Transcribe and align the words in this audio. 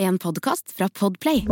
En 0.00 0.18
podkast 0.18 0.72
fra 0.72 0.88
Podplay. 0.88 1.44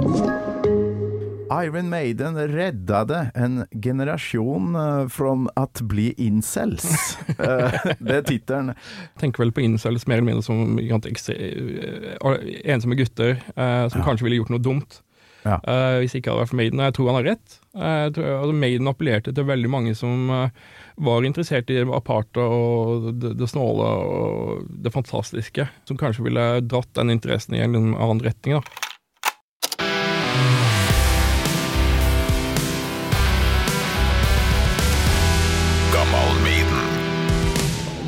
Iron 1.64 1.88
Maiden 1.88 2.48
reddade 2.48 3.30
en 3.34 3.66
generasjon 3.82 4.76
eh, 4.76 5.08
from 5.08 5.50
at 5.56 5.82
bli 5.82 6.14
incels. 6.16 6.88
Eh, 7.38 7.76
det 8.00 8.14
er 8.16 8.24
tittelen. 8.26 8.72
tenker 9.20 9.44
vel 9.44 9.52
på 9.54 9.62
incels 9.62 10.08
mer 10.08 10.18
eller 10.18 10.26
mindre 10.26 10.42
som 10.42 10.78
eh, 10.80 10.88
ensomme 12.72 12.96
gutter 12.98 13.36
eh, 13.36 13.84
som 13.92 14.02
kanskje 14.02 14.26
ville 14.26 14.40
gjort 14.40 14.56
noe 14.56 14.64
dumt. 14.64 14.98
Ja. 15.48 15.58
uh, 15.64 15.98
hvis 16.02 16.16
ikke 16.18 16.32
hadde 16.32 16.42
vært 16.42 16.52
for 16.52 16.60
Maiden. 16.60 16.82
Og 16.82 16.88
jeg 16.88 16.96
tror 16.98 17.10
han 17.10 17.18
har 17.20 17.28
rett. 17.32 17.58
Uh, 17.72 18.04
tror, 18.14 18.28
altså 18.34 18.58
Maiden 18.64 18.90
appellerte 18.90 19.34
til 19.34 19.48
veldig 19.48 19.70
mange 19.72 19.94
som 19.96 20.28
uh, 20.32 20.74
var 21.08 21.24
interessert 21.24 21.70
i 21.72 21.78
det 21.78 21.86
aparte 21.94 22.42
og 22.42 23.08
det, 23.22 23.32
det 23.38 23.48
snåle 23.48 23.88
og 23.88 24.68
det 24.84 24.92
fantastiske. 24.92 25.68
Som 25.88 26.00
kanskje 26.00 26.26
ville 26.28 26.50
dratt 26.66 26.92
den 26.98 27.14
interessen 27.14 27.56
i 27.56 27.64
en 27.64 27.78
annen 27.94 28.22
retning. 28.24 28.58
da. 28.58 28.86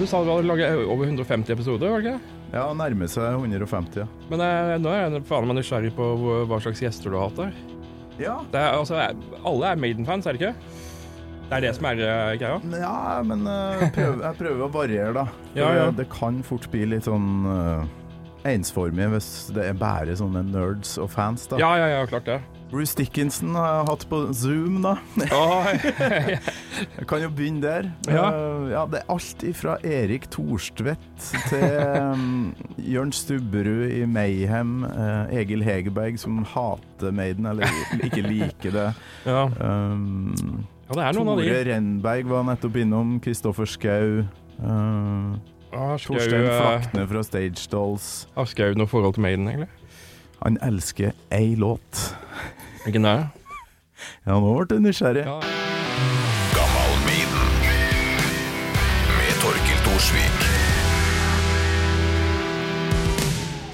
Du 0.01 0.07
sa 0.09 0.23
du 0.25 0.31
hadde 0.33 0.49
laget 0.49 0.87
over 0.89 1.05
150 1.05 1.53
episoder, 1.53 1.91
var 1.93 2.01
det 2.01 2.15
ikke? 2.15 2.40
Ja, 2.53 2.65
nærmer 2.75 3.07
seg 3.11 3.37
150. 3.39 4.01
ja. 4.03 4.07
Men 4.31 4.41
eh, 4.43 4.77
nå 4.83 4.91
er 4.91 5.05
jeg 5.09 5.23
faen 5.29 5.47
meg 5.47 5.61
nysgjerrig 5.61 5.93
på 5.95 6.07
hva- 6.51 6.61
slags 6.65 6.81
gjester 6.83 7.13
du 7.13 7.17
har 7.21 7.29
hatt 7.29 7.37
der. 7.45 7.53
Ja, 8.21 8.39
Det 8.53 8.59
er, 8.61 8.75
altså, 8.77 8.99
alle 9.47 9.71
er 9.71 9.77
Maiden-fans, 9.81 10.27
er 10.27 10.35
det 10.37 10.43
ikke? 10.43 10.55
Det 11.51 11.57
er 11.57 11.61
det 11.65 11.71
som 11.79 11.87
er 11.91 12.03
eh, 12.05 12.35
greia? 12.39 12.59
ja 12.83 13.23
men 13.27 13.47
eh, 13.47 13.87
prøv, 13.95 14.21
jeg 14.23 14.39
prøver 14.43 14.65
å 14.67 14.71
variere, 14.75 15.15
da. 15.17 15.25
For 15.31 15.59
Ja, 15.63 15.71
ja. 15.79 15.87
Det, 15.91 15.97
det 16.05 16.09
kan 16.13 16.43
fort 16.47 16.67
bli 16.71 16.85
litt 16.91 17.07
sånn 17.09 17.31
eh, 17.55 18.53
ensformig 18.53 19.09
hvis 19.15 19.31
det 19.55 19.65
er 19.71 19.79
bare 19.79 20.15
sånne 20.19 20.43
nerds 20.51 20.97
og 21.03 21.11
fans, 21.11 21.47
da. 21.51 21.59
Ja, 21.63 21.73
ja, 21.81 21.89
ja, 21.97 22.05
klart 22.11 22.27
det. 22.29 22.41
Bruce 22.71 22.95
Dickinson 22.95 23.57
har 23.59 23.67
jeg 23.67 23.87
hatt 23.89 24.05
på 24.11 24.19
Zoom, 24.37 24.79
da. 24.85 24.95
Jeg 26.97 27.07
kan 27.11 27.25
jo 27.25 27.31
begynne 27.35 27.61
der. 27.65 27.89
Ja. 28.07 28.29
Eh, 28.31 28.71
ja, 28.73 28.85
det 28.89 29.01
er 29.01 29.13
alt 29.13 29.45
ifra 29.45 29.75
Erik 29.85 30.29
Thorstvedt 30.31 31.27
til 31.51 31.65
um, 32.15 32.53
Jørn 32.79 33.13
Stubberud 33.15 33.91
i 33.91 34.05
Mayhem, 34.07 34.85
eh, 34.87 35.35
Egil 35.43 35.67
Hegerberg 35.67 36.21
som 36.23 36.41
hater 36.47 37.11
Maiden, 37.15 37.51
eller 37.51 37.67
ikke 37.99 38.23
liker 38.29 38.77
det. 38.79 38.89
ja. 39.33 39.47
Um, 39.59 40.65
ja, 40.87 40.95
det 40.95 41.15
noen 41.19 41.35
av 41.35 41.43
de. 41.43 41.51
Tore 41.51 41.65
Renberg 41.73 42.31
var 42.31 42.47
nettopp 42.53 42.81
innom. 42.85 43.17
Kristoffer 43.23 43.69
Schou. 43.69 44.23
Uh, 44.63 45.35
Ah, 45.73 45.97
Torstein 45.99 46.47
Flakne 46.47 47.07
fra 47.07 47.23
Stage 47.23 47.69
Dolls. 47.71 48.27
Har 48.35 48.49
Skau 48.51 48.75
noe 48.75 48.91
forhold 48.91 49.15
til 49.15 49.23
Maiden, 49.23 49.47
egentlig? 49.47 49.71
Han 50.41 50.57
elsker 50.65 51.13
ei 51.31 51.55
låt. 51.57 52.15
Ikke 52.89 53.01
det? 53.05 53.17
Ja, 54.25 54.39
nå 54.41 54.55
ble 54.57 54.79
jeg 54.79 54.85
nysgjerrig. 54.87 55.27
Ja. 55.29 55.41
Med 59.19 59.37
Torkil 59.43 59.83
Thorsvik. 59.85 60.47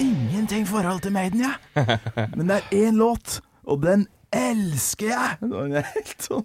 Ingenting 0.03 0.67
forhold 0.67 0.99
til 1.05 1.15
Maiden, 1.15 1.45
jeg. 1.45 1.55
Men 2.35 2.51
det 2.51 2.59
er 2.59 2.75
én 2.89 2.99
låt, 2.99 3.39
og 3.63 3.81
den 3.87 4.03
elsker 4.35 5.07
jeg! 5.13 5.39
Han 5.39 5.71
er 5.71 5.87
helt 5.93 6.19
sånn 6.27 6.43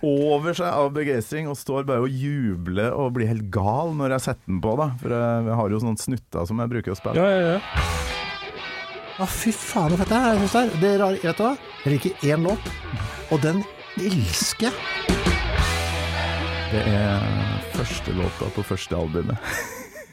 over 0.00 0.56
seg 0.56 0.72
av 0.72 0.88
begeistring 0.96 1.50
og 1.52 1.58
står 1.60 1.84
bare 1.88 2.06
og 2.06 2.08
jubler 2.24 2.96
og 2.96 3.12
blir 3.18 3.28
helt 3.28 3.50
gal 3.52 3.92
når 4.00 4.16
jeg 4.16 4.28
setter 4.30 4.48
den 4.48 4.64
på, 4.64 4.72
da. 4.80 4.88
For 5.04 5.12
jeg 5.12 5.60
har 5.60 5.76
jo 5.76 5.84
sånne 5.84 6.00
snutter 6.08 6.48
som 6.48 6.64
jeg 6.64 6.72
bruker 6.72 6.96
å 6.96 7.00
spille. 7.02 7.20
Ja, 7.20 7.28
ja, 7.36 7.58
ja. 7.58 8.21
Ja, 9.18 9.26
fy 9.28 9.52
faen 9.54 9.92
så 9.92 9.98
fett 10.00 10.10
det 10.12 10.18
er. 10.18 10.32
Jeg 10.32 10.40
synes 10.40 10.54
det 10.54 10.62
er. 10.62 10.80
Det 10.82 10.90
er 10.94 11.02
rart, 11.02 11.24
vet 11.26 11.38
du 11.38 11.44
hva? 11.44 11.52
Jeg 11.84 11.92
liker 11.96 12.26
én 12.32 12.46
låt, 12.46 12.70
og 13.34 13.42
den 13.44 13.60
elsker 14.00 14.68
jeg. 14.68 15.18
Det 16.72 16.82
er 16.88 17.26
første 17.76 18.14
låta 18.16 18.48
på 18.56 18.64
første 18.64 18.96
albumet. 18.96 19.36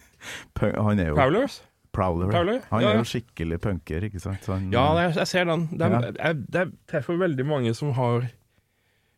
Han 0.59 0.99
er 0.99 1.13
jo 1.13 1.15
Prowlers? 1.15 1.61
Prowler. 1.95 2.27
Prowler? 2.29 2.57
Han 2.69 2.83
Ja, 2.83 2.89
er 2.91 2.99
jo 2.99 3.05
skikkelig 3.07 3.57
punker, 3.63 4.03
ikke 4.09 4.19
sant? 4.21 4.43
Han, 4.51 4.67
Ja, 4.73 4.83
jeg, 4.99 5.13
jeg 5.21 5.27
ser 5.31 5.47
den. 5.47 5.63
Det, 5.71 5.87
Ja. 5.89 6.01
er, 6.03 6.17
jeg, 6.19 6.43
det 6.53 6.65
treffer 6.91 7.17
veldig 7.17 7.45
mange 7.47 7.71
som 7.73 7.93
har 7.97 8.27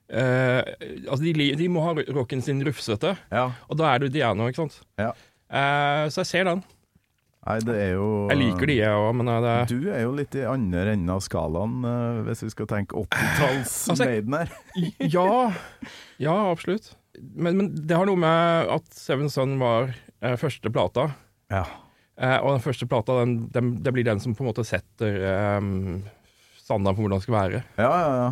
eh, 0.08 0.62
Altså, 1.10 1.20
de, 1.26 1.50
de 1.58 1.68
må 1.74 1.82
ha 1.84 1.96
rocken 2.14 2.42
sin 2.46 2.62
rufsete, 2.64 3.16
ja. 3.34 3.48
og 3.68 3.78
da 3.82 3.90
er 3.96 4.06
du 4.06 4.08
Diana, 4.14 4.48
ikke 4.48 4.62
sant? 4.64 4.78
Ja. 5.02 5.10
Eh, 5.52 6.06
så 6.14 6.22
jeg 6.22 6.30
ser 6.32 6.48
den. 6.48 6.64
Nei, 7.42 7.58
det 7.66 7.74
er 7.74 7.92
jo 7.96 8.08
Jeg 8.30 8.38
liker 8.38 8.70
de, 8.70 8.74
jeg 8.78 8.98
òg, 9.02 9.12
men 9.18 9.30
det 9.32 9.38
det 9.46 9.54
Du 9.72 9.88
er 9.90 10.04
jo 10.04 10.12
litt 10.14 10.36
i 10.38 10.44
andre 10.46 10.94
enden 10.94 11.10
av 11.10 11.24
skalaen, 11.26 11.80
eh, 11.90 12.20
hvis 12.28 12.44
vi 12.46 12.52
skal 12.54 12.70
tenke 12.70 13.02
80-talls 13.02 13.74
Altså, 13.96 14.10
her. 14.12 14.54
Ja, 15.16 15.32
ja 16.22 16.36
absolutt. 16.52 16.92
Men, 17.18 17.58
men 17.58 17.72
det 17.74 17.98
har 17.98 18.06
noe 18.06 18.22
med 18.22 18.70
at 18.78 18.86
Seven 18.94 19.32
Sun 19.34 19.58
var 19.62 19.90
eh, 20.22 20.38
første 20.38 20.70
plata. 20.74 21.10
Ja. 21.52 21.66
Eh, 22.22 22.38
og 22.38 22.54
den 22.54 22.64
første 22.64 22.86
plata, 22.90 23.18
den, 23.24 23.50
den, 23.54 23.74
det 23.82 23.96
blir 23.96 24.06
den 24.06 24.22
som 24.22 24.38
på 24.38 24.46
en 24.46 24.52
måte 24.52 24.66
setter 24.68 25.18
eh, 25.34 25.60
standarden 26.62 27.00
for 27.00 27.08
hvordan 27.08 27.18
det 27.18 27.26
skal 27.26 27.40
være. 27.40 27.66
Ja, 27.82 27.90
ja, 27.90 28.14
ja. 28.22 28.32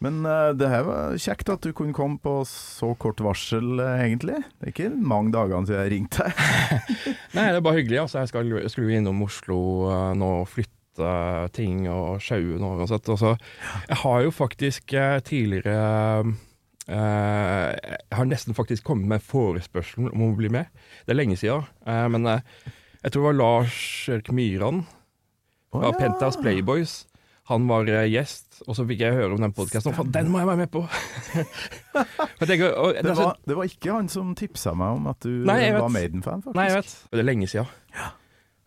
Men 0.00 0.22
uh, 0.24 0.50
det 0.56 0.68
her 0.72 0.84
var 0.86 1.16
kjekt 1.20 1.50
at 1.52 1.64
du 1.64 1.74
kunne 1.76 1.96
komme 1.96 2.16
på 2.22 2.40
så 2.48 2.94
kort 3.00 3.20
varsel, 3.24 3.74
uh, 3.82 4.00
egentlig. 4.00 4.38
Det 4.56 4.68
er 4.68 4.72
ikke 4.72 4.92
mange 4.96 5.32
dagene 5.34 5.68
siden 5.68 5.82
jeg 5.82 5.92
ringte 5.92 6.24
deg. 6.24 6.92
Nei, 7.36 7.48
det 7.50 7.58
er 7.58 7.64
bare 7.66 7.80
hyggelig. 7.80 7.98
Altså, 8.06 8.22
jeg 8.22 8.30
skal, 8.32 8.52
jeg 8.56 8.72
skulle 8.72 8.96
innom 8.96 9.20
Oslo 9.26 9.58
uh, 9.90 10.12
nå 10.16 10.30
og 10.40 10.48
flytte 10.48 10.76
ting 11.56 11.84
og 11.88 12.20
sjaue 12.24 12.56
nå 12.60 12.74
uansett. 12.80 13.12
Altså, 13.12 13.34
jeg 13.88 13.98
har 14.02 14.24
jo 14.24 14.32
faktisk 14.34 14.92
tidligere 15.24 15.76
Jeg 16.90 18.16
har 18.18 18.26
nesten 18.28 18.56
faktisk 18.58 18.84
kommet 18.84 19.08
med 19.08 19.24
forespørsel 19.24 20.10
om 20.10 20.24
å 20.26 20.34
bli 20.36 20.50
med. 20.52 20.68
Det 21.06 21.14
er 21.14 21.20
lenge 21.20 21.38
siden, 21.40 21.64
men 21.86 22.26
jeg 22.26 23.12
tror 23.14 23.22
det 23.22 23.28
var 23.28 23.38
Lars 23.38 23.78
Erik 24.10 24.32
Myran 24.34 24.82
fra 25.70 25.86
ja. 25.86 25.94
Pentas 25.96 26.36
Playboys. 26.42 26.98
Han 27.48 27.70
var 27.70 27.88
gjest, 28.10 28.49
og 28.66 28.76
så 28.76 28.84
fikk 28.88 29.00
jeg 29.04 29.16
høre 29.16 29.34
om 29.34 29.40
den 29.42 29.52
podkasten. 29.56 29.94
Faen, 29.96 30.10
den 30.14 30.30
må 30.32 30.40
jeg 30.42 30.48
være 30.50 30.60
med 30.60 30.70
på! 30.72 30.82
Tenker, 32.48 32.74
og, 32.74 32.94
Det 33.02 33.14
var, 33.16 33.36
det 33.48 33.56
var 33.56 33.68
ikke 33.70 33.94
han 33.94 34.08
som 34.12 34.34
tipsa 34.38 34.74
meg 34.78 34.98
om 34.98 35.08
at 35.12 35.20
du 35.24 35.30
Nei, 35.48 35.60
var. 35.76 35.88
Maiden-fan, 35.92 36.42
faktisk. 36.44 36.58
Nei, 36.58 36.66
jeg 36.68 36.78
vet. 36.80 36.94
Det 37.10 37.22
er 37.22 37.28
lenge 37.28 37.48
siden. 37.50 37.70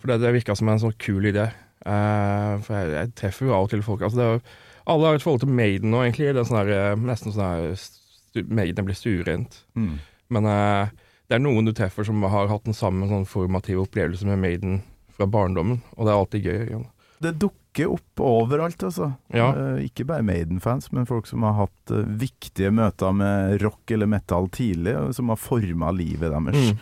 For 0.02 0.12
det, 0.12 0.20
det 0.24 0.34
virka 0.36 0.56
som 0.60 0.72
en 0.74 0.82
sånn 0.82 0.96
kul 1.02 1.30
idé. 1.30 1.48
Uh, 1.84 2.60
for 2.64 2.78
jeg, 2.80 2.92
jeg 2.96 3.14
treffer 3.20 3.50
jo 3.50 3.56
av 3.58 3.66
og 3.66 3.74
til 3.74 3.82
folk 3.84 4.06
altså 4.08 4.16
det 4.16 4.24
er, 4.24 4.38
jo- 4.38 4.60
Alle 4.94 5.10
har 5.10 5.18
et 5.18 5.24
forhold 5.26 5.42
til 5.44 5.52
Maiden 5.52 5.92
nå, 5.92 6.02
egentlig. 6.04 6.30
Det 6.36 6.42
er 6.42 6.48
sånn 6.48 6.60
der, 6.62 6.72
eh, 6.76 7.04
nesten 7.12 7.32
sånn 7.36 7.44
der 7.44 7.76
stu, 7.80 8.42
Maiden 8.52 8.88
blir 8.88 8.98
stuerent. 9.00 9.62
Mm. 9.80 9.94
Men 10.36 10.48
uh, 10.50 10.92
det 11.32 11.38
er 11.38 11.44
noen 11.44 11.68
du 11.70 11.72
treffer 11.76 12.04
som 12.08 12.24
har 12.28 12.50
hatt 12.52 12.66
den 12.68 12.76
samme 12.76 13.08
sånn 13.08 13.24
formative 13.30 13.86
opplevelse 13.86 14.28
med 14.28 14.42
Maiden 14.44 14.82
fra 15.16 15.28
barndommen, 15.30 15.80
og 15.96 16.04
det 16.08 16.12
er 16.12 16.20
alltid 16.20 16.48
gøy. 16.50 16.60
Igjen. 16.68 16.88
Det 17.24 17.32
dukker 17.40 17.63
opp 17.90 18.22
overalt, 18.22 18.84
altså. 18.86 19.08
Ja. 19.34 19.48
Eh, 19.58 19.88
ikke 19.88 20.06
bare 20.06 20.22
Maiden-fans, 20.24 20.92
men 20.94 21.08
folk 21.10 21.26
som 21.26 21.42
har 21.48 21.54
hatt 21.64 21.92
eh, 21.92 22.04
viktige 22.22 22.70
møter 22.72 23.12
med 23.18 23.58
rock 23.64 23.90
eller 23.92 24.06
metal 24.06 24.46
tidlig, 24.54 24.94
som 25.18 25.30
har 25.34 25.42
forma 25.42 25.90
livet 25.92 26.30
deres 26.32 26.56
Mm. 26.74 26.78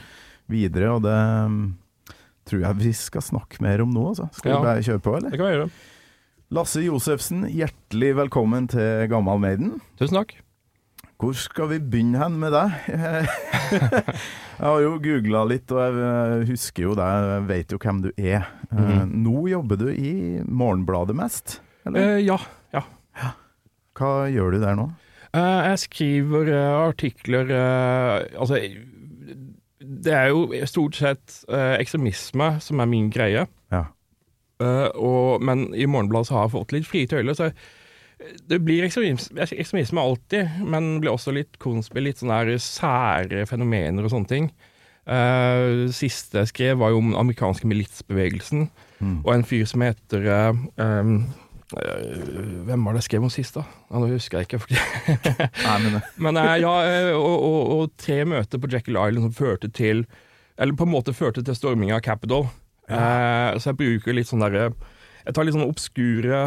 videre. 0.52 0.92
Og 0.92 1.02
det 1.08 1.16
mm, 1.16 1.74
tror 2.46 2.62
jeg 2.68 2.76
vi 2.84 2.92
skal 2.94 3.22
snakke 3.22 3.62
mer 3.64 3.82
om 3.82 3.94
nå, 3.96 4.10
altså. 4.12 4.28
Skal 4.36 4.52
Ja. 4.52 4.60
vi 4.60 4.66
bare 4.68 4.84
kjøre 4.84 5.02
på, 5.08 5.16
eller? 5.18 5.30
Det 5.32 5.40
kan 5.40 5.48
vi 5.48 5.56
gjøre. 5.56 5.72
Lasse 6.52 6.84
Josefsen, 6.84 7.46
hjertelig 7.48 8.16
velkommen 8.26 8.68
til 8.68 9.08
Gammal 9.08 9.40
Maiden. 9.40 9.80
Tusen 9.98 10.18
takk. 10.20 10.36
Hvor 11.22 11.36
skal 11.38 11.70
vi 11.70 11.78
begynne 11.78 12.18
hen 12.18 12.40
med 12.42 12.56
deg? 12.56 12.78
jeg 12.90 14.64
har 14.66 14.80
jo 14.82 14.96
googla 15.04 15.44
litt, 15.46 15.70
og 15.70 15.82
jeg 15.84 16.08
eh, 16.08 16.48
husker 16.50 16.88
jo 16.88 16.96
deg, 16.98 17.28
jeg 17.30 17.44
vet 17.52 17.76
jo 17.76 17.80
hvem 17.84 18.00
du 18.08 18.10
er. 18.18 18.48
Mhm. 18.72 19.14
Nå 19.22 19.46
jobber 19.52 19.78
du 19.78 19.92
i 19.94 20.14
Morgenbladet 20.42 21.16
mest, 21.18 21.60
eller? 21.86 22.18
Eh, 22.18 22.24
ja. 22.26 22.40
ja. 22.74 22.82
Hva 23.98 24.12
gjør 24.34 24.58
du 24.58 24.64
der 24.66 24.80
nå? 24.80 24.90
Eh, 25.38 25.60
jeg 25.70 25.84
skriver 25.86 26.50
eh, 26.52 26.74
artikler 26.90 27.54
eh, 27.56 28.40
Altså, 28.42 28.58
det 29.80 30.14
er 30.18 30.34
jo 30.34 30.66
stort 30.68 30.98
sett 30.98 31.42
ekstremisme 31.52 32.56
som 32.66 32.82
er 32.82 32.90
min 32.90 33.14
greie. 33.14 33.46
Ja. 33.72 33.86
Eh, 34.62 34.90
og, 34.98 35.42
men 35.44 35.70
i 35.74 35.88
Morgenbladet 35.90 36.30
så 36.30 36.38
har 36.38 36.48
jeg 36.48 36.56
fått 36.56 36.76
litt 36.76 36.90
frie 36.90 37.10
tøyler, 37.10 37.38
så 37.38 37.52
det 38.50 38.60
blir 38.64 38.86
ekstremisme, 38.86 39.42
ekstremisme 39.44 40.02
alltid, 40.02 40.50
men 40.64 40.96
det 40.96 41.02
blir 41.06 41.14
også 41.16 41.34
litt 41.36 41.58
konspir, 41.62 42.04
litt 42.06 42.22
sånne 42.22 42.42
der 42.46 42.62
sære 42.62 43.46
fenomener 43.50 44.06
og 44.06 44.14
sånne 44.14 44.30
ting. 44.30 44.50
Uh, 45.02 45.88
siste 45.96 46.44
jeg 46.44 46.52
skrev, 46.52 46.78
var 46.78 46.92
jo 46.94 47.00
om 47.02 47.08
den 47.12 47.20
amerikanske 47.20 47.68
militsbevegelsen, 47.70 48.70
Mm. 49.02 49.16
og 49.26 49.32
en 49.34 49.44
fyr 49.50 49.64
som 49.66 49.82
heter 49.82 50.28
uh, 50.30 50.58
um, 50.78 51.16
uh, 51.74 52.66
Hvem 52.68 52.84
var 52.86 52.94
det 52.94 53.00
jeg 53.00 53.08
skrev 53.08 53.24
om 53.26 53.32
sist, 53.34 53.56
da? 53.58 53.64
Ja, 53.90 53.98
nå 53.98 54.12
husker 54.12 54.38
jeg 54.38 54.46
ikke. 54.46 54.60
Nei, 55.66 55.78
men 55.88 55.96
Men 56.22 56.38
ja, 56.62 56.74
og, 57.18 57.34
og, 57.48 57.72
og 57.80 57.96
tre 57.98 58.20
møter 58.30 58.62
på 58.62 58.70
Jekyll 58.70 59.00
Island 59.02 59.26
som 59.26 59.34
førte 59.34 59.72
til 59.74 60.04
Eller 60.54 60.78
på 60.78 60.86
en 60.86 60.94
måte 60.94 61.16
førte 61.18 61.42
til 61.42 61.58
storminga 61.58 61.98
av 61.98 62.06
Capitol. 62.06 62.46
Eh, 62.86 63.58
så 63.58 63.72
jeg 63.72 63.80
bruker 63.82 64.14
litt 64.14 64.30
sånn 64.30 64.46
derre 64.46 64.70
jeg 65.22 65.34
tar 65.34 65.46
litt 65.46 65.54
sånn 65.58 65.66
obskure 65.66 66.44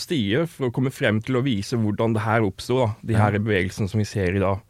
stier 0.00 0.46
for 0.50 0.68
å 0.68 0.74
komme 0.74 0.92
frem 0.94 1.20
til 1.24 1.38
å 1.38 1.44
vise 1.44 1.78
hvordan 1.80 2.14
det 2.16 2.24
her 2.24 2.44
oppsto, 2.46 2.90
de 3.06 3.16
her 3.18 3.36
bevegelsene 3.38 3.90
som 3.90 4.00
vi 4.02 4.06
ser 4.08 4.36
i 4.36 4.42
dag. 4.42 4.62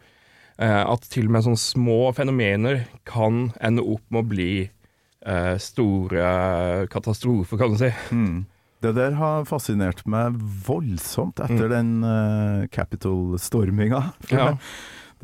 Eh, 0.58 0.82
at 0.86 1.06
til 1.10 1.26
og 1.26 1.34
med 1.34 1.46
sånne 1.46 1.58
små 1.60 2.00
fenomener 2.14 2.84
kan 3.08 3.48
ende 3.60 3.82
opp 3.82 4.04
med 4.14 4.22
å 4.22 4.28
bli 4.30 4.50
eh, 4.64 5.54
store 5.58 6.86
katastrofer, 6.92 7.58
kan 7.58 7.74
du 7.74 7.80
si. 7.80 7.90
Mm. 8.14 8.44
Det 8.84 8.92
der 8.98 9.16
har 9.16 9.46
fascinert 9.48 10.02
meg 10.10 10.36
voldsomt 10.66 11.40
etter 11.40 11.70
den 11.72 12.02
uh, 12.04 12.66
Capitol-storminga. 12.74 14.02
Ja. 14.34 14.52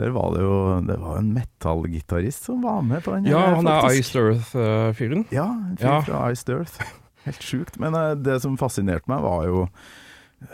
Der 0.00 0.14
var 0.14 0.30
det 0.32 0.40
jo 0.40 0.52
Det 0.86 0.94
var 1.02 1.18
en 1.18 1.32
metallgitarist 1.34 2.46
som 2.46 2.62
var 2.64 2.78
med 2.86 3.02
på 3.04 3.12
den. 3.12 3.26
Ja, 3.28 3.40
han 3.58 3.66
er 3.68 3.90
Ice 3.92 4.14
Earth-fyren. 4.16 5.26
Ja, 5.34 5.44
en 5.50 5.76
fyr 5.76 5.84
Ja. 5.90 5.96
fra 6.06 6.20
Iced 6.32 6.54
Earth. 6.54 6.78
Helt 7.30 7.46
sjukt. 7.46 7.80
Men 7.82 7.96
eh, 7.98 8.14
det 8.18 8.40
som 8.44 8.58
fascinerte 8.60 9.10
meg, 9.10 9.24
var 9.26 9.48
jo 9.48 9.66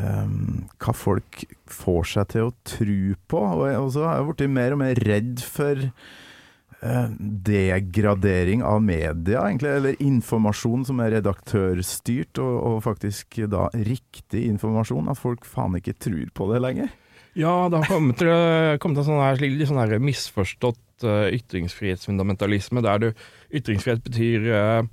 Um, 0.02 0.64
hva 0.82 0.90
folk 0.98 1.44
får 1.70 2.08
seg 2.10 2.30
til 2.32 2.48
å 2.48 2.54
tro 2.66 3.02
på. 3.30 3.38
Og 3.38 3.68
også 3.70 4.02
har 4.02 4.16
jeg 4.18 4.26
blitt 4.32 4.56
mer 4.56 4.74
og 4.74 4.80
mer 4.80 4.98
redd 5.06 5.44
for 5.46 5.84
eh, 5.86 7.12
degradering 7.46 8.64
av 8.66 8.80
media, 8.82 9.44
egentlig. 9.44 9.70
Eller 9.78 10.02
informasjon 10.02 10.88
som 10.88 11.04
er 11.04 11.14
redaktørstyrt, 11.20 12.42
og, 12.42 12.56
og 12.72 12.82
faktisk 12.88 13.38
da 13.52 13.68
riktig 13.76 14.48
informasjon. 14.50 15.12
At 15.12 15.22
folk 15.22 15.46
faen 15.46 15.78
ikke 15.78 15.94
tror 16.08 16.34
på 16.34 16.50
det 16.50 16.62
lenger. 16.66 16.90
Ja, 17.36 17.68
det 17.70 17.84
har 17.84 17.90
kommet 17.92 18.18
til, 18.18 18.32
kommet 18.80 19.04
til 19.04 19.50
litt 19.52 19.68
sånn 19.68 19.82
her 19.82 19.98
misforstått 20.00 21.04
uh, 21.04 21.26
ytringsfrihetsfundamentalisme, 21.36 22.80
der 22.84 23.02
du, 23.02 23.10
ytringsfrihet 23.52 24.00
betyr 24.06 24.46
eh, 24.56 24.86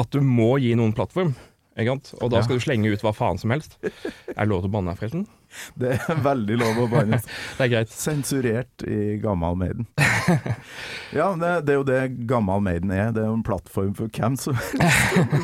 at 0.00 0.10
du 0.14 0.20
må 0.24 0.54
gi 0.62 0.72
noen 0.78 0.94
plattform. 0.96 1.34
Og 2.20 2.30
da 2.32 2.42
skal 2.44 2.58
du 2.58 2.64
slenge 2.64 2.90
ut 2.92 3.02
hva 3.04 3.12
faen 3.16 3.40
som 3.40 3.52
helst. 3.54 3.78
Er 3.82 4.44
det 4.44 4.48
lov 4.50 4.62
til 4.64 4.70
å 4.70 4.74
banne 4.76 4.92
her, 4.92 5.00
forresten? 5.00 5.26
Det 5.80 5.96
er 5.96 6.22
veldig 6.24 6.58
lov 6.60 6.82
å 6.84 6.88
bannes. 6.92 7.26
Det 7.58 7.66
er 7.66 7.72
greit. 7.76 7.94
Sensurert 7.94 8.86
i 8.86 9.18
Gammal 9.22 9.58
Maiden. 9.60 9.88
Ja, 11.12 11.26
det, 11.36 11.48
det 11.66 11.74
er 11.74 11.76
jo 11.76 11.84
det 11.84 12.26
Gammal 12.30 12.62
Maiden 12.64 12.92
er. 12.94 13.10
Det 13.12 13.20
er 13.20 13.26
jo 13.28 13.34
en 13.36 13.44
plattform 13.44 13.90
for 13.98 14.08
hvem 14.08 14.36
som 14.40 14.56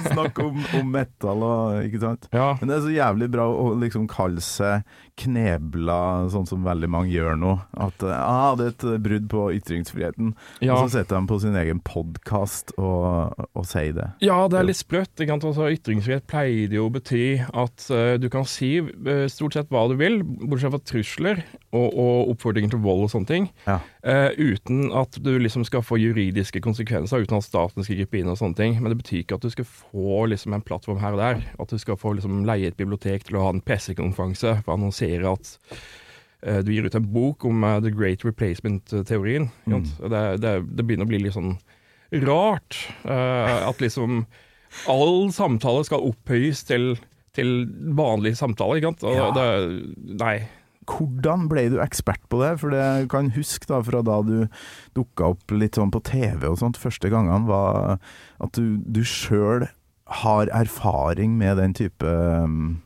snakker 0.06 0.46
om, 0.46 0.62
om 0.78 0.88
metal 0.94 1.44
og 1.44 1.82
Ikke 1.84 2.00
sant? 2.00 2.24
Ja, 2.32 2.54
Men 2.60 2.70
det 2.70 2.78
er 2.78 2.86
så 2.86 2.94
jævlig 2.94 3.28
bra 3.34 3.44
å 3.52 3.74
liksom 3.76 4.06
kalle 4.08 4.40
seg 4.44 4.86
knebla, 5.18 6.28
sånn 6.32 6.46
som 6.48 6.64
veldig 6.66 6.88
mange 6.92 7.12
gjør 7.12 7.36
nå. 7.38 7.54
At 7.78 8.04
eh, 8.06 8.14
ah, 8.14 8.54
det 8.58 8.68
er 8.68 8.74
et 8.74 9.02
brudd 9.04 9.26
på 9.32 9.44
ytringsfriheten. 9.58 10.32
ja. 10.62 10.76
Og 10.76 10.86
så 10.86 10.98
setter 10.98 11.18
de 11.18 11.30
på 11.30 11.40
sin 11.42 11.58
egen 11.58 11.82
podkast 11.84 12.72
og, 12.78 13.34
og 13.50 13.66
sier 13.68 13.96
det. 13.96 14.08
ja 14.24 14.38
det 14.50 14.60
er 14.60 14.68
litt 14.68 14.80
sprøtt. 14.80 15.14
Ikke 15.18 15.34
sant? 15.34 15.48
Altså, 15.50 15.68
ytringsfrihet 15.74 16.28
pleide 16.30 16.78
jo 16.78 16.86
å 16.88 16.94
bety 16.94 17.24
at 17.42 17.88
uh, 17.90 18.14
du 18.20 18.28
kan 18.32 18.46
si 18.48 18.76
uh, 18.80 19.26
stort 19.30 19.58
sett 19.58 19.72
hva 19.74 19.86
du 19.90 19.97
vil, 20.00 20.20
bortsett 20.22 20.72
fra 20.72 20.80
trusler 20.82 21.40
og, 21.74 21.86
og 21.86 22.32
oppfordringer 22.32 22.72
til 22.72 22.80
vold 22.84 23.04
og 23.06 23.12
sånne 23.12 23.28
ting. 23.28 23.48
Ja. 23.66 23.78
uh, 24.06 24.30
uten 24.38 24.88
at 24.96 25.18
du 25.24 25.30
liksom 25.38 25.66
skal 25.68 25.84
få 25.86 25.98
juridiske 26.00 26.62
konsekvenser, 26.64 27.24
uten 27.24 27.38
at 27.38 27.46
staten 27.46 27.86
skal 27.86 28.00
gripe 28.00 28.20
inn 28.20 28.30
og 28.32 28.38
sånne 28.40 28.58
ting. 28.58 28.78
Men 28.80 28.92
det 28.92 29.00
betyr 29.02 29.22
ikke 29.22 29.38
at 29.38 29.46
du 29.46 29.52
skal 29.52 29.68
få 29.68 30.24
liksom 30.32 30.56
en 30.56 30.64
plattform 30.64 31.00
her 31.02 31.16
og 31.16 31.22
der. 31.22 31.44
At 31.60 31.74
du 31.74 31.78
skal 31.82 32.00
få 32.00 32.16
liksom 32.18 32.42
leie 32.48 32.72
et 32.72 32.78
bibliotek 32.78 33.28
til 33.28 33.38
å 33.38 33.46
ha 33.46 33.54
en 33.54 33.64
pressekonferanse 33.64 34.58
for 34.62 34.72
å 34.72 34.78
annonsere 34.78 35.36
at 35.36 35.54
uh, 35.68 36.60
du 36.64 36.72
gir 36.74 36.88
ut 36.88 36.98
en 36.98 37.12
bok 37.14 37.46
om 37.48 37.64
uh, 37.66 37.78
the 37.84 37.92
great 37.94 38.26
replacement-teorien. 38.26 39.50
Mm. 39.68 39.86
Det, 40.00 40.26
det, 40.44 40.54
det 40.72 40.86
begynner 40.86 41.08
å 41.08 41.12
bli 41.12 41.24
litt 41.26 41.36
sånn 41.38 41.56
rart 42.24 42.78
at 43.04 43.82
liksom 43.84 44.22
all 44.88 45.28
samtale 45.34 45.84
skal 45.84 46.06
opphøyes 46.08 46.62
til, 46.68 46.94
til 47.38 47.52
vanlig 47.98 48.34
samtale, 48.38 48.78
ikke 48.80 48.90
sant? 48.92 49.04
Og 49.08 49.16
Ja. 49.16 49.30
det, 49.36 49.48
nei. 50.20 50.36
Hvordan 50.88 51.48
ble 51.50 51.66
du 51.68 51.78
ekspert 51.84 52.22
på 52.32 52.38
det? 52.40 52.54
For 52.62 52.72
det 52.72 53.08
kan 53.12 53.30
huske 53.36 53.68
da 53.68 53.82
fra 53.84 54.00
da 54.02 54.20
du 54.24 54.46
dukka 54.96 55.32
opp 55.34 55.52
litt 55.52 55.76
sånn 55.76 55.90
på 55.92 56.00
TV 56.06 56.46
og 56.48 56.56
sånt 56.62 56.80
første 56.80 57.10
gangene, 57.12 57.44
var 57.46 57.98
at 58.40 58.52
du, 58.56 58.78
du 58.88 59.02
sjøl 59.04 59.66
har 60.24 60.48
erfaring 60.56 61.34
med 61.36 61.58
den 61.60 61.74
type 61.76 62.08
um, 62.08 62.78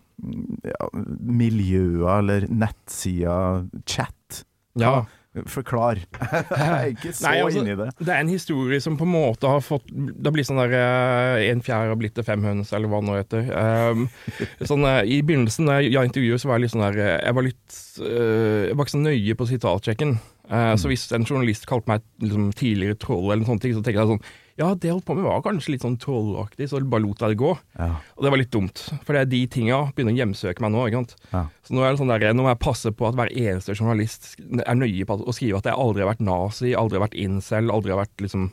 ja, 0.67 0.89
miljøer 1.23 2.19
eller 2.19 2.49
nettsider, 2.51 3.69
chat. 3.87 4.43
Ja. 4.75 5.05
Forklar. 5.49 5.97
jeg 5.97 6.49
er 6.61 6.91
ikke 6.93 7.13
så 7.17 7.25
Nei, 7.25 7.37
altså, 7.41 7.63
inni 7.63 7.77
det. 7.79 7.87
Det 8.03 8.11
er 8.13 8.19
en 8.21 8.29
historie 8.33 8.81
som 8.85 8.99
på 9.01 9.07
en 9.07 9.15
måte 9.15 9.49
har 9.49 9.63
fått 9.65 9.87
Det 9.89 10.27
har 10.29 10.35
blitt 10.37 10.49
sånn 10.51 10.61
der 10.61 10.75
eh, 10.77 11.47
En 11.49 11.63
fjær 11.65 11.89
har 11.89 11.97
blitt 11.97 12.13
til 12.19 12.27
fem 12.27 12.45
høns, 12.45 12.73
eller 12.77 12.93
hva 12.93 13.01
det 13.01 13.09
nå 13.09 13.17
heter. 13.17 13.49
Um, 13.57 14.05
sånn, 14.69 14.85
eh, 14.91 15.01
I 15.09 15.23
begynnelsen 15.25 15.71
da 15.71 15.79
jeg 15.81 16.11
intervjuet, 16.11 16.43
så 16.43 16.51
var 16.53 16.61
jeg 16.61 16.67
litt 16.67 16.75
sånn 16.77 16.85
der 16.85 17.01
eh, 17.01 17.17
Jeg 17.25 17.39
var 17.39 17.49
litt 17.49 17.81
Jeg 18.03 18.77
var 18.77 18.85
ikke 18.85 18.97
så 18.99 19.03
nøye 19.07 19.39
på 19.41 19.49
sitatsjekken. 19.55 20.15
Eh, 20.53 20.75
Så 20.77 20.93
hvis 20.93 21.09
en 21.17 21.25
journalist 21.25 21.65
kalte 21.71 21.89
meg 21.95 22.05
liksom, 22.21 22.51
tidligere 22.59 23.01
troll, 23.01 23.31
eller 23.31 23.41
noen 23.41 23.55
sånne 23.55 23.65
ting, 23.65 23.77
så 23.79 23.81
tenkte 23.85 24.03
jeg 24.05 24.13
sånn 24.13 24.25
Ja, 24.61 24.73
det 24.77 24.89
jeg 24.89 24.97
holdt 24.97 25.07
på 25.09 25.17
med 25.17 25.25
var 25.25 25.43
kanskje 25.45 25.75
litt 25.75 25.85
sånn 25.85 25.99
trollaktig, 26.01 26.69
så 26.69 26.81
bare 26.85 27.05
lot 27.07 27.23
jeg 27.25 27.33
det 27.33 27.41
gå. 27.41 27.53
Ja. 27.79 27.89
Og 28.17 28.25
det 28.27 28.33
var 28.35 28.41
litt 28.41 28.53
dumt, 28.53 28.83
for 29.03 29.17
det 29.17 29.23
er 29.23 29.31
de 29.33 29.43
tinga 29.51 29.79
begynner 29.93 30.13
å 30.13 30.21
hjemsøke 30.21 30.65
meg 30.65 30.75
nå. 30.75 30.87
ikke 30.89 31.01
sant? 31.01 31.15
Ja. 31.33 31.45
Så 31.65 31.77
nå 31.77 31.85
er 31.85 31.95
det 31.95 32.03
sånn 32.03 32.13
der, 32.13 32.27
nå 32.37 32.45
må 32.45 32.53
jeg 32.53 32.63
passe 32.65 32.93
på 32.93 33.09
at 33.09 33.17
hver 33.19 33.33
eneste 33.33 33.77
journalist 33.79 34.35
er 34.43 34.79
nøye 34.79 35.09
på 35.09 35.17
å 35.23 35.37
skrive 35.37 35.63
at 35.63 35.71
jeg 35.71 35.81
aldri 35.81 36.05
har 36.05 36.13
vært 36.13 36.27
nazi, 36.27 36.75
aldri 36.77 37.01
har 37.01 37.07
vært 37.07 37.21
incel, 37.25 37.73
aldri 37.73 37.95
har 37.95 38.03
vært 38.05 38.27
liksom 38.27 38.51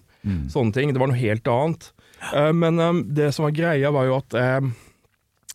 sånne 0.51 0.75
ting. 0.75 0.93
Det 0.93 1.01
var 1.01 1.11
noe 1.11 1.19
helt 1.19 1.47
annet. 1.47 1.89
Uh, 2.33 2.51
men 2.55 2.79
um, 2.79 3.03
det 3.15 3.31
som 3.35 3.47
var 3.47 3.55
greia, 3.55 3.91
var 3.95 4.07
jo 4.09 4.17
at 4.17 4.35
eh, 4.39 4.69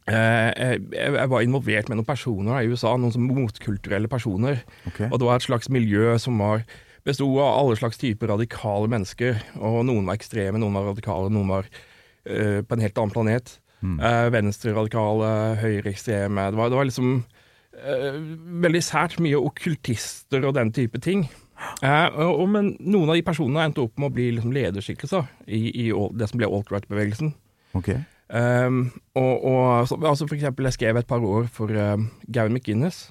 jeg, 0.04 0.80
jeg 0.92 1.28
var 1.32 1.44
involvert 1.44 1.90
med 1.90 2.00
noen 2.00 2.08
personer 2.08 2.60
i 2.60 2.68
USA, 2.68 2.94
noen 3.00 3.28
motkulturelle 3.28 4.10
personer. 4.12 4.62
Okay. 4.90 5.08
Og 5.10 5.20
det 5.20 5.28
var 5.28 5.40
et 5.40 5.46
slags 5.46 5.70
miljø 5.72 6.16
som 6.20 6.40
var 6.40 6.64
besto 7.04 7.28
av 7.38 7.58
alle 7.60 7.76
slags 7.78 8.00
typer 8.00 8.32
radikale 8.32 8.88
mennesker. 8.92 9.38
Og 9.60 9.82
noen 9.88 10.08
var 10.08 10.18
ekstreme, 10.18 10.60
noen 10.60 10.76
var 10.76 10.90
radikale, 10.92 11.32
noen 11.32 11.52
var 11.52 11.68
uh, 11.68 12.60
på 12.64 12.76
en 12.76 12.84
helt 12.84 13.00
annen 13.00 13.14
planet. 13.14 13.56
Uh, 13.84 14.30
Venstreradikale, 14.32 15.30
høyreekstreme. 15.60 16.48
Det 16.50 16.60
var, 16.60 16.72
det 16.72 16.78
var 16.80 16.88
liksom 16.88 17.14
uh, 17.20 18.20
veldig 18.64 18.84
sært 18.84 19.18
mye 19.20 19.40
okkultister 19.40 20.46
og 20.48 20.56
den 20.56 20.72
type 20.72 21.00
ting. 21.04 21.26
Og, 21.84 22.40
og, 22.40 22.48
men 22.50 22.72
noen 22.82 23.12
av 23.12 23.18
de 23.18 23.26
personene 23.26 23.68
endte 23.68 23.84
opp 23.84 24.00
med 24.00 24.10
å 24.10 24.14
bli 24.16 24.30
liksom 24.34 24.54
lederskikkelser 24.56 25.28
i, 25.46 25.68
i 25.84 25.90
det 26.18 26.28
som 26.30 26.40
ble 26.40 26.48
alt-right-bevegelsen. 26.50 27.34
Okay. 27.78 28.02
Um, 28.28 28.88
og, 29.14 29.44
og 29.44 29.88
så, 29.88 29.98
altså 30.00 30.26
for 30.26 30.34
eksempel, 30.38 30.66
jeg 30.68 30.78
skrev 30.78 30.98
et 30.98 31.08
par 31.08 31.22
år 31.24 31.46
for 31.52 31.70
um, 31.70 32.08
Gavin 32.32 32.56
McGinnis, 32.56 33.06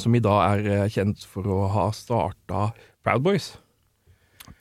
som 0.00 0.14
i 0.16 0.22
dag 0.22 0.42
er 0.56 0.72
eh, 0.72 0.88
kjent 0.92 1.24
for 1.28 1.48
å 1.48 1.62
ha 1.72 1.86
starta 1.96 2.70
Proud 3.06 3.24
Boys. 3.24 3.54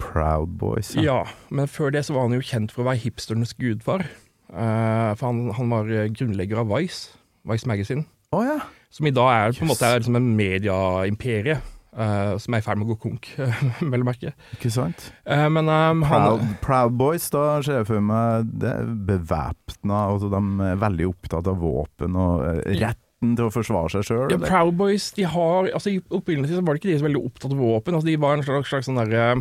Proud 0.02 0.58
Boys. 0.60 0.94
Ja. 0.96 1.04
ja. 1.04 1.20
men 1.50 1.70
før 1.72 1.94
det 1.94 2.06
så 2.08 2.16
var 2.16 2.28
han 2.28 2.38
jo 2.38 2.46
kjent 2.46 2.74
for 2.74 2.84
å 2.84 2.90
være 2.90 3.04
hipsternes 3.04 3.56
gudfar. 3.60 4.08
Uh, 4.50 5.12
for 5.18 5.28
han, 5.28 5.46
han 5.58 5.72
var 5.74 5.90
eh, 5.92 6.10
grunnlegger 6.14 6.62
av 6.62 6.70
Vice, 6.72 7.16
Vice 7.50 7.68
Magazine, 7.68 8.06
Oh, 8.34 8.44
ja. 8.44 8.60
som 8.94 9.08
i 9.08 9.14
dag 9.16 9.32
er 9.32 9.54
på 9.56 9.64
en 9.64 9.70
måte 9.70 9.88
er 9.88 10.02
liksom 10.02 10.18
en 10.20 10.34
medieimperie. 10.36 11.62
Uh, 11.96 12.36
som 12.44 12.52
er 12.52 12.60
i 12.60 12.64
ferd 12.66 12.76
med 12.76 12.90
å 12.90 12.92
gå 12.92 12.98
konk, 13.06 13.30
vel 13.94 14.02
å 14.04 14.08
merke. 14.08 14.34
Ikke 14.58 14.68
sant? 14.74 15.06
Uh, 15.24 15.46
men 15.48 15.70
um, 15.72 16.02
Proud, 16.04 16.42
han 16.42 16.58
Proud 16.60 16.98
Boys, 17.00 17.30
da 17.32 17.46
ser 17.64 17.80
jeg 17.80 17.88
for 17.88 18.04
meg 18.04 18.50
det 18.60 18.74
bevæpna, 19.08 20.02
altså 20.10 20.28
de 20.34 20.42
er 20.68 20.82
veldig 20.82 21.08
opptatt 21.14 21.48
av 21.48 21.64
våpen 21.64 22.18
og 22.20 22.44
eh, 22.50 22.76
retten 23.16 23.36
til 23.38 23.48
å 23.48 23.54
forsvare 23.54 23.92
seg 23.92 24.06
sjøl. 24.08 24.30
Ja, 24.34 24.40
Proud 24.42 24.76
Boys 24.78 25.12
de 25.16 25.26
har 25.26 25.72
altså 25.74 25.96
I 25.96 26.02
opprinnelsen 26.10 26.66
var 26.66 26.76
det 26.76 26.84
ikke 26.84 26.94
de 26.94 27.00
så 27.00 27.08
veldig 27.08 27.26
opptatt 27.26 27.52
av 27.52 27.60
våpen. 27.60 27.96
Altså, 27.96 28.10
de 28.10 28.22
var 28.22 28.36
en 28.36 28.44
slags, 28.46 28.70
slags 28.70 28.90
sånn 28.90 29.02
derre 29.02 29.36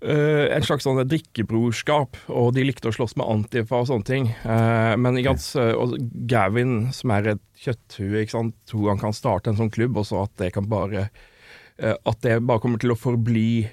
Uh, 0.00 0.48
en 0.48 0.64
slags 0.64 0.86
sånn 0.86 0.96
drikkebrorskap, 1.04 2.16
og 2.32 2.54
de 2.56 2.62
likte 2.64 2.88
å 2.88 2.94
slåss 2.96 3.18
med 3.20 3.26
Antifa 3.28 3.82
og 3.82 3.90
sånne 3.90 4.06
ting. 4.08 4.30
Uh, 4.46 4.96
men 4.96 5.18
ikke 5.20 5.34
sant, 5.36 5.74
og 5.76 5.92
Gavin, 6.24 6.86
som 6.96 7.12
er 7.12 7.34
et 7.34 7.42
kjøtthue, 7.60 8.22
ikke 8.22 8.32
sant, 8.32 8.54
tror 8.64 8.94
han 8.94 9.02
kan 9.02 9.12
starte 9.12 9.52
en 9.52 9.58
sånn 9.58 9.68
klubb, 9.68 9.98
og 10.00 10.06
så 10.08 10.22
at 10.22 10.32
det 10.40 10.54
kan 10.54 10.70
bare 10.72 11.10
uh, 11.10 11.98
At 12.08 12.24
det 12.24 12.38
bare 12.48 12.64
kommer 12.64 12.80
til 12.80 12.94
å 12.94 12.96
forbli 12.96 13.66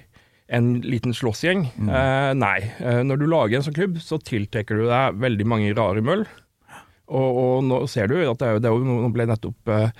en 0.52 0.68
liten 0.84 1.16
slåssgjeng. 1.16 1.64
Eh, 1.76 2.34
nei. 2.36 2.58
Når 3.04 3.18
du 3.20 3.26
lager 3.28 3.58
en 3.58 3.64
sånn 3.64 3.76
klubb, 3.76 3.96
så 4.00 4.20
tiltrekker 4.20 4.80
du 4.80 4.86
deg 4.88 5.16
veldig 5.24 5.48
mange 5.48 5.72
rare 5.76 6.04
møll. 6.04 6.28
Og, 7.08 7.40
og 7.42 7.52
nå 7.64 7.82
ser 7.88 8.10
du 8.10 8.18
at 8.20 8.40
det 8.40 8.48
er 8.48 8.62
det 8.62 8.70
er 8.70 8.76
jo 8.76 8.84
nå 8.84 9.12
ble 9.14 9.28
nettopp 9.30 9.72
eh, 9.72 9.90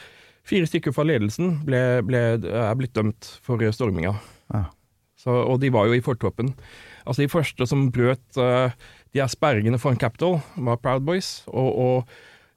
Fire 0.49 0.65
stykker 0.69 0.95
fra 0.97 1.05
ledelsen 1.05 1.59
ble, 1.67 1.81
ble, 2.09 2.21
er 2.41 2.77
blitt 2.79 2.95
dømt 2.97 3.27
for 3.45 3.61
storminga. 3.75 4.15
Ja. 4.55 4.63
Så, 5.21 5.35
og 5.35 5.59
de 5.61 5.69
var 5.75 5.91
jo 5.91 5.99
i 5.99 6.05
fortroppen. 6.05 6.55
Altså 7.05 7.25
De 7.25 7.33
første 7.33 7.67
som 7.69 7.91
brøt 7.93 8.39
uh, 8.41 8.73
de 9.13 9.21
her 9.21 9.29
sperringene 9.29 9.81
foran 9.81 10.01
Capitol, 10.01 10.39
var 10.57 10.81
Proud 10.81 11.05
Boys. 11.05 11.43
Og, 11.53 11.69
og 11.69 12.15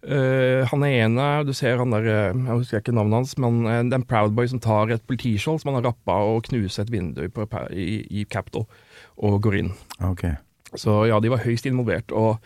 uh, 0.08 0.64
han 0.72 0.86
ene, 0.88 1.28
du 1.48 1.52
ser 1.58 1.82
han 1.82 1.92
der 1.92 2.08
Jeg 2.08 2.48
husker 2.48 2.80
ikke 2.80 2.96
navnet 2.96 3.18
hans, 3.22 3.36
men 3.42 3.66
uh, 3.68 3.82
er 3.82 4.08
Proud 4.08 4.38
Boy 4.38 4.48
som 4.48 4.64
tar 4.64 4.94
et 4.94 5.04
politiskjold 5.10 5.60
som 5.60 5.74
han 5.74 5.82
har 5.82 5.90
rappa, 5.90 6.22
og 6.32 6.46
knuser 6.48 6.86
et 6.86 6.94
vindu 6.94 7.26
på, 7.34 7.50
i, 7.76 8.06
i 8.08 8.24
Capitol, 8.32 8.70
og 9.20 9.42
går 9.44 9.60
inn. 9.66 9.76
Ok. 10.08 10.30
Så 10.80 11.02
ja, 11.12 11.20
de 11.20 11.34
var 11.34 11.44
høyst 11.44 11.68
involvert. 11.68 12.16
Og 12.16 12.40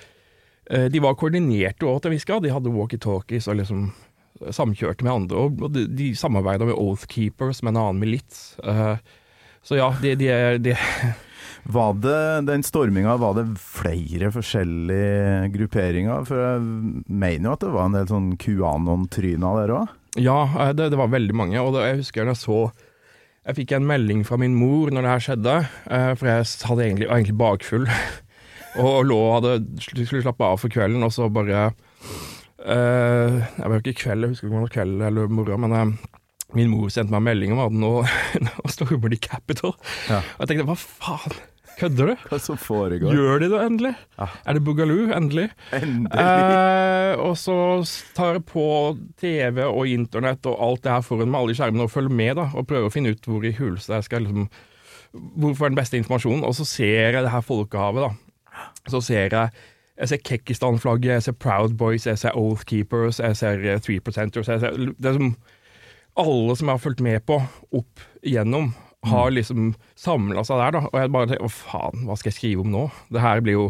De 0.65 1.01
var 1.03 1.13
koordinerte 1.19 1.85
òg 1.85 1.99
til 2.01 2.09
en 2.09 2.15
viss 2.15 2.25
grad. 2.25 2.41
De 2.41 2.53
hadde 2.53 2.71
walkietalkies 2.73 3.45
og 3.51 3.59
liksom 3.59 3.83
samkjørte 4.55 5.05
med 5.05 5.13
andre. 5.13 5.45
Og 5.47 5.69
de, 5.73 5.85
de 5.87 6.09
samarbeida 6.17 6.67
med 6.67 6.77
Oathkeepers, 6.77 7.61
med 7.63 7.75
en 7.75 7.81
annen 7.83 8.01
milits. 8.01 8.55
Eh, 8.63 8.97
så 9.65 9.79
ja, 9.79 9.91
de, 10.01 10.15
de, 10.19 10.31
de 10.61 10.75
Var 11.75 11.93
det 11.97 12.45
den 12.45 12.61
storminga, 12.61 13.15
var 13.17 13.33
det 13.39 13.47
flere 13.57 14.29
forskjellige 14.33 15.47
grupperinger? 15.55 16.25
For 16.27 16.41
jeg 16.43 16.65
mener 17.09 17.49
jo 17.49 17.53
at 17.55 17.63
det 17.63 17.71
var 17.73 17.87
en 17.89 17.95
del 17.97 18.11
sånn 18.11 18.27
QAnon-tryner 18.41 19.61
der 19.63 19.73
òg. 19.79 19.95
Ja, 20.21 20.43
eh, 20.59 20.75
det, 20.77 20.91
det 20.93 20.99
var 21.01 21.13
veldig 21.13 21.37
mange. 21.37 21.61
Og 21.63 21.73
det, 21.77 21.87
jeg 21.89 22.03
husker 22.03 22.29
jeg 22.29 22.41
så 22.41 22.59
Jeg 23.45 23.59
fikk 23.59 23.75
en 23.77 23.85
melding 23.85 24.23
fra 24.25 24.39
min 24.41 24.55
mor 24.57 24.89
når 24.89 25.05
det 25.05 25.09
her 25.11 25.25
skjedde, 25.25 25.57
eh, 25.93 26.11
for 26.17 26.29
jeg 26.29 26.45
hadde 26.65 26.85
egentlig, 26.85 27.09
var 27.09 27.19
egentlig 27.19 27.41
bakfull. 27.41 27.89
og, 28.81 29.05
lå 29.07 29.17
og 29.19 29.33
hadde, 29.39 29.55
skulle 29.83 30.23
slappe 30.25 30.47
av 30.47 30.59
for 30.61 30.73
kvelden, 30.73 31.03
og 31.05 31.13
så 31.15 31.29
bare 31.33 31.69
Uh, 32.65 33.43
Jeg 33.59 33.67
var 33.67 33.75
jo 33.75 33.81
ikke 33.83 33.99
kveld, 33.99 34.23
jeg 34.25 34.31
husker 34.33 34.47
ikke 34.47 34.55
om 34.55 34.61
det 34.63 34.67
var 34.69 34.71
kveld 34.73 35.01
eller 35.05 35.27
morgen, 35.29 35.61
men 35.67 35.73
uh, 35.75 36.13
min 36.57 36.71
mor 36.71 36.87
sendte 36.89 37.13
meg 37.13 37.19
en 37.21 37.27
melding 37.27 37.51
om 37.53 37.59
at 37.61 37.75
nå, 37.77 37.91
nå 38.47 38.71
stormer 38.73 39.11
de 39.13 39.19
Capital. 39.21 39.75
Ja. 40.09 40.23
Og 40.37 40.45
jeg 40.45 40.49
tenkte 40.49 40.65
hva 40.71 40.77
faen, 40.79 41.35
kødder 41.77 42.09
du? 42.09 42.23
Hva 42.31 42.39
som 42.41 42.57
foregår? 42.57 43.13
Gjør 43.13 43.43
de 43.43 43.51
det 43.53 43.61
endelig? 43.67 43.93
Ja. 44.17 44.29
Er 44.47 44.57
det 44.57 44.63
Boogaloo? 44.65 45.05
Endelig? 45.13 45.45
Endelig. 45.77 46.09
Uh, 46.15 47.21
og 47.27 47.35
så 47.37 47.59
tar 48.17 48.39
jeg 48.39 48.47
på 48.49 48.65
TV 49.21 49.61
og 49.67 49.85
internett 49.91 50.49
og 50.49 50.57
alt 50.65 50.85
det 50.87 50.95
her 50.95 51.05
foran 51.05 51.29
meg, 51.29 51.43
alle 51.43 51.59
skjermene, 51.59 51.85
og 51.85 51.93
følger 51.93 52.17
med 52.23 52.39
da, 52.41 52.49
og 52.55 52.65
prøver 52.71 52.89
å 52.89 52.95
finne 52.97 53.13
ut 53.13 53.29
hvor 53.29 53.45
i 53.45 53.53
huleste 53.59 53.93
jeg 53.99 54.09
skal 54.09 54.25
liksom 54.25 54.49
Hvor 55.13 55.53
får 55.53 55.69
jeg 55.69 55.75
den 55.75 55.83
beste 55.83 56.01
informasjonen? 56.01 56.47
Og 56.49 56.57
så 56.57 56.65
ser 56.65 57.13
jeg 57.19 57.21
det 57.23 57.35
her 57.35 57.45
folkehavet, 57.45 58.09
da. 58.09 58.24
Så 58.91 59.01
ser 59.01 59.29
jeg 59.33 59.49
jeg 59.95 60.11
ser 60.11 60.23
Kekkistan-flagget, 60.27 61.11
jeg 61.13 61.23
ser 61.23 61.35
Proud 61.39 61.77
Boys, 61.79 62.03
jeg 62.03 62.19
ser 62.19 62.35
Oath 62.35 62.65
Keepers, 62.67 63.21
jeg 63.23 63.37
ser 63.39 63.61
eh, 63.63 63.79
Three 63.79 64.03
Percenters 64.03 64.49
jeg 64.51 64.59
ser, 64.59 64.75
Det 64.75 65.11
er 65.11 65.15
som 65.15 65.35
alle 66.19 66.55
som 66.55 66.69
jeg 66.69 66.77
har 66.77 66.83
fulgt 66.83 67.03
med 67.03 67.23
på 67.27 67.37
opp 67.75 68.03
igjennom, 68.23 68.69
har 69.05 69.33
liksom 69.35 69.73
samla 69.99 70.45
seg 70.47 70.61
der, 70.61 70.77
da. 70.77 70.81
Og 70.87 70.99
jeg 70.99 71.11
bare 71.11 71.29
tenker 71.29 71.47
å 71.47 71.51
faen, 71.51 72.05
hva 72.07 72.15
skal 72.19 72.31
jeg 72.31 72.37
skrive 72.37 72.63
om 72.63 72.71
nå? 72.71 72.85
Det 73.13 73.23
her 73.23 73.43
blir 73.43 73.59
jo 73.59 73.65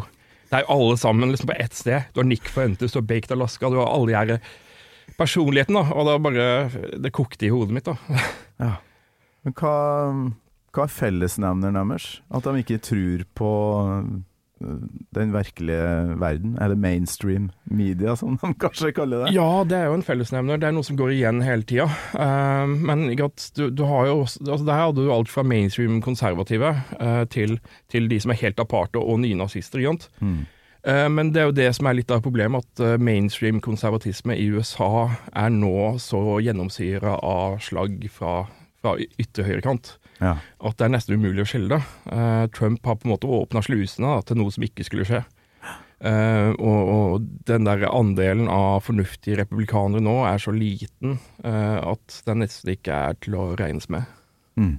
Det 0.51 0.59
er 0.59 0.63
jo 0.65 0.75
alle 0.75 0.97
sammen 1.01 1.33
liksom 1.33 1.49
på 1.49 1.57
ett 1.57 1.73
sted. 1.73 2.05
Du 2.13 2.21
har 2.21 2.27
Nick 2.29 2.45
Fuentes, 2.47 2.93
du 2.93 2.99
har 3.01 3.07
Baked 3.09 3.33
Alaska, 3.33 3.69
du 3.69 3.79
har 3.81 3.89
alle 3.89 4.11
de 4.11 4.15
her 4.15 5.15
personlighetene. 5.17 5.81
Og 5.91 6.05
det 6.07 6.19
bare 6.21 6.45
Det 7.01 7.11
kokte 7.11 7.47
i 7.47 7.53
hodet 7.53 7.73
mitt, 7.73 7.89
da. 7.89 7.97
Ja. 8.65 8.75
Men 9.43 9.53
hva, 9.59 9.73
hva 10.73 10.85
er 10.85 10.93
fellesnevneren 10.93 11.91
deres? 11.91 12.21
At 12.33 12.45
de 12.45 12.61
ikke 12.61 12.79
tror 12.81 13.25
på 13.37 13.49
den 14.59 15.33
virkelige 15.33 16.15
verden, 16.19 16.57
eller 16.61 16.75
mainstream 16.75 17.49
media, 17.63 18.15
som 18.15 18.37
de 18.41 18.53
kanskje 18.63 18.93
kaller 18.95 19.25
det? 19.25 19.33
Ja, 19.35 19.63
det 19.67 19.77
er 19.77 19.89
jo 19.89 19.97
en 19.97 20.05
fellesnevner. 20.05 20.59
Det 20.61 20.69
er 20.69 20.75
noe 20.75 20.87
som 20.87 20.97
går 20.99 21.11
igjen 21.15 21.41
hele 21.43 21.67
tida. 21.67 21.89
Eh, 22.15 22.65
men 22.87 23.07
du, 23.11 23.69
du 23.69 23.83
har 23.83 24.07
jo 24.07 24.21
også 24.23 24.45
altså 24.45 24.65
Der 24.65 24.79
hadde 24.79 25.03
du 25.03 25.11
alt 25.13 25.31
fra 25.31 25.43
mainstream 25.43 26.01
konservative 26.01 26.71
eh, 26.99 27.25
til, 27.31 27.59
til 27.91 28.07
de 28.11 28.19
som 28.23 28.31
er 28.31 28.41
helt 28.41 28.59
aparte 28.63 29.01
og 29.01 29.19
nynazister. 29.19 29.83
ikke? 29.83 30.09
Mm. 30.21 30.39
Eh, 30.87 31.09
Men 31.09 31.33
det 31.33 31.41
er 31.41 31.51
jo 31.51 31.57
det 31.59 31.69
som 31.75 31.91
er 31.91 31.99
litt 31.99 32.11
av 32.15 32.23
problemet, 32.23 32.63
at 32.65 32.99
mainstream 33.01 33.59
konservatisme 33.59 34.37
i 34.39 34.47
USA 34.55 35.09
er 35.35 35.51
nå 35.51 35.97
så 35.99 36.39
gjennomsyra 36.39 37.19
av 37.21 37.59
slagg 37.59 38.07
fra, 38.13 38.45
fra 38.81 38.95
ytre 39.19 39.43
høyrekant 39.43 39.97
Ja. 40.21 40.37
at 40.39 40.77
det 40.79 40.85
er 40.85 40.93
nesten 40.93 41.19
umulig 41.19 41.43
å 41.43 41.49
skille 41.49 41.75
det. 41.75 41.95
Eh, 42.15 42.45
Trump 42.55 42.85
har 42.87 42.99
på 42.99 43.07
en 43.07 43.15
måte 43.15 43.27
åpna 43.27 43.63
slusene 43.65 44.13
da, 44.13 44.23
til 44.23 44.39
noe 44.39 44.53
som 44.53 44.65
ikke 44.67 44.85
skulle 44.87 45.07
skje. 45.07 45.25
Uh, 46.05 46.51
og, 46.59 46.89
og 46.91 47.27
den 47.47 47.63
der 47.65 47.85
andelen 47.87 48.49
av 48.51 48.83
fornuftige 48.83 49.39
republikanere 49.39 50.03
nå 50.03 50.17
er 50.27 50.41
så 50.43 50.51
liten 50.53 51.15
uh, 51.39 51.93
at 51.93 52.17
den 52.27 52.43
nesten 52.43 52.73
ikke 52.73 52.97
er 53.07 53.15
til 53.23 53.37
å 53.39 53.45
regnes 53.57 53.87
med. 53.89 54.03
Mm. 54.59 54.75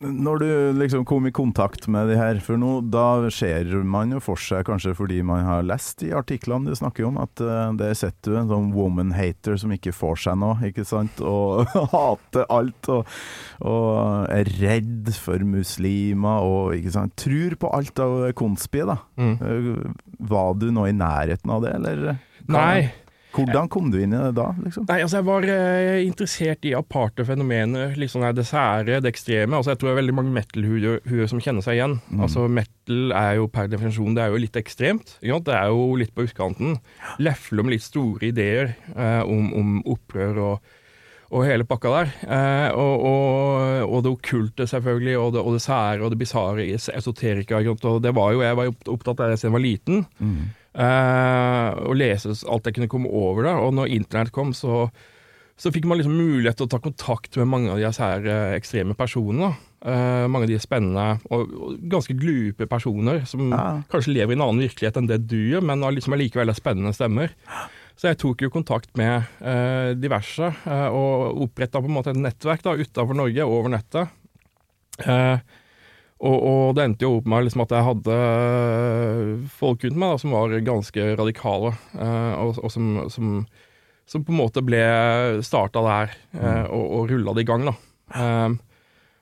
Når 0.00 0.38
du 0.40 0.50
liksom 0.80 1.02
kom 1.04 1.26
i 1.28 1.32
kontakt 1.34 1.84
med 1.92 2.08
de 2.08 2.14
her, 2.16 2.38
for 2.40 2.56
nå 2.56 2.78
da 2.88 3.28
ser 3.34 3.68
man 3.84 4.14
jo 4.14 4.20
for 4.24 4.40
seg, 4.40 4.62
kanskje 4.64 4.94
fordi 4.96 5.18
man 5.26 5.44
har 5.44 5.66
lest 5.68 5.98
de 6.00 6.14
artiklene 6.16 6.72
du 6.72 6.78
snakker 6.78 7.04
om, 7.04 7.18
at 7.20 7.42
uh, 7.44 7.68
der 7.76 7.92
sitter 7.98 8.32
du 8.32 8.38
en 8.40 8.48
sånn 8.48 8.70
woman 8.72 9.12
hater 9.12 9.58
som 9.60 9.74
ikke 9.76 9.92
får 9.92 10.22
seg 10.24 10.38
noe, 10.40 10.56
ikke 10.70 10.86
sant, 10.88 11.20
og 11.20 11.68
hater 11.92 12.48
alt, 12.48 12.88
og, 12.88 13.12
og 13.60 14.32
er 14.32 14.48
redd 14.62 15.12
for 15.20 15.44
muslimer, 15.44 16.48
og 16.48 16.78
ikke 16.78 16.94
sant, 16.96 17.16
tror 17.20 17.58
på 17.60 17.74
alt 17.76 18.00
av 18.00 18.24
konspi, 18.40 18.80
da. 18.88 18.96
Mm. 19.20 19.36
Uh, 19.36 20.16
Var 20.32 20.56
du 20.64 20.70
nå 20.72 20.88
i 20.88 20.96
nærheten 20.96 21.52
av 21.52 21.68
det, 21.68 21.76
eller? 21.76 22.24
Nei, 22.48 22.88
Hvordan 23.34 23.68
kom 23.70 23.90
du 23.92 23.98
inn 24.00 24.14
i 24.14 24.18
det 24.18 24.32
da, 24.38 24.48
liksom? 24.64 24.86
Nei, 24.88 24.98
altså 25.04 25.20
jeg 25.20 25.26
var 25.28 25.46
eh, 25.46 26.00
interessert 26.06 26.66
i 26.66 26.74
aparte 26.76 27.26
fenomener, 27.26 27.94
litt 28.00 28.12
sånn 28.12 28.26
her 28.26 28.34
det 28.36 28.46
sære, 28.48 28.98
det 29.04 29.12
ekstreme. 29.12 29.56
Altså 29.56 29.74
jeg 29.74 29.80
tror 29.80 29.90
det 29.90 29.94
er 29.94 30.00
veldig 30.00 30.16
mange 30.18 30.34
metal-huer 30.34 31.30
som 31.30 31.42
kjenner 31.42 31.64
seg 31.64 31.78
igjen. 31.78 31.98
Mm. 32.10 32.24
Altså 32.26 32.48
Metal 32.50 33.14
er 33.16 33.38
jo 33.38 33.46
per 33.52 33.70
definisjon 33.70 34.18
det 34.18 34.24
er 34.24 34.34
jo 34.34 34.42
litt 34.42 34.58
ekstremt. 34.58 35.16
Det 35.22 35.56
er 35.56 35.70
jo 35.70 35.86
litt 36.00 36.14
på 36.16 36.26
utkanten. 36.26 36.78
Lefle 37.22 37.62
om 37.62 37.72
litt 37.72 37.86
store 37.86 38.30
ideer 38.32 38.74
eh, 38.96 39.22
om, 39.22 39.52
om 39.56 39.80
opprør 39.94 40.44
og, 40.48 40.76
og 41.30 41.46
hele 41.46 41.66
pakka 41.68 41.92
der. 41.94 42.14
Eh, 42.26 42.68
og, 42.74 43.04
og, 43.06 43.84
og 43.86 44.06
det 44.06 44.14
okkulte, 44.16 44.66
selvfølgelig, 44.70 45.18
og 45.20 45.36
det, 45.36 45.44
og 45.44 45.54
det 45.54 45.62
sære 45.62 46.02
og 46.02 46.10
det 46.10 46.18
bisarre, 46.24 46.66
esoterika. 46.74 47.62
Og 47.62 48.02
det 48.02 48.16
var 48.16 48.34
jo, 48.34 48.42
jeg 48.42 48.58
var 48.58 48.72
opptatt 48.90 49.22
av 49.22 49.30
det 49.30 49.38
siden 49.38 49.52
jeg 49.52 49.60
var 49.60 49.68
liten. 49.68 50.08
Mm. 50.18 50.48
Eh, 50.70 51.70
og 51.82 51.96
lese 51.98 52.34
alt 52.46 52.68
jeg 52.68 52.76
kunne 52.76 52.90
komme 52.90 53.10
over 53.10 53.48
da. 53.48 53.56
Og 53.64 53.74
når 53.74 53.90
internett 53.96 54.30
kom, 54.34 54.52
så, 54.56 54.84
så 55.58 55.72
fikk 55.74 55.88
man 55.90 55.98
liksom 55.98 56.14
mulighet 56.14 56.60
til 56.60 56.68
å 56.68 56.72
ta 56.74 56.80
kontakt 56.82 57.36
med 57.40 57.50
mange 57.50 57.72
av 57.74 57.80
de 57.82 57.90
her 57.90 58.30
eh, 58.30 58.54
ekstreme 58.58 58.96
personene. 58.98 59.54
Uh, 59.80 60.26
mange 60.28 60.44
av 60.44 60.50
de 60.50 60.58
spennende 60.60 61.04
og, 61.32 61.52
og 61.56 61.76
ganske 61.88 62.12
glupe 62.20 62.66
personer 62.68 63.22
som 63.24 63.46
Ja. 63.48 63.78
kanskje 63.88 64.12
lever 64.12 64.34
i 64.34 64.36
en 64.36 64.42
annen 64.44 64.60
virkelighet 64.60 64.98
enn 65.00 65.06
det 65.08 65.22
du 65.24 65.38
gjør, 65.38 65.62
men 65.64 65.80
har 65.80 65.94
liksom 65.96 66.12
allikevel 66.12 66.52
er 66.52 66.58
spennende 66.58 66.92
stemmer. 66.92 67.32
Så 67.96 68.10
jeg 68.10 68.18
tok 68.20 68.44
jo 68.44 68.50
kontakt 68.52 68.92
med 69.00 69.24
uh, 69.40 69.96
diverse, 69.96 70.50
og 70.68 71.40
oppretta 71.46 71.80
på 71.80 71.88
en 71.88 71.96
måte 71.96 72.12
et 72.12 72.20
nettverk 72.20 72.60
da, 72.66 72.76
utafor 72.76 73.16
Norge, 73.16 73.46
over 73.48 73.72
nettet. 73.72 74.12
Eh, 75.00 75.38
og, 76.20 76.36
og 76.36 76.74
det 76.76 76.84
endte 76.84 77.06
jo 77.06 77.16
opp 77.16 77.28
med 77.32 77.46
liksom 77.46 77.62
at 77.64 77.72
jeg 77.72 77.86
hadde 77.86 78.16
folk 79.56 79.84
rundt 79.86 80.00
meg 80.00 80.12
da, 80.12 80.20
som 80.20 80.34
var 80.36 80.56
ganske 80.66 81.06
radikale, 81.16 81.74
eh, 81.96 82.32
og, 82.42 82.58
og 82.60 82.72
som, 82.74 82.90
som, 83.12 83.38
som 84.04 84.24
på 84.26 84.34
en 84.34 84.40
måte 84.42 84.64
ble 84.64 84.82
starta 85.46 85.84
der, 85.86 86.18
eh, 86.36 86.66
og, 86.68 86.84
og 86.98 87.14
rulla 87.14 87.36
det 87.36 87.46
i 87.46 87.48
gang. 87.48 87.70
da. 87.70 87.76
Eh, 88.20 88.58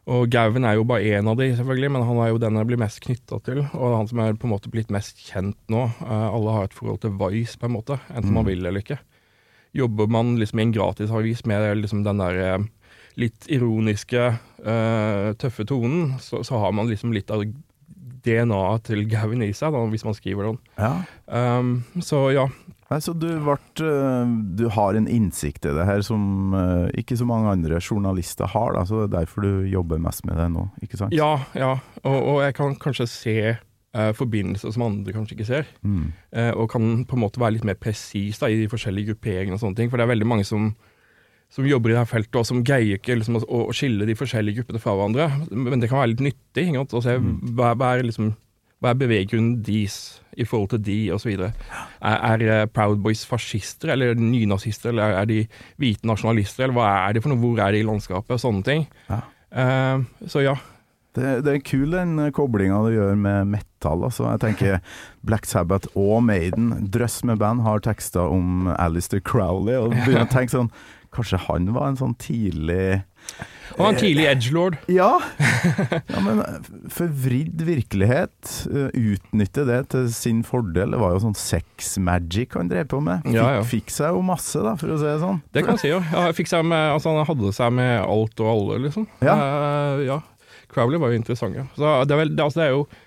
og 0.08 0.30
Gauven 0.32 0.64
er 0.64 0.78
jo 0.78 0.86
bare 0.88 1.04
én 1.04 1.28
av 1.28 1.36
de, 1.36 1.50
selvfølgelig, 1.52 1.90
men 1.92 2.04
han 2.08 2.18
er 2.24 2.30
jo 2.30 2.40
den 2.40 2.56
jeg 2.56 2.68
blir 2.70 2.80
mest 2.80 3.00
knytta 3.04 3.38
til. 3.44 3.60
Og 3.76 3.92
han 3.92 4.08
som 4.08 4.22
er 4.24 4.38
på 4.40 4.48
en 4.48 4.54
måte 4.54 4.70
blitt 4.72 4.92
mest 4.94 5.20
kjent 5.20 5.58
nå. 5.68 5.84
Eh, 5.84 6.28
alle 6.32 6.54
har 6.54 6.68
et 6.68 6.76
forhold 6.76 7.02
til 7.02 7.12
Vice, 7.20 7.58
på 7.60 7.68
en 7.68 7.76
måte, 7.76 7.98
enten 8.08 8.32
man 8.32 8.48
vil 8.48 8.64
eller 8.64 8.80
ikke. 8.80 8.96
Jobber 9.76 10.08
man 10.08 10.38
liksom 10.40 10.62
i 10.62 10.64
en 10.64 10.72
gratisavis 10.72 11.44
med 11.46 11.82
liksom 11.82 12.06
den 12.06 12.22
der 12.24 12.40
eh, 12.46 12.64
litt 13.20 13.50
ironiske, 13.52 14.30
eh, 14.64 15.32
tøffe 15.40 15.66
tonen, 15.68 16.16
så, 16.22 16.42
så 16.46 16.60
har 16.62 16.74
man 16.76 16.90
liksom 16.90 17.14
litt 17.14 17.30
av 17.34 17.44
DNA-et 18.28 18.88
til 18.88 19.04
Gavin 19.10 19.44
i 19.46 19.52
seg, 19.56 19.74
da, 19.74 19.84
hvis 19.92 20.06
man 20.06 20.16
skriver 20.16 20.50
den. 20.50 20.58
Ja. 20.78 20.94
Um, 21.26 21.78
så 22.04 22.28
ja. 22.34 22.48
Nei, 22.88 23.02
så 23.04 23.12
du, 23.12 23.26
vart, 23.44 23.82
øh, 23.84 24.30
du 24.56 24.64
har 24.72 24.96
en 24.96 25.08
innsikt 25.12 25.66
i 25.68 25.74
det 25.76 25.84
her 25.84 26.00
som 26.04 26.54
øh, 26.56 26.86
ikke 26.96 27.18
så 27.20 27.26
mange 27.28 27.50
andre 27.52 27.82
journalister 27.84 28.48
har, 28.48 28.72
da, 28.78 28.86
så 28.88 29.02
det 29.02 29.10
er 29.10 29.16
derfor 29.18 29.44
du 29.44 29.66
jobber 29.68 30.00
mest 30.00 30.24
med 30.24 30.40
det 30.40 30.46
nå, 30.54 30.64
ikke 30.80 30.96
sant? 30.96 31.12
Ja, 31.12 31.34
ja. 31.52 31.74
Og, 32.00 32.16
og 32.16 32.38
jeg 32.46 32.56
kan 32.56 32.78
kanskje 32.80 33.06
se 33.12 33.36
uh, 33.52 34.12
forbindelser 34.16 34.72
som 34.72 34.86
andre 34.86 35.12
kanskje 35.12 35.36
ikke 35.36 35.50
ser. 35.50 35.68
Mm. 35.82 36.14
Uh, 36.32 36.52
og 36.54 36.70
kan 36.72 37.04
på 37.04 37.18
en 37.18 37.24
måte 37.26 37.42
være 37.42 37.58
litt 37.58 37.68
mer 37.68 37.76
presis 37.76 38.40
i 38.40 38.56
de 38.56 38.70
forskjellige 38.72 39.12
grupperingene 39.12 39.60
og 39.60 39.62
sånne 39.66 39.82
ting. 39.82 39.92
For 39.92 40.00
det 40.00 40.08
er 40.08 40.14
veldig 40.14 40.32
mange 40.32 40.48
som, 40.48 40.72
som 41.52 41.66
jobber 41.66 41.90
i 41.90 41.94
det 41.96 42.02
her 42.02 42.10
feltet, 42.10 42.36
og 42.36 42.46
som 42.46 42.60
greier 42.66 42.98
ikke 42.98 43.16
liksom, 43.16 43.38
å, 43.40 43.62
å 43.70 43.76
skille 43.76 44.06
de 44.08 44.16
forskjellige 44.18 44.60
gruppene 44.60 44.82
fra 44.82 44.94
hverandre. 44.96 45.30
Men 45.50 45.80
det 45.80 45.88
kan 45.88 46.02
være 46.02 46.12
litt 46.12 46.26
nyttig 46.28 46.68
å 46.76 47.02
se 47.04 47.16
hva, 47.18 47.72
hva 47.72 47.94
er 47.94 48.04
liksom 48.08 48.34
hva 48.78 48.92
er 48.92 48.98
beveggrunnen 49.00 49.58
deres 49.66 49.96
i 50.38 50.46
forhold 50.46 50.70
til 50.70 50.82
de, 50.86 50.98
osv.? 51.10 51.32
Er, 51.34 52.18
er 52.30 52.44
eh, 52.46 52.64
Proud 52.70 53.00
Boys 53.02 53.24
fascister, 53.26 53.90
eller 53.94 54.12
er 54.12 54.20
nynazister, 54.22 54.92
eller 54.92 55.16
er 55.18 55.26
de 55.26 55.40
hvite 55.82 56.06
nasjonalister, 56.06 56.68
eller 56.68 56.76
hva 56.78 56.90
er 57.08 57.16
de 57.16 57.22
for 57.24 57.32
noe, 57.32 57.42
hvor 57.42 57.58
er 57.64 57.74
de 57.74 57.82
i 57.82 57.86
landskapet, 57.88 58.36
og 58.36 58.42
sånne 58.42 58.66
ting. 58.66 58.86
Ja. 59.10 59.22
Uh, 59.50 60.28
så 60.30 60.44
ja. 60.46 60.58
Det, 61.16 61.40
det 61.42 61.50
er 61.50 61.64
kul 61.64 61.90
den 61.90 62.20
koblinga 62.36 62.78
du 62.84 62.92
gjør 62.92 63.16
med 63.18 63.48
metal. 63.50 64.04
Altså. 64.06 64.28
Jeg 64.28 64.42
tenker 64.44 64.76
Black 65.26 65.48
Sabbath 65.50 65.90
og 65.98 66.20
Maiden, 66.28 66.70
drøss 66.94 67.24
med 67.26 67.40
band, 67.40 67.64
har 67.66 67.82
tekster 67.82 68.30
om 68.30 68.68
Alistair 68.76 69.24
Crowley. 69.26 69.74
Og 69.80 69.96
begynner 69.96 70.28
å 70.28 70.30
tenke 70.30 70.54
sånn 70.54 70.70
Kanskje 71.14 71.38
han 71.48 71.70
var 71.72 71.88
en 71.88 71.96
sånn 71.96 72.14
tidlig 72.20 73.00
Han 73.74 73.78
var 73.78 73.92
en 73.94 73.98
tidlig 74.00 74.24
edgelord. 74.30 74.76
Ja. 74.92 75.10
ja, 76.08 76.20
men 76.24 76.40
eh, 76.42 76.68
forvridd 76.92 77.60
virkelighet, 77.66 78.52
eh, 78.72 78.88
utnytte 78.96 79.64
det 79.68 79.80
til 79.92 80.06
sin 80.14 80.40
fordel. 80.46 80.94
Det 80.94 81.00
var 81.02 81.12
jo 81.16 81.20
sånn 81.26 81.36
sex 81.38 81.94
magic 82.02 82.56
han 82.58 82.70
drev 82.72 82.88
på 82.92 83.00
med. 83.04 83.24
Fikk, 83.26 83.36
Ja, 83.36 83.48
ja. 83.58 83.66
fikk 83.68 83.92
seg 83.94 84.16
jo 84.16 84.22
masse, 84.24 84.62
da, 84.64 84.72
for 84.80 84.94
å 84.94 85.00
si 85.00 85.08
det 85.08 85.18
sånn. 85.24 85.42
Det 85.52 85.64
kan 85.66 85.76
jeg 85.76 85.84
si, 85.84 85.92
jo. 85.92 86.00
Ja, 86.14 86.28
fikk 86.36 86.50
seg 86.50 86.64
med, 86.68 86.94
altså, 86.96 87.12
han 87.16 87.28
hadde 87.28 87.52
seg 87.56 87.76
med 87.80 87.92
alt 88.04 88.44
og 88.44 88.52
alle, 88.54 88.80
liksom. 88.88 89.08
Ja. 89.24 89.36
Uh, 89.36 90.06
ja. 90.06 90.18
Crowley 90.72 91.00
var 91.00 91.12
jo 91.12 91.20
interessant, 91.20 91.56
ja. 91.56 91.68
Så 91.76 91.84
det 92.08 92.16
er, 92.16 92.22
vel, 92.24 92.32
det, 92.36 92.44
altså, 92.44 92.60
det 92.60 92.66
er 92.68 92.74
jo 92.76 92.82
eh, 92.88 93.04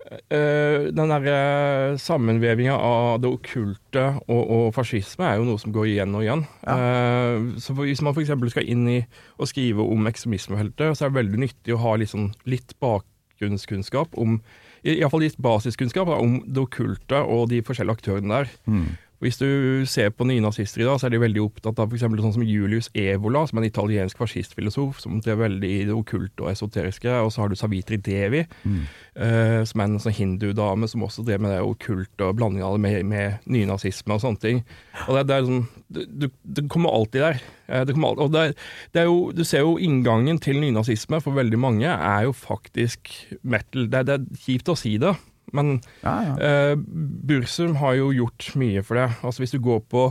Den 0.00 1.10
derre 1.12 1.98
sammenvevinga 2.00 2.72
av 2.72 3.20
det 3.22 3.28
okkulte 3.30 4.04
og, 4.24 4.40
og 4.40 4.64
fascisme 4.74 5.26
er 5.28 5.36
jo 5.38 5.44
noe 5.46 5.60
som 5.60 5.74
går 5.74 5.90
igjen 5.90 6.16
og 6.16 6.24
igjen. 6.24 6.46
Eh, 6.72 7.60
så 7.60 7.76
hvis 7.76 8.02
man 8.06 8.16
f.eks. 8.16 8.32
skal 8.54 8.70
inn 8.72 8.88
i 8.88 8.96
å 9.36 9.48
skrive 9.48 9.84
om 9.84 10.08
ekstremismefeltet, 10.10 10.96
så 10.96 11.06
er 11.06 11.12
det 11.12 11.20
veldig 11.20 11.42
nyttig 11.44 11.76
å 11.76 11.82
ha 11.84 11.94
litt, 12.00 12.14
sånn, 12.14 12.30
litt 12.48 12.74
bakgrunnskunnskap 12.82 14.16
om 14.20 14.40
Iallfall 14.80 15.26
litt 15.26 15.36
basiskunnskap 15.36 16.08
da, 16.08 16.16
om 16.16 16.38
det 16.48 16.62
okkulte 16.62 17.20
og 17.20 17.50
de 17.52 17.60
forskjellige 17.66 18.00
aktørene 18.00 18.38
der. 18.38 18.52
Mm. 18.64 18.86
Hvis 19.20 19.36
du 19.36 19.84
ser 19.84 20.08
på 20.16 20.24
nye 20.24 20.40
nazister 20.40 20.80
i 20.80 20.86
dag, 20.88 20.96
så 20.96 21.06
er 21.06 21.12
de 21.12 21.20
veldig 21.20 21.42
opptatt 21.44 21.80
av 21.82 21.90
f.eks. 21.92 22.06
sånn 22.08 22.36
som 22.38 22.44
Julius 22.46 22.88
Evola, 22.96 23.42
som 23.44 23.58
er 23.58 23.66
en 23.66 23.68
italiensk 23.68 24.16
fascistfilosof 24.16 25.02
som 25.02 25.18
drev 25.20 25.42
veldig 25.42 25.70
i 25.70 25.82
det 25.90 25.92
okkulte 25.92 26.46
og 26.46 26.48
esoteriske. 26.54 27.12
Og 27.20 27.28
så 27.34 27.42
har 27.42 27.52
du 27.52 27.58
Savitri 27.60 27.98
Devi, 28.00 28.46
eh, 28.64 29.60
som 29.68 29.84
er 29.84 29.90
en 29.90 30.00
sånn 30.00 30.16
hindudame 30.16 30.88
som 30.88 31.04
også 31.04 31.26
drev 31.28 31.44
med 31.44 31.52
det 31.52 31.60
okkulte 31.60 32.30
og 32.30 32.40
blanding 32.40 32.64
av 32.64 32.78
det 32.78 32.84
med, 32.86 32.98
med 33.12 33.44
nynazisme 33.44 34.16
og 34.16 34.24
sånne 34.24 34.40
ting. 34.40 34.64
Og 35.06 35.18
det, 35.18 35.26
det 35.28 35.36
er 35.36 35.48
du, 35.50 36.04
du, 36.08 36.28
Det 36.42 36.68
kommer 36.72 36.96
alltid 36.96 37.26
der. 37.26 37.42
Eh, 37.68 37.84
det 37.84 37.92
kommer 37.92 38.14
alltid, 38.14 38.24
og 38.24 38.32
det, 38.38 38.56
det 38.94 39.04
er 39.04 39.10
jo, 39.10 39.18
du 39.36 39.44
ser 39.44 39.68
jo 39.68 39.76
inngangen 39.76 40.40
til 40.40 40.64
nynazisme 40.64 41.20
for 41.20 41.36
veldig 41.36 41.60
mange 41.60 41.92
er 41.92 42.24
jo 42.24 42.32
faktisk 42.32 43.12
metal. 43.42 43.84
Det, 43.92 44.06
det 44.08 44.16
er 44.16 44.46
kjipt 44.46 44.72
å 44.72 44.80
si 44.80 44.96
det, 45.02 45.12
men 45.56 45.80
Ja, 46.02 46.14
ja. 46.24 46.34
Eh, 46.38 46.76
Bursum 46.76 47.76
har 47.80 47.96
jo 47.98 48.10
gjort 48.14 48.52
mye 48.60 48.82
for 48.86 49.00
det. 49.00 49.10
Altså 49.22 49.44
Hvis 49.44 49.54
du 49.56 49.60
går 49.62 49.82
på 49.90 50.10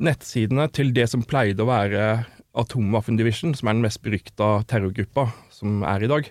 nettsidene 0.00 0.68
til 0.72 0.94
det 0.96 1.08
som 1.12 1.24
pleide 1.26 1.64
å 1.64 1.68
være 1.68 2.26
Atomwaffen 2.58 3.18
Division, 3.18 3.54
som 3.54 3.68
er 3.68 3.76
den 3.76 3.84
mest 3.84 4.00
berykta 4.02 4.60
terrorgruppa 4.70 5.28
som 5.54 5.84
er 5.86 6.04
i 6.04 6.10
dag, 6.10 6.30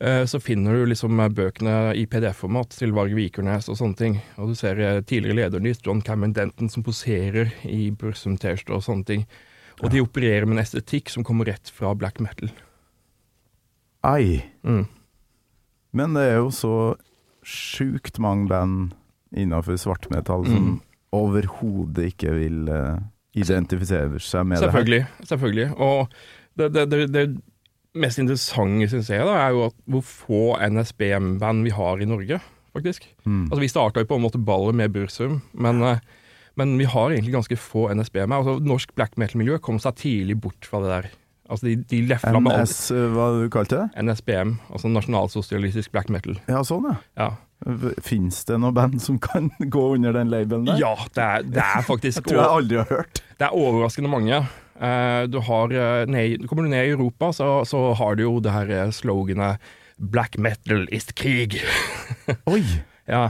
eh, 0.00 0.24
så 0.24 0.40
finner 0.40 0.78
du 0.78 0.86
liksom 0.88 1.20
bøkene 1.34 1.92
i 1.98 2.06
PDF-format 2.06 2.78
til 2.78 2.94
Varg 2.96 3.14
Vikernes 3.18 3.68
og 3.68 3.78
sånne 3.80 3.98
ting. 3.98 4.18
Og 4.38 4.52
du 4.52 4.58
ser 4.58 4.80
eh, 4.80 5.02
tidligere 5.02 5.42
lederen 5.42 5.66
deres, 5.66 5.82
John 5.84 6.00
Cameron 6.00 6.32
Denton, 6.36 6.70
som 6.72 6.86
poserer 6.86 7.52
i 7.68 7.90
Bursum-T-skjorte 7.90 8.78
og 8.78 8.86
sånne 8.86 9.08
ting. 9.08 9.26
Og 9.82 9.90
de 9.90 10.02
opererer 10.04 10.46
med 10.46 10.58
en 10.58 10.64
estetikk 10.64 11.10
som 11.10 11.24
kommer 11.26 11.48
rett 11.50 11.70
fra 11.74 11.92
black 11.98 12.20
metal. 12.22 12.52
Ai. 14.06 14.42
Mm. 14.62 14.86
Men 15.92 16.14
det 16.16 16.28
er 16.30 16.38
jo 16.40 16.50
så 16.54 16.74
sjukt 17.46 18.18
mange 18.22 18.48
band 18.48 18.92
innafor 19.36 19.78
svartmetall 19.80 20.46
som 20.46 20.64
Mm. 20.66 20.80
overhodet 21.12 22.12
ikke 22.12 22.32
vil 22.36 22.68
uh, 22.68 22.98
identifisere 23.34 24.20
seg 24.20 24.46
med 24.46 24.58
det 24.60 24.66
her. 24.66 24.70
Selvfølgelig. 24.70 25.06
selvfølgelig. 25.28 25.68
Og 25.76 26.08
det, 26.58 26.72
det, 26.74 26.84
det, 26.90 27.06
det 27.12 27.26
mest 27.94 28.18
interessante, 28.18 28.88
syns 28.88 29.10
jeg, 29.12 29.24
da, 29.28 29.36
er 29.46 29.50
jo 29.56 29.66
at 29.68 29.76
hvor 29.88 30.04
få 30.04 30.42
NSBM-band 30.68 31.64
vi 31.64 31.70
har 31.76 32.00
i 32.00 32.08
Norge, 32.08 32.40
faktisk. 32.72 33.08
Mm. 33.24 33.44
Altså 33.50 33.60
Vi 33.60 33.68
starta 33.72 34.00
jo 34.00 34.08
på 34.08 34.16
en 34.20 34.24
måte 34.26 34.40
ballet 34.40 34.74
med 34.74 34.92
Bursum, 34.92 35.40
men, 35.52 35.82
uh, 35.82 35.98
men 36.56 36.76
vi 36.78 36.84
har 36.84 37.10
egentlig 37.10 37.32
ganske 37.34 37.56
få 37.60 37.88
NSBM. 37.94 38.32
Altså 38.32 38.58
Norsk 38.60 38.94
black 38.94 39.16
metal-miljø 39.20 39.58
kom 39.58 39.80
seg 39.80 39.96
tidlig 40.00 40.40
bort 40.40 40.68
fra 40.68 40.80
det 40.84 40.92
der. 40.92 41.10
Altså 41.52 41.68
De, 41.68 41.76
de 41.90 42.02
lefla 42.08 42.40
med 42.40 42.54
alt. 42.56 42.70
NS, 42.70 42.90
eh, 42.96 43.08
hva 43.12 43.28
du 43.36 43.46
kalte 43.52 43.82
det? 43.82 44.04
NSBM, 44.06 44.56
altså 44.72 44.90
nasjonalsosialistisk 44.92 45.92
black 45.92 46.08
metal. 46.12 46.38
Ja, 46.48 46.62
sånn 46.66 46.88
ja. 46.88 46.96
Ja, 47.20 47.30
Fins 48.02 48.40
det 48.48 48.56
noe 48.58 48.74
band 48.74 48.98
som 49.04 49.20
kan 49.22 49.52
gå 49.76 49.84
under 49.94 50.16
den 50.16 50.32
labelen 50.32 50.64
der? 50.66 50.80
ja 50.80 50.96
det, 51.14 51.22
er, 51.22 51.44
det 51.46 51.62
er 51.62 51.84
faktisk 51.86 52.18
Jeg 52.22 52.30
tror 52.30 52.40
jeg 52.40 52.56
aldri 52.56 52.80
har 52.80 52.90
hørt. 52.90 53.22
Det 53.38 53.48
er 53.48 53.60
overraskende 53.66 54.10
mange. 54.10 54.40
Eh, 54.82 55.20
du 55.30 55.38
har, 55.46 55.76
eh, 55.76 56.08
ned, 56.10 56.48
kommer 56.50 56.66
du 56.66 56.72
ned 56.72 56.88
i 56.88 56.96
Europa, 56.96 57.30
så, 57.36 57.52
så 57.68 57.92
har 58.00 58.18
du 58.18 58.24
jo 58.24 58.40
det 58.42 58.56
her 58.56 58.90
sloganet 58.94 59.62
'Black 60.02 60.38
metal 60.38 60.88
is 60.90 61.06
krig'. 61.14 61.60
Oi! 62.50 62.64
ja. 63.06 63.28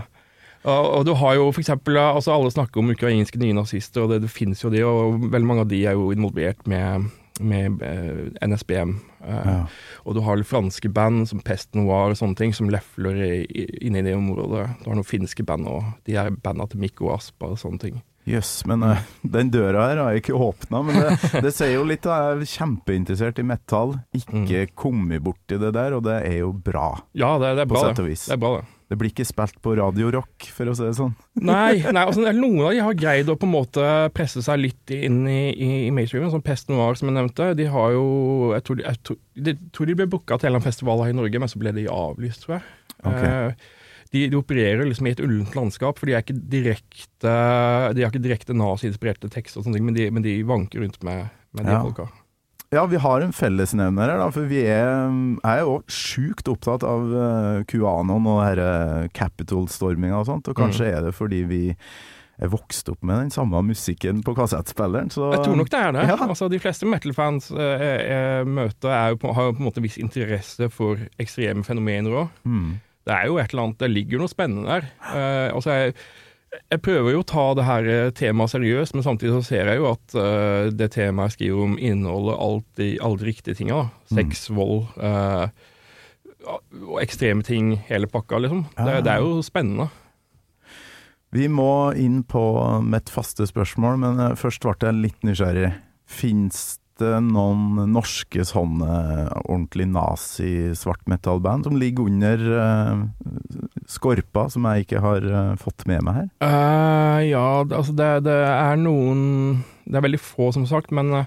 Og, 0.62 1.02
du 1.04 1.16
har 1.18 1.34
jo 1.34 1.48
for 1.50 1.58
eksempel 1.58 1.96
altså 1.98 2.36
Alle 2.36 2.50
snakker 2.54 2.78
om 2.78 2.92
ukrainske 2.92 3.38
nye 3.42 3.56
nazister, 3.56 4.04
og 4.04 4.12
det, 4.12 4.20
det 4.22 4.30
finnes 4.30 4.62
jo 4.62 4.70
de, 4.70 4.84
og 4.86 5.18
veldig 5.32 5.48
mange 5.48 5.64
av 5.66 5.70
de 5.72 5.80
er 5.90 5.98
jo 5.98 6.12
involvert 6.14 6.62
med, 6.70 7.08
med 7.40 7.82
eh, 7.82 8.46
NSBM. 8.48 8.96
Eh, 9.24 9.42
Ja. 9.46 9.66
Og 10.04 10.14
du 10.14 10.20
har 10.20 10.36
franske 10.44 10.88
band 10.92 11.28
som 11.28 11.40
Pest 11.40 11.74
Noir 11.74 12.10
og 12.10 12.16
sånne 12.18 12.36
ting, 12.36 12.52
som 12.54 12.68
lefler 12.68 13.14
i- 13.22 13.46
det 14.02 14.14
området. 14.16 14.68
Du 14.82 14.90
har 14.90 14.96
noen 14.98 15.04
finske 15.06 15.44
band 15.46 15.66
òg. 15.66 15.94
de 16.04 16.12
her 16.18 16.30
banda 16.30 16.66
til 16.66 16.80
Mikko 16.80 17.12
Aspa 17.14 17.46
og 17.46 17.58
sånne 17.58 17.78
ting. 17.80 18.02
Jøss, 18.24 18.64
men 18.66 18.84
uh, 18.84 18.98
den 19.26 19.50
døra 19.50 19.88
her 19.88 19.96
har 19.98 20.12
jeg 20.12 20.22
ikke 20.22 20.38
åpna. 20.38 20.82
Men 20.86 20.94
det, 20.94 21.42
det 21.42 21.52
sier 21.54 21.74
jo 21.74 21.84
litt, 21.84 22.02
da. 22.02 22.34
Jeg 22.36 22.42
er 22.44 22.52
kjempeinteressert 22.52 23.38
i 23.38 23.42
metall. 23.42 23.96
Ikke 24.14 24.68
kommet 24.78 25.22
borti 25.24 25.58
det 25.58 25.72
der, 25.74 25.96
og 25.96 26.04
det 26.06 26.20
er 26.28 26.38
jo 26.38 26.52
bra, 26.52 27.00
Ja, 27.18 27.32
det, 27.42 27.56
det 27.58 27.64
er 27.64 27.70
på 27.72 27.74
bra, 27.80 27.92
det. 27.92 28.06
Det 28.14 28.30
er 28.36 28.38
bra, 28.38 28.52
det. 28.60 28.64
Det 28.92 28.98
blir 29.00 29.08
ikke 29.08 29.24
spilt 29.24 29.56
på 29.64 29.72
Radio 29.78 30.10
Rock, 30.12 30.46
for 30.52 30.68
å 30.68 30.74
si 30.76 30.84
det 30.84 30.92
sånn. 30.98 31.14
Nei, 31.48 31.80
nei 31.80 32.04
altså, 32.04 32.26
noen 32.36 32.60
av 32.66 32.74
de 32.74 32.82
har 32.84 32.98
greid 32.98 33.30
å 33.32 33.38
på 33.40 33.48
en 33.48 33.54
måte 33.54 33.86
presse 34.12 34.42
seg 34.44 34.60
litt 34.60 34.92
inn 34.92 35.22
i, 35.24 35.40
i, 35.52 35.70
i 35.86 35.92
mainstreamen, 35.94 36.32
som 36.34 36.44
Pest 36.44 36.68
Noir, 36.68 36.98
som 37.00 37.08
jeg 37.08 37.16
nevnte. 37.16 37.52
De 37.56 37.68
har 37.72 37.94
jo 37.96 38.06
Jeg 38.52 38.66
tror 38.66 38.78
de, 38.78 38.84
jeg 38.84 39.00
tror, 39.08 39.20
de, 39.48 39.54
tror 39.72 39.88
de 39.88 39.96
ble 40.02 40.08
booka 40.12 40.36
til 40.36 40.46
en 40.46 40.52
eller 40.52 40.60
annen 40.60 40.68
festival 40.68 41.04
her 41.06 41.14
i 41.14 41.16
Norge, 41.16 41.40
men 41.40 41.50
så 41.50 41.62
ble 41.62 41.72
de 41.78 41.88
avlyst, 41.88 42.44
tror 42.44 42.58
jeg. 42.58 42.66
Okay. 43.02 43.30
Eh, 43.32 43.70
de, 44.12 44.26
de 44.28 44.36
opererer 44.36 44.84
liksom 44.84 45.08
i 45.08 45.14
et 45.14 45.22
ullent 45.24 45.54
landskap, 45.56 45.96
for 45.96 46.08
de 46.10 46.14
er 46.18 46.24
ikke 46.24 46.36
direkte 46.52 47.36
De 47.96 48.04
har 48.04 48.12
ikke 48.12 48.20
direkte 48.22 48.56
nazi-inspirerte 48.56 49.30
tekster 49.32 49.62
og 49.62 49.66
sånne 49.66 49.80
ting, 49.80 49.88
men 49.88 49.96
de, 49.96 50.10
men 50.12 50.26
de 50.26 50.36
vanker 50.46 50.84
rundt 50.84 51.00
med, 51.06 51.32
med 51.56 51.68
de 51.70 51.72
Ja. 51.78 51.80
folka. 51.80 52.10
Ja, 52.72 52.86
vi 52.88 52.96
har 52.96 53.20
en 53.20 53.34
fellesnevner 53.36 54.08
her, 54.08 54.18
da. 54.22 54.30
For 54.32 54.48
vi 54.48 54.62
er 54.64 55.10
er 55.44 55.58
jo 55.60 55.74
sjukt 55.92 56.48
opptatt 56.48 56.82
av 56.88 57.04
uh, 57.12 57.60
QAnon 57.68 58.24
og 58.32 58.40
denne 58.56 59.10
Capitol-storminga 59.12 60.22
og 60.22 60.26
sånt. 60.30 60.48
Og 60.48 60.56
kanskje 60.56 60.88
Mm. 60.88 60.96
er 60.96 61.02
det 61.08 61.14
fordi 61.14 61.42
vi 61.44 61.62
er 62.42 62.48
vokst 62.48 62.88
opp 62.88 63.02
med 63.04 63.20
den 63.20 63.30
samme 63.30 63.60
musikken 63.62 64.22
på 64.24 64.34
kassettspilleren. 64.34 65.10
Så 65.12 65.28
Jeg 65.34 65.44
tror 65.44 65.56
nok 65.60 65.68
det 65.70 65.78
er 65.78 65.92
det. 65.92 66.06
Ja. 66.08 66.16
Altså, 66.26 66.48
de 66.50 66.58
fleste 66.58 66.86
metal-fans 66.88 67.50
eh, 67.52 67.84
jeg 68.08 68.46
møter, 68.48 68.88
er 68.90 69.12
jo 69.12 69.16
på, 69.20 69.34
har 69.36 69.44
jo 69.50 69.52
på 69.52 69.62
en 69.62 69.68
måte 69.68 69.82
viss 69.84 69.98
interesse 70.00 70.70
for 70.72 70.96
ekstreme 71.20 71.62
fenomener 71.62 72.10
òg. 72.24 72.28
Mm. 72.48 72.80
Det 73.06 73.14
er 73.14 73.26
jo 73.26 73.36
et 73.38 73.52
eller 73.52 73.62
annet, 73.68 73.78
det 73.78 73.90
ligger 73.92 74.18
noe 74.18 74.30
spennende 74.32 74.66
der. 74.80 74.88
Uh, 75.12 75.54
altså 75.54 75.70
jeg, 75.76 75.94
jeg 76.52 76.82
prøver 76.84 77.14
jo 77.14 77.22
å 77.22 77.28
ta 77.28 77.44
det 77.56 77.64
her 77.64 77.88
eh, 77.88 78.10
temaet 78.16 78.52
seriøst, 78.52 78.96
men 78.96 79.04
samtidig 79.06 79.34
så 79.38 79.42
ser 79.46 79.70
jeg 79.70 79.80
jo 79.80 79.88
at 79.92 80.16
uh, 80.18 80.68
det 80.72 80.90
temaet 80.92 81.32
jeg 81.32 81.36
skriver 81.38 81.64
om, 81.64 81.78
inneholder 81.80 82.42
alt 82.46 82.66
de, 82.80 82.88
alle 83.00 83.20
de 83.22 83.28
riktige 83.30 83.56
tinga. 83.56 83.86
da. 84.10 84.18
mm. 84.20 84.34
vold 84.56 84.84
uh, 85.00 85.46
og 86.82 86.98
ekstreme 87.00 87.46
ting, 87.46 87.76
hele 87.88 88.10
pakka, 88.10 88.42
liksom. 88.44 88.66
Ja. 88.76 88.88
Det, 88.88 88.98
det 89.06 89.14
er 89.14 89.24
jo 89.24 89.40
spennende. 89.46 89.88
Vi 91.32 91.48
må 91.48 91.94
inn 91.96 92.20
på 92.28 92.42
mitt 92.84 93.08
faste 93.08 93.46
spørsmål, 93.48 94.00
men 94.02 94.22
først 94.36 94.66
ble 94.66 94.76
jeg 94.82 94.98
litt 94.98 95.24
nysgjerrig. 95.24 95.70
Fins 96.04 96.81
noen 97.00 97.88
norske 97.92 98.44
sånne 98.44 99.28
ordentlig 99.46 99.86
nazi-svartmetallband 99.94 101.64
som 101.64 101.76
ligger 101.80 102.04
under 102.10 102.44
uh, 102.52 103.04
skorpa, 103.88 104.48
som 104.52 104.64
jeg 104.68 104.84
ikke 104.86 105.00
har 105.00 105.24
uh, 105.24 105.54
fått 105.56 105.86
med 105.88 106.02
meg 106.04 106.14
her? 106.20 106.28
Uh, 106.44 107.20
ja, 107.30 107.46
det- 107.64 107.76
altså 107.80 107.94
det, 107.96 108.10
det 108.28 108.36
er 108.50 108.76
noen 108.76 109.64
Det 109.86 109.96
er 109.98 110.04
veldig 110.06 110.20
få, 110.20 110.52
som 110.52 110.66
sagt, 110.66 110.92
men 110.92 111.12
eh, 111.12 111.26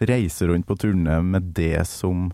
Reiser 0.00 0.48
rundt 0.52 0.66
på 0.68 0.76
turné 0.78 1.20
med 1.24 1.52
det 1.56 1.86
som 1.88 2.28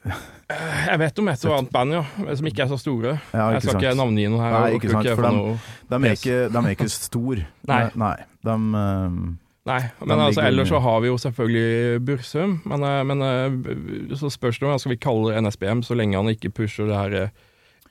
jeg 0.00 0.98
vet 0.98 1.18
om 1.20 1.28
et 1.28 1.42
og 1.44 1.54
annet 1.58 1.72
band, 1.74 1.92
ja, 1.92 2.02
som 2.38 2.46
ikke 2.48 2.62
er 2.64 2.70
så 2.70 2.78
store. 2.80 3.12
Ja, 3.34 3.50
jeg 3.54 3.60
skal 3.62 3.74
skal 3.74 3.80
ikke 3.82 3.90
sant. 3.90 4.00
navngi 4.00 4.24
noen 4.30 4.40
her. 4.42 4.54
Nei, 4.54 4.70
ikke 4.78 4.90
sant, 4.94 5.08
for 5.18 5.26
de, 5.26 5.58
De 5.90 5.98
er 6.08 6.16
ikke, 6.16 6.38
de 6.54 6.62
er 6.62 6.70
ikke 6.74 6.88
store. 6.94 7.44
Nei. 7.70 7.80
Nei. 8.00 8.14
De, 8.46 8.54
eh, 8.80 9.18
Nei, 9.68 9.80
men 10.00 10.16
altså, 10.24 10.40
ellers 10.40 10.70
så 10.72 10.78
har 10.80 11.00
vi 11.04 11.10
jo 11.10 11.18
selvfølgelig 11.20 12.00
Bursum. 12.08 12.54
Men, 12.70 12.84
eh, 12.86 13.00
men 13.04 13.24
eh, 13.26 14.14
så 14.16 14.30
spørs 14.32 14.58
det 14.58 14.68
om 14.70 14.78
skal 14.80 14.94
vi 14.94 15.00
kalle 15.04 15.36
NSBM, 15.44 15.82
så 15.84 15.96
lenge 15.98 16.16
han 16.16 16.30
ikke 16.32 16.52
pusher 16.62 16.88
det 16.88 16.96
her 16.96 17.16
eh, 17.26 17.34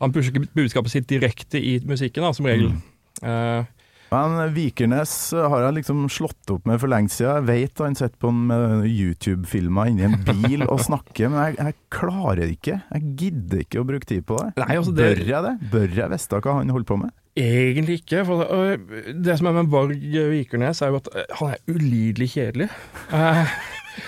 Han 0.02 0.14
pusher 0.16 0.32
ikke 0.34 0.50
budskapet 0.56 0.94
sitt 0.96 1.10
direkte 1.12 1.60
i 1.62 1.76
musikken, 1.86 2.24
da, 2.26 2.32
som 2.34 2.48
regel. 2.48 2.72
Mm. 2.72 2.80
Uh, 3.20 3.66
Men 4.10 4.54
Vikernes 4.56 5.12
har 5.36 5.66
jeg 5.68 5.76
liksom 5.82 6.06
slått 6.10 6.54
opp 6.56 6.66
med 6.66 6.80
for 6.82 6.90
lenge 6.90 7.12
siden. 7.14 7.44
Jeg 7.44 7.48
vet 7.50 7.82
han 7.84 7.98
sitter 8.00 8.18
på 8.24 8.32
med 8.34 8.88
YouTube-filmer 8.88 9.92
inni 9.92 10.08
en 10.08 10.16
bil 10.26 10.64
og 10.66 10.80
snakker, 10.88 11.30
men 11.30 11.44
jeg, 11.52 11.60
jeg 11.60 11.76
klarer 11.94 12.48
ikke. 12.50 12.80
Jeg 12.96 13.12
gidder 13.20 13.62
ikke 13.66 13.84
å 13.84 13.86
bruke 13.92 14.10
tid 14.10 14.24
på 14.26 14.40
det. 14.40 14.54
Nei, 14.64 14.72
altså, 14.80 14.96
det- 14.96 15.12
Bør 15.20 15.28
jeg 15.36 15.46
det? 15.46 15.54
Bør 15.76 16.00
jeg 16.00 16.14
vite 16.16 16.42
hva 16.48 16.56
han 16.58 16.74
holder 16.74 16.90
på 16.90 16.98
med? 17.04 17.14
Egentlig 17.38 18.00
ikke. 18.02 18.24
For 18.28 18.46
øh, 18.46 18.78
det 19.26 19.38
som 19.40 19.48
er 19.52 19.58
med 19.60 19.70
Varg 19.72 19.94
Vikernes, 20.32 20.82
er 20.82 20.88
jo 20.94 21.02
at 21.02 21.10
øh, 21.16 21.26
han 21.42 21.54
er 21.56 21.74
ulidelig 21.76 22.30
kjedelig. 22.38 22.70
Eh, 23.14 23.60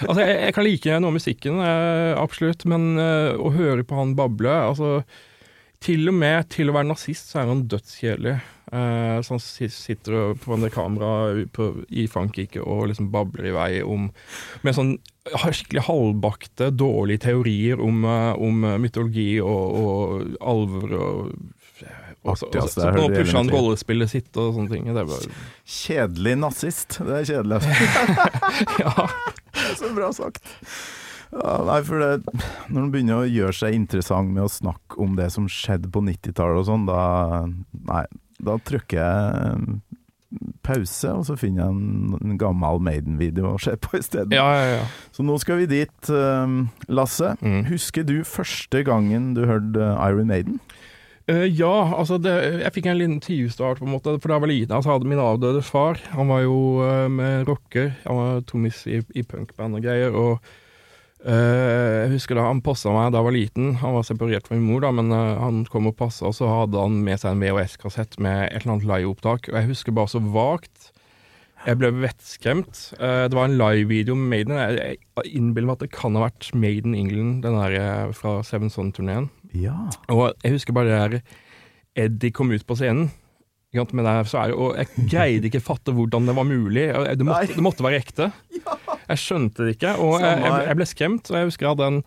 Altså, 0.07 0.21
jeg, 0.23 0.37
jeg 0.45 0.53
kan 0.55 0.63
like 0.63 0.99
noe 1.03 1.09
av 1.09 1.15
musikken, 1.17 1.57
eh, 1.59 2.13
absolutt, 2.15 2.61
men 2.69 2.93
eh, 3.01 3.33
å 3.35 3.49
høre 3.51 3.83
på 3.83 3.97
han 3.97 4.13
bable 4.15 4.47
altså, 4.53 5.01
Til 5.83 6.07
og 6.07 6.15
med 6.15 6.47
til 6.53 6.69
å 6.71 6.75
være 6.77 6.87
nazist, 6.93 7.27
så 7.33 7.41
er 7.41 7.49
han 7.49 7.65
dødskjedelig. 7.67 8.35
Eh, 8.71 9.17
så 9.25 9.33
han 9.35 9.41
sitter 9.43 10.35
på 10.39 10.53
en 10.55 10.69
kamera 10.71 11.43
på- 11.51 11.83
i 11.89 12.05
Frankrike 12.07 12.61
og 12.63 12.87
liksom 12.87 13.09
babler 13.11 13.49
i 13.49 13.55
vei 13.57 13.71
om 13.83 14.07
Med 14.63 14.77
sånn 14.77 14.93
skikkelig 15.27 15.83
halvbakte, 15.89 16.69
dårlige 16.71 17.25
teorier 17.27 17.81
om, 17.83 18.05
eh, 18.05 18.31
om 18.39 18.63
mytologi 18.85 19.41
og, 19.43 19.75
og 19.81 20.37
alver 20.53 20.95
og 21.01 21.33
Artig, 22.21 22.51
og 22.53 22.65
ass, 22.67 22.75
så, 22.77 22.91
nå 22.93 23.07
pusher 23.09 23.37
han 23.39 23.49
rollespillet 23.49 24.11
sitt 24.11 24.37
og 24.37 24.53
sånne 24.53 24.69
ting. 24.69 24.89
Det 24.91 25.01
er 25.01 25.07
bare, 25.09 25.43
Kjedelig 25.65 26.35
nazist. 26.37 26.99
Det 27.01 27.15
er 27.17 27.29
kjedelig. 27.31 27.61
ja. 28.83 29.07
Så 29.79 29.89
bra 29.95 30.11
sagt. 30.13 30.43
Ja, 31.31 31.55
nei, 31.63 31.79
for 31.87 32.03
det, 32.03 32.41
Når 32.67 32.75
man 32.75 32.89
begynner 32.91 33.21
å 33.21 33.29
gjøre 33.29 33.55
seg 33.55 33.77
interessant 33.77 34.33
med 34.35 34.43
å 34.43 34.51
snakke 34.51 34.99
om 35.01 35.15
det 35.17 35.29
som 35.33 35.47
skjedde 35.49 35.89
på 35.93 36.03
90-tallet 36.03 36.59
og 36.59 36.67
sånn, 36.67 36.89
da 36.89 37.01
Nei, 37.47 38.03
da 38.41 38.57
trykker 38.67 38.99
jeg 38.99 39.79
pause, 40.63 41.09
og 41.11 41.25
så 41.27 41.35
finner 41.39 41.65
jeg 41.65 41.73
en, 41.73 42.13
en 42.21 42.37
gammel 42.39 42.79
Maiden-video 42.83 43.49
å 43.49 43.59
se 43.61 43.73
på 43.81 43.97
isteden. 43.99 44.31
ja, 44.35 44.45
ja, 44.55 44.67
ja. 44.77 44.85
Så 45.11 45.25
nå 45.27 45.35
skal 45.41 45.59
vi 45.59 45.67
dit, 45.71 46.11
um, 46.11 46.69
Lasse. 46.87 47.33
Mm. 47.43 47.65
Husker 47.67 48.05
du 48.07 48.21
første 48.27 48.83
gangen 48.87 49.33
du 49.35 49.43
hørte 49.49 49.81
uh, 49.91 49.99
Iron 50.07 50.31
Maiden? 50.31 50.61
Eh, 51.31 51.45
ja, 51.55 51.75
altså 51.95 52.17
det, 52.21 52.31
jeg 52.63 52.73
fikk 52.75 52.89
en 52.91 52.97
liten 52.99 53.19
tidstart, 53.23 53.79
på 53.79 53.87
en 53.87 53.93
måte. 53.95 54.17
For 54.19 54.31
da 54.31 54.37
jeg 54.37 54.45
var 54.45 54.51
liten, 54.51 54.75
altså 54.75 54.95
hadde 54.95 55.11
min 55.11 55.21
avdøde 55.21 55.61
far 55.65 55.99
Han 56.15 56.31
var 56.31 56.43
jo 56.43 56.57
uh, 56.81 57.07
med 57.11 57.47
rocker. 57.49 57.93
Han 58.07 58.19
var 58.19 58.43
trommis 58.49 58.83
i, 58.89 59.01
i 59.15 59.23
punkband 59.23 59.77
og 59.77 59.85
greier. 59.85 60.15
Og 60.17 60.39
uh, 61.23 61.99
jeg 62.01 62.13
husker 62.15 62.37
da 62.37 62.47
han 62.49 62.63
passa 62.65 62.93
meg 62.93 63.11
da 63.13 63.21
jeg 63.21 63.29
var 63.29 63.37
liten. 63.37 63.75
Han 63.83 63.97
var 63.97 64.07
separert 64.07 64.49
fra 64.49 64.57
min 64.57 64.67
mor, 64.67 64.81
da, 64.83 64.93
men 64.95 65.13
han 65.13 65.65
kom 65.71 65.91
og 65.91 65.99
passa, 65.99 66.27
og 66.29 66.35
så 66.37 66.49
hadde 66.49 66.81
han 66.81 66.99
med 67.05 67.21
seg 67.21 67.35
en 67.35 67.45
VHS-kassett 67.45 68.17
med 68.19 68.47
et 68.49 68.63
eller 68.63 68.75
annet 68.75 68.89
liveopptak. 68.95 69.51
Og 69.51 69.61
jeg 69.61 69.71
husker 69.71 69.95
bare 69.95 70.11
så 70.11 70.23
vagt. 70.33 70.91
Jeg 71.61 71.77
ble 71.77 71.91
vettskremt. 71.93 72.87
Det 72.97 73.37
var 73.37 73.45
en 73.45 73.59
live-video 73.59 74.15
med 74.17 74.31
Maiden. 74.33 74.57
Jeg, 74.57 74.97
innbiller 75.29 75.69
meg 75.69 75.77
at 75.77 75.83
det 75.85 75.93
kan 75.93 76.17
ha 76.17 76.23
vært 76.25 76.49
Maiden 76.57 76.95
England, 76.97 77.43
den 77.45 77.59
der 77.59 78.15
fra 78.17 78.39
Seven 78.41 78.73
Son-turneen. 78.73 79.29
Ja. 79.57 79.77
Og 80.11 80.31
jeg 80.43 80.55
husker 80.55 80.75
bare 80.75 80.91
det 80.91 80.99
der 81.01 82.05
Eddie 82.05 82.31
kom 82.31 82.51
ut 82.51 82.65
på 82.67 82.77
scenen. 82.79 83.11
Med 83.71 84.03
det 84.03 84.27
så 84.27 84.47
det, 84.47 84.55
og 84.59 84.75
jeg 84.75 85.05
greide 85.07 85.47
ikke 85.47 85.61
fatte 85.63 85.93
hvordan 85.95 86.25
det 86.27 86.35
var 86.35 86.43
mulig. 86.43 86.89
Det 86.91 87.23
måtte, 87.27 87.53
det 87.55 87.63
måtte 87.63 87.85
være 87.85 88.01
ekte. 88.03 88.31
Jeg 89.11 89.19
skjønte 89.19 89.65
det 89.65 89.75
ikke. 89.75 89.93
Og 89.99 90.21
jeg, 90.21 90.39
jeg, 90.39 90.75
ble 90.79 90.85
skremt. 90.87 91.31
Og 91.31 91.35
jeg 91.35 91.47
husker 91.49 91.65
jeg 91.65 91.73
hadde 91.73 91.87
en 91.89 91.97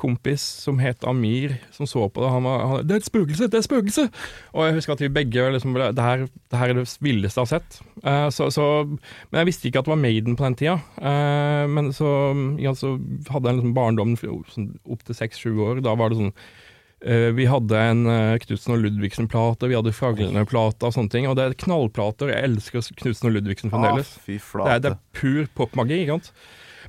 kompis 0.00 0.44
som 0.62 0.78
het 0.80 1.02
Amir, 1.04 1.58
som 1.74 1.88
så 1.88 2.06
på 2.08 2.22
det. 2.22 2.30
Han 2.32 2.46
var 2.46 2.62
han, 2.70 2.86
'Det 2.86 2.94
er 2.94 3.02
et 3.02 3.08
spøkelse! 3.08 3.48
Det 3.50 3.58
er 3.58 3.64
et 3.64 3.68
spøkelse!' 3.68 4.06
Og 4.54 4.64
jeg 4.64 4.74
husker 4.78 4.92
at 4.94 5.02
vi 5.02 5.10
begge 5.12 5.50
liksom 5.52 5.74
ble, 5.74 5.90
det, 5.92 6.04
her, 6.04 6.24
det 6.24 6.58
her 6.58 6.72
er 6.72 6.78
det 6.78 6.86
villeste 7.04 7.40
jeg 7.40 7.46
har 7.48 7.52
sett. 7.52 7.80
Uh, 8.00 8.30
så, 8.30 8.48
så, 8.54 8.84
men 8.86 9.40
jeg 9.42 9.50
visste 9.50 9.68
ikke 9.68 9.82
at 9.82 9.90
det 9.90 9.92
var 9.92 10.00
Maiden 10.00 10.38
på 10.38 10.44
den 10.44 10.56
tida. 10.56 10.78
Uh, 10.96 11.66
men 11.68 11.92
så, 11.92 12.32
ja, 12.62 12.72
så 12.72 12.94
hadde 13.28 13.48
jeg 13.48 13.58
en 13.58 13.60
liksom 13.60 13.76
barndom 13.76 14.16
sånn, 14.16 14.72
opp 14.88 15.04
til 15.04 15.18
seks-sju 15.18 15.52
år. 15.58 15.84
Da 15.84 15.98
var 15.98 16.08
det 16.08 16.22
sånn 16.22 16.32
Eh, 16.32 16.57
vi 17.00 17.44
hadde 17.46 17.78
en 17.78 18.00
uh, 18.10 18.36
Knutsen 18.42 18.74
og 18.74 18.80
Ludvigsen-plate, 18.82 19.68
vi 19.70 19.76
hadde 19.78 19.92
Fraglene-plate 19.94 20.88
og 20.88 20.94
sånne 20.96 21.12
ting. 21.12 21.28
Og 21.30 21.36
det 21.38 21.44
er 21.46 21.58
knallplater. 21.62 22.32
Jeg 22.34 22.48
elsker 22.48 22.88
Knutsen 22.98 23.30
og 23.30 23.36
Ludvigsen 23.36 23.70
fremdeles. 23.70 24.14
Ah, 24.18 24.24
fy 24.26 24.38
det, 24.38 24.64
er, 24.72 24.82
det 24.82 24.90
er 24.94 24.98
pur 25.14 25.46
popmagi, 25.60 26.00
ikke 26.04 26.18
sant. 26.18 26.32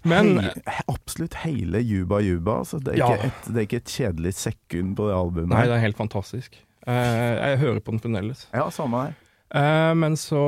Men 0.08 0.38
Hei, 0.40 0.80
absolutt 0.88 1.36
hele 1.44 1.82
Juba 1.84 2.22
Juba. 2.24 2.60
Altså. 2.64 2.80
Det, 2.80 2.94
er 2.96 3.02
Ja. 3.04 3.12
et, 3.30 3.48
det 3.50 3.58
er 3.58 3.68
ikke 3.68 3.82
et 3.84 3.94
kjedelig 3.94 4.34
sekund 4.40 4.96
på 4.98 5.10
det 5.10 5.16
albumet. 5.18 5.52
Nei, 5.54 5.66
det 5.68 5.76
er 5.76 5.84
helt 5.84 6.00
fantastisk. 6.00 6.56
Eh, 6.88 7.34
jeg 7.52 7.60
hører 7.60 7.82
på 7.84 7.92
den 7.94 8.00
fremdeles. 8.04 8.46
Ja, 8.56 8.70
samme 8.74 9.02
her. 9.04 9.18
Eh, 9.52 9.94
men 10.00 10.16
så 10.20 10.42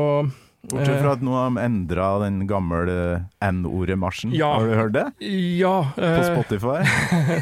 Bortsett 0.61 0.93
eh, 0.93 1.01
fra 1.01 1.15
at 1.15 1.23
nå 1.25 1.33
har 1.33 1.47
de 1.49 1.61
endra 1.63 2.07
den 2.21 2.43
gamle 2.49 2.93
eh, 2.93 3.47
N-ordet-marsjen. 3.47 4.33
Ja. 4.37 4.51
Har 4.59 4.67
du 4.69 4.75
hørt 4.77 4.93
det? 4.93 5.07
Ja. 5.57 5.75
På 5.95 6.05
eh, 6.05 6.27
Spotify. 6.27 6.83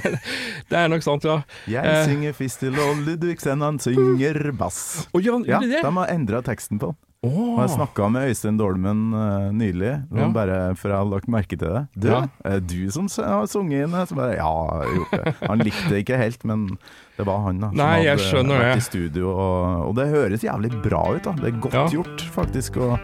det 0.72 0.80
er 0.80 0.88
nok 0.92 1.04
sant, 1.04 1.28
ja. 1.28 1.42
Jeg 1.68 1.84
eh. 1.84 2.06
synger 2.08 2.38
fistel, 2.38 2.80
og 2.80 3.04
Ludvigsen 3.04 3.66
han 3.66 3.82
synger 3.84 4.54
bass. 4.56 5.10
Å 5.12 5.24
ja, 5.24 5.36
Ja, 5.50 5.60
de 5.60 5.84
har 5.84 6.16
endra 6.16 6.44
teksten 6.46 6.80
på 6.80 6.94
den. 6.94 7.02
Åh. 7.20 7.32
Og 7.36 7.58
jeg 7.66 7.72
snakka 7.74 8.06
med 8.14 8.30
Øystein 8.32 8.56
Dolmen 8.58 9.00
uh, 9.12 9.50
nylig, 9.52 9.90
Ja. 10.16 10.28
bare 10.32 10.74
for 10.80 10.88
jeg 10.88 10.98
har 11.02 11.06
lagt 11.12 11.28
merke 11.28 11.58
til 11.60 11.68
det. 11.68 11.82
Du, 12.00 12.08
Ja. 12.08 12.22
er 12.48 12.62
du 12.62 12.90
som 12.96 13.10
har 13.12 13.46
sunget 13.52 13.84
inn 13.84 13.92
det? 13.92 14.06
Så 14.08 14.16
bare, 14.16 14.38
ja, 14.38 14.86
gjort 14.96 15.12
det. 15.12 15.34
Han 15.50 15.60
likte 15.60 15.90
det 15.92 16.06
ikke 16.06 16.18
helt, 16.18 16.46
men 16.48 16.78
det 17.18 17.26
var 17.28 17.42
han 17.44 17.60
da, 17.60 17.68
som 17.74 17.76
Nei, 17.82 18.04
jeg 18.06 18.18
hadde 18.24 18.48
vært 18.48 18.72
det. 18.72 18.78
i 18.78 18.86
studio. 18.88 19.34
Og, 19.36 19.90
og 19.90 19.96
det 20.00 20.08
høres 20.14 20.44
jævlig 20.48 20.72
bra 20.82 21.04
ut. 21.18 21.24
da 21.28 21.34
Det 21.34 21.52
er 21.54 21.60
godt 21.60 21.74
Ja. 21.74 21.88
gjort, 21.90 22.22
faktisk, 22.32 22.78
å, 22.80 22.96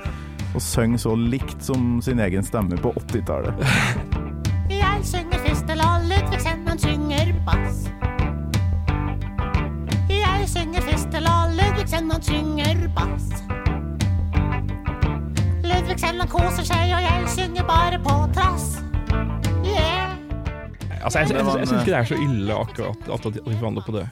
å 0.56 0.60
synge 0.64 0.98
så 1.04 1.12
likt 1.20 1.62
som 1.62 2.00
sin 2.02 2.20
egen 2.24 2.42
stemme 2.44 2.78
på 2.80 2.94
80-tallet. 2.96 3.54
Jeg 4.70 5.04
synger 5.04 5.44
fistel, 5.44 5.80
og 5.84 6.08
Ludvigsen 6.08 6.64
han 6.68 6.80
synger 6.80 7.34
bass. 7.46 7.90
Jeg 10.08 10.48
synger 10.48 10.82
fistel, 10.88 11.28
og 11.28 11.52
Ludvigsen 11.60 12.10
han 12.16 12.22
synger 12.24 12.88
bass. 12.96 13.35
Ludvigsen 15.96 16.20
han 16.20 16.28
koser 16.28 16.66
seg, 16.68 16.90
og 16.92 17.04
jeg 17.06 17.28
synger 17.32 17.64
bare 17.70 17.98
på 18.04 18.14
trass. 18.36 18.82
Yeah. 19.64 20.12
Altså, 21.06 21.22
jeg, 21.22 21.30
jeg, 21.30 21.38
jeg, 21.40 21.46
jeg, 21.62 21.68
syns 21.70 21.84
ikke 21.86 21.94
det 21.94 22.00
er 22.02 22.10
så 22.10 22.18
ille 22.20 22.58
akkurat 22.60 23.08
at 23.16 23.28
de 23.32 23.54
forandrer 23.62 23.86
på 23.88 23.94
det. 23.96 24.04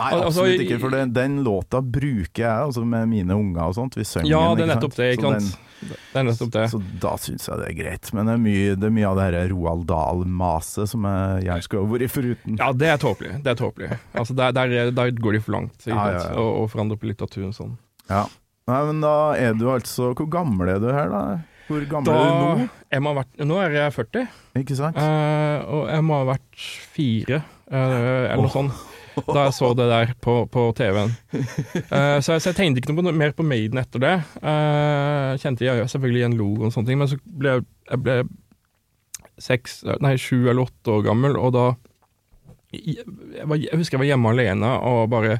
Nei, 0.00 0.08
Al- 0.08 0.24
altså, 0.24 0.42
absolutt 0.42 0.64
ikke, 0.64 0.78
for 0.82 0.96
den, 0.96 1.12
den 1.14 1.36
låta 1.46 1.78
bruker 1.84 2.42
jeg 2.42 2.50
altså 2.66 2.82
med 2.82 3.06
mine 3.12 3.36
unger 3.38 3.68
og 3.68 3.76
sånt. 3.78 3.94
Vi 4.00 4.06
synger 4.08 4.32
Ja, 4.32 4.40
den, 4.58 4.66
det 4.66 4.74
ikke 4.74 4.80
sant? 4.80 4.96
det, 4.96 4.98
Så 4.98 5.14
ikke 5.20 5.32
den- 5.36 5.46
sant. 5.52 5.68
Det 5.82 6.18
er 6.18 6.26
nettopp 6.32 6.52
det. 6.56 6.66
Så 6.74 6.82
da 7.06 7.14
syns 7.22 7.46
jeg 7.52 7.58
det 7.62 7.70
er 7.70 7.78
greit. 7.84 8.12
Men 8.18 8.26
det 8.26 8.34
er 8.34 8.42
mye, 8.48 8.74
det 8.82 8.86
er 8.90 8.94
mye 8.98 9.08
av 9.12 9.16
det 9.18 9.24
her 9.30 9.48
Roald 9.54 9.86
Dahl-maset 9.90 10.90
som 10.90 11.06
jeg 11.06 11.46
gjerne 11.46 11.66
skulle 11.68 11.86
vært 11.94 12.14
foruten. 12.18 12.58
Ja, 12.58 12.72
det 12.82 12.90
er 12.96 13.00
tåpelig. 13.02 13.32
Det 13.46 13.54
er 13.54 13.62
tåpelig. 13.62 13.94
Altså, 14.14 14.34
der, 14.42 14.54
der, 14.58 14.90
der 14.94 15.14
går 15.22 15.38
de 15.38 15.40
for 15.46 15.54
langt, 15.60 15.78
ikke 15.86 15.94
Ja, 15.94 16.12
ja, 16.18 16.22
ja. 16.32 16.36
Og, 16.38 16.62
og 16.64 16.70
forandrer 16.74 16.98
på 17.02 17.10
litteraturen 17.10 17.54
sånn. 17.54 17.76
Ja. 18.10 18.26
Nei, 18.70 18.80
men 18.86 19.00
da 19.02 19.12
er 19.34 19.56
du 19.58 19.64
altså 19.72 20.12
Hvor 20.14 20.28
gammel 20.30 20.68
er 20.70 20.78
du 20.82 20.86
her, 20.94 21.08
da? 21.10 21.22
Hvor 21.66 21.82
gammel 21.90 22.14
er 22.14 22.30
du 22.30 22.38
nå? 22.62 22.68
jeg 22.92 23.02
må 23.02 23.10
ha 23.12 23.16
vært, 23.22 23.42
nå 23.48 23.56
er 23.64 23.74
jeg 23.78 23.94
40, 23.96 24.24
Ikke 24.60 24.76
sant? 24.78 24.98
eh, 25.00 25.62
og 25.72 25.86
jeg 25.90 26.04
må 26.06 26.18
ha 26.20 26.26
vært 26.34 26.64
fire, 26.92 27.38
eh, 27.70 28.26
eller 28.28 28.42
noe 28.44 28.52
sånt. 28.52 28.88
Da 29.28 29.42
jeg 29.46 29.52
så 29.56 29.68
det 29.76 29.86
der 29.90 30.12
på, 30.24 30.34
på 30.52 30.62
TV-en. 30.76 31.10
Eh, 31.36 32.18
så, 32.24 32.32
jeg- 32.34 32.42
så 32.44 32.50
jeg 32.52 32.56
tenkte 32.58 32.80
ikke 32.82 32.94
noe 32.96 33.12
mer 33.16 33.32
på 33.36 33.44
Maiden 33.44 33.80
etter 33.80 34.00
det. 34.00 34.12
Uh, 34.40 35.34
kjente 35.42 35.66
jeg 35.66 35.84
selvfølgelig 35.92 36.22
igjen 36.22 36.36
logoen 36.38 36.70
og 36.70 36.72
sånne 36.76 36.88
ting, 36.92 37.00
men 37.02 37.10
så 37.10 37.18
ble 37.24 37.56
jeg, 37.58 37.66
jeg 37.90 38.02
ble 38.06 38.16
seks, 39.42 39.82
nei, 40.04 40.14
sju 40.20 40.38
eller 40.46 40.64
åtte 40.66 40.94
år 40.98 41.04
gammel, 41.10 41.36
og 41.40 41.52
da 41.56 41.66
jeg, 42.72 43.04
var, 43.44 43.58
jeg 43.60 43.76
husker 43.80 43.98
jeg 43.98 44.02
var 44.04 44.10
hjemme 44.12 44.32
alene 44.32 44.70
og 44.88 45.02
bare 45.12 45.38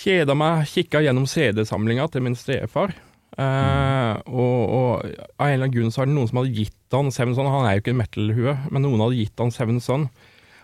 kjeda 0.00 0.34
meg, 0.38 0.66
kikka 0.70 1.02
gjennom 1.04 1.26
CD-samlinga 1.28 2.06
til 2.12 2.24
min 2.24 2.36
stefar. 2.38 2.94
Eh, 3.40 4.14
og, 4.26 4.60
og 4.74 4.92
av 5.38 5.46
en 5.46 5.54
eller 5.54 5.66
annen 5.68 5.74
grunn 5.76 5.92
så 5.94 6.02
er 6.02 6.10
det 6.10 6.16
noen 6.16 6.30
som 6.30 6.40
hadde 6.42 6.54
gitt 6.56 6.76
han 6.96 7.12
Seven 7.14 7.36
Son. 7.36 7.48
Han 7.52 7.66
er 7.68 7.76
jo 7.76 7.84
ikke 7.84 7.92
en 7.94 8.00
metal-hue, 8.02 8.54
men 8.74 8.84
noen 8.86 9.04
hadde 9.04 9.20
gitt 9.20 9.42
han 9.42 9.52
Seven 9.54 9.78
Son. 9.84 10.08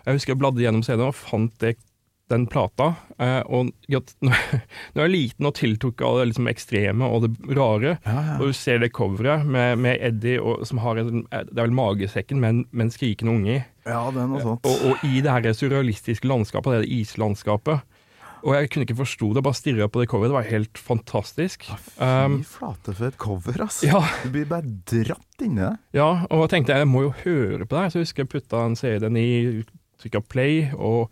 Jeg 0.07 0.19
husker 0.19 0.35
jeg 0.35 0.41
bladde 0.43 0.65
gjennom 0.65 0.83
CD-en 0.87 1.11
og 1.11 1.19
fant 1.19 1.55
det, 1.63 1.77
den 2.31 2.49
plata. 2.51 2.89
Uh, 3.23 3.43
og 3.47 3.69
når 3.95 4.35
jeg 4.99 5.05
er 5.05 5.13
liten 5.13 5.47
og 5.47 5.55
tiltok 5.59 6.03
av 6.03 6.19
det 6.21 6.29
liksom 6.33 6.49
ekstreme 6.51 7.07
og 7.07 7.27
det 7.27 7.31
rare, 7.55 7.97
Ja, 8.03 8.17
ja. 8.17 8.37
og 8.41 8.51
du 8.51 8.57
ser 8.59 8.81
det 8.83 8.91
coveret 8.97 9.47
med, 9.47 9.79
med 9.85 10.03
Eddie 10.03 10.41
og, 10.43 10.65
som 10.67 10.81
har 10.83 10.99
en, 11.03 11.23
Det 11.31 11.55
er 11.55 11.63
vel 11.69 11.77
magesekken 11.77 12.43
med 12.43 12.49
en, 12.55 12.65
med 12.73 12.89
en 12.89 12.95
skrikende 12.97 13.37
unge 13.37 13.53
i. 13.61 13.61
ja, 13.87 14.01
det 14.11 14.25
er 14.25 14.33
noe 14.33 14.43
sånt. 14.43 14.67
Og, 14.67 14.89
og 14.91 15.07
i 15.07 15.21
det 15.23 15.31
her 15.37 15.47
surrealistiske 15.55 16.27
landskapet, 16.27 16.83
det 16.83 16.99
islandskapet. 16.99 17.87
Og 18.45 18.55
jeg 18.55 18.69
kunne 18.71 18.85
ikke 18.87 18.97
forstå 18.99 19.31
det, 19.35 19.43
bare 19.47 19.55
stirra 19.59 19.87
på 19.89 20.01
det 20.03 20.09
coveret. 20.11 20.31
Det 20.31 20.37
var 20.37 20.51
helt 20.51 20.79
fantastisk. 20.79 21.65
Ja, 21.99 22.29
Fy 22.29 22.43
flate 22.45 22.93
for 22.95 23.07
et 23.09 23.17
cover, 23.19 23.63
ass. 23.65 23.81
ja, 23.87 24.03
Du 24.25 24.31
blir 24.35 24.45
bare 24.51 24.63
dratt 24.87 25.43
inni 25.43 25.61
det. 25.65 25.73
ja, 25.97 26.11
og 26.31 26.45
jeg 26.45 26.51
tenkte 26.57 26.77
jeg 26.77 26.89
må 26.89 27.03
jo 27.09 27.15
høre 27.25 27.65
på 27.67 27.73
det 27.77 27.83
her, 27.83 27.89
så 27.91 27.99
jeg 27.99 28.07
husker 28.07 28.23
jeg 28.27 28.33
putta 28.37 28.61
en 28.67 28.77
CD-en 28.77 29.17
i, 29.17 29.65
trykka 30.03 30.21
play 30.29 30.69
og, 30.77 31.09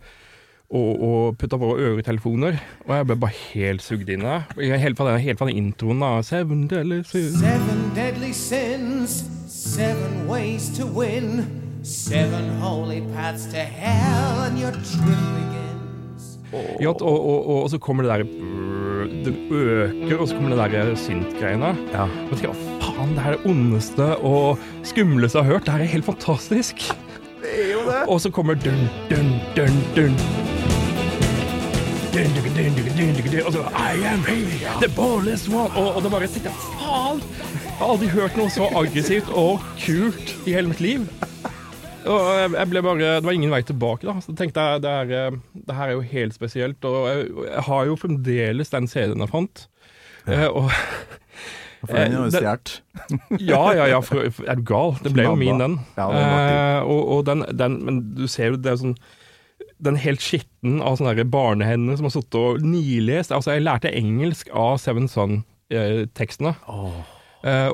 og, 0.69 1.01
og 1.09 1.37
putta 1.41 1.57
på 1.57 1.71
øretelefoner. 1.77 2.59
Og 2.85 2.93
jeg 2.95 3.07
ble 3.09 3.17
bare 3.25 3.37
helt 3.55 3.81
sugd 3.85 4.09
inn 4.09 4.21
i 4.23 4.29
det. 4.29 4.79
Helt 4.85 4.97
fra 4.97 5.09
den, 5.11 5.19
helt 5.25 5.39
fra 5.41 5.49
den 5.49 5.57
introen, 5.65 5.99
da. 6.05 6.13
Seven 6.23 6.67
deadly 6.71 7.01
sins. 7.03 7.39
Seven 7.41 7.83
deadly 7.97 8.31
sins, 8.33 9.17
seven 9.49 10.27
ways 10.29 10.69
to 10.77 10.85
win, 10.85 11.43
seven 11.83 12.49
holy 12.61 13.01
paths 13.13 13.45
to 13.51 13.57
hell, 13.57 14.43
and 14.45 14.57
your 14.61 14.71
trip 14.71 15.19
begins. 15.35 15.84
Ja, 16.81 16.89
og, 16.89 17.01
og, 17.01 17.39
og, 17.49 17.63
og 17.63 17.69
så 17.69 17.79
kommer 17.81 18.03
det 18.05 18.11
der 18.11 18.23
Det 19.25 19.33
øker, 19.51 20.17
og 20.17 20.27
så 20.27 20.35
kommer 20.35 20.55
det 20.55 20.71
der 20.73 20.95
synt-greiene. 20.95 21.73
Ja. 21.93 22.05
Og 22.29 22.37
tenker, 22.37 22.53
«Å, 22.53 22.79
faen, 22.81 23.15
det 23.17 23.25
er 23.25 23.37
det 23.37 23.51
ondeste 23.51 24.09
og 24.21 24.61
skumleste 24.83 25.39
jeg 25.39 25.45
har 25.47 25.53
hørt. 25.53 25.65
Det 25.65 25.75
her 25.75 25.85
er 25.85 25.93
helt 25.95 26.05
fantastisk. 26.05 26.87
Det 27.41 27.53
er 27.53 27.71
jo 27.73 27.85
det. 27.89 28.01
Og 28.07 28.21
så 28.21 28.31
kommer 28.33 28.53
dun, 28.53 28.85
dun, 29.09 29.31
dun, 29.57 29.81
dun. 29.95 30.19
Og 32.15 33.51
så 33.53 33.61
I 33.75 33.97
am 34.07 34.23
here, 34.23 34.71
the 34.79 34.87
ballest 34.95 35.49
one. 35.49 35.71
Og, 35.75 35.95
og 35.95 36.03
det 36.03 36.11
bare 36.11 36.27
sitter 36.27 36.51
faen! 36.79 37.19
Jeg 37.65 37.79
har 37.79 37.91
aldri 37.91 38.07
hørt 38.07 38.37
noe 38.39 38.47
så 38.53 38.69
aggressivt 38.71 39.27
og 39.35 39.59
kult 39.81 40.31
i 40.47 40.53
hele 40.55 40.71
mitt 40.71 40.79
liv. 40.79 41.03
Og 42.05 42.55
jeg, 42.55 42.69
ble 42.71 42.81
bare, 42.85 42.99
Det 43.19 43.25
var 43.25 43.35
ingen 43.37 43.51
vei 43.53 43.61
tilbake. 43.65 44.05
da 44.07 44.17
Så 44.21 44.35
tenkte 44.37 44.61
jeg, 44.61 44.81
det, 44.85 44.95
eh, 45.17 45.37
det 45.67 45.75
her 45.77 45.91
er 45.91 45.95
jo 45.97 46.03
helt 46.11 46.35
spesielt. 46.37 46.85
Og 46.85 47.07
jeg, 47.09 47.29
jeg 47.49 47.63
har 47.69 47.85
jo 47.89 47.95
fremdeles 47.99 48.69
den 48.73 48.87
CD-en 48.91 49.23
jeg 49.25 49.31
fant. 49.33 49.67
Eh, 50.27 50.47
og 50.49 50.69
For 51.85 51.93
den 51.97 52.15
er 52.15 52.17
jo 52.17 52.23
Eh, 52.25 52.31
stjålet. 52.33 52.71
ja, 53.45 53.61
ja, 53.77 53.85
ja, 53.93 53.99
for, 54.01 54.25
er 54.25 54.57
du 54.57 54.63
gal? 54.65 54.95
Det 55.05 55.11
ble 55.13 55.27
jo 55.27 55.35
min, 55.37 55.59
den. 55.61 55.75
Ja, 55.97 56.07
den 56.09 56.31
eh, 56.33 56.79
og, 56.89 57.01
og 57.17 57.25
den, 57.27 57.43
den, 57.53 57.75
men 57.85 57.99
du 58.17 58.25
ser 58.31 58.53
jo 58.53 58.57
det 58.57 58.71
er 58.73 58.79
sånn 58.81 58.95
Den 59.85 59.97
helt 59.99 60.23
skitten 60.23 60.79
av 60.81 60.95
sånne 60.97 61.13
der 61.19 61.27
barnehender 61.29 61.97
som 61.99 62.07
har 62.07 62.13
sittet 62.15 62.37
og 62.39 62.63
nilest. 62.63 63.33
Altså, 63.35 63.53
jeg 63.57 63.65
lærte 63.67 63.91
engelsk 63.91 64.49
av 64.55 64.77
Seven 64.81 65.05
Son-tekstene. 65.11 66.55
Eh, 66.55 67.01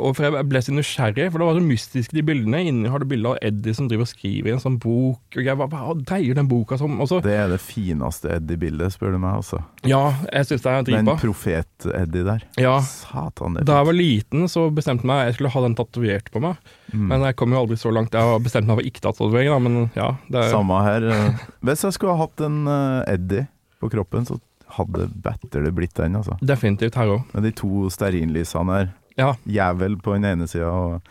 og 0.02 0.16
for 0.18 0.26
Jeg 0.28 0.48
ble 0.52 0.60
så 0.66 0.74
nysgjerrig, 0.76 1.30
for 1.32 1.40
det 1.40 1.46
var 1.48 1.56
så 1.56 1.64
mystisk 1.64 2.12
de 2.12 2.24
bildene. 2.28 2.60
Inni 2.68 2.90
har 2.92 3.00
du 3.00 3.06
bilde 3.08 3.30
av 3.32 3.38
Eddie 3.42 3.74
som 3.78 3.88
driver 3.88 4.04
og 4.04 4.10
skriver 4.12 4.50
i 4.50 4.54
en 4.56 4.60
sånn 4.64 4.76
bok. 4.84 5.22
Og 5.38 5.46
jeg 5.48 5.56
bare, 5.60 5.70
Hva 5.72 5.96
dreier 6.04 6.36
den 6.36 6.50
boka 6.52 6.78
som? 6.82 6.98
Også, 7.00 7.22
Det 7.24 7.32
er 7.38 7.48
det 7.54 7.62
fineste 7.64 8.34
Eddie-bildet, 8.36 8.92
spør 8.98 9.14
du 9.16 9.20
meg. 9.24 9.38
altså. 9.40 9.62
ja, 9.88 10.02
jeg 10.32 10.50
syns 10.50 10.62
det 10.66 10.72
er 10.74 10.84
Den 10.84 11.06
dritbra. 11.06 11.16
profet-Eddie 11.24 12.24
der. 12.28 12.44
Ja. 12.60 12.76
Satan, 12.82 13.56
det 13.56 13.66
Da 13.66 13.74
er 13.78 13.84
jeg 13.86 13.90
var 13.92 13.98
liten, 14.02 14.48
så 14.52 14.68
bestemte 14.76 15.04
jeg 15.06 15.12
meg 15.14 15.26
jeg 15.30 15.36
skulle 15.40 15.54
ha 15.56 15.62
den 15.68 15.76
tatovert 15.80 16.32
på 16.32 16.42
meg. 16.44 16.56
Mm. 16.94 17.08
Men 17.08 17.22
jeg 17.30 17.36
kom 17.40 17.52
jo 17.56 17.62
aldri 17.64 17.78
så 17.80 17.92
langt. 17.96 18.12
Jeg 18.14 18.22
har 18.34 18.40
bestemt 18.44 18.68
meg 18.68 18.78
for 18.82 18.92
ikke 18.92 19.02
tatovering, 19.08 19.50
da, 19.54 19.60
men 19.60 19.92
ja. 19.96 20.12
Det 20.30 20.44
er, 20.44 20.52
Samme 20.52 20.84
her. 20.84 21.08
eh. 21.08 21.44
Hvis 21.66 21.84
jeg 21.88 21.94
skulle 21.96 22.16
ha 22.18 22.26
hatt 22.26 22.42
en 22.48 22.66
eh, 22.68 23.14
Eddie 23.16 23.48
på 23.80 23.90
kroppen, 23.90 24.26
så 24.28 24.40
hadde 24.72 25.10
better 25.20 25.64
det 25.66 25.74
blitt 25.76 25.94
den, 26.00 26.16
altså. 26.16 26.38
definitivt 26.40 26.96
her 26.96 27.10
òg. 27.18 27.24
Med 27.34 27.44
de 27.44 27.52
to 27.52 27.90
stearinlysene 27.92 28.72
her. 28.78 28.92
Ja. 29.20 29.34
Jævel 29.48 29.98
på 30.02 30.14
den 30.16 30.26
ene 30.30 30.48
sida 30.48 30.70
og 30.72 31.02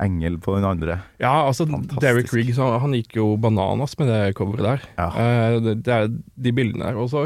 engel 0.00 0.36
på 0.38 0.54
den 0.54 0.64
andre. 0.68 1.00
ja, 1.18 1.32
altså 1.48 1.66
Fantastisk. 1.66 2.00
Derek 2.04 2.32
Riggs 2.32 2.56
han, 2.62 2.76
han 2.80 2.92
gikk 2.94 3.16
jo 3.18 3.32
bananas 3.36 3.96
med 3.98 4.06
det 4.12 4.34
coveret 4.38 4.62
der. 4.68 4.84
Ja. 4.98 5.08
Eh, 5.18 5.56
det, 5.64 5.72
det 5.88 5.94
er 5.96 6.08
de 6.08 6.52
bildene 6.54 6.84
der. 6.86 7.00
Også. 7.02 7.24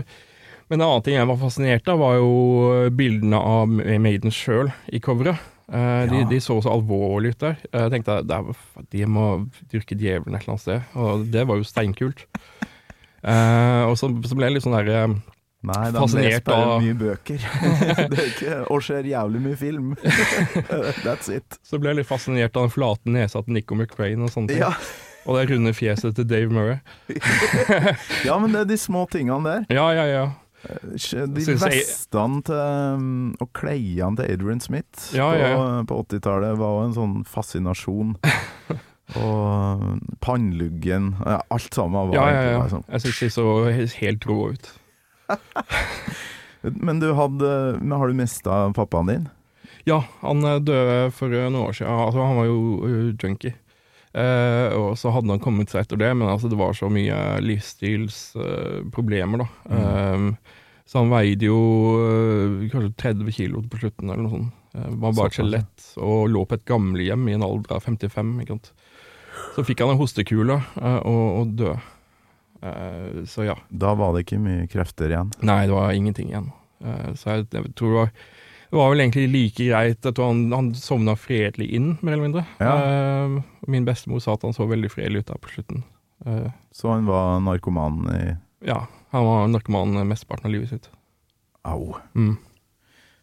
men 0.70 0.80
en 0.80 0.86
annen 0.88 1.02
ting 1.04 1.18
jeg 1.18 1.28
var 1.28 1.36
fascinert 1.36 1.88
av, 1.92 1.98
var 2.00 2.16
jo 2.16 2.88
bildene 2.96 3.36
av 3.36 3.68
Maiden 4.00 4.32
sjøl 4.32 4.72
i 4.88 5.00
coveret. 5.04 5.36
Eh, 5.72 6.06
de, 6.08 6.22
Ja. 6.22 6.28
de 6.28 6.40
så 6.40 6.56
så 6.64 6.72
alvorlige 6.72 7.36
ut 7.36 7.38
der. 7.44 7.56
Jeg 7.72 7.92
tenkte 7.92 8.16
de 8.90 9.04
må 9.06 9.26
dyrke 9.72 9.96
djevelen 9.96 10.34
et 10.34 10.42
eller 10.42 10.56
annet 10.56 10.64
sted, 10.64 10.82
og 10.96 11.26
det 11.32 11.44
var 11.48 11.60
jo 11.60 11.68
steinkult. 11.68 12.24
Eh, 13.22 13.82
og 13.86 13.92
så, 13.94 14.08
så 14.26 14.34
ble 14.34 14.48
det 14.48 14.56
litt 14.56 14.64
sånn 14.64 14.74
der 14.74 14.88
eh, 14.90 15.12
Nei, 15.62 15.92
de 15.94 16.02
leser 16.16 16.42
bare 16.46 16.78
mye 16.82 16.94
bøker. 16.98 17.44
det 18.10 18.18
er 18.18 18.28
ikke, 18.32 18.58
og 18.66 18.82
ser 18.82 19.06
jævlig 19.06 19.42
mye 19.44 19.58
film. 19.60 19.94
That's 21.06 21.30
it. 21.30 21.58
Så 21.62 21.78
ble 21.78 21.92
jeg 21.92 22.00
litt 22.00 22.10
fascinert 22.10 22.58
av 22.58 22.66
den 22.66 22.74
flate 22.74 23.14
nesa 23.14 23.44
til 23.46 23.54
Nico 23.54 23.78
McRane 23.78 24.26
og 24.26 24.34
sånne 24.34 24.50
ting. 24.50 24.62
Ja. 24.64 24.72
Og 25.22 25.38
det 25.38 25.44
runde 25.52 25.70
fjeset 25.78 26.16
til 26.18 26.26
Dave 26.26 26.50
Murray. 26.50 26.80
ja, 28.26 28.38
men 28.42 28.50
det 28.50 28.64
er 28.64 28.70
de 28.72 28.78
små 28.80 29.04
tingene 29.12 29.38
der. 29.46 29.68
Ja, 29.70 29.86
ja, 29.94 30.06
ja. 30.10 30.24
De 30.62 31.42
vestene 31.58 32.42
til 32.46 32.58
um, 32.58 33.06
og 33.42 33.48
kleiene 33.58 34.14
til 34.18 34.28
Adrian 34.30 34.60
Smith 34.62 35.08
Ja, 35.10 35.32
ja, 35.34 35.48
på, 35.82 35.88
på 35.90 35.96
80-tallet 36.04 36.54
var 36.60 36.76
jo 36.76 36.84
en 36.86 36.94
sånn 36.94 37.16
fascinasjon. 37.26 38.12
og 39.18 39.82
panneluggen 40.22 41.10
Alt 41.26 41.74
sammen 41.74 42.12
var 42.12 42.14
ja, 42.14 42.28
ja, 42.30 42.44
ja. 42.52 42.60
liksom. 42.62 42.86
Jeg 42.86 43.04
syns 43.06 43.18
de 43.24 43.32
så 43.34 43.48
helt 43.98 44.30
rå 44.30 44.38
ut. 44.54 44.70
Men 46.86 47.00
du 47.02 47.08
hadde 47.18 47.48
men 47.80 47.98
Har 47.98 48.06
du 48.06 48.14
mista 48.14 48.70
pappaen 48.76 49.08
din? 49.10 49.24
Ja, 49.88 49.98
han 50.20 50.44
eh, 50.46 50.60
døde 50.62 51.10
for 51.16 51.26
eh, 51.34 51.48
noen 51.50 51.66
år 51.66 51.72
siden. 51.74 51.90
Altså, 51.90 52.20
han 52.22 52.38
var 52.38 52.46
jo 52.46 52.58
eh, 52.86 53.10
junkie. 53.18 53.50
Eh, 54.12 54.68
og 54.76 54.98
så 55.00 55.10
hadde 55.10 55.32
han 55.32 55.40
kommet 55.42 55.70
seg 55.72 55.80
etter 55.82 55.98
det, 55.98 56.12
men 56.14 56.28
altså, 56.30 56.46
det 56.52 56.58
var 56.60 56.72
så 56.78 56.86
mye 56.92 57.16
livsstilsproblemer, 57.42 59.38
da. 59.42 59.46
Eh, 59.74 60.20
så 60.86 60.98
han 61.02 61.10
veide 61.10 61.44
jo 61.48 61.58
eh, 61.98 62.70
kanskje 62.70 62.94
30 63.00 63.32
kilo 63.34 63.62
på 63.66 63.80
slutten, 63.82 64.06
eller 64.12 64.22
noe 64.22 64.34
sånt. 64.36 64.54
Eh, 64.76 64.88
var 65.02 65.16
bare 65.16 65.28
et 65.32 65.38
skjelett 65.40 65.78
og 66.00 66.30
lå 66.32 66.44
på 66.48 66.56
et 66.58 66.66
gamlehjem 66.68 67.24
i 67.28 67.36
en 67.36 67.46
alder 67.46 67.78
av 67.78 67.82
55. 67.86 68.32
Ikke 68.44 68.56
sant? 68.56 68.68
Så 69.56 69.64
fikk 69.66 69.82
han 69.82 69.94
en 69.94 70.00
hostekule 70.00 70.56
eh, 70.60 71.00
og, 71.08 71.24
og 71.40 71.44
døde. 71.58 71.78
Eh, 72.62 73.24
så 73.28 73.46
ja. 73.48 73.56
Da 73.68 73.94
var 73.98 74.14
det 74.14 74.26
ikke 74.26 74.40
mye 74.42 74.68
krefter 74.70 75.10
igjen. 75.12 75.32
Nei, 75.42 75.64
det 75.66 75.74
var 75.76 75.92
ingenting 75.96 76.30
igjen. 76.32 76.52
Uh, 76.82 77.12
så 77.18 77.36
jeg, 77.36 77.48
jeg 77.54 77.74
tror 77.78 77.92
det 77.92 77.98
var, 77.98 78.12
det 78.72 78.78
var 78.80 78.92
vel 78.92 79.04
egentlig 79.04 79.26
like 79.30 79.66
greit. 79.66 80.00
Jeg 80.02 80.16
tror 80.18 80.32
han, 80.32 80.44
han 80.54 80.70
sovna 80.78 81.16
fredelig 81.18 81.68
inn, 81.78 81.92
mer 82.00 82.16
eller 82.16 82.28
mindre. 82.28 82.46
Ja. 82.62 82.76
Uh, 82.78 83.66
min 83.70 83.86
bestemor 83.86 84.22
sa 84.22 84.34
at 84.38 84.46
han 84.46 84.56
så 84.56 84.66
veldig 84.70 84.90
fredelig 84.90 85.24
ut 85.24 85.34
der 85.34 85.42
på 85.42 85.52
slutten. 85.56 85.84
Så 86.70 86.86
han 86.86 87.08
var 87.08 87.40
narkoman 87.42 88.04
i 88.14 88.24
ja, 88.62 88.84
han 89.10 89.24
var 89.26 89.48
narkoman 89.50 90.08
mesteparten 90.08 90.46
av 90.46 90.52
livet 90.54 90.70
sitt. 90.70 90.90
Au. 91.66 91.96
Mm. 92.14 92.36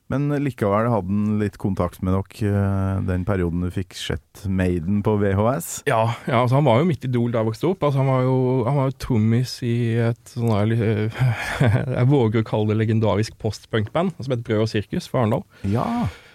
Men 0.10 0.30
likevel 0.42 0.90
hadde 0.90 1.14
han 1.14 1.40
litt 1.42 1.60
kontakt 1.62 2.02
med 2.06 2.16
dere 2.16 2.50
eh, 2.50 3.02
den 3.06 3.26
perioden 3.28 3.66
du 3.66 3.70
fikk 3.74 3.94
sett 3.98 4.46
Maiden 4.50 5.04
på 5.06 5.14
VHS. 5.22 5.84
Ja, 5.90 6.16
ja 6.26 6.42
altså 6.44 6.58
han 6.58 6.66
var 6.66 6.82
jo 6.82 6.88
mitt 6.90 7.06
idol 7.06 7.30
da 7.34 7.44
jeg 7.44 7.52
vokste 7.52 7.70
opp. 7.70 7.86
Altså 7.86 8.02
han 8.02 8.10
var 8.10 8.24
jo, 8.26 8.40
han 8.66 8.80
var 8.80 8.90
jo 8.90 8.98
trommis 9.06 9.60
i 9.66 9.76
et 10.10 10.34
sånn 10.34 10.50
der 10.50 11.14
Jeg 12.00 12.10
våger 12.10 12.42
å 12.42 12.48
kalle 12.48 12.74
det 12.74 12.80
legendarisk 12.82 13.38
postpunkband 13.42 14.18
som 14.18 14.34
heter 14.34 14.48
Brød 14.48 14.66
og 14.66 14.74
sirkus 14.74 15.10
fra 15.12 15.24
Arendal. 15.24 15.46
Ja. 15.70 15.86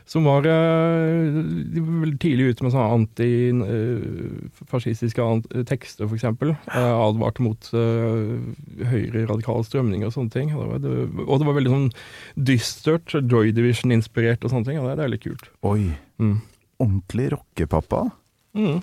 Som 0.05 0.27
var 0.29 0.45
eh, 0.45 1.33
tidlig 2.21 2.53
ute 2.53 2.61
med 2.67 2.75
sånne 2.75 2.95
antifascistiske 2.99 5.25
tekster, 5.71 6.05
f.eks. 6.05 6.27
Uh, 6.45 6.77
advarte 6.77 7.41
mot 7.45 7.61
høyre-radikale 7.73 9.65
strømninger 9.65 10.07
og 10.11 10.17
sånne 10.17 10.35
ting. 10.35 10.49
Og 10.53 10.77
det, 10.85 10.93
var, 11.25 11.57
veldig 11.57 11.73
sånn 11.73 11.91
dystert, 12.51 13.09
Joy 13.17 13.47
Division-inspirert 13.57 14.45
og 14.45 14.51
sånne 14.53 14.67
ting. 14.69 14.79
Og 14.83 14.87
det, 14.91 14.97
det 15.01 15.07
er 15.07 15.15
litt 15.15 15.25
kult. 15.25 15.47
Oi. 15.65 15.97
Mm. 16.21 16.39
Ordentlig 16.85 17.27
rockepappa. 17.39 18.01
Mm. 18.61 18.79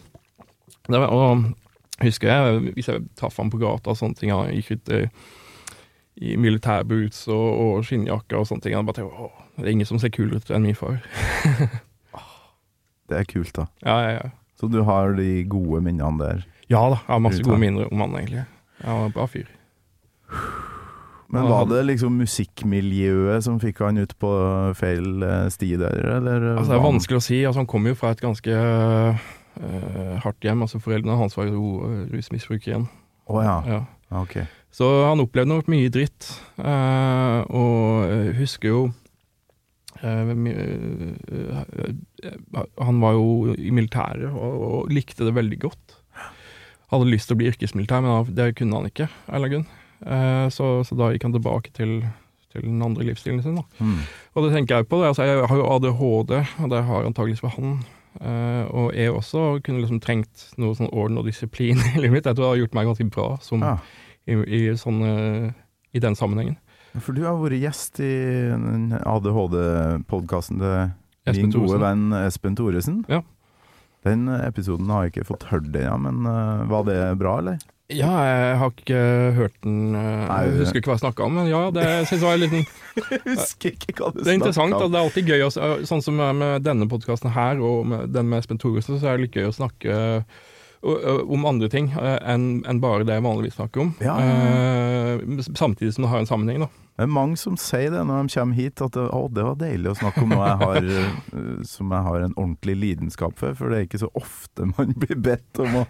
Det 0.89 0.99
var, 0.99 1.13
og 1.13 1.53
husker 2.01 2.31
jeg, 2.31 2.73
hvis 2.75 2.89
jeg 2.89 3.05
traff 3.19 3.38
ham 3.38 3.51
på 3.53 3.60
gata 3.62 3.93
og 3.93 3.99
sånne 3.99 4.17
ting, 4.17 4.34
han 4.34 4.49
gikk 4.55 4.73
ut 4.73 4.91
i, 4.95 5.01
i 6.21 6.38
militærboots 6.41 7.27
og, 7.29 7.47
og 7.65 7.86
skinnjakke 7.88 8.39
og 8.39 8.47
sånne 8.49 8.65
ting, 8.65 8.77
han 8.77 8.88
bare 8.88 9.01
tenkte 9.01 9.27
åh, 9.27 9.45
det 9.62 9.69
er 9.69 9.76
ingen 9.78 9.89
som 9.89 10.00
ser 10.02 10.12
kulere 10.13 10.41
ut 10.41 10.52
enn 10.52 10.65
min 10.65 10.78
far. 10.78 11.00
Det 13.12 13.17
er 13.19 13.26
kult, 13.28 13.52
da. 13.58 13.65
Ja, 13.84 13.95
ja, 14.00 14.12
ja. 14.15 14.28
Så 14.56 14.69
du 14.71 14.78
har 14.88 15.17
de 15.17 15.43
gode 15.52 15.82
minnene 15.84 16.15
der. 16.21 16.43
Ja 16.71 16.86
da, 16.88 17.02
jeg 17.02 17.12
har 17.12 17.19
masse 17.19 17.43
gode 17.43 17.58
minner 17.60 17.89
om 17.91 18.00
han, 18.06 18.13
egentlig. 18.15 18.45
Jeg 18.80 18.88
var 18.88 19.10
en 19.10 19.15
bra 19.17 19.26
fyr. 19.28 19.50
Men 21.32 21.47
var 21.47 21.65
det 21.67 21.82
liksom 21.89 22.15
musikkmiljøet 22.19 23.43
som 23.43 23.60
fikk 23.60 23.82
han 23.84 24.00
ut 24.00 24.13
på 24.19 24.32
feil 24.80 25.26
eh, 25.28 25.50
sti 25.52 25.74
der, 25.80 26.00
eller? 26.17 26.47
Altså, 26.54 26.71
det 26.71 26.78
er 26.78 26.86
vanskelig 26.86 27.19
å 27.19 27.26
si. 27.26 27.41
Altså, 27.43 27.63
han 27.63 27.69
kom 27.71 27.88
jo 27.88 27.97
fra 28.00 28.12
et 28.15 28.24
ganske 28.24 28.56
uh, 28.56 30.15
hardt 30.24 30.47
hjem. 30.47 30.63
Altså, 30.63 30.80
foreldrene 30.84 31.19
hans 31.19 31.36
var 31.39 31.52
jo 31.52 31.82
øh, 31.88 32.02
rusmisbrukere 32.12 32.74
igjen. 32.74 32.89
Å 33.32 33.43
ja. 33.43 33.58
Ja. 33.67 33.84
Ok. 34.24 34.41
Så 34.71 34.88
han 35.08 35.19
opplevde 35.24 35.52
nok 35.52 35.71
mye 35.71 35.91
dritt. 35.91 36.28
uh, 36.60 37.43
og 37.47 38.36
husker 38.39 38.71
jo 38.71 38.82
eh, 38.86 38.91
eh, 38.91 38.95
eh, 38.95 39.00
Han 42.81 43.01
var 43.03 43.17
jo 43.17 43.53
i 43.57 43.71
militæret 43.73 44.29
og, 44.31 44.63
og 44.67 44.93
likte 44.93 45.27
det 45.27 45.35
veldig 45.37 45.59
godt. 45.67 45.97
Hadde 46.91 47.07
lyst 47.07 47.29
til 47.29 47.37
å 47.37 47.39
bli 47.39 47.51
yrkesmilitær, 47.51 48.01
men 48.03 48.33
det 48.35 48.49
kunne 48.59 48.81
han 48.81 48.89
ikke. 48.89 49.07
eller. 49.31 49.61
Eh, 50.01 50.47
så, 50.51 50.73
så 50.83 50.97
da 50.97 51.11
gikk 51.13 51.27
han 51.29 51.35
tilbake 51.35 51.71
til, 51.77 52.01
til 52.51 52.65
den 52.65 52.81
andre 52.83 53.05
livsstilen 53.07 53.41
sin. 53.45 53.59
Hmm. 53.77 54.01
Og 54.35 54.45
det 54.47 54.53
tenker 54.57 54.81
jeg 54.81 54.89
på. 54.91 54.99
Altså, 55.05 55.23
jeg 55.29 55.45
har 55.47 55.61
jo 55.61 55.69
ADHD, 55.77 56.33
og 56.65 56.71
det 56.73 56.83
har 56.89 57.07
antageligvis 57.07 57.43
for 57.45 57.53
han. 57.55 57.79
Uh, 58.19 58.65
og 58.75 58.87
jeg 58.91 59.07
også 59.15 59.61
kunne 59.63 59.79
liksom 59.79 60.01
trengt 60.03 60.49
noe 60.59 60.75
sånn 60.75 60.89
orden 60.91 61.21
og 61.21 61.29
disiplin 61.29 61.79
i 61.93 62.01
livet 62.01 62.17
mitt. 62.17 62.27
Jeg 62.27 62.35
tror 62.35 62.49
det 62.49 62.51
har 62.51 62.63
gjort 62.65 62.75
meg 62.75 62.89
ganske 62.91 63.07
bra 63.13 63.27
som, 63.45 63.63
Ja. 63.63 63.77
i, 64.27 64.35
i, 64.35 64.59
sånn, 64.77 64.99
eh, 65.07 65.53
i 65.95 66.01
den 66.03 66.17
sammenhengen. 66.19 66.57
For 66.99 67.15
du 67.15 67.21
har 67.23 67.38
vært 67.39 67.62
gjest 67.62 68.01
i 68.04 68.12
ADHD-podkasten 69.08 70.60
til 70.60 71.38
din 71.38 71.54
gode 71.54 71.80
venn 71.80 72.10
Espen 72.25 72.58
Thoresen. 72.60 73.04
Ja. 73.12 73.21
Den 74.04 74.25
episoden 74.34 74.89
har 74.89 75.06
jeg 75.06 75.13
ikke 75.13 75.27
fått 75.30 75.45
hørt 75.51 75.69
ennå, 75.69 75.97
men 76.01 76.25
eh, 76.25 76.63
var 76.71 76.88
det 76.88 76.97
bra, 77.21 77.38
eller? 77.43 77.62
Ja, 77.91 78.12
jeg 78.23 78.58
har 78.62 78.69
ikke 78.71 78.99
hørt 79.36 79.56
den 79.65 79.93
Jeg 79.93 80.54
husker 80.62 80.80
ikke 80.80 80.93
hva 80.93 80.95
jeg 80.95 81.04
snakka 81.04 81.25
om, 81.25 81.34
men 81.36 81.49
ja, 81.51 81.65
det 81.75 81.84
synes 82.08 82.21
jeg 82.21 82.23
var 82.23 82.39
litt 82.39 82.54
Jeg 83.12 83.19
husker 83.25 83.75
ikke 83.75 83.95
hva 83.97 84.12
du 84.13 84.21
om. 84.21 84.23
Det 84.23 84.32
er 84.32 84.38
interessant. 84.39 84.77
om. 84.77 84.93
Det 84.93 84.99
er 84.99 85.10
alltid 85.10 85.32
gøy, 85.34 85.43
sånn 85.89 86.06
som 86.06 86.21
med 86.21 86.63
denne 86.65 86.88
podkasten 86.91 87.34
her, 87.36 87.60
og 87.60 87.84
med 87.91 88.15
den 88.15 88.32
med 88.32 88.41
Espen 88.41 88.62
Thoresen, 88.62 88.97
så 89.01 89.12
er 89.12 89.19
det 89.19 89.27
litt 89.27 89.38
gøy 89.38 89.49
å 89.49 89.58
snakke 89.60 89.99
om 90.82 91.46
andre 91.46 91.70
ting 91.70 91.91
enn 91.94 92.63
en 92.65 92.80
bare 92.82 93.06
det 93.06 93.20
jeg 93.20 93.26
vanligvis 93.28 93.60
snakker 93.60 93.84
om. 93.86 93.94
Ja, 94.02 94.17
Eh, 95.12 95.20
samtidig 95.56 95.94
som 95.94 96.06
det 96.06 96.10
har 96.10 96.20
en 96.20 96.26
sammenheng, 96.30 96.60
da. 96.63 96.67
Det 96.98 97.06
er 97.08 97.10
mange 97.10 97.38
som 97.39 97.56
sier 97.58 97.89
det 97.94 98.02
når 98.06 98.28
de 98.28 98.34
kommer 98.36 98.58
hit, 98.58 98.82
at 98.84 98.94
det, 98.94 99.06
å, 99.15 99.22
det 99.32 99.46
var 99.48 99.56
deilig 99.58 99.89
å 99.89 99.98
snakke 99.98 100.22
om 100.26 100.34
noe 100.36 100.50
jeg 100.50 100.60
har, 100.62 100.89
som 101.74 101.94
jeg 101.96 102.06
har 102.08 102.26
en 102.26 102.36
ordentlig 102.36 102.76
lidenskap 102.78 103.38
for. 103.39 103.56
For 103.58 103.72
det 103.72 103.80
er 103.80 103.88
ikke 103.88 104.02
så 104.04 104.12
ofte 104.20 104.67
man 104.74 104.94
blir 105.02 105.17
bedt 105.17 105.62
om 105.63 105.80
å, 105.82 105.86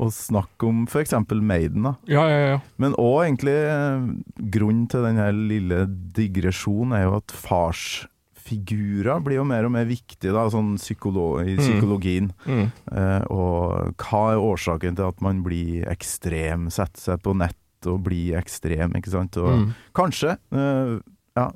å 0.00 0.08
snakke 0.14 0.70
om 0.70 0.84
f.eks. 0.88 1.16
Maiden. 1.36 1.90
da. 1.90 1.94
Ja, 2.08 2.24
ja, 2.30 2.40
ja. 2.54 2.58
Men 2.80 2.96
òg 3.00 3.26
egentlig 3.26 3.56
grunnen 4.56 4.86
til 4.92 5.04
denne 5.06 5.28
lille 5.36 5.84
digresjonen 6.16 6.96
er 6.96 7.08
jo 7.08 7.18
at 7.20 7.36
farsfigurer 8.46 9.20
blir 9.24 9.36
jo 9.40 9.44
mer 9.46 9.66
og 9.66 9.72
mer 9.74 9.86
viktige 9.88 10.32
da, 10.34 10.46
sånn 10.50 10.76
psykolo 10.78 11.40
i 11.42 11.56
Mm. 11.56 11.60
psykologien. 11.60 12.30
Mm. 12.46 12.72
Eh, 12.92 13.22
og 13.30 13.94
hva 13.96 14.32
er 14.32 14.38
årsaken 14.42 14.96
til 14.96 15.08
at 15.08 15.20
man 15.20 15.42
blir 15.42 15.84
ekstrem, 15.88 16.70
setter 16.70 17.00
seg 17.00 17.22
på 17.22 17.34
nett 17.36 17.56
og 17.86 18.02
blir 18.04 18.36
ekstrem, 18.38 18.92
ikke 18.94 19.10
sant? 19.10 19.36
Og 19.36 19.48
Mm. 19.58 19.74
kanskje 19.94 20.38
eh, 20.52 21.00
ja, 21.36 21.50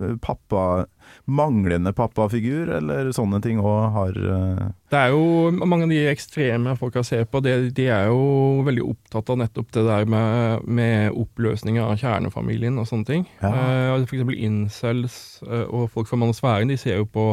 eh, 0.00 0.14
pappa 0.20 0.86
manglende 1.24 1.92
pappafigur, 1.96 2.68
eller 2.78 3.10
sånne 3.16 3.40
ting 3.44 3.60
òg 3.62 3.80
har 3.94 4.18
eh, 4.18 4.66
Det 4.92 5.00
er 5.00 5.14
jo 5.14 5.50
mange 5.64 5.88
av 5.88 5.94
de 5.94 6.02
ekstreme 6.10 6.76
folka 6.80 7.04
ser 7.06 7.24
på, 7.30 7.40
de, 7.44 7.56
de 7.74 7.88
er 7.92 8.10
jo 8.10 8.62
veldig 8.66 8.84
opptatt 8.92 9.32
av 9.32 9.40
nettopp 9.40 9.72
det 9.76 9.86
der 9.88 10.08
med, 10.10 10.68
med 10.68 11.16
oppløsning 11.24 11.80
av 11.82 11.96
kjernefamilien 12.00 12.78
og 12.80 12.88
sånne 12.90 13.08
ting. 13.08 13.26
Ja. 13.40 13.54
Uh, 13.54 14.04
for 14.04 14.18
eksempel 14.18 14.38
incels 14.38 15.18
eh, 15.48 15.66
og 15.68 15.90
folk 15.94 16.10
fra 16.10 16.20
manosfæren, 16.20 16.70
de 16.70 16.78
ser 16.80 17.00
jo 17.00 17.08
på 17.08 17.32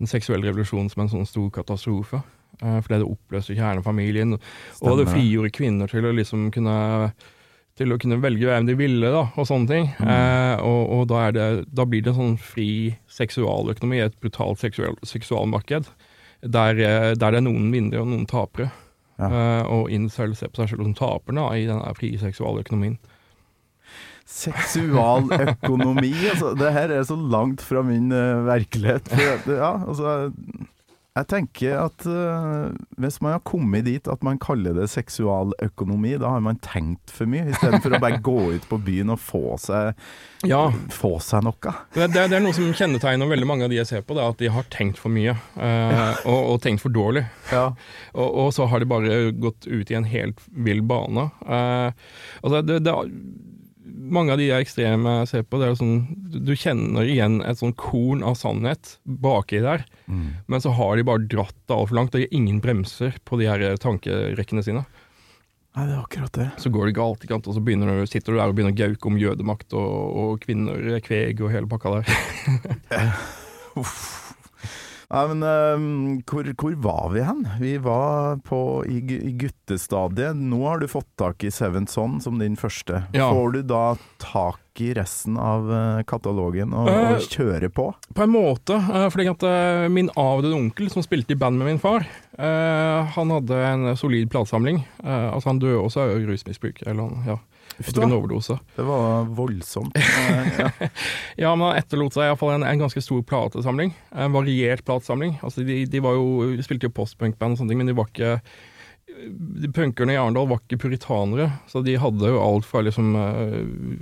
den 0.00 0.10
seksuelle 0.10 0.48
revolusjonen 0.48 0.90
som 0.90 1.04
en 1.04 1.12
sånn 1.12 1.28
stor 1.28 1.50
katastrofe. 1.54 2.22
Eh, 2.60 2.78
fordi 2.84 3.00
det 3.00 3.08
oppløser 3.08 3.56
kjernefamilien, 3.56 4.36
og 4.36 4.98
det 4.98 5.08
frigjorde 5.08 5.52
kvinner 5.54 5.90
til 5.90 6.08
å 6.08 6.14
liksom 6.16 6.50
kunne 6.54 6.76
til 7.80 7.94
å 7.94 7.98
kunne 8.00 8.20
velge 8.20 8.48
hvem 8.48 8.68
de 8.68 8.76
ville, 8.76 9.12
da, 9.12 9.24
og 9.40 9.48
sånne 9.48 9.70
ting. 9.70 9.88
Eh, 10.04 10.60
og 10.60 10.82
og 11.00 11.06
da, 11.12 11.22
er 11.28 11.36
det, 11.36 11.48
da 11.72 11.86
blir 11.88 12.04
det 12.04 12.12
en 12.12 12.18
sånn 12.18 12.36
fri 12.40 12.70
seksualøkonomi, 13.12 14.02
et 14.04 14.18
brutalt 14.20 14.60
seksual, 14.60 14.98
seksualmarked, 15.06 15.88
der, 16.44 16.76
eh, 16.76 17.12
der 17.16 17.32
det 17.32 17.40
er 17.40 17.46
noen 17.46 17.70
vinnere 17.72 18.04
og 18.04 18.10
noen 18.12 18.28
tapere. 18.28 18.68
Ja. 19.20 19.30
Eh, 19.30 19.70
og 19.72 19.92
incel 19.92 20.36
ser 20.36 20.52
på 20.52 20.62
seg 20.62 20.74
selv 20.74 20.84
som 20.88 20.98
taperne 20.98 21.46
i 21.56 21.64
denne 21.68 21.96
frie 21.96 22.20
seksualøkonomien. 22.20 22.98
Seksualøkonomi, 24.30 26.12
altså. 26.30 26.52
Det 26.58 26.74
her 26.76 26.92
er 26.94 27.02
så 27.08 27.16
langt 27.18 27.64
fra 27.66 27.82
min 27.82 28.12
uh, 28.14 28.44
virkelighet. 28.46 29.08
For, 29.10 29.56
ja, 29.64 29.72
altså 29.90 30.12
Jeg 31.18 31.26
tenker 31.26 31.72
at 31.74 32.04
uh, 32.06 32.70
hvis 33.02 33.16
man 33.24 33.34
har 33.34 33.42
kommet 33.42 33.88
dit 33.88 34.06
at 34.10 34.22
man 34.22 34.38
kaller 34.38 34.76
det 34.76 34.86
seksualøkonomi, 34.92 36.12
da 36.22 36.30
har 36.36 36.44
man 36.44 36.60
tenkt 36.62 37.10
for 37.10 37.26
mye, 37.30 37.48
istedenfor 37.50 37.96
å 37.96 38.00
bare 38.02 38.20
gå 38.22 38.36
ut 38.54 38.68
på 38.70 38.78
byen 38.86 39.10
og 39.10 39.18
få 39.18 39.56
seg, 39.58 39.98
Ja, 40.46 40.68
få 40.94 41.16
seg 41.24 41.42
noe. 41.48 41.74
det, 41.96 42.12
det, 42.14 42.28
det 42.30 42.38
er 42.38 42.44
noe 42.44 42.54
som 42.54 42.70
kjennetegner 42.70 43.30
veldig 43.32 43.50
mange 43.50 43.66
av 43.66 43.74
de 43.74 43.80
jeg 43.80 43.90
ser 43.90 44.06
på, 44.06 44.14
er 44.14 44.30
at 44.30 44.38
de 44.40 44.52
har 44.54 44.70
tenkt 44.70 45.02
for 45.02 45.12
mye, 45.12 45.34
eh, 45.58 46.22
og, 46.30 46.54
og 46.54 46.62
tenkt 46.62 46.84
for 46.84 46.94
dårlig. 46.94 47.26
Ja. 47.50 47.72
Og, 48.14 48.28
og 48.46 48.54
så 48.54 48.70
har 48.70 48.80
de 48.80 48.90
bare 48.90 49.20
gått 49.34 49.66
ut 49.66 49.90
i 49.90 49.98
en 49.98 50.06
helt 50.08 50.38
vill 50.54 50.84
bane. 50.86 51.26
Uh, 51.42 51.90
altså 52.44 52.62
det, 52.70 52.84
det, 52.86 52.94
mange 54.12 54.34
av 54.34 54.38
de 54.40 54.48
ekstreme 54.56 55.12
jeg 55.20 55.28
ser 55.30 55.44
på, 55.46 55.58
det 55.60 55.66
er 55.68 55.72
jo 55.74 55.80
sånn 55.80 55.98
du- 56.46 56.54
kjenner 56.58 57.06
igjen 57.08 57.40
et 57.46 57.58
sånn 57.60 57.74
korn 57.78 58.22
av 58.26 58.34
sannhet 58.36 58.96
baki 59.06 59.60
der, 59.64 59.84
men 60.10 60.60
så 60.60 60.72
har 60.74 60.96
de 60.96 61.04
bare 61.06 61.26
dratt 61.30 61.54
det 61.66 61.76
altfor 61.76 61.94
langt. 61.96 62.14
Og 62.14 62.20
gir 62.24 62.32
ingen 62.36 62.60
bremser 62.60 63.14
på 63.24 63.38
de 63.40 63.46
her 63.46 63.76
tankerekkene 63.80 64.64
sine. 64.66 64.84
Nei, 65.76 65.84
det 65.86 65.94
er 65.94 66.02
akkurat 66.02 66.32
det. 66.34 66.48
Så 66.58 66.72
går 66.74 66.86
det 66.90 66.96
galt, 66.98 67.22
ikke 67.22 67.36
sant? 67.36 67.46
og 67.46 67.54
så 67.54 67.62
du, 67.62 68.06
sitter 68.10 68.32
du 68.34 68.38
der 68.40 68.50
og 68.50 68.56
begynner 68.58 68.74
å 68.74 68.80
gauke 68.80 69.06
om 69.06 69.18
jødemakt 69.20 69.72
og, 69.78 70.16
og 70.18 70.40
kvinner, 70.42 70.98
kveg 71.00 71.40
og 71.40 71.52
hele 71.54 71.70
pakka 71.70 72.00
der. 72.00 73.14
Nei, 75.10 75.22
men 75.32 75.42
uh, 75.42 76.22
hvor, 76.30 76.46
hvor 76.54 76.74
var 76.84 77.08
vi 77.10 77.22
hen? 77.26 77.42
Vi 77.58 77.72
var 77.82 78.38
på, 78.46 78.60
i, 78.86 79.00
i 79.02 79.32
guttestadiet. 79.40 80.38
Nå 80.38 80.60
har 80.62 80.78
du 80.78 80.86
fått 80.90 81.08
tak 81.18 81.42
i 81.42 81.50
Seven 81.50 81.88
Son 81.90 82.20
som 82.22 82.38
din 82.38 82.54
første. 82.58 83.02
Ja. 83.16 83.26
Får 83.34 83.56
du 83.56 83.60
da 83.66 83.96
tak 84.22 84.62
i 84.80 84.92
resten 84.96 85.34
av 85.36 85.66
eh, 85.74 86.02
katalogen 86.08 86.70
og, 86.72 86.86
uh, 86.88 87.10
og 87.18 87.26
kjøre 87.26 87.68
på? 87.74 87.90
På 88.14 88.22
en 88.24 88.32
måte, 88.32 88.78
Uh, 88.80 89.08
fordi 89.12 89.26
at 89.28 89.42
uh, 89.44 89.90
min 89.92 90.08
avdøde 90.18 90.56
onkel 90.56 90.88
som 90.94 91.02
spilte 91.04 91.34
i 91.34 91.38
band 91.38 91.58
med 91.58 91.72
min 91.72 91.82
far, 91.82 92.06
han 92.40 93.32
hadde 93.34 93.56
en 93.66 93.90
solid 94.00 94.30
platesamling. 94.32 94.78
Altså 95.04 95.50
han 95.50 95.58
døde 95.60 95.82
også 95.82 96.06
av 96.06 96.22
rusmisbruk, 96.24 96.80
eller 96.88 97.10
ja, 97.26 97.34
Uff 97.78 97.92
da. 97.96 98.04
overdose. 98.12 98.58
Det 98.76 98.84
var 98.84 99.24
voldsomt. 99.38 99.94
Ja. 99.96 100.70
Ja, 101.40 101.54
men 101.56 101.70
han 101.70 101.78
etterlot 101.80 102.12
seg 102.12 102.26
iallfall 102.28 102.56
en, 102.58 102.66
en 102.68 102.82
ganske 102.82 103.00
stor 103.00 103.22
platesamling. 103.24 103.94
En 104.12 104.34
variert 104.34 104.82
platesamling. 104.84 105.38
Altså 105.40 105.62
de, 105.64 105.84
de 105.88 106.00
var 106.04 106.18
jo, 106.18 106.50
de 106.58 106.62
spilte 106.66 106.88
jo 106.90 106.92
postpunkband 106.98 107.54
og 107.56 107.62
sånne 107.62 107.72
ting, 107.72 107.80
men 107.80 107.88
de 107.88 107.96
var 107.96 108.10
ikke 108.12 108.34
de 109.60 109.68
Punkerne 109.74 110.14
i 110.14 110.18
Arendal 110.20 110.46
var 110.48 110.60
ikke 110.62 110.78
puritanere, 110.84 111.48
så 111.68 111.80
de 111.84 111.96
hadde 111.98 112.28
jo 112.30 112.38
alt 112.40 112.64
fra 112.68 112.80
liksom 112.86 113.08
eh, 113.18 113.56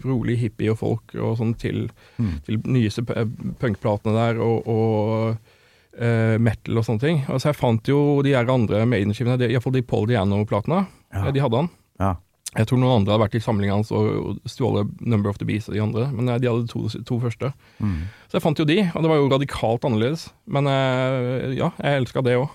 rolig 0.04 0.36
hippie 0.42 0.70
og 0.70 0.78
folk 0.82 1.14
og 1.16 1.38
sånn 1.40 1.54
til, 1.58 1.86
Mm. 2.20 2.34
til 2.46 2.58
nyeste 2.68 3.02
punkplatene 3.06 4.12
der 4.14 4.38
og, 4.42 4.68
og 4.68 5.98
eh, 5.98 6.36
metal 6.42 6.78
og 6.82 6.86
sånne 6.86 7.02
ting. 7.02 7.22
Altså 7.30 7.50
jeg 7.50 7.58
fant 7.58 7.88
jo 7.90 7.98
de 8.26 8.34
her 8.36 8.50
andre 8.52 8.84
Maiden-skivene, 8.90 9.38
de- 9.40 9.48
iallfall 9.54 9.74
de 9.78 9.82
Paul 9.86 10.06
Diano-platene. 10.10 10.84
Ja. 11.14 11.30
De 11.34 11.42
hadde 11.42 11.62
han. 11.64 11.70
Ja. 12.02 12.12
Jeg 12.58 12.66
tror 12.66 12.80
noen 12.80 13.00
andre 13.00 13.14
hadde 13.14 13.22
vært 13.22 13.36
i 13.38 13.42
samlinga 13.42 13.76
hans 13.76 13.92
og 13.94 14.40
stjålet 14.50 14.90
Number 14.98 15.30
of 15.30 15.38
the 15.38 15.46
Beast 15.46 15.70
og 15.70 15.76
de 15.76 15.82
andre, 15.84 16.08
men 16.10 16.30
eh, 16.30 16.40
de 16.42 16.50
hadde 16.50 16.66
to, 16.70 16.88
to 17.06 17.20
første. 17.22 17.52
Mm. 17.78 18.00
Så 18.26 18.38
jeg 18.38 18.44
fant 18.44 18.58
jo 18.58 18.66
de, 18.66 18.80
og 18.90 19.04
det 19.04 19.12
var 19.12 19.20
jo 19.20 19.30
radikalt 19.30 19.86
annerledes. 19.86 20.28
Men 20.50 20.70
eh, 20.70 21.54
ja, 21.58 21.70
jeg 21.78 22.02
elska 22.02 22.24
det 22.26 22.38
òg. 22.40 22.50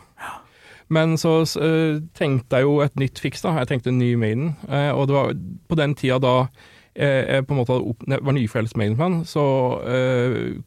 Men 0.93 1.15
så 1.17 1.37
eh, 1.63 2.03
tenkte 2.17 2.59
jeg 2.59 2.67
jo 2.67 2.77
et 2.83 2.99
nytt 2.99 3.23
fiks, 3.23 3.45
da. 3.45 3.55
Jeg 3.61 3.71
tenkte 3.71 3.93
en 3.93 4.01
ny 4.01 4.13
Maiden. 4.19 4.53
og 4.67 5.07
det 5.07 5.15
var 5.15 5.33
på 5.71 5.79
den 5.79 5.95
tida 5.95 6.19
da 6.21 6.37
jeg 6.93 7.47
på 7.47 7.55
en 7.55 7.57
måte 7.57 7.73
opp, 7.73 8.03
var 8.05 8.35
nyfrelst 8.35 8.75
Maiden-fan, 8.77 9.23
så 9.25 9.41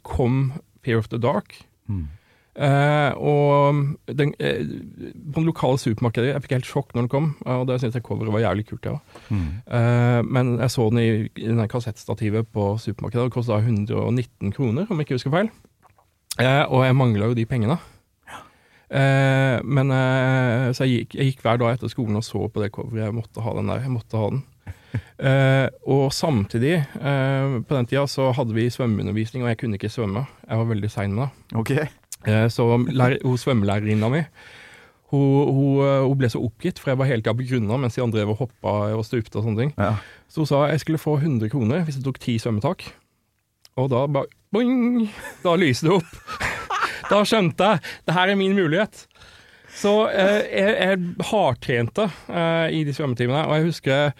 kom 0.02 0.56
Fear 0.82 0.98
of 0.98 1.06
the 1.12 1.20
Dark. 1.22 1.54
Mm. 1.86 2.08
Eh, 2.56 3.12
og 3.20 3.96
den, 4.08 4.32
eh, 4.40 4.64
på 4.64 5.42
den 5.42 5.44
lokale 5.44 5.76
supermarkedet 5.76 6.30
Jeg 6.30 6.40
fikk 6.40 6.54
helt 6.56 6.68
sjokk 6.70 6.94
når 6.94 7.02
den 7.04 7.10
kom, 7.12 7.26
og 7.44 7.66
det 7.68 7.76
syntes 7.82 7.98
jeg 7.98 8.06
coveret 8.06 8.32
var 8.32 8.46
jævlig 8.46 8.64
kult. 8.70 8.88
Ja. 8.88 8.96
Mm. 9.28 9.50
Eh, 9.68 10.20
men 10.24 10.54
jeg 10.62 10.72
så 10.72 10.86
den 10.88 11.02
i, 11.02 11.10
i 11.36 11.50
den 11.50 11.68
kassettstativet 11.68 12.48
på 12.56 12.70
supermarkedet, 12.80 13.26
og 13.26 13.28
det 13.28 13.36
kosta 13.36 13.60
119 13.60 14.54
kroner, 14.56 14.88
om 14.88 14.96
jeg 14.96 15.08
ikke 15.08 15.18
husker 15.20 15.36
feil. 15.36 15.52
Eh, 16.40 16.64
og 16.64 16.86
jeg 16.86 16.96
mangla 16.96 17.28
jo 17.28 17.36
de 17.36 17.46
pengene. 17.48 17.78
Eh, 18.86 19.60
men 19.64 19.90
Så 20.76 20.86
jeg 20.86 21.06
gikk, 21.06 21.16
jeg 21.18 21.32
gikk 21.32 21.40
hver 21.42 21.58
dag 21.58 21.74
etter 21.74 21.90
skolen 21.90 22.16
og 22.16 22.24
så 22.24 22.46
på 22.48 22.62
det 22.62 22.72
coveret. 22.72 23.08
Jeg 23.10 23.16
måtte 23.16 23.44
ha 23.44 23.56
den 23.58 23.68
der. 23.68 23.84
Jeg 23.84 23.92
måtte 23.92 24.16
ha 24.20 24.30
den. 24.32 24.44
Eh, 25.16 25.68
og 25.88 26.12
samtidig, 26.12 26.74
eh, 27.00 27.54
på 27.64 27.76
den 27.76 27.88
tida 27.88 28.04
så 28.08 28.30
hadde 28.36 28.54
vi 28.56 28.68
svømmeundervisning, 28.72 29.44
og 29.44 29.48
jeg 29.50 29.58
kunne 29.60 29.78
ikke 29.80 29.92
svømme. 29.92 30.26
Jeg 30.48 30.60
var 30.60 30.68
veldig 30.70 30.90
sein 30.92 31.14
med 31.16 31.26
det. 31.26 31.56
OK. 31.60 31.72
Eh, 32.26 32.46
Så 32.50 32.66
lærer, 32.90 33.18
hun 33.24 33.38
svømmelærerinna 33.38 34.08
mi 34.12 34.22
hun, 35.12 35.54
hun, 35.54 35.86
eh, 35.86 36.02
hun 36.02 36.18
ble 36.18 36.28
så 36.32 36.40
oppgitt, 36.42 36.80
for 36.82 36.90
jeg 36.90 36.98
var 36.98 37.06
hele 37.06 37.22
tida 37.22 37.34
begrunna 37.38 37.76
mens 37.78 37.94
de 37.94 38.02
andre 38.02 38.18
drev 38.18 38.32
og 38.34 38.40
hoppa 38.40 38.72
og 38.96 39.04
stupte 39.06 39.38
og 39.38 39.44
sånne 39.46 39.60
ting. 39.62 39.74
Ja. 39.78 39.92
Så 40.28 40.42
hun 40.42 40.48
sa 40.50 40.64
jeg 40.72 40.82
skulle 40.82 40.98
få 41.02 41.14
100 41.20 41.50
kroner 41.52 41.84
hvis 41.86 42.00
jeg 42.00 42.04
tok 42.08 42.18
ti 42.22 42.38
svømmetak. 42.42 42.88
Og 43.76 43.90
da 43.92 44.06
bare 44.10 44.26
boing! 44.52 45.06
Da 45.44 45.54
lyste 45.58 45.86
det 45.88 45.98
opp. 46.00 46.16
Da 47.06 47.20
skjønte 47.22 47.62
jeg 47.70 47.78
det 48.08 48.14
her 48.16 48.32
er 48.32 48.38
min 48.40 48.56
mulighet. 48.58 49.04
Så 49.76 50.08
eh, 50.10 50.40
jeg, 50.50 50.72
jeg 50.80 51.26
hardtrente 51.28 52.08
eh, 52.26 52.72
i 52.74 52.80
de 52.88 52.94
svømmetimene, 52.96 53.44
og 53.46 53.54
jeg 53.60 53.66
husker 53.68 54.16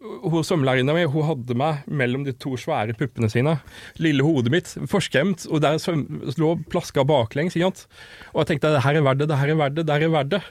hun 0.00 0.44
svømmelærerinna 0.46 0.94
mi 0.96 1.04
hun 1.12 1.26
hadde 1.28 1.56
meg 1.60 1.84
mellom 1.92 2.24
de 2.24 2.32
to 2.32 2.54
svære 2.60 2.96
puppene 2.96 3.28
sine. 3.32 3.58
Lille 4.00 4.24
hodet 4.24 4.52
mitt, 4.54 4.72
forskremt, 4.88 5.44
og 5.50 5.60
der 5.64 5.76
svøm, 5.82 6.06
lå 6.40 6.54
plaska 6.72 7.04
baklengs. 7.04 7.58
Og 7.60 8.40
jeg 8.40 8.48
tenkte 8.48 8.72
det 8.72 8.84
her 8.86 8.96
er 8.96 9.04
verdt 9.04 9.22
det, 9.22 9.28
det 9.28 9.40
her 9.40 9.52
er 9.52 9.60
verdt 9.60 9.76
det, 9.76 9.86
det 9.88 9.98
her 9.98 10.08
er 10.08 10.14
verdt 10.14 10.34
det. 10.36 10.42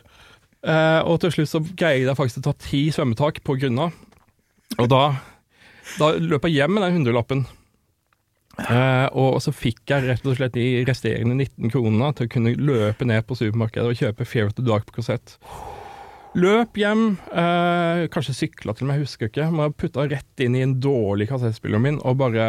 Eh, 0.70 1.02
og 1.08 1.22
til 1.24 1.34
slutt 1.34 1.54
så 1.54 1.64
greide 1.64 2.12
jeg 2.12 2.20
faktisk 2.20 2.44
å 2.44 2.50
ta 2.50 2.56
ti 2.62 2.84
svømmetak 2.94 3.42
på 3.48 3.58
grunna. 3.62 3.90
Og 4.78 4.92
da, 4.92 5.04
da 5.98 6.12
løp 6.22 6.46
jeg 6.46 6.60
hjem 6.60 6.78
med 6.78 6.86
den 6.86 7.00
hundrelappen. 7.00 7.46
Eh, 8.60 9.08
og 9.18 9.40
så 9.42 9.54
fikk 9.56 9.82
jeg 9.90 10.06
rett 10.10 10.26
og 10.28 10.38
slett 10.38 10.54
de 10.58 10.84
resterende 10.88 11.38
19 11.38 11.74
kronene 11.74 12.14
til 12.14 12.28
å 12.28 12.34
kunne 12.38 12.54
løpe 12.60 13.08
ned 13.08 13.26
på 13.26 13.38
supermarkedet 13.40 13.88
og 13.88 14.02
kjøpe 14.04 14.28
Fear 14.28 14.52
of 14.52 14.60
Dark 14.62 14.90
på 14.90 15.00
kassett. 15.00 15.40
Løp 16.40 16.78
hjem, 16.80 17.18
eh, 17.34 18.06
kanskje 18.14 18.36
sykla 18.38 18.76
til 18.78 18.88
jeg 18.96 19.06
husker 19.06 19.32
ikke. 19.32 19.50
Men 19.52 19.66
jeg 19.68 19.78
putta 19.82 20.06
rett 20.10 20.46
inn 20.46 20.56
i 20.56 20.64
en 20.66 20.78
dårlig 20.82 21.28
kassettspiller 21.32 21.82
min 21.84 22.00
og 22.04 22.20
bare 22.22 22.46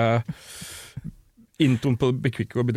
Introen 1.60 1.96
på 2.00 2.08
Big 2.24 2.32
Quick 2.32 2.54
og 2.56 2.70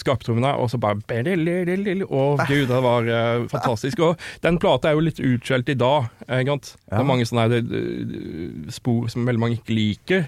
skarptrommene, 0.00 0.50
og 0.58 0.70
så 0.72 0.80
bare 0.82 0.98
Å, 2.02 2.22
gud, 2.48 2.64
det 2.66 2.80
var 2.82 3.06
eh, 3.06 3.44
fantastisk. 3.52 4.02
Og 4.02 4.24
den 4.42 4.58
plata 4.62 4.90
er 4.90 4.98
jo 4.98 5.04
litt 5.06 5.20
utskjelt 5.22 5.70
i 5.70 5.76
dag. 5.78 6.08
eh, 6.26 6.42
ja. 6.88 6.96
Det 6.96 6.98
er 7.04 7.06
mange 7.12 7.28
sånne 7.30 7.44
her, 7.46 7.60
eh, 7.60 8.72
spor 8.74 9.06
som 9.12 9.28
veldig 9.30 9.44
mange 9.44 9.60
ikke 9.60 9.76
liker. 9.78 10.26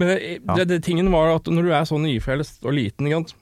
Men 0.00 0.10
det, 0.10 0.18
Ja. 0.40 0.56
det, 0.58 0.68
det 0.72 0.80
tingen 0.88 1.12
var 1.14 1.36
at 1.36 1.46
når 1.46 1.62
du 1.62 1.70
er 1.70 1.86
så 1.86 2.00
nyfrelst 2.02 2.66
og 2.66 2.74
liten, 2.74 3.06
ikke 3.06 3.20
sant? 3.22 3.34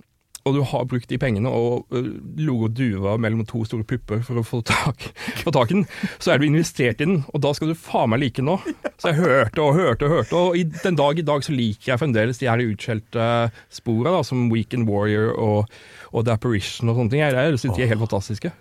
Og 0.49 0.59
du 0.59 0.63
har 0.67 0.87
brukt 0.89 1.09
de 1.11 1.19
pengene 1.21 1.51
og 1.53 1.87
logo 1.93 2.59
loget 2.59 2.77
duva 2.79 3.17
mellom 3.21 3.45
to 3.47 3.63
store 3.67 3.87
pupper 3.87 4.23
for 4.27 4.41
å 4.41 4.45
få 4.47 4.61
tak, 4.67 5.09
få 5.45 5.53
tak 5.55 5.73
i 5.73 5.79
den, 5.79 5.87
så 6.19 6.33
er 6.33 6.41
du 6.41 6.49
investert 6.49 7.03
i 7.03 7.07
den, 7.07 7.23
og 7.33 7.43
da 7.45 7.53
skal 7.57 7.73
du 7.73 7.79
faen 7.79 8.11
meg 8.13 8.23
like 8.23 8.41
den 8.41 8.51
nå. 8.51 8.59
Så 8.99 9.13
jeg 9.13 9.21
hørte 9.21 9.65
og 9.65 9.77
hørte 9.79 10.09
og 10.09 10.15
hørte, 10.17 10.39
og 10.39 10.59
i 10.59 10.65
den 10.67 10.99
dag 10.99 11.19
i 11.19 11.27
dag 11.27 11.45
så 11.47 11.55
liker 11.55 11.93
jeg 11.93 12.03
fremdeles 12.03 12.41
de 12.41 12.51
her 12.51 12.65
utskjelte 12.65 13.29
spora, 13.75 14.17
da, 14.17 14.25
som 14.27 14.49
Weekend 14.53 14.89
Warrior 14.91 15.35
og, 15.37 15.79
og 16.13 16.27
The 16.27 16.35
Apparition 16.39 16.91
og 16.91 16.99
sånne 16.99 17.15
ting. 17.15 17.23
Jeg, 17.23 17.37
jeg 17.37 17.63
syns 17.63 17.79
de 17.79 17.87
er 17.87 17.93
helt 17.93 18.05
fantastiske. 18.07 18.53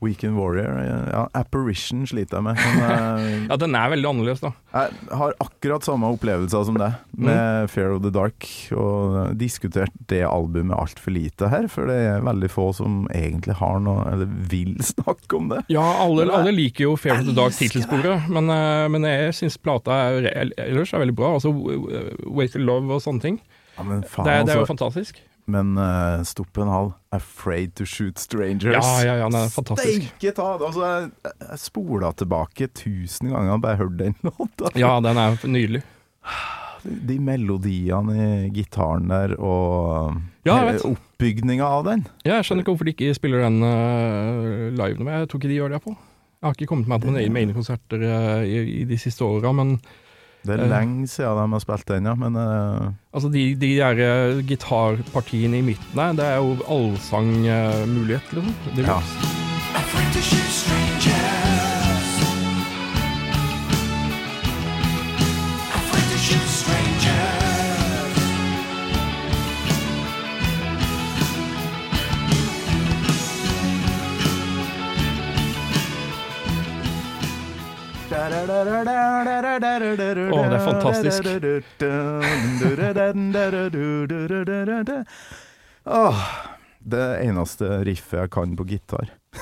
Weekend 0.00 0.36
Warrior. 0.38 0.78
Ja, 1.12 1.22
Apparition 1.36 2.06
sliter 2.08 2.38
jeg 2.38 2.46
med. 2.46 2.56
Men, 2.56 2.84
eh, 2.90 3.46
Ja, 3.50 3.56
den 3.60 3.74
er 3.76 3.90
veldig 3.92 4.08
annerledes, 4.10 4.40
da. 4.40 4.50
jeg 4.72 5.16
har 5.20 5.34
akkurat 5.44 5.84
samme 5.84 6.08
opplevelser 6.14 6.64
som 6.68 6.78
deg 6.80 6.96
med 7.20 7.68
Fear 7.72 7.96
of 7.96 8.02
the 8.04 8.10
Dark, 8.14 8.46
og 8.72 9.36
diskutert 9.40 9.92
det 10.08 10.22
albumet 10.24 10.76
altfor 10.78 11.12
lite 11.14 11.50
her, 11.52 11.68
for 11.72 11.90
det 11.90 11.98
er 12.14 12.24
veldig 12.24 12.50
få 12.52 12.70
som 12.78 13.02
egentlig 13.12 13.58
har 13.60 13.80
noe, 13.84 14.06
eller 14.12 14.30
vil 14.50 14.76
snakke 14.94 15.36
om 15.36 15.50
det. 15.52 15.62
Ja, 15.72 15.84
alle, 16.06 16.24
Men 16.28 16.34
alle 16.40 16.54
liker 16.56 16.88
jo 16.88 16.96
Fair 17.00 17.18
of 17.20 17.26
the 17.28 17.36
Dark 17.36 17.56
tittelsporet, 17.58 18.28
men, 18.32 18.48
eh, 18.54 18.86
men 18.92 19.04
jeg 19.08 19.34
syns 19.42 19.58
plata 19.60 20.00
er, 20.10 20.30
ellers 20.64 20.94
er 20.96 21.04
veldig 21.04 21.16
bra. 21.18 21.34
Altså 21.36 21.52
Way 21.52 22.48
to 22.52 22.58
Love 22.62 22.96
og 22.96 23.02
sånne 23.04 23.20
ting. 23.28 23.40
Ja, 23.76 23.84
men 23.86 24.02
faen, 24.04 24.26
Det, 24.26 24.32
det 24.48 24.54
er 24.54 24.60
jo 24.60 24.64
altså. 24.64 24.72
fantastisk. 24.74 25.20
Men 25.50 25.74
uh, 25.78 26.22
Stoppenhall, 26.26 26.92
'Afraid 27.10 27.74
to 27.74 27.86
Shoot 27.88 28.20
Strangers'. 28.22 28.76
Ja, 28.76 29.02
ja, 29.04 29.16
ja, 29.24 29.26
er 29.26 29.50
fantastisk. 29.50 30.06
Steike 30.06 30.34
ta! 30.36 30.52
Altså, 30.58 30.84
jeg, 30.86 31.34
jeg 31.42 31.60
spola 31.64 32.12
tilbake 32.14 32.70
tusen 32.76 33.32
ganger 33.32 33.56
og 33.56 33.64
bare 33.64 33.80
hørte 33.80 34.04
den 34.04 34.16
låta. 34.30 34.72
Ja, 34.78 34.96
den 35.04 35.20
er 35.20 35.38
nydelig. 35.44 35.82
De 36.80 37.18
melodiene 37.20 38.14
i 38.46 38.50
gitaren 38.54 39.10
der, 39.10 39.34
og 39.36 40.14
Ja, 40.48 40.62
jeg 40.70 40.80
oppbygninga 40.88 41.66
av 41.66 41.82
den. 41.84 42.06
Ja, 42.24 42.38
jeg 42.38 42.46
skjønner 42.48 42.64
ikke 42.64 42.72
hvorfor 42.72 42.88
de 42.88 42.94
ikke 42.94 43.16
spiller 43.18 43.44
den 43.44 43.58
uh, 43.60 44.70
live 44.78 44.96
nå, 44.96 45.04
men 45.04 45.18
jeg 45.18 45.28
tror 45.28 45.42
ikke 45.42 45.50
de 45.50 45.58
gjør 45.58 45.74
det 45.74 45.82
på. 45.84 45.92
Jeg 46.40 46.46
har 46.48 46.56
ikke 46.56 46.70
kommet 46.70 46.88
meg 46.88 47.02
på 47.02 47.12
mine 47.12 47.42
egne 47.42 47.56
konserter 47.56 48.06
uh, 48.06 48.40
i, 48.48 48.62
i 48.80 48.86
de 48.88 48.96
siste 49.00 49.26
åra, 49.26 49.52
men 49.52 49.74
Det 50.46 50.54
er 50.56 50.62
Eh. 50.64 50.70
lenge 50.70 51.08
siden 51.08 51.36
de 51.36 51.52
har 51.52 51.60
spilt 51.60 51.88
den, 51.88 52.06
ja. 52.06 52.14
Men 52.14 52.36
uh... 52.36 52.92
altså 53.12 53.28
de, 53.28 53.54
de 53.60 53.74
der 53.76 54.00
eh, 54.06 54.40
gitarpartiene 54.48 55.58
i 55.58 55.66
midten 55.66 56.00
her, 56.00 56.12
det 56.12 56.24
er 56.24 56.36
jo 56.36 56.56
allsangmulighet, 56.68 58.32
liksom. 58.32 58.54
Det 58.76 58.86
Ja. 58.86 59.00
Det 80.50 80.58
er 80.58 80.64
fantastisk. 80.64 81.24
Åh, 85.84 86.18
det 86.80 87.06
eneste 87.26 87.64
riffet 87.88 88.18
jeg 88.22 88.30
kan 88.32 88.56
på 88.56 88.64
gitar. 88.68 89.06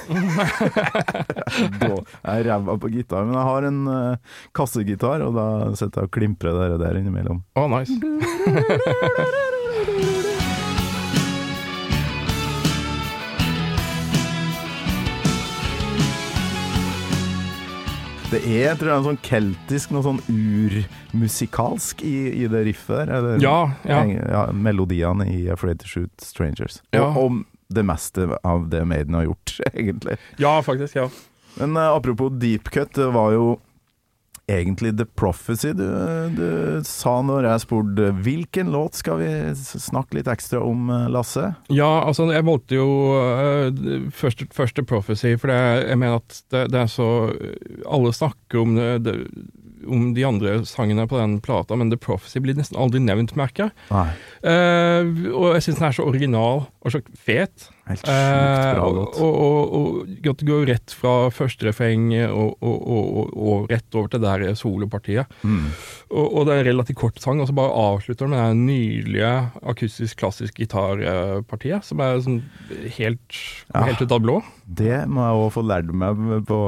Jeg 1.89 2.05
er 2.29 2.45
ræva 2.45 2.75
på 2.77 2.91
gitar, 2.93 3.25
men 3.25 3.33
jeg 3.39 3.47
har 3.49 3.63
en 3.71 3.79
uh, 3.89 4.37
kassegitar, 4.55 5.25
og 5.25 5.33
da 5.39 5.47
sitter 5.81 6.05
jeg 6.05 6.11
og 6.11 6.15
klimprer 6.19 6.75
det 6.75 6.79
der 6.85 7.01
innimellom. 7.01 7.41
Oh, 7.57 7.67
nice. 7.73 7.97
Det 18.29 18.43
er 18.45 18.75
tror 18.77 18.91
jeg, 18.91 18.99
en 19.01 19.07
sånn 19.07 19.21
keltisk, 19.25 19.93
noe 19.95 20.05
sånn 20.05 20.19
urmusikalsk 20.29 22.03
i, 22.05 22.17
i 22.43 22.49
det 22.53 22.61
riffet 22.67 22.99
der. 23.01 23.13
Eller, 23.19 23.39
Ja, 23.41 23.71
ja. 23.89 24.03
ja, 24.05 24.43
melodiene 24.53 25.25
i 25.33 25.47
'Afraid 25.49 25.81
to 25.81 25.89
Shoot 25.89 26.13
Strangers'. 26.21 26.83
Ja. 26.93 27.07
Og, 27.09 27.17
og 27.17 27.39
det 27.73 27.85
meste 27.89 28.29
av 28.45 28.69
det 28.69 28.85
Maiden 28.89 29.15
har 29.17 29.25
gjort, 29.31 29.57
egentlig. 29.73 30.19
Ja, 30.37 30.59
faktisk. 30.63 30.97
ja. 30.97 31.09
Men 31.57 31.77
uh, 31.77 31.95
apropos 31.97 32.31
deep 32.39 32.69
cut, 32.71 32.93
det 32.95 33.09
var 33.17 33.33
jo 33.33 33.59
egentlig 34.49 34.95
The 34.97 35.05
Prophecy 35.19 35.75
du, 35.77 35.85
du 36.33 36.81
sa 36.87 37.19
når 37.25 37.51
jeg 37.51 37.65
spurte 37.67 38.11
hvilken 38.25 38.73
låt 38.73 38.99
skal 38.99 39.21
vi 39.21 39.31
snakke 39.55 40.19
litt 40.19 40.31
ekstra 40.31 40.63
om, 40.65 40.89
eh, 40.95 41.07
Lasse? 41.13 41.53
Ja, 41.73 41.91
altså 42.01 42.29
jeg 42.33 42.47
valgte 42.49 42.79
jo 42.79 42.89
uh, 43.13 44.09
først, 44.15 44.47
første 44.57 44.85
Prophecy, 44.89 45.35
for 45.41 45.53
det, 45.53 45.61
jeg 45.91 46.01
mener 46.01 46.23
at 46.23 46.41
det, 46.53 46.67
det 46.73 46.83
er 46.85 46.93
så 46.93 47.09
Alle 47.89 48.13
snakker 48.17 48.63
om, 48.63 48.77
det, 49.05 49.15
om 49.87 50.13
de 50.17 50.25
andre 50.27 50.59
sangene 50.69 51.07
på 51.09 51.19
den 51.21 51.39
plata, 51.45 51.77
men 51.77 51.93
The 51.93 52.01
Prophecy 52.01 52.41
blir 52.43 52.57
nesten 52.59 52.79
aldri 52.81 53.03
nevnt, 53.05 53.37
merker 53.39 53.69
jeg. 53.69 54.15
Eh, 54.49 55.33
og 55.33 55.55
jeg 55.57 55.67
syns 55.67 55.81
den 55.81 55.89
er 55.91 55.99
så 55.99 56.07
original 56.09 56.65
og 56.83 56.95
så 56.95 57.03
fet. 57.15 57.69
Helt 57.91 58.03
sjukt 58.03 58.13
Eh, 58.15 58.73
bra 58.79 58.85
og, 58.89 58.95
låt. 58.99 59.19
og, 59.25 59.39
og, 59.49 59.77
og 59.79 60.29
at 60.33 60.43
det 60.43 60.49
går 60.49 60.67
rett 60.73 60.95
fra 60.99 61.15
første 61.35 61.69
refreng 61.69 62.09
og, 62.29 62.57
og, 62.61 62.77
og, 62.79 63.07
og, 63.23 63.33
og 63.49 63.71
rett 63.73 63.99
over 63.99 64.09
til 64.13 64.23
der 64.25 64.45
solopartiet. 64.59 65.27
Mm. 65.43 65.67
Og, 66.09 66.27
og 66.27 66.47
det 66.49 66.55
er 66.55 66.63
en 66.63 66.69
relativt 66.73 66.99
kort 67.01 67.19
sang, 67.23 67.41
og 67.43 67.49
så 67.51 67.57
bare 67.57 67.75
avslutter 67.75 68.27
den 68.29 68.35
med 68.37 68.45
det 68.49 68.63
nydelige 68.69 69.33
akustisk 69.75 70.21
klassisk 70.23 70.61
gitarpartiet, 70.63 71.85
som 71.85 72.01
er 72.05 72.21
sånn 72.25 72.41
helt, 72.99 73.43
Ja. 73.75 73.83
helt 73.89 74.01
ut 74.03 74.13
av 74.15 74.23
blå. 74.25 74.39
Det 74.69 75.03
må 75.09 75.23
jeg 75.25 75.37
òg 75.43 75.53
få 75.55 75.63
lært 75.65 75.93
meg 75.97 76.45
på 76.49 76.59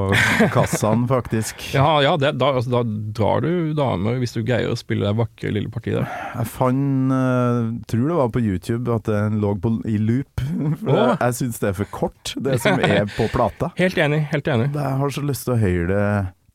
kassaen, 0.53 1.07
faktisk. 1.09 1.61
Ja, 1.77 2.01
ja 2.03 2.15
det, 2.19 2.33
da, 2.41 2.51
altså, 2.57 2.71
da 2.73 2.81
drar 3.15 3.43
du 3.45 3.73
damer 3.77 4.17
hvis 4.21 4.33
du 4.35 4.41
greier 4.45 4.71
å 4.73 4.77
spille 4.79 5.05
det 5.07 5.17
vakre 5.19 5.51
lille 5.53 5.69
partiet 5.73 5.99
der. 6.01 6.09
Jeg 6.39 6.49
fant 6.51 7.13
uh, 7.13 7.69
Tror 7.91 8.07
det 8.09 8.17
var 8.17 8.31
på 8.33 8.41
YouTube 8.43 8.91
at 8.95 9.05
den 9.09 9.39
lå 9.41 9.53
på, 9.61 9.73
i 9.89 9.97
loop. 10.01 10.41
For 10.81 10.97
Åh. 10.97 11.10
Jeg, 11.11 11.21
jeg 11.21 11.37
syns 11.39 11.61
det 11.61 11.69
er 11.71 11.75
for 11.77 11.91
kort, 11.93 12.33
det 12.47 12.59
som 12.63 12.79
er 12.91 13.09
på 13.15 13.27
plata. 13.33 13.71
Helt 13.79 13.97
enig, 14.01 14.23
helt 14.31 14.47
enig. 14.51 14.69
Jeg 14.75 15.01
har 15.01 15.13
så 15.17 15.23
lyst 15.25 15.47
til 15.47 15.55
å 15.55 15.59
høre 15.61 15.89
det 15.91 16.05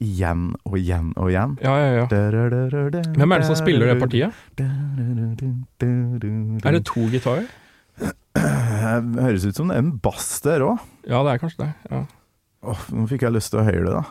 igjen 0.07 0.49
og 0.69 0.75
igjen 0.77 1.13
og 1.17 1.31
igjen. 1.33 1.55
Ja, 1.65 1.77
ja, 1.81 1.93
ja. 2.03 2.07
Hvem 3.17 3.33
er 3.33 3.41
det 3.41 3.47
som 3.49 3.57
spiller 3.57 3.93
det 3.93 4.01
partiet? 4.03 4.43
Er 6.67 6.77
det 6.77 6.83
to 6.89 7.07
gitarer? 7.13 7.47
Høres 8.37 9.47
ut 9.49 9.57
som 9.57 9.71
det 9.71 9.79
er 9.79 9.85
en 9.87 9.95
bass 10.05 10.29
der 10.45 10.65
òg. 10.67 10.83
Ja, 11.09 11.23
det 11.25 11.37
er 11.37 11.41
kanskje 11.41 11.65
det. 11.65 11.71
Ja. 11.89 12.03
nå 12.93 13.07
fikk 13.09 13.25
jeg 13.25 13.37
lyst 13.37 13.55
til 13.55 13.63
å 13.63 13.67
høre 13.67 13.87
det, 13.87 13.95
da. 13.97 14.05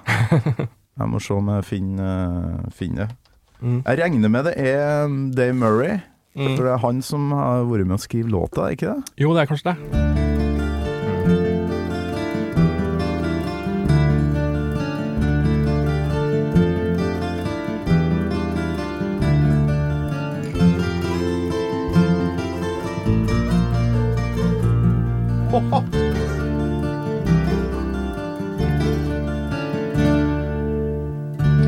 Jeg 0.96 1.12
må 1.12 1.20
se 1.20 1.34
om 1.36 1.50
jeg 1.52 1.66
finner, 1.68 2.60
finner 2.72 3.10
det. 3.10 3.16
Mm. 3.60 3.80
Jeg 3.82 3.98
regner 4.00 4.32
med 4.32 4.46
det 4.48 4.54
er 4.64 5.10
Dave 5.36 5.56
Murray. 5.60 5.98
Mm. 6.36 6.56
For 6.58 6.66
det 6.68 6.74
er 6.74 6.82
han 6.84 7.02
som 7.02 7.30
har 7.32 7.64
vært 7.70 7.88
med 7.88 7.96
å 7.96 8.04
skrive 8.04 8.32
låta, 8.34 8.68
ikke 8.76 8.92
det? 8.92 9.16
Jo, 9.24 9.32
det 9.36 9.46
er 9.46 9.52
kanskje 9.54 9.72
det. 9.72 10.04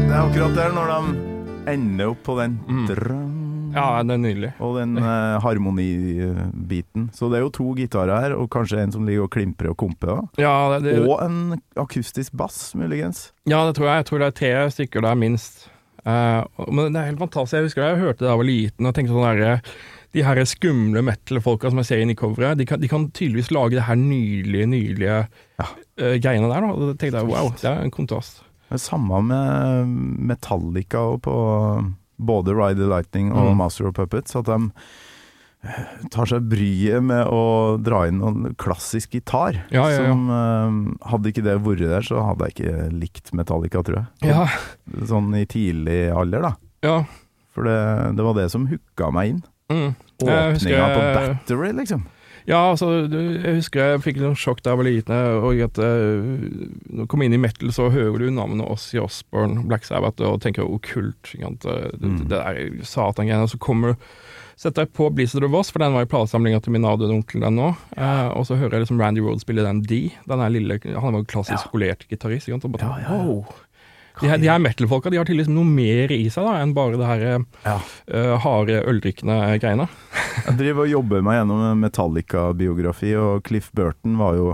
Det 0.07 0.13
er 0.13 0.21
akkurat 0.21 0.55
der 0.55 0.73
når 0.75 0.91
de 0.91 0.99
ender 1.73 2.11
opp 2.13 2.21
på 2.23 2.37
den 2.39 2.59
Mm. 2.67 2.85
Det 4.03 4.17
er 4.17 4.21
nydelig. 4.21 4.51
og 4.59 4.77
den 4.79 4.97
eh, 5.01 5.37
harmonibiten. 5.43 7.09
Så 7.15 7.31
det 7.31 7.39
er 7.39 7.45
jo 7.45 7.53
to 7.57 7.71
gitarer 7.77 8.27
her, 8.27 8.35
og 8.37 8.49
kanskje 8.53 8.83
en 8.83 8.93
som 8.93 9.07
ligger 9.07 9.27
og 9.27 9.33
klimprer 9.33 9.71
og 9.73 9.79
komper. 9.79 10.21
Ja, 10.41 10.53
det, 10.77 10.85
det, 10.85 10.99
Og 11.07 11.23
en 11.25 11.57
akustisk 11.75 12.35
bass, 12.37 12.75
muligens. 12.75 13.31
ja, 13.49 13.65
det 13.67 13.77
tror 13.77 13.91
jeg. 13.91 14.03
Jeg 14.03 14.09
tror 14.11 14.23
det 14.23 14.31
er 14.31 14.39
tre 14.41 14.53
stykker 14.77 15.07
der, 15.07 15.19
minst. 15.19 15.67
Uh, 16.07 16.47
men 16.71 16.93
det 16.93 17.01
er 17.01 17.09
helt 17.09 17.19
fantastisk. 17.19 17.57
Jeg 17.57 17.67
husker 17.67 17.83
jeg 17.83 17.99
hørte 17.99 18.21
det 18.21 18.27
da 18.27 18.33
jeg 18.35 18.39
var 18.39 18.47
liten 18.47 18.87
og 18.87 18.93
tenkte 18.95 19.15
sånn 19.15 19.27
derre 19.27 19.61
de 20.15 20.23
her 20.25 20.41
skumle 20.47 21.03
metal-folka 21.05 21.71
som 21.71 21.81
jeg 21.81 21.89
ser 21.89 22.01
inn 22.01 22.13
i 22.13 22.17
coveret, 22.17 22.57
de 22.59 22.65
kan, 22.67 22.81
de 22.81 22.89
kan 22.91 23.09
tydeligvis 23.11 23.51
lage 23.53 23.77
det 23.77 23.85
her 23.87 23.99
nydelige, 23.99 24.69
nydelige 24.71 25.17
eh, 25.59 26.17
greiene 26.23 26.49
der. 26.49 26.63
Da. 26.63 26.73
Og 26.73 26.83
da 26.83 26.95
tenkte 26.95 27.21
jeg 27.21 27.29
wow, 27.29 27.51
det 27.53 27.69
er 27.69 27.83
en 27.83 27.93
kontrast. 27.93 28.41
Det 28.67 28.77
er 28.79 28.83
samme 28.83 29.21
med 29.23 29.93
Metallica 30.31 31.03
og 31.13 31.21
på 31.27 31.35
både 32.19 32.53
Ride 32.57 32.79
the 32.81 32.87
Lightning 32.89 33.31
og 33.31 33.51
Mm. 33.53 33.57
Master 33.61 33.87
of 33.87 33.93
Puppets. 33.95 34.35
At 34.35 34.45
de 34.45 34.71
tar 36.13 36.29
seg 36.29 36.45
bryet 36.47 37.01
med 37.03 37.27
å 37.33 37.77
dra 37.81 38.03
inn 38.07 38.19
noen 38.21 38.53
klassisk 38.61 39.15
gitar. 39.17 39.57
Ja, 39.73 39.87
ja, 39.89 39.97
ja. 39.97 40.09
Som 40.11 40.29
uh, 40.29 41.09
Hadde 41.11 41.31
ikke 41.33 41.43
det 41.43 41.57
vært 41.65 41.81
der, 41.89 42.05
så 42.05 42.21
hadde 42.23 42.47
jeg 42.47 42.55
ikke 42.55 42.89
likt 42.93 43.33
Metallica, 43.35 43.81
tror 43.83 44.03
jeg. 44.03 44.29
Ja, 44.31 44.45
Sånn 45.09 45.33
i 45.35 45.45
tidlig 45.49 46.07
alder, 46.13 46.45
da. 46.51 46.53
ja. 46.85 46.99
For 47.57 47.65
det, 47.65 47.77
det 48.13 48.21
var 48.21 48.35
det 48.37 48.51
som 48.53 48.67
hooka 48.69 49.07
meg 49.11 49.31
inn. 49.31 49.39
Mm. 49.73 49.95
Jeg 50.21 50.57
Åpninga 50.59 50.85
på 50.93 50.99
Battery, 51.17 51.71
liksom. 51.73 52.03
Ja, 52.47 52.61
altså, 52.71 53.09
du- 53.11 53.41
jeg 53.43 53.55
husker 53.57 53.79
jeg 53.91 53.99
fikk 54.05 54.17
litt 54.21 54.23
sånn 54.29 54.39
sjokk 54.39 54.61
da 54.63 54.71
jeg 54.71 54.77
var 54.79 54.87
liten. 54.87 55.43
Og 55.43 55.59
at 55.65 55.77
eh, 55.77 56.21
Når 56.89 57.03
du 57.03 57.07
kommer 57.11 57.25
inn 57.27 57.33
i 57.35 57.41
metal, 57.43 57.69
så 57.75 57.89
hører 57.91 58.19
du 58.23 58.29
navnet 58.31 58.63
Ossie 58.71 59.01
Osborne, 59.03 59.65
Black 59.67 59.83
Sabbath, 59.83 60.21
og 60.23 60.39
tenker 60.41 60.63
okkult. 60.63 61.33
Det, 61.35 61.99
Mm. 61.99 62.17
det 62.27 62.29
der 62.29 62.55
satangreiene. 62.87 63.49
Så 63.51 63.59
kommer 63.59 63.97
setter 64.57 64.85
jeg 64.87 64.93
på 64.93 65.13
Blizzard 65.13 65.43
of 65.43 65.53
Oz, 65.53 65.69
for 65.69 65.77
den 65.79 65.93
var 65.93 66.01
i 66.01 66.05
platesamlinga 66.09 66.59
til 66.63 66.71
min 66.71 66.81
avdøde 66.87 67.13
onkel, 67.13 67.41
den 67.41 67.55
nå. 67.59 67.75
Eh, 67.97 68.27
og 68.29 68.45
så 68.47 68.55
hører 68.57 68.71
jeg 68.79 68.87
liksom 68.87 68.99
Randy 68.99 69.19
Rhodes 69.21 69.41
spille 69.41 69.61
den 69.67 69.81
D. 69.81 70.13
Den 70.27 70.39
lille, 70.51 70.79
Han 70.99 71.13
var 71.13 71.19
jo 71.19 71.25
klassisk 71.25 71.67
skolert 71.67 72.07
gitarist. 72.09 72.47
Ja, 72.47 72.57
ja, 72.57 72.97
ja. 73.11 73.23
wow. 73.25 73.45
De 74.21 74.29
her, 74.31 74.39
de 74.41 74.49
her 74.49 74.61
metal-folka 74.63 75.11
de 75.13 75.19
har 75.19 75.27
tydeligvis 75.27 75.51
noe 75.53 75.67
mer 75.67 76.11
i 76.15 76.23
seg 76.33 76.45
da, 76.47 76.55
enn 76.63 76.73
bare 76.77 76.97
det 76.97 77.07
her 77.09 77.25
eh, 77.31 77.45
Ja. 77.67 77.75
uh, 78.13 78.33
harde, 78.43 78.79
øldrikkende 78.89 79.37
greiene. 79.61 79.85
Jeg 80.47 80.57
driver 80.59 80.85
og 80.85 80.93
jobber 80.93 81.25
meg 81.25 81.39
gjennom 81.41 81.81
Metallica-biografi, 81.83 83.11
og 83.19 83.43
Cliff 83.47 83.69
Burton 83.77 84.17
var 84.17 84.37
jo 84.39 84.53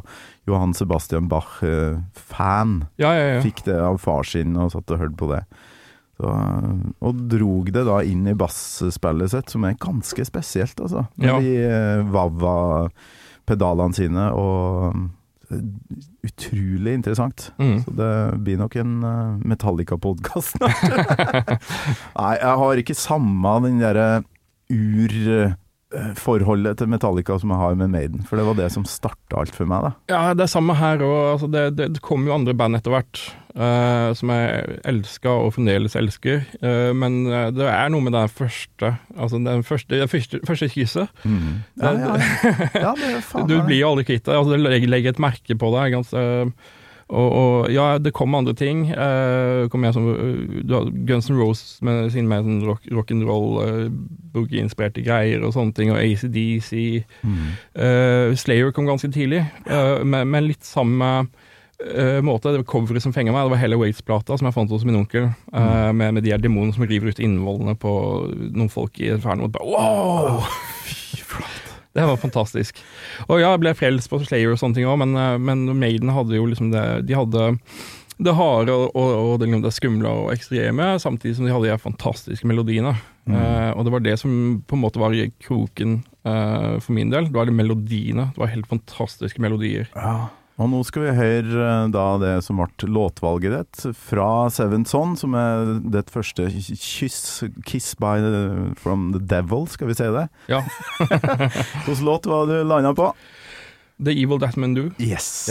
Johan 0.49 0.74
Sebastian 0.76 1.30
Bach-fan. 1.32 2.84
Ja, 2.99 3.14
ja, 3.16 3.28
ja. 3.38 3.41
Fikk 3.45 3.64
det 3.68 3.78
av 3.80 3.99
far 4.03 4.24
sin 4.28 4.57
og 4.59 4.74
satt 4.76 4.91
og 4.91 4.99
hørte 4.99 5.20
på 5.20 5.30
det. 5.32 5.43
Så, 6.20 6.30
og 7.01 7.22
drog 7.32 7.72
det 7.74 7.86
da 7.88 8.01
inn 8.05 8.28
i 8.30 8.36
basspillet 8.38 9.32
sitt, 9.34 9.49
som 9.49 9.64
er 9.66 9.80
ganske 9.82 10.26
spesielt, 10.28 10.78
altså. 10.84 11.07
Med 11.18 11.41
de 11.41 11.55
uh, 11.66 12.03
Vava-pedalene 12.14 13.97
sine, 13.97 14.28
og 14.38 14.91
eh, 14.91 15.03
utrolig 16.23 16.93
interessant. 16.97 17.49
Mm. 17.59 17.83
Så 17.83 17.95
det 17.97 18.11
blir 18.45 18.61
nok 18.61 18.77
en 18.79 18.93
uh, 19.03 19.41
Metallica-podkast. 19.43 20.59
Nei, 22.19 22.33
jeg 22.39 22.55
har 22.63 22.83
ikke 22.83 22.97
samme 22.97 23.57
den 23.65 23.81
derre 23.83 24.07
urforholdet 25.93 26.79
til 26.79 26.89
Metallica 26.91 27.37
som 27.39 27.53
jeg 27.53 27.61
har 27.61 27.77
med 27.79 27.93
Maiden, 27.93 28.25
for 28.27 28.39
det 28.39 28.47
var 28.47 28.57
det 28.57 28.71
som 28.73 28.85
starta 28.87 29.39
alt 29.43 29.55
for 29.55 29.69
meg, 29.69 29.85
da. 29.85 29.93
Ja, 30.11 30.21
det 30.37 30.47
er 30.47 30.51
samme 30.51 30.75
her 30.77 31.03
òg. 31.05 31.15
Altså 31.35 31.49
det, 31.51 31.63
det, 31.77 31.89
det 31.97 32.03
kom 32.05 32.27
jo 32.27 32.35
andre 32.35 32.55
band 32.57 32.79
etter 32.79 32.93
hvert 32.93 33.21
uh, 33.57 34.11
som 34.17 34.31
jeg 34.33 34.77
elska 34.89 35.33
og 35.45 35.53
fremdeles 35.57 35.97
elsker. 35.99 36.43
Uh, 36.63 36.91
men 36.97 37.23
eh, 37.29 37.49
det 37.55 37.67
er 37.69 37.91
noe 37.93 38.03
med 38.03 38.15
den 38.15 38.31
første 38.31 38.93
Altså 39.13 39.39
den 39.41 39.65
første, 39.65 39.99
det 40.01 40.09
første, 40.11 40.39
første 40.47 40.69
kysset. 40.73 41.23
Ja, 41.23 41.91
ja, 41.93 42.15
ja. 42.17 42.69
ja 42.87 42.93
det 42.99 43.43
Du 43.49 43.59
blir 43.65 43.79
jo 43.79 43.93
aldri 43.93 44.07
kvitt 44.09 44.25
det. 44.25 44.37
Altså, 44.37 44.55
det 44.55 44.87
legger, 44.89 45.13
et 45.13 45.21
merke 45.21 45.57
på 45.59 45.69
deg. 45.75 45.93
Ganske, 45.93 46.23
og, 47.14 47.30
og 47.38 47.72
ja, 47.72 47.97
det 48.01 48.14
kom 48.16 48.36
andre 48.36 48.55
ting. 48.57 48.88
Uh, 48.89 49.70
kom 49.72 49.86
som, 49.93 50.09
eh, 50.14 50.64
har 50.72 50.89
Guns 51.07 51.30
N' 51.30 51.38
Roses 51.38 51.78
med 51.86 52.09
sin 52.14 52.28
mer 52.30 52.41
sånn 52.43 52.64
rock, 52.66 52.88
rock'n'roll, 52.89 53.61
uh, 53.61 53.88
boogie-inspirerte 54.34 55.03
greier 55.05 55.45
og 55.45 55.53
sånne 55.55 55.78
ting, 55.78 55.93
og 55.93 56.01
ACDC. 56.01 57.03
Mm. 57.22 57.47
Uh, 57.78 58.34
Slayer 58.39 58.74
kom 58.74 58.89
ganske 58.89 59.11
tidlig, 59.14 59.43
eh, 59.68 60.03
med, 60.03 60.28
med 60.28 60.47
litt 60.49 60.66
samme 60.66 61.11
eh, 61.84 62.20
måte. 62.26 62.51
Det 62.51 62.64
var 62.64 62.70
coveret 62.74 63.05
som 63.05 63.14
fenga 63.16 63.34
meg. 63.36 63.45
Det 63.45 63.55
var 63.55 63.61
Hella 63.61 63.80
Waits-plata 63.82 64.39
som 64.39 64.49
jeg 64.49 64.57
fant 64.57 64.74
hos 64.74 64.86
min 64.88 64.97
onkel, 65.03 65.30
mm. 65.53 65.95
med, 65.95 66.18
med 66.18 66.26
de 66.26 66.34
her 66.34 66.41
demonene 66.41 66.76
som 66.76 66.88
river 66.88 67.14
ut 67.14 67.24
innvollene 67.24 67.78
på 67.80 67.93
noen 68.49 68.74
folk 68.74 68.99
i. 69.03 69.14
Og 69.14 69.49
bare, 69.53 69.70
wow! 69.70 70.43
Det 71.93 72.05
var 72.09 72.17
fantastisk. 72.17 72.79
Og 73.27 73.37
ja, 73.37 73.51
jeg 73.51 73.61
ble 73.61 73.73
frelst 73.77 74.09
på 74.09 74.21
Slayer 74.23 74.53
og 74.53 74.61
sånne 74.61 74.79
ting 74.79 74.87
òg, 74.89 74.97
men, 75.03 75.13
eh, 75.19 75.35
men 75.37 75.67
Maiden 75.77 76.13
hadde 76.13 76.39
jo 76.39 76.47
liksom 76.49 76.71
det 76.73 77.05
De 77.07 77.17
hadde 77.17 77.51
det 78.23 78.33
harde 78.37 78.73
og, 78.73 78.91
og, 78.93 79.11
og 79.17 79.39
det, 79.41 79.47
liksom 79.47 79.63
det 79.63 79.71
skumle 79.73 80.11
og 80.21 80.27
ekstreme, 80.35 80.91
samtidig 81.01 81.37
som 81.37 81.47
de 81.47 81.53
hadde 81.53 81.71
de 81.71 81.81
fantastiske 81.81 82.47
melodiene. 82.47 82.93
Eh, 83.25 83.71
og 83.73 83.85
det 83.85 83.93
var 83.93 84.03
det 84.05 84.15
som 84.21 84.61
på 84.67 84.77
en 84.77 84.83
måte 84.83 85.01
var 85.01 85.15
kroken 85.43 85.97
eh, 86.27 86.77
for 86.77 86.93
min 86.95 87.11
del. 87.13 87.29
Det 87.29 87.37
var 87.37 87.49
de 87.49 87.55
melodiene. 87.55 88.29
Det 88.35 88.43
var 88.43 88.53
helt 88.53 88.69
fantastiske 88.69 89.41
melodier. 89.43 89.89
Ja. 89.95 90.29
Og 90.61 90.69
nå 90.69 90.83
skal 90.85 91.07
vi 91.07 91.13
høre 91.17 91.61
eh, 91.65 91.87
da 91.93 92.05
det 92.21 92.33
som 92.45 92.59
ble 92.61 92.89
låtvalget 92.93 93.55
ditt, 93.55 93.85
fra 93.97 94.49
Seven 94.53 94.85
Son, 94.85 95.15
som 95.17 95.33
er 95.37 95.79
ditt 95.95 96.13
første 96.13 96.45
kyss, 96.53 97.43
'Kiss 97.65 97.95
by 97.97 98.19
the, 98.21 98.43
from 98.77 99.11
the 99.15 99.21
Devil', 99.21 99.65
skal 99.69 99.89
vi 99.89 99.97
si 99.97 100.11
det? 100.13 100.27
Ja. 100.51 100.61
Hvilken 101.85 102.05
låt 102.05 102.29
var 102.29 102.45
det 102.45 102.61
du 102.61 102.69
landa 102.69 102.93
på? 102.93 103.13
The 104.03 104.11
Evil 104.11 104.39
That 104.39 104.57
Men 104.57 104.73
Do. 104.77 104.91
Yes. 104.99 105.49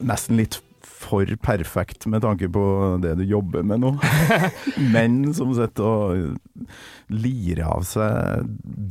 Nesten 0.00 0.36
litt 0.40 0.60
for 1.00 1.24
perfekt 1.44 2.04
med 2.12 2.22
tanke 2.22 2.48
på 2.52 2.62
det 3.02 3.14
du 3.18 3.24
jobber 3.24 3.62
med 3.64 3.80
nå. 3.82 3.94
Menn 4.94 5.32
som 5.36 5.52
sitter 5.56 5.86
og 5.86 6.66
lirer 7.10 7.64
av 7.68 7.86
seg 7.88 8.44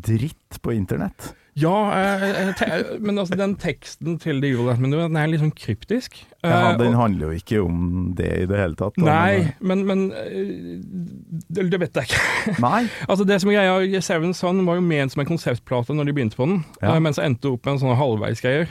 dritt 0.06 0.58
på 0.64 0.74
internett. 0.76 1.34
Ja, 1.60 1.74
eh, 1.92 2.24
eh, 2.30 2.50
te 2.56 3.00
men 3.04 3.18
altså, 3.20 3.36
den 3.36 3.56
teksten 3.60 4.16
til 4.22 4.38
The 4.40 4.52
Evil 4.54 4.70
den 4.94 5.18
er 5.20 5.28
litt 5.28 5.42
sånn 5.42 5.52
kryptisk. 5.56 6.22
Ja, 6.46 6.72
Eh, 6.72 6.78
Den 6.78 6.94
og- 6.96 7.02
handler 7.02 7.34
jo 7.34 7.40
ikke 7.42 7.62
om 7.66 8.14
det 8.16 8.30
i 8.44 8.46
det 8.48 8.58
hele 8.58 8.76
tatt. 8.80 8.96
da, 8.96 9.04
Nei, 9.04 9.54
men, 9.60 9.86
men 9.86 10.06
eh, 10.14 10.80
det, 11.52 11.70
det 11.74 11.80
vet 11.82 11.94
jeg 12.00 12.08
ikke. 12.14 12.60
Nei? 12.64 12.88
Altså 13.10 13.26
det 13.28 13.42
som 13.42 13.50
er 13.52 13.60
greia, 13.60 14.02
Seven 14.02 14.34
Son 14.34 14.64
var 14.66 14.76
jo 14.80 14.82
ment 14.86 15.12
som 15.12 15.20
en 15.26 15.28
konseptplate 15.34 15.94
når 15.98 16.06
de 16.06 16.14
begynte 16.16 16.40
på 16.40 16.48
den, 16.48 16.64
Ja. 16.82 16.94
eh, 16.96 17.00
men 17.04 17.14
så 17.14 17.26
endte 17.26 17.42
det 17.50 17.52
opp 17.58 17.66
med 17.66 17.74
en 17.76 17.82
sånn 17.84 17.98
halvveisgreier. 18.00 18.70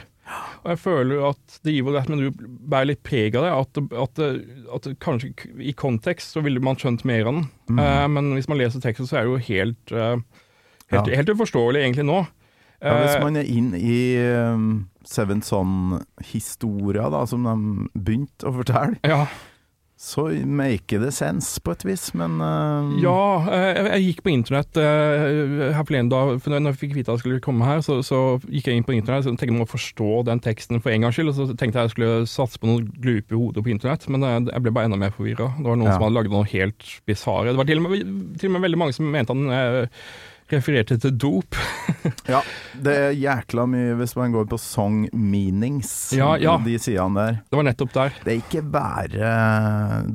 Og 0.63 0.71
jeg 0.73 0.79
føler 0.81 1.15
jo 1.15 1.27
at 1.29 1.59
The 1.63 1.73
Evil 1.79 1.95
That 1.97 2.09
Men 2.11 2.21
Du 2.21 2.43
bærer 2.69 2.91
litt 2.91 3.03
preg 3.07 3.37
av 3.39 3.45
det. 3.45 3.53
At, 3.55 3.79
at, 4.05 4.23
at 4.75 4.89
kanskje 5.01 5.31
i 5.63 5.73
kontekst 5.77 6.35
så 6.35 6.43
ville 6.45 6.61
man 6.63 6.77
skjønt 6.79 7.05
mer 7.07 7.25
av 7.25 7.39
den. 7.39 7.47
Mm. 7.71 7.79
Uh, 7.79 8.07
men 8.17 8.33
hvis 8.37 8.49
man 8.51 8.59
leser 8.61 8.83
teksten, 8.83 9.09
så 9.09 9.19
er 9.19 9.25
det 9.25 9.33
jo 9.33 9.45
helt, 9.49 9.95
uh, 9.95 10.43
helt, 10.91 11.07
Ja. 11.09 11.21
helt 11.21 11.33
uforståelig 11.33 11.85
egentlig 11.85 12.05
nå. 12.09 12.19
Ja, 12.79 12.93
hvis 13.01 13.17
Eh, 13.17 13.23
man 13.23 13.35
er 13.35 13.43
inn 13.43 13.73
i 13.75 14.15
um, 14.23 14.67
Seven 15.03 15.41
Son-historia, 15.43 17.09
da, 17.11 17.25
som 17.27 17.43
de 17.43 17.89
begynte 17.99 18.47
å 18.47 18.53
fortelle, 18.55 18.95
ja, 19.03 19.25
så 19.99 20.29
make 20.47 20.95
det 21.01 21.09
sense 21.11 21.59
på 21.59 21.73
et 21.75 21.81
vis, 21.83 22.05
men 22.15 22.37
uh... 22.39 22.93
ja 23.03 23.15
eh, 23.51 23.65
jeg, 23.75 23.87
jeg 23.89 24.05
gikk 24.05 24.21
på 24.23 24.31
internett 24.31 24.79
uh, 24.79 25.73
her 25.75 25.83
forleden 25.83 26.11
dag, 26.13 26.31
for 26.39 26.55
når 26.55 26.71
jeg 26.71 26.79
fikk 26.85 26.93
vite 26.95 27.11
at 27.11 27.17
jeg 27.17 27.25
skulle 27.25 27.41
komme 27.43 27.67
her, 27.67 27.81
så, 27.83 27.97
så 28.07 28.21
gikk 28.47 28.69
jeg 28.69 28.79
inn 28.79 28.87
på 28.87 28.95
internett 28.95 29.27
og 29.27 29.35
tenkte 29.35 29.49
jeg 29.51 29.57
må 29.57 29.67
forstå 29.67 30.21
den 30.29 30.39
teksten 30.45 30.79
for 30.79 30.93
en 30.93 31.03
gangs 31.03 31.19
skyld. 31.19 31.33
Og 31.33 31.35
så 31.35 31.49
tenkte 31.51 31.83
jeg 31.83 31.89
jeg 31.89 31.95
skulle 31.97 32.31
satse 32.31 32.61
på 32.63 32.71
noen 32.71 32.87
glupe 33.03 33.35
hoder 33.35 33.65
på 33.65 33.73
internett, 33.75 34.07
men 34.07 34.23
uh, 34.23 34.37
jeg 34.47 34.63
ble 34.63 34.75
bare 34.77 34.87
enda 34.87 35.01
mer 35.03 35.11
forvirra. 35.17 35.51
Det 35.59 35.67
var 35.67 35.81
noen 35.83 35.91
Ja. 35.91 35.97
som 35.97 36.07
hadde 36.07 36.19
lagd 36.21 36.31
noe 36.37 36.47
helt 36.55 36.89
bisarre. 37.09 37.51
Det 37.51 37.59
var 37.59 37.67
til 37.67 37.83
og, 37.83 37.91
med, 37.91 38.17
til 38.39 38.53
og 38.53 38.55
med 38.55 38.67
veldig 38.69 38.83
mange 38.85 38.95
som 38.95 39.11
mente 39.11 39.35
han 39.35 39.91
refererte 40.53 40.97
til 41.01 41.15
dop. 41.19 41.55
Ja, 42.29 42.39
det 42.79 42.93
er 42.95 43.11
jækla 43.17 43.63
mye 43.67 43.95
hvis 43.99 44.13
man 44.15 44.31
går 44.31 44.45
på 44.49 44.57
song 44.61 45.01
meanings, 45.13 45.89
Ja, 46.15 46.29
ja. 46.39 46.53
de 46.63 46.77
sidene 46.79 47.17
der. 47.25 47.39
Det 47.49 47.57
var 47.59 47.65
nettopp 47.67 47.91
der. 47.95 48.13
Det 48.23 48.31
er 48.31 48.37
ikke 48.39 48.61
bare 48.71 49.31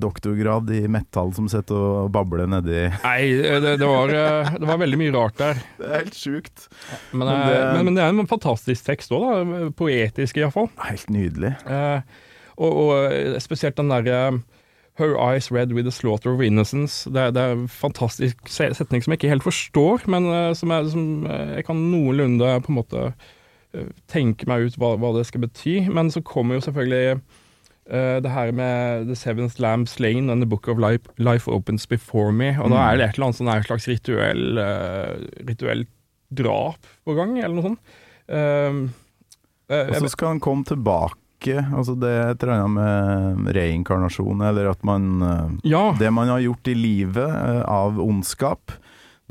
doktorgrad 0.00 0.70
i 0.74 0.84
metall 0.90 1.32
som 1.36 1.48
sitter 1.50 1.76
og 1.76 2.12
babler 2.14 2.48
nedi 2.50 2.86
Nei, 3.02 3.18
det, 3.42 3.74
det, 3.82 3.88
var, 3.90 4.14
eh, 4.14 4.54
det 4.56 4.68
var 4.70 4.80
veldig 4.80 5.00
mye 5.02 5.14
rart 5.14 5.36
der. 5.42 5.60
Det 5.78 5.90
er 5.90 6.04
helt 6.06 6.18
sjukt. 6.18 6.66
Men, 7.12 7.26
Men 7.28 7.34
eh, 7.34 7.46
det- 7.50 7.60
men, 7.76 7.84
men 7.90 7.98
det 8.00 8.04
er 8.06 8.14
en 8.14 8.30
fantastisk 8.30 8.86
tekst 8.88 9.12
òg, 9.14 9.26
da. 9.28 9.68
Poetisk 9.76 10.40
iallfall. 10.40 10.70
Helt 10.88 11.10
nydelig. 11.12 11.52
Eh, 11.68 12.00
og, 12.56 12.70
og 12.86 12.92
eh, 13.12 13.38
spesielt 13.44 13.76
den 13.80 13.92
derre 13.92 14.18
Her 14.96 15.16
eyes 15.18 15.50
red 15.50 15.72
with 15.72 15.84
the 15.84 15.90
slaughter 15.92 16.30
of 16.34 16.40
innocence. 16.40 17.10
Det, 17.10 17.16
er- 17.18 17.30
det 17.34 17.42
er 17.42 17.52
en 17.56 17.68
fantastisk 17.68 18.36
setning 18.46 19.02
som 19.02 19.10
jeg 19.12 19.18
ikke 19.22 19.32
helt 19.32 19.42
forstår, 19.42 20.04
men 20.06 20.26
eh, 20.30 20.52
som, 20.54 20.70
er, 20.70 20.84
som 20.92 21.26
eh, 21.26 21.56
jeg 21.56 21.64
kan 21.66 21.80
noenlunde 21.90 22.52
på 22.62 22.70
en 22.70 22.78
måte 22.78 23.00
eh, 23.74 23.88
tenke 24.06 24.46
meg 24.46 24.68
ut 24.68 24.76
hva, 24.78 24.92
hva 25.02 25.10
det 25.16 25.24
skal 25.26 25.42
bety. 25.42 25.80
Men 25.90 26.12
så 26.14 26.22
kommer 26.22 26.54
jo 26.60 26.66
selvfølgelig 26.68 27.16
uh, 27.18 28.20
det 28.22 28.30
her 28.30 28.52
med 28.54 29.08
The 29.10 29.16
Seventh 29.18 29.58
Lamb 29.60 29.88
Slain 29.90 30.30
and 30.30 30.40
The 30.44 30.48
Book 30.48 30.68
of 30.70 30.78
Life, 30.78 31.10
Life 31.18 31.50
Opens 31.50 31.86
Before 31.90 32.30
Me. 32.32 32.52
Og 32.60 32.70
da 32.70 32.76
Mm. 32.78 32.84
er 32.86 32.96
det 32.96 33.08
et 33.08 33.14
eller 33.18 33.26
annet 33.32 33.40
sånn 33.42 33.50
her 33.52 33.66
slags 33.66 33.88
rituell, 33.90 34.58
uh, 34.62 35.18
rituell 35.50 35.84
drap 36.34 36.86
på 37.04 37.14
gang, 37.18 37.34
eller 37.42 37.54
noe 37.58 37.66
sånt. 37.72 37.82
Uh, 38.30 38.88
eh, 39.74 39.90
Og 39.90 40.00
så 40.06 40.08
skal 40.14 40.28
han 40.36 40.40
komme 40.40 40.64
tilbake. 40.64 41.18
Altså 41.74 41.94
det 42.00 42.08
er 42.10 42.30
et 42.32 42.42
eller 42.42 42.54
annet 42.64 43.38
med 43.44 43.54
reinkarnasjon, 43.56 44.40
eller 44.48 44.70
at 44.70 44.82
man 44.84 45.10
eh, 45.22 45.52
ja, 45.70 45.94
Det 45.98 46.10
man 46.12 46.28
har 46.32 46.40
gjort 46.40 46.68
i 46.68 46.74
livet 46.74 47.28
eh, 47.28 47.62
av 47.68 48.00
ondskap, 48.00 48.72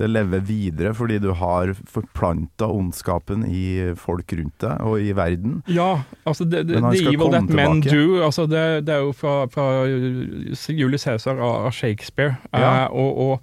det 0.01 0.07
lever 0.09 0.41
videre 0.41 0.89
fordi 0.97 1.20
du 1.22 1.28
har 1.38 1.70
forplanta 1.86 2.66
ondskapen 2.66 3.43
i 3.45 3.93
folk 3.95 4.32
rundt 4.34 4.55
deg 4.64 4.82
og 4.82 4.97
i 5.05 5.11
verden. 5.14 5.59
ja, 5.70 6.01
altså 6.26 6.47
det, 6.49 6.64
det, 6.72 6.80
the 6.82 7.11
Evil 7.14 7.30
That 7.32 7.49
Men. 7.53 7.82
Do, 7.86 8.24
altså 8.26 8.47
det, 8.49 8.86
det 8.88 8.95
er 8.95 9.03
jo 9.05 9.11
fra, 9.14 9.36
fra 9.53 9.68
Julius 10.74 11.05
Cæsar 11.05 11.38
av 11.38 11.70
Shakespeare. 11.72 12.39
Ja. 12.53 12.86
Eh, 12.86 12.89
og, 12.89 13.18
og 13.18 13.39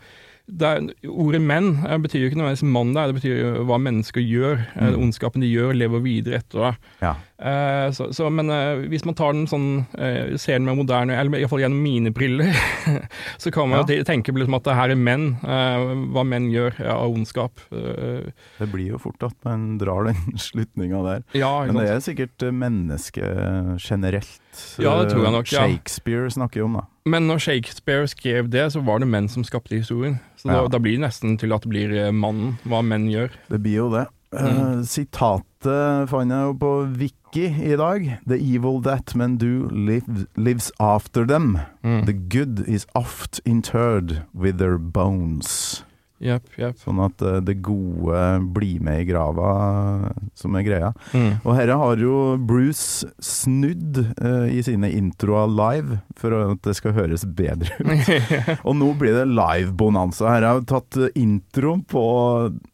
er, 0.67 0.89
ordet 1.07 1.39
menn 1.47 1.77
eh, 1.87 1.95
betyr 2.03 2.25
jo 2.25 2.31
ikke 2.33 2.41
nødvendigvis 2.41 2.67
mann 2.75 2.95
der, 2.97 3.13
det 3.13 3.21
betyr 3.21 3.37
jo 3.39 3.65
hva 3.71 3.79
mennesker 3.79 4.21
gjør. 4.25 4.65
Eh, 4.75 4.89
Mm. 4.91 5.03
ondskapen 5.07 5.41
de 5.45 5.53
gjør, 5.55 5.71
lever 5.79 6.03
videre 6.03 6.41
etter 6.43 6.65
det. 6.67 6.75
Ja. 7.05 7.15
Eh, 7.41 7.91
så, 7.97 8.11
så, 8.13 8.27
men 8.33 8.51
eh, 8.53 8.83
hvis 8.93 9.07
man 9.09 9.17
tar 9.17 9.33
den 9.33 9.47
sånn, 9.49 9.87
eh, 9.97 10.35
ser 10.41 10.59
den 10.59 10.67
med 10.69 10.77
moderne, 10.83 11.17
eller 11.17 11.41
iallfall 11.41 11.63
gjennom 11.63 11.81
mine 11.81 12.13
briller, 12.13 12.51
så 13.43 13.53
kan 13.55 13.71
man 13.71 13.87
Ja. 13.89 14.03
tenke 14.05 14.35
på 14.35 14.43
liksom 14.43 14.59
at 14.59 14.67
det 14.69 14.77
her 14.77 14.93
er 14.93 15.01
menn, 15.01 15.27
hva 15.41 16.25
menn 16.27 16.51
gjør 16.53 16.77
ja, 16.83 16.99
av 16.99 17.15
ondskap. 17.15 17.63
Det 17.71 18.69
blir 18.69 18.93
jo 18.93 19.01
fort 19.01 19.25
at 19.25 19.37
man 19.47 19.79
drar 19.81 20.11
den 20.11 20.37
slutninga 20.49 21.01
der. 21.07 21.25
ja, 21.39 21.53
Men 21.67 21.81
det 21.81 21.89
er 21.95 22.05
sikkert 22.05 22.45
mennesket 22.53 23.81
generelt. 23.81 24.37
Ja, 24.83 24.99
det 25.01 25.13
tror 25.13 25.25
jeg 25.25 25.33
nok. 25.39 25.49
Shakespeare 25.49 26.31
snakker 26.31 26.67
om, 26.67 26.81
da. 26.81 26.87
Men 27.09 27.27
når 27.31 27.41
Shakespeare 27.47 28.07
skrev 28.11 28.51
det, 28.53 28.67
så 28.75 28.83
var 28.85 29.01
det 29.01 29.09
menn 29.09 29.31
som 29.33 29.47
skapte 29.47 29.79
historien. 29.79 30.19
Så 30.37 30.51
da, 30.51 30.67
da 30.69 30.81
blir 30.83 30.99
det 30.99 31.07
nesten 31.07 31.39
til 31.41 31.55
at 31.57 31.65
det 31.65 31.73
blir 31.73 31.95
mannen, 32.13 32.59
hva 32.69 32.83
menn 32.85 33.09
gjør. 33.09 33.33
Det 33.49 33.63
blir 33.65 33.79
jo 33.81 33.89
det. 33.95 34.05
Mm. 34.31 34.59
Uh, 34.61 34.83
sitatet 34.87 36.07
fant 36.11 36.31
jeg 36.31 36.45
jo 36.47 36.53
på 36.61 36.69
Wiki 37.01 37.20
i 37.37 37.77
dag. 37.77 38.19
The 38.27 38.37
evil 38.37 38.81
that 38.81 39.15
men 39.15 39.37
do 39.37 39.69
live, 39.71 40.27
lives 40.37 40.73
after 40.81 41.25
them. 41.25 41.61
Mm. 41.85 42.07
The 42.07 42.13
good 42.13 42.69
is 42.69 42.87
oft 42.95 43.41
interred 43.45 44.25
with 44.35 44.59
their 44.59 44.79
bones. 44.79 45.85
Jepp, 46.21 46.51
yep. 46.61 46.77
Sånn 46.77 46.99
at 47.01 47.23
eh, 47.25 47.39
det 47.41 47.57
gode 47.65 48.21
blir 48.53 48.83
med 48.85 49.03
i 49.03 49.07
grava, 49.09 50.13
som 50.37 50.57
er 50.59 50.65
greia. 50.67 50.91
Mm. 51.17 51.39
Og 51.41 51.55
herre 51.57 51.79
har 51.81 52.03
jo 52.03 52.17
Bruce 52.37 53.09
snudd 53.25 54.03
eh, 54.05 54.51
i 54.53 54.61
sine 54.67 54.91
introer 54.93 55.49
live, 55.49 56.01
for 56.21 56.37
at 56.37 56.61
det 56.67 56.75
skal 56.77 56.93
høres 56.99 57.25
bedre 57.25 57.73
ut. 57.81 58.11
Og 58.69 58.77
nå 58.77 58.91
blir 59.01 59.17
det 59.17 59.31
live-bonanza. 59.33 60.29
Her 60.29 60.45
har 60.45 60.61
jeg 60.61 60.69
tatt 60.75 61.01
eh, 61.01 61.15
introen 61.23 61.87
på 61.89 62.05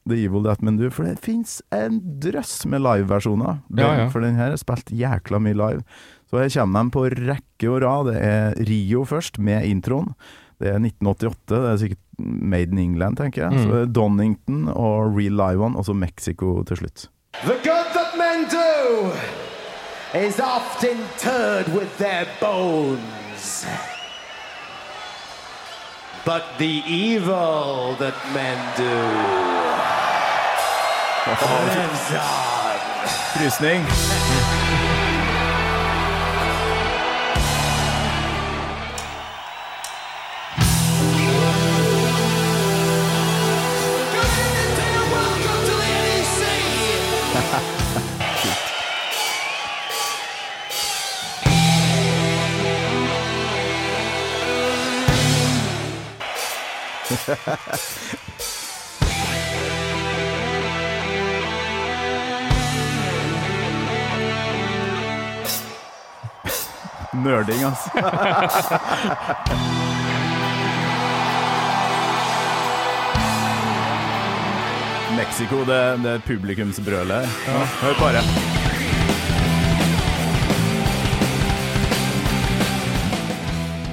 The 0.09 0.19
Evil 0.25 0.43
That 0.49 0.67
Men 0.67 0.81
Do, 0.81 0.91
for 0.91 1.07
det 1.07 1.23
fins 1.23 1.61
en 1.75 2.01
drøss 2.23 2.65
med 2.67 2.83
liveversjoner. 2.83 3.63
Ja, 3.79 3.93
ja. 4.03 4.09
For 4.11 4.27
den 4.27 4.41
her 4.41 4.57
er 4.57 4.61
spilt 4.61 4.91
jækla 4.91 5.39
mye 5.43 5.59
live. 5.59 5.87
Så 6.27 6.43
her 6.43 6.51
kommer 6.51 6.83
de 6.83 6.95
på 6.97 7.07
rekke 7.15 7.71
og 7.71 7.79
rad. 7.85 8.11
Det 8.11 8.19
er 8.27 8.59
Rio 8.67 9.07
først, 9.07 9.39
med 9.39 9.71
introen. 9.71 10.11
Det 10.61 10.69
er 10.71 10.79
1988, 10.81 11.37
det 11.51 11.71
er 11.71 11.77
sikkert 11.77 12.03
Made 12.19 12.73
in 12.73 12.79
England, 12.79 13.17
tenker 13.17 13.43
jeg. 13.43 13.53
Mm. 13.53 13.63
Så 13.63 13.85
Donington 13.93 14.69
og 14.69 15.17
Real 15.19 15.37
Live 15.37 15.65
One, 15.65 15.77
og 15.77 15.85
så 15.85 15.93
Mexico 15.93 16.63
til 16.63 16.77
slutt. 16.77 17.11
The 17.45 17.59
good 17.65 17.89
that 17.93 18.17
men 18.17 18.49
do 18.49 19.13
is 20.17 20.41
often 20.41 20.97
interred 20.97 21.69
with 21.77 21.91
their 21.99 22.25
bones. 22.41 23.67
But 26.25 26.43
the 26.59 26.83
evil 26.89 27.97
that 27.99 28.15
men 28.35 28.59
do 28.77 29.57
lives 31.27 32.11
on. 32.13 32.67
Frysning. 33.35 34.86
Nerding, 67.25 67.65
altså. 67.65 67.91
Mexico, 75.17 75.65
det, 75.65 75.99
det 76.05 76.23
publikumsbrølet. 76.27 77.29
Ja. 77.49 77.65
Hør 77.81 77.95
bare. 78.01 78.66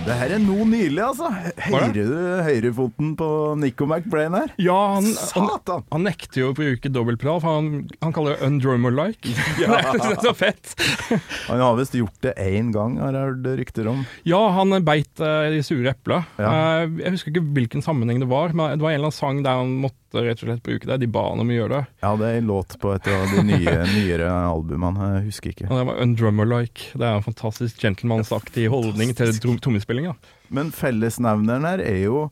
Det 0.03 0.15
her 0.19 0.33
er 0.35 0.41
noe 0.43 0.65
nylig, 0.67 0.99
altså. 0.99 1.29
Hører 1.63 1.93
du 1.95 2.09
høyrefoten 2.43 3.13
på 3.19 3.27
Nico 3.61 3.85
McBrain 3.87 4.35
her? 4.35 4.51
Ja, 4.59 4.75
han, 4.97 5.07
han, 5.37 5.85
han 5.93 6.03
nekter 6.03 6.41
jo 6.41 6.49
å 6.51 6.55
bruke 6.57 6.91
dobbeltpedal, 6.91 7.39
for 7.39 7.61
han, 7.61 7.69
han 8.03 8.11
kaller 8.15 8.35
det 8.35 8.49
undrummer-like. 8.49 9.31
det 9.61 9.69
er 9.71 10.19
så 10.19 10.35
fett. 10.35 10.75
Han 11.47 11.59
har 11.61 11.75
visst 11.77 11.95
gjort 11.95 12.15
det 12.23 12.33
én 12.39 12.71
gang, 12.73 12.95
har 12.99 13.15
jeg 13.15 13.29
hørt 13.29 13.47
rykter 13.59 13.87
om. 13.91 14.03
Ja, 14.27 14.39
han 14.55 14.73
beit 14.85 15.19
uh, 15.21 15.47
de 15.51 15.59
sure 15.65 15.91
epla. 15.91 16.21
Ja. 16.39 16.51
Uh, 16.83 17.01
jeg 17.03 17.15
husker 17.15 17.33
ikke 17.33 17.43
hvilken 17.55 17.83
sammenheng 17.85 18.21
det 18.23 18.29
var, 18.31 18.55
men 18.55 18.77
det 18.79 18.83
var 18.85 18.93
en 18.93 18.99
eller 18.99 19.11
annen 19.11 19.15
sang 19.17 19.41
der 19.45 19.59
han 19.59 19.75
måtte 19.83 20.23
rett 20.23 20.43
og 20.43 20.47
slett 20.49 20.63
bruke 20.65 20.87
det. 20.89 20.99
De 21.01 21.09
ba 21.09 21.23
han 21.31 21.41
om 21.43 21.49
å 21.51 21.55
gjøre 21.57 21.79
det. 21.79 21.83
Ja, 22.05 22.13
det 22.19 22.29
er 22.29 22.39
en 22.39 22.49
låt 22.51 22.75
på 22.81 22.93
et 22.95 23.09
av 23.11 23.33
de 23.33 23.43
nye, 23.47 23.75
nyere 23.91 24.29
albumene, 24.29 25.09
jeg 25.17 25.27
husker 25.29 25.53
ikke. 25.53 25.67
Ja, 25.67 25.79
det 25.81 25.87
var 25.89 26.01
undrummer-like. 26.05 26.91
Det 26.93 27.07
er 27.07 27.17
en 27.19 27.25
fantastisk 27.25 27.81
gentlemannsaktig 27.83 28.67
holdning 28.73 29.13
til 29.17 29.33
trom- 29.43 29.59
trommespillinga. 29.93 30.15
Men 30.49 30.71
fellesnevneren 30.71 31.65
her 31.65 31.79
er 31.85 32.03
jo 32.05 32.29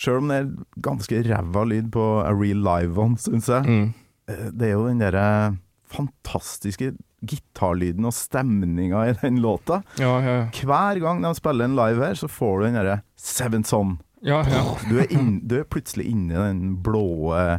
Selv 0.00 0.16
om 0.22 0.28
det 0.28 0.36
er 0.40 0.46
ganske 0.80 1.18
ræva 1.26 1.64
lyd 1.68 1.90
på 1.92 2.04
A 2.24 2.30
Real 2.32 2.56
Live 2.64 2.96
One, 2.98 3.18
syns 3.20 3.48
jeg. 3.52 3.66
Mm. 3.68 3.92
eh, 4.28 4.46
Det 4.56 4.68
er 4.68 4.72
jo 4.72 4.86
den 4.88 4.98
derre 5.02 5.56
fantastiske 5.92 6.94
gitarlyden 7.26 8.06
og 8.08 8.14
stemninga 8.16 9.02
i 9.10 9.12
den 9.20 9.40
låta. 9.42 9.82
Ja, 9.98 10.14
ja, 10.24 10.36
Hver 10.64 11.00
gang 11.02 11.20
de 11.22 11.34
spiller 11.36 11.66
en 11.68 11.76
live 11.76 12.00
her, 12.06 12.14
så 12.14 12.28
får 12.32 12.58
du 12.60 12.64
den 12.64 12.78
derre 12.78 13.00
Seven 13.16 13.64
Son. 13.64 13.98
ja, 14.24 14.40
ja. 14.48 14.62
Du 14.88 14.96
er, 15.00 15.06
inn, 15.12 15.40
du 15.46 15.58
er 15.60 15.64
plutselig 15.68 16.06
inne 16.08 16.32
i 16.32 16.48
den 16.48 16.76
blå 16.82 17.34
eh, 17.36 17.58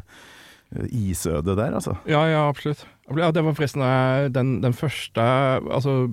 isødet 0.90 1.58
der, 1.58 1.76
altså. 1.78 1.94
Ja, 2.08 2.24
ja, 2.26 2.48
absolutt. 2.50 2.88
Ja, 3.16 3.30
det 3.32 3.44
var 3.44 3.54
forresten 3.54 3.82
eh, 3.86 4.30
den, 4.34 4.62
den 4.64 4.74
første 4.74 5.22
Altså, 5.22 6.10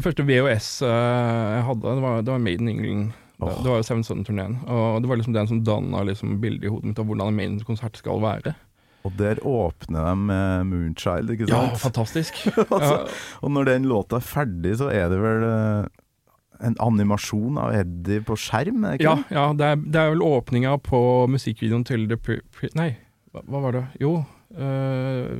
den 0.00 0.06
første 0.08 0.24
VHS 0.24 0.70
eh, 0.88 1.50
jeg 1.58 1.66
hadde, 1.68 1.96
det 1.98 2.04
var, 2.04 2.24
det 2.24 2.32
var 2.32 2.40
Made 2.42 2.64
in 2.64 2.72
England. 2.72 3.12
Det, 3.40 3.52
det 3.64 3.70
var 3.70 3.78
jo 3.80 3.84
Seven 3.84 4.02
Sudden-turneen. 4.04 4.58
Og 4.68 5.00
det 5.00 5.08
var 5.08 5.20
liksom 5.20 5.36
den 5.36 5.48
som 5.48 5.62
danna 5.64 6.02
liksom 6.08 6.40
bildet 6.42 6.66
i 6.68 6.72
hodet 6.72 6.90
mitt 6.90 7.00
av 7.00 7.08
hvordan 7.08 7.30
en 7.30 7.38
Maiden-konsert 7.38 8.00
skal 8.00 8.20
være. 8.20 8.54
Og 9.08 9.14
der 9.16 9.40
åpner 9.48 10.10
de 10.10 10.16
med 10.28 10.66
Moonchild, 10.68 11.32
ikke 11.32 11.48
Ja, 11.48 11.62
fantastisk. 11.80 12.42
altså, 12.76 13.06
og 13.40 13.52
når 13.56 13.70
den 13.70 13.88
låta 13.88 14.18
er 14.20 14.26
ferdig, 14.28 14.74
så 14.80 14.90
er 14.92 15.08
det 15.12 15.20
vel 15.22 15.46
eh, 15.48 15.86
en 16.68 16.76
animasjon 16.84 17.56
av 17.60 17.72
Eddie 17.78 18.24
på 18.24 18.36
skjerm, 18.40 18.84
er 18.84 18.98
ikke 18.98 19.08
ja, 19.08 19.16
ja 19.32 19.46
det, 19.56 19.70
er, 19.72 19.80
det 19.80 20.02
er 20.02 20.12
vel 20.12 20.26
åpninga 20.26 20.76
på 20.84 21.00
musikkvideoen 21.32 21.86
til 21.88 22.04
The 22.10 22.20
Pre... 22.20 22.42
Pre 22.52 22.68
nei, 22.76 22.92
hva, 23.32 23.44
hva 23.48 23.64
var 23.64 23.78
det? 23.78 23.86
Jo. 24.04 24.18
Eh, 24.56 25.30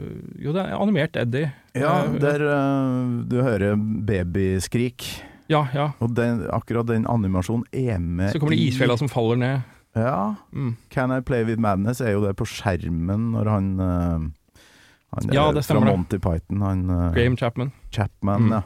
jo, 0.40 0.52
det 0.54 0.62
er 0.66 0.76
animert 0.78 1.16
Eddie. 1.16 1.50
Ja, 1.74 2.04
Eh, 2.06 2.18
der 2.22 2.42
uh, 2.46 3.22
du 3.30 3.40
hører 3.42 3.76
babyskrik. 4.06 5.06
Ja, 5.50 5.64
ja. 5.74 5.88
Og 6.00 6.14
den, 6.14 6.44
akkurat 6.54 6.86
den 6.86 7.06
animasjonen 7.10 7.64
er 7.74 7.98
med 7.98 8.30
Så 8.32 8.38
kommer 8.38 8.54
det 8.54 8.62
isfjella 8.70 8.96
som 8.98 9.08
faller 9.10 9.36
ned. 9.36 9.60
Ja. 9.98 10.34
Mm. 10.54 10.76
Can 10.90 11.10
I 11.10 11.20
Play 11.26 11.42
With 11.44 11.58
Madness 11.60 12.00
er 12.00 12.12
jo 12.14 12.20
det 12.22 12.36
på 12.38 12.46
skjermen 12.46 13.32
når 13.34 13.48
han 13.50 13.70
uh, 13.80 14.28
Han 15.16 15.32
Ja, 15.34 15.48
det 15.50 15.64
fra 15.64 15.74
stemmer. 15.74 15.90
Monty 15.90 16.18
Python, 16.22 16.60
han 16.62 16.84
eh, 16.90 17.08
Graham 17.16 17.36
Chapman. 17.36 17.72
Chapman, 17.90 18.42
Mm. 18.46 18.52
ja. 18.52 18.62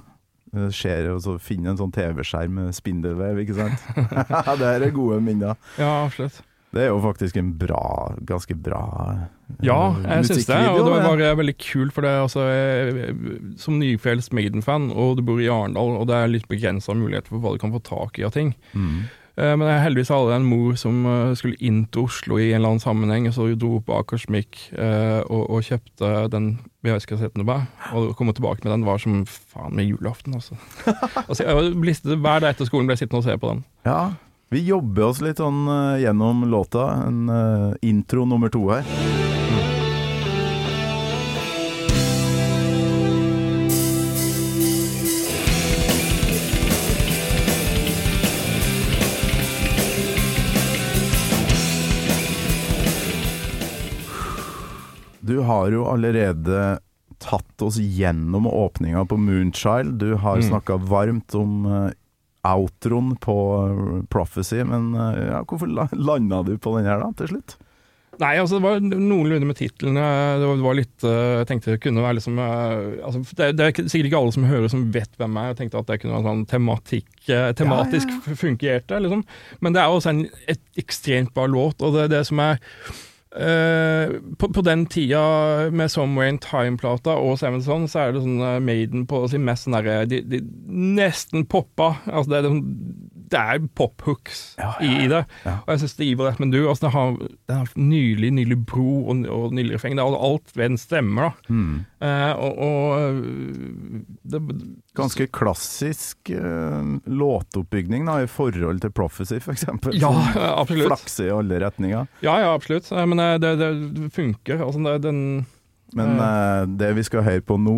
Det 0.54 0.68
Skjer, 0.76 1.08
og 1.10 1.22
så 1.24 1.32
finner 1.42 1.72
en 1.72 1.78
sånn 1.80 1.90
TV-skjerm 1.90 2.52
med 2.60 2.74
spindelvev, 2.76 3.40
ikke 3.42 3.56
sant? 3.56 3.80
det 4.60 4.68
her 4.68 4.84
er 4.86 4.92
gode 4.94 5.16
minner. 5.24 5.56
Ja, 5.80 6.04
absolutt. 6.04 6.36
Det 6.74 6.82
er 6.82 6.90
jo 6.90 7.00
faktisk 7.04 7.36
en 7.38 7.52
bra, 7.58 7.80
ganske 8.26 8.56
bra 8.58 8.82
eh, 9.12 9.24
Ja, 9.62 9.94
jeg 10.02 10.28
syns 10.30 10.48
det. 10.48 10.60
Og 10.72 10.80
det 10.82 10.92
var 10.92 11.04
bare 11.06 11.34
veldig 11.38 11.56
kult, 11.62 11.94
for 11.94 12.06
det 12.06 12.14
altså 12.24 12.46
jeg, 12.48 13.12
Som 13.60 13.78
nyfjells 13.78 14.32
Maiden-fan, 14.34 14.90
og 14.90 15.18
du 15.18 15.22
bor 15.26 15.42
i 15.42 15.50
Arendal, 15.52 15.98
og 16.00 16.08
det 16.10 16.16
er 16.18 16.32
litt 16.32 16.48
begrensa 16.50 16.96
muligheter 16.98 17.30
for 17.30 17.44
hva 17.44 17.54
du 17.54 17.62
kan 17.62 17.74
få 17.74 17.82
tak 17.84 18.18
i 18.18 18.26
av 18.26 18.34
ting. 18.34 18.54
Mm. 18.72 19.06
Eh, 19.36 19.54
Men 19.54 19.68
jeg 19.70 19.84
heldigvis 19.84 20.10
hadde 20.14 20.34
jeg 20.34 20.42
en 20.42 20.50
mor 20.50 20.74
som 20.80 21.00
eh, 21.12 21.36
skulle 21.38 21.60
inn 21.62 21.84
til 21.94 22.08
Oslo 22.08 22.40
i 22.42 22.50
en 22.50 22.58
eller 22.58 22.74
annen 22.74 22.82
sammenheng, 22.82 23.30
og 23.30 23.38
så 23.38 23.48
dro 23.54 23.78
på 23.84 24.00
Akersmik 24.00 24.66
og, 24.74 25.40
og 25.46 25.64
kjøpte 25.70 26.12
den 26.34 26.56
VHS-kassetten 26.82 27.44
du 27.44 27.48
meg, 27.48 27.70
og 27.94 28.16
komme 28.18 28.34
tilbake 28.34 28.66
med 28.66 28.74
den 28.74 28.88
var 28.88 28.98
som 29.02 29.22
faen 29.30 29.78
med 29.78 29.86
julaften, 29.92 30.34
altså. 30.34 30.58
altså 31.28 31.46
jeg 31.46 31.74
blistet, 31.80 32.18
hver 32.18 32.42
dag 32.42 32.54
etter 32.56 32.68
skolen 32.68 32.90
ble 32.90 32.98
jeg 32.98 33.06
sittende 33.06 33.22
og 33.22 33.28
se 33.30 33.38
på 33.38 33.54
den. 33.54 33.64
Ja, 33.86 34.02
vi 34.48 34.64
jobber 34.66 35.02
oss 35.10 35.20
litt 35.24 35.40
sånn 35.42 35.64
uh, 35.68 35.96
gjennom 36.02 36.44
låta. 36.50 36.88
En 37.08 37.28
uh, 37.30 37.74
intro 37.82 38.24
nummer 38.28 38.48
to 38.54 38.68
her. 38.70 38.84
Du 55.20 55.38
har 55.40 55.70
jo 55.72 55.86
allerede 55.88 56.78
tatt 57.18 57.62
oss 57.62 57.78
gjennom 57.80 58.46
åpninga 58.46 59.04
på 59.08 59.16
Moonchild. 59.16 59.94
Du 59.98 60.14
har 60.14 60.36
Mm. 60.36 60.48
snakka 60.50 60.76
varmt 60.76 61.34
om 61.34 61.66
eh, 61.66 61.90
outroen 62.44 63.14
på 63.24 63.34
eh, 63.64 64.00
Prophecy, 64.12 64.62
men 64.68 64.90
eh, 64.94 65.20
ja, 65.32 65.42
hvorfor 65.48 65.70
la- 65.70 65.88
landa 65.92 66.42
du 66.46 66.56
på 66.58 66.76
den 66.78 66.86
her 66.90 67.00
da, 67.02 67.12
til 67.18 67.34
slutt? 67.34 67.56
Nei, 68.20 68.36
altså 68.38 68.60
det 68.60 68.62
var 68.62 68.76
noenlunde 68.84 69.42
med 69.48 69.56
titlene. 69.58 70.02
Det 70.38 70.46
var, 70.46 70.58
det 70.60 70.62
var 70.68 70.76
litt 70.78 71.02
eh, 71.08 71.30
Jeg 71.40 71.46
tenkte 71.50 71.72
det 71.72 71.80
kunne 71.82 72.04
være 72.04 72.14
liksom 72.20 72.36
eh, 72.38 72.92
altså, 73.08 73.22
det, 73.40 73.48
det 73.58 73.64
er 73.66 73.72
sikkert 73.90 74.06
ikke 74.12 74.20
alle 74.20 74.34
som 74.36 74.46
hører 74.46 74.70
som 74.70 74.84
vet 74.94 75.16
hvem 75.18 75.34
jeg 75.34 75.42
er. 75.48 75.50
Jeg 75.50 75.58
tenkte 75.64 75.80
at 75.82 75.88
det 75.90 75.96
kunne 76.04 76.14
være 76.20 76.28
sånn 76.28 76.44
tematikk, 76.52 77.08
eh, 77.26 77.48
tematisk 77.58 78.12
Ja, 78.14 78.20
ja, 78.30 78.36
fungerte, 78.38 79.00
liksom. 79.02 79.24
Men 79.66 79.74
det 79.74 79.82
er 79.82 79.96
også 79.96 80.12
en 80.14 80.22
et 80.46 80.62
ekstremt 80.78 81.34
bra 81.34 81.48
låt, 81.50 81.82
og 81.82 81.96
det 81.98 82.04
er 82.06 82.14
det 82.14 82.22
som 82.30 82.44
er 82.44 82.62
eh, 83.36 84.14
på, 84.38 84.48
på 84.54 84.62
den 84.66 84.86
tida 84.86 85.70
med 85.74 85.90
Somewhere 85.92 86.28
in 86.32 86.38
Time-plata 86.42 87.16
og 87.20 87.38
Seven 87.40 87.62
Son, 87.62 87.88
så 87.90 88.06
er 88.06 88.14
det 88.14 88.22
sånn 88.24 88.40
eh, 88.42 88.60
Maiden 88.64 89.06
på 89.10 89.24
sin 89.30 89.44
mest 89.46 89.66
sånn 89.66 89.76
derre 89.78 90.04
de, 90.10 90.22
de 90.26 90.40
nesten 90.70 91.46
poppa. 91.50 91.96
Altså 92.06 92.30
det 92.34 92.38
er, 92.40 92.48
sånn- 92.50 93.12
det 93.32 93.40
er 93.40 93.62
pop-hooks 93.78 94.40
Ja, 94.60 94.74
ja, 94.80 94.84
i, 94.84 95.04
i 95.04 95.08
det. 95.10 95.22
ja. 95.46 95.54
Og 95.64 95.70
jeg 95.74 95.80
syns 95.84 95.94
det 95.98 96.06
gir. 96.10 96.36
Men 96.42 96.50
du, 96.52 96.58
altså, 96.68 96.86
det 96.86 96.92
har, 96.94 97.14
det 97.48 97.56
har 97.56 97.70
nylig, 97.80 98.30
nylig 98.36 98.58
bro 98.68 99.08
og, 99.10 99.24
og 99.32 99.54
nylig 99.56 99.76
refreng. 99.76 99.96
Det 99.98 100.04
er 100.04 100.18
alt 100.28 100.52
ved 100.56 100.68
den 100.74 100.78
stemmer, 100.80 101.30
da. 101.30 101.54
Mm. 101.54 101.78
Eh, 102.04 102.32
og 102.36 102.58
og 102.64 103.24
det, 104.22 104.40
Ganske 104.94 105.26
klassisk 105.34 106.30
eh, 106.30 106.92
låtoppbygning 107.10 108.06
da, 108.06 108.20
i 108.22 108.28
forhold 108.30 108.84
til 108.84 108.92
Prophecy, 108.94 109.40
eksempel. 109.50 109.96
Ja, 109.98 110.12
absolutt. 110.54 110.86
Flakse 110.92 111.26
i 111.26 111.32
alle 111.34 111.58
retninger. 111.64 112.06
Ja, 112.24 112.36
ja, 112.44 112.52
absolutt. 112.54 112.90
Eh, 112.92 113.06
Men 113.10 113.24
eh, 113.24 113.36
det, 113.42 113.54
det 113.58 114.10
funker. 114.14 114.62
Altså, 114.68 114.84
det, 114.86 114.98
den 115.08 115.20
Men 115.94 116.16
uh, 116.18 116.64
det 116.78 116.88
vi 116.96 117.04
skal 117.06 117.22
høre 117.22 117.42
på 117.46 117.54
nå, 117.60 117.74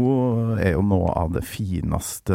er 0.57 0.73
jo 0.73 0.83
noe 0.89 1.11
av 1.21 1.35
det 1.37 1.43
fineste, 1.45 2.33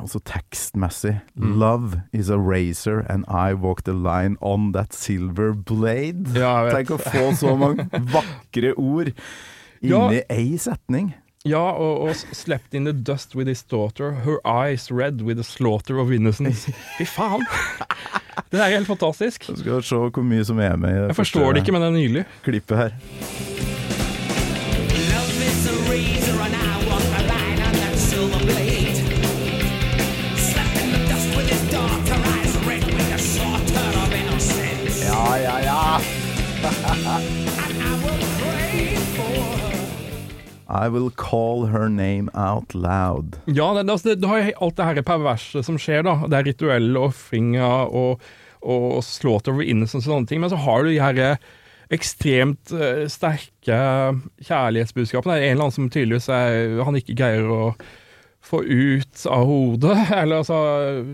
altså 0.00 0.20
tekstmessig. 0.24 1.18
Mm. 1.36 1.54
Love 1.60 2.00
is 2.16 2.30
a 2.32 2.38
razor 2.40 3.04
and 3.12 3.24
I 3.28 3.52
walk 3.52 3.84
the 3.84 3.92
line 3.92 4.36
on 4.40 4.72
that 4.72 4.94
silver 4.96 5.52
blade. 5.52 6.32
Ja. 6.38 6.54
Tenk 6.72 6.94
å 6.96 7.00
få 7.02 7.28
så 7.36 7.52
mange 7.60 7.88
vakre 8.16 8.72
ord 8.80 9.12
Ja. 9.82 10.06
inni 10.08 10.22
ei 10.30 10.56
setning. 10.62 11.12
Ja, 11.44 11.72
og, 11.74 12.04
og 12.06 12.14
slept 12.38 12.72
in 12.78 12.84
the 12.86 12.92
dust 12.94 13.34
with 13.34 13.48
his 13.50 13.64
daughter, 13.66 14.12
her 14.22 14.38
eyes 14.46 14.92
red 14.94 15.22
with 15.26 15.36
the 15.40 15.42
slaughter 15.44 15.98
of 15.98 16.12
innocence. 16.14 16.70
Fy 17.00 17.04
faen! 17.04 17.42
Det 18.52 18.60
er 18.62 18.76
helt 18.76 18.86
fantastisk. 18.86 19.48
Du 19.50 19.58
skal 19.58 19.82
se 19.82 19.98
hvor 19.98 20.22
mye 20.24 20.46
som 20.46 20.60
er 20.62 20.78
med 20.78 20.94
i 20.94 21.00
det 21.02 21.10
Jeg 21.10 21.18
forstår 21.18 21.52
det 21.58 21.64
ikke, 21.66 21.74
men 21.74 21.82
det 21.82 21.90
er 21.90 21.98
nydelig. 21.98 22.24
klippet 22.46 22.78
her. 22.84 23.71
I 40.72 40.88
will 40.88 41.10
call 41.20 41.66
her 41.68 41.88
name 41.92 42.30
out 42.32 42.72
loud. 42.74 43.36
Ja, 43.44 43.70
det, 43.76 43.84
altså, 43.92 44.08
det, 44.12 44.22
du 44.22 44.28
har 44.30 44.46
alt 44.56 44.76
det 44.78 44.86
her 44.88 45.02
perverse 45.04 45.60
som 45.66 45.76
skjer, 45.80 46.02
da. 46.06 46.14
Det 46.32 46.38
er 46.38 46.46
rituelle 46.48 47.02
ofringer 47.10 47.92
og, 47.92 48.22
og 48.64 49.02
slaughter 49.04 49.52
of 49.52 49.60
innocence 49.60 50.08
og 50.08 50.14
sånne 50.14 50.30
ting. 50.30 50.40
Men 50.40 50.52
så 50.54 50.60
har 50.64 50.82
du 50.86 50.92
de 50.94 51.00
her 51.02 51.20
eh, 51.20 51.50
ekstremt 51.92 52.72
uh, 52.72 53.02
sterke 53.12 53.80
kjærlighetsbudskapene. 54.48 55.36
Det 55.36 55.42
er 55.42 55.50
en 55.50 55.56
eller 55.58 55.66
annen 55.68 55.76
som 55.76 55.90
tydeligvis 55.92 56.30
er, 56.32 56.80
han 56.88 56.96
ikke 56.96 57.18
greier 57.20 57.52
å 57.52 57.60
få 58.42 58.62
ut 58.64 59.26
av 59.30 59.44
hodet. 59.46 59.98
Eller 60.22 60.40
altså 60.40 60.56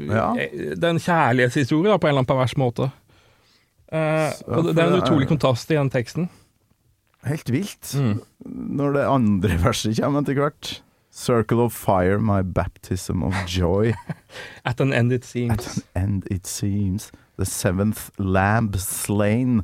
Ja. 0.07 0.31
eh, 0.39 0.75
Det 0.79 0.85
er 0.87 0.95
en 0.95 1.03
kjærlighetshistorie 1.03 1.91
da, 1.91 1.99
på 1.99 2.07
en 2.09 2.15
eller 2.15 2.23
annen 2.23 2.31
pervers 2.31 2.55
måte. 2.61 2.93
Uh, 3.89 4.29
og 4.53 4.69
det, 4.69 4.77
det 4.77 4.85
er 4.85 4.93
en 4.93 5.01
utrolig 5.03 5.29
kontrast 5.31 5.71
i 5.73 5.77
den 5.81 5.91
teksten. 5.93 6.29
Helt 7.27 7.51
vilt. 7.51 7.95
Mm. 7.99 8.21
Når 8.79 8.93
det 8.93 9.07
andre 9.07 9.57
verset 9.65 9.99
kommer 9.99 10.23
etter 10.23 10.39
hvert. 10.39 10.83
Circle 11.11 11.65
of 11.65 11.73
fire, 11.73 12.19
my 12.19 12.43
baptism 12.43 13.25
of 13.27 13.35
joy. 13.47 13.93
At 14.65 14.81
an 14.81 14.93
end 14.93 15.13
it 15.13 15.25
seems. 15.27 15.53
At 15.53 15.77
an 15.77 15.83
end 16.03 16.29
it 16.31 16.47
seems. 16.47 17.11
The 17.39 17.47
seventh 17.47 18.11
lamb 18.19 18.73
slain. 18.75 19.63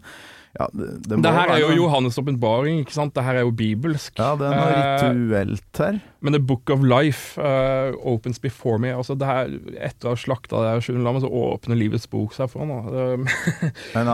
Ja, 0.54 0.68
det, 0.72 0.88
det, 1.08 1.16
Det 1.24 1.30
her 1.34 1.50
er 1.50 1.58
jo 1.64 1.70
Johannes' 1.74 2.18
åpenbaring, 2.20 2.78
ikke 2.84 2.94
sant? 2.94 3.14
Det 3.16 3.24
her 3.26 3.40
er 3.40 3.42
jo 3.42 3.50
bibelsk. 3.58 4.12
Ja, 4.20 4.34
det 4.38 4.46
er 4.46 4.54
noe 4.54 4.74
Eh, 4.74 4.84
rituelt 4.84 5.80
her. 5.82 5.98
Men 6.22 6.36
The 6.36 6.40
Book 6.40 6.70
of 6.70 6.84
Life 6.86 7.40
uh, 7.40 7.96
opens 8.06 8.38
before 8.38 8.78
me. 8.78 8.92
Altså 8.94 9.16
det 9.18 9.26
her, 9.26 9.50
etter 9.88 10.08
å 10.08 10.14
ha 10.14 10.20
slakta 10.20 10.62
det 10.62 10.76
sjuende 10.86 11.02
lammet, 11.04 11.26
så 11.26 11.28
åpner 11.28 11.76
livets 11.80 12.06
bok 12.10 12.36
seg 12.36 12.52
for 12.52 12.62
ham. 12.62 13.26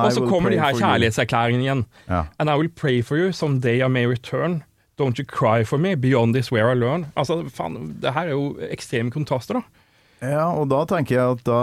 Og 0.01 0.12
så 0.16 0.24
kommer 0.26 0.51
de 0.51 0.59
her 0.62 0.74
kjærlighetserklæringene 0.80 1.66
igjen. 1.66 1.84
Ja. 2.09 2.24
And 2.41 2.49
I 2.51 2.57
will 2.57 2.72
pray 2.72 3.03
for 3.03 3.20
you, 3.20 3.32
someday 3.36 3.84
I 3.84 3.88
may 3.93 4.07
return. 4.09 4.62
Don't 5.01 5.18
you 5.20 5.24
cry 5.24 5.64
for 5.64 5.78
me, 5.78 5.95
beyond 5.95 6.34
this 6.34 6.51
where 6.53 6.70
I 6.72 6.74
learn. 6.76 7.07
Altså, 7.16 7.43
faen, 7.49 7.95
det 8.03 8.12
her 8.16 8.32
er 8.32 8.36
jo 8.36 8.57
ekstreme 8.72 9.12
kontraster, 9.12 9.61
da. 9.61 9.80
Ja, 10.21 10.47
og 10.53 10.68
da 10.71 10.83
tenker 10.89 11.16
jeg 11.16 11.37
at 11.37 11.43
da 11.47 11.61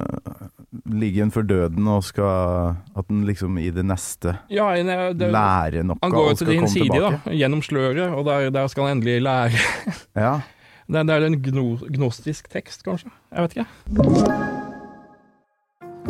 eh, 0.00 0.48
ligger 0.94 1.26
en 1.26 1.32
for 1.34 1.46
døden 1.46 1.86
og 1.90 2.02
skal 2.06 2.74
At 2.96 3.10
en 3.12 3.24
liksom 3.28 3.58
i 3.60 3.68
det 3.74 3.84
neste 3.86 4.36
Ja, 4.52 4.70
eh, 4.76 5.12
det, 5.14 5.30
lærer 5.32 5.84
noe 5.86 6.00
han 6.02 6.14
går 6.14 6.30
jo 6.30 6.38
til 6.40 6.52
din 6.52 6.64
komme 6.64 6.72
side, 6.72 6.88
tilbake. 6.90 7.20
da, 7.26 7.36
gjennom 7.42 7.62
sløret, 7.64 8.06
og 8.10 8.24
der, 8.28 8.50
der 8.54 8.66
skal 8.72 8.88
han 8.88 8.98
endelig 8.98 9.20
lære. 9.22 9.64
Ja. 10.24 10.40
Det, 10.86 11.06
det 11.08 11.14
er 11.14 11.26
en 11.26 11.40
gno, 11.40 11.66
gnostisk 11.88 12.50
tekst, 12.52 12.84
kanskje? 12.84 13.08
Jeg 13.32 13.42
vet 13.42 13.56
ikke. 13.56 14.74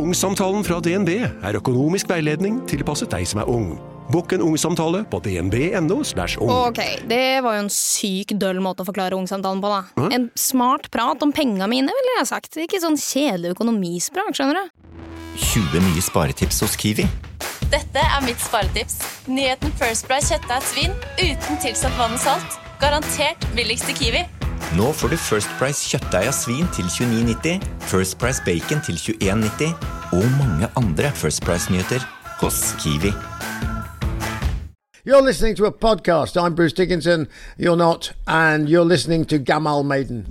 Ungsamtalen 0.03 0.65
fra 0.67 0.81
DNB 0.83 1.13
er 1.23 1.61
økonomisk 1.61 2.11
veiledning 2.11 2.59
tilpasset 2.67 3.13
deg 3.15 3.29
som 3.31 3.45
er 3.45 3.51
ung. 3.51 3.77
Bokk 4.13 4.35
en 4.37 4.43
ungsamtale 4.45 5.05
på 5.09 5.19
dnb.no. 5.25 6.03
ung. 6.45 6.51
Ok, 6.51 6.81
det 7.09 7.41
var 7.45 7.57
jo 7.57 7.65
en 7.65 7.73
syk 7.73 8.35
døll 8.37 8.61
måte 8.65 8.85
å 8.85 8.89
forklare 8.89 9.17
ungsamtalen 9.17 9.63
på, 9.65 9.73
da. 9.73 10.09
En 10.13 10.29
smart 10.39 10.91
prat 10.93 11.23
om 11.25 11.33
penga 11.33 11.69
mine, 11.71 11.89
ville 11.89 12.19
jeg 12.19 12.29
sagt. 12.29 12.59
Ikke 12.61 12.83
sånn 12.83 12.99
kjedelig 13.01 13.55
økonomisprat, 13.57 14.37
skjønner 14.37 14.61
du. 14.61 14.91
20 15.41 15.83
nye 15.89 16.05
sparetips 16.05 16.61
hos 16.63 16.77
Kiwi. 16.79 17.09
Dette 17.73 18.03
er 18.05 18.23
mitt 18.23 18.39
sparetips. 18.45 19.01
Nyheten 19.27 19.73
First 19.81 20.07
Price 20.07 20.31
kjøttdeig 20.31 20.69
svin 20.69 20.95
uten 21.19 21.61
tilsatt 21.65 21.97
vann 21.99 22.15
og 22.15 22.23
salt. 22.23 22.61
Garantert 22.83 23.49
billigst 23.57 23.89
i 23.91 23.97
Kiwi. 23.99 24.25
Nå 24.79 24.93
får 24.97 25.15
du 25.15 25.19
First 25.19 25.51
Price 25.59 25.89
kjøttdeig 25.91 26.31
av 26.31 26.37
svin 26.37 26.69
til 26.77 26.87
29,90, 26.87 27.65
First 27.91 28.19
Price 28.21 28.43
bacon 28.47 28.83
til 28.85 29.01
21,90 29.01 29.75
og 30.15 30.27
mange 30.39 30.71
andre 30.79 31.11
First 31.19 31.43
Price-nyheter 31.47 32.05
hos 32.43 32.75
Kiwi. 32.83 33.15
You're 35.05 35.21
listening 35.21 35.55
to 35.57 35.67
a 35.67 35.73
podcast. 35.73 36.41
I'm 36.41 36.55
Bruce 36.55 36.73
Dickinson. 36.73 37.29
You're 37.59 37.77
not. 37.77 38.13
And 38.27 38.69
you're 38.71 38.87
listening 38.87 39.27
to 39.27 39.39
Gamal 39.39 39.85
Maiden. 39.85 40.25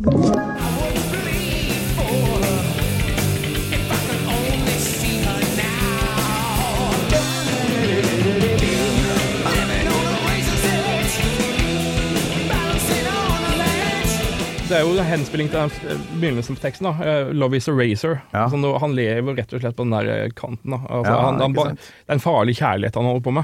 det 14.70 14.80
er 14.80 14.86
jo 14.88 14.94
en 14.98 15.06
henspilling 15.06 15.50
til 15.52 15.60
den 15.60 15.72
eh, 15.92 16.00
begynnelsen 16.18 16.56
på 16.58 16.62
teksten. 16.64 16.88
da. 16.88 16.94
Eh, 17.06 17.28
'Love 17.36 17.58
is 17.58 17.68
a 17.68 17.72
razor'. 17.72 18.18
Altså, 18.34 18.58
nå- 18.58 18.78
han 18.80 18.96
lever 18.96 19.36
rett 19.38 19.54
og 19.54 19.60
slett 19.62 19.76
på 19.76 19.84
den 19.84 19.92
der 19.92 20.24
eh, 20.24 20.30
kanten. 20.36 20.72
da. 20.72 20.80
Altså, 20.90 21.12
Ja, 21.12 21.20
han, 21.26 21.42
han, 21.42 21.52
ikke 21.52 21.64
det 21.70 21.78
er 22.10 22.14
en 22.14 22.20
farlig 22.20 22.56
kjærlighet 22.58 22.96
han 22.96 23.06
holder 23.06 23.22
på 23.22 23.32
med. 23.32 23.44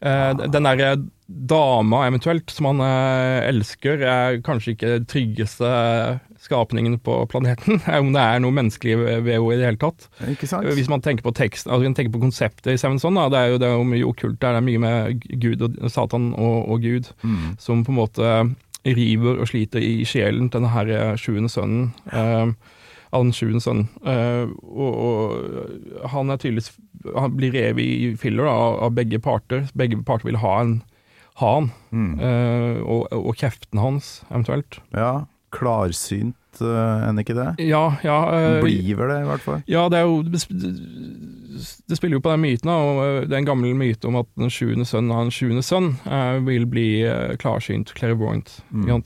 Eh, 0.00 0.34
Den 0.52 0.62
derre 0.68 0.92
dama 1.28 2.04
eventuelt 2.06 2.50
som 2.54 2.70
han 2.70 2.80
eh, 2.80 3.48
elsker, 3.50 4.00
er 4.06 4.38
kanskje 4.46 4.72
ikke 4.76 4.92
den 4.94 5.06
tryggeste 5.10 5.70
skapningen 6.40 6.94
på 7.02 7.16
planeten. 7.28 7.80
Om 8.02 8.12
det 8.14 8.22
er 8.22 8.38
noe 8.40 8.54
menneskelig 8.54 8.94
ved 9.02 9.26
henne 9.34 9.52
i 9.52 9.58
det 9.58 9.66
hele 9.66 9.80
tatt. 9.82 10.06
Sant? 10.46 10.68
Hvis 10.78 10.88
man 10.88 11.02
tenker 11.04 11.26
på 11.26 11.34
tekst, 11.36 11.66
altså 11.66 11.82
man 11.88 11.96
tenker 11.98 12.14
på 12.14 12.22
konseptet 12.22 12.72
i 12.72 12.78
Seven 12.80 13.00
Son, 13.02 13.18
da, 13.18 13.26
det 13.32 13.40
er 13.42 13.52
jo 13.52 13.58
det 13.60 13.68
er 13.72 13.84
mye 13.90 14.06
okkult 14.08 14.38
der. 14.40 14.54
Det 14.56 14.62
er 14.62 14.68
mye 14.70 14.84
med 14.86 15.26
Gud 15.42 15.66
og 15.66 15.90
Satan 15.92 16.30
og, 16.38 16.68
og 16.70 16.80
Gud 16.86 17.10
Mm. 17.26 17.56
som 17.58 17.82
på 17.84 17.90
en 17.92 17.98
måte 17.98 18.32
river 18.86 19.40
og 19.42 19.48
sliter 19.50 19.82
i 19.82 20.04
sjelen 20.06 20.48
til 20.48 20.62
denne 20.62 20.84
eh, 20.94 21.16
sjuende 21.20 21.50
sønnen. 21.52 21.90
eh, 22.12 22.46
av 22.46 22.54
den 23.12 23.32
sjuende 23.32 23.62
sønnen. 23.64 23.88
Eh, 24.04 24.50
og, 24.68 24.98
og 25.00 26.10
han 26.12 26.30
er 26.30 26.40
tydeligvis 26.42 26.74
Han 27.14 27.36
blir 27.38 27.54
revet 27.54 27.84
i 27.84 28.12
filler 28.20 28.48
da, 28.48 28.52
av, 28.52 28.78
av 28.88 28.94
begge 28.96 29.20
parter. 29.22 29.68
Begge 29.78 30.00
parter 30.04 30.28
vil 30.28 30.40
ha, 30.42 30.54
en, 30.64 30.74
ha 31.40 31.54
han. 31.54 31.70
Mm. 31.94 32.12
Uh, 32.20 32.76
og, 32.82 33.06
og 33.14 33.38
kjeften 33.38 33.80
hans, 33.80 34.18
eventuelt. 34.28 34.80
Ja, 34.96 35.12
klarsynt 35.54 36.60
uh, 36.60 37.06
enn 37.06 37.22
ikke 37.22 37.36
det? 37.38 37.52
Ja, 37.64 37.84
ja. 38.04 38.18
eh, 38.34 38.58
Blir 38.64 38.98
vel 38.98 39.12
det, 39.14 39.20
i 39.22 39.28
hvert 39.30 39.46
fall. 39.46 39.62
Ja, 39.70 39.86
det 39.92 40.02
er 40.02 40.08
jo 40.10 40.20
Det, 40.26 40.42
det 41.88 41.98
spiller 41.98 42.18
jo 42.18 42.24
på 42.24 42.34
den 42.34 42.44
myten, 42.44 42.70
og 42.70 43.00
øh, 43.04 43.22
det 43.26 43.34
er 43.34 43.40
en 43.40 43.48
gammel 43.48 43.74
myte 43.78 44.10
om 44.10 44.18
at 44.20 44.28
den 44.38 44.52
sjuende 44.52 44.86
sønnen 44.86 45.14
av 45.14 45.24
den 45.26 45.34
sjuende 45.34 45.64
sønn 45.66 45.94
eh, 46.06 46.38
vil 46.46 46.68
bli 46.70 46.88
eh, 47.06 47.34
klarsynt, 47.40 47.94
clairvoyant. 47.98 48.60
Mm. 48.70 49.02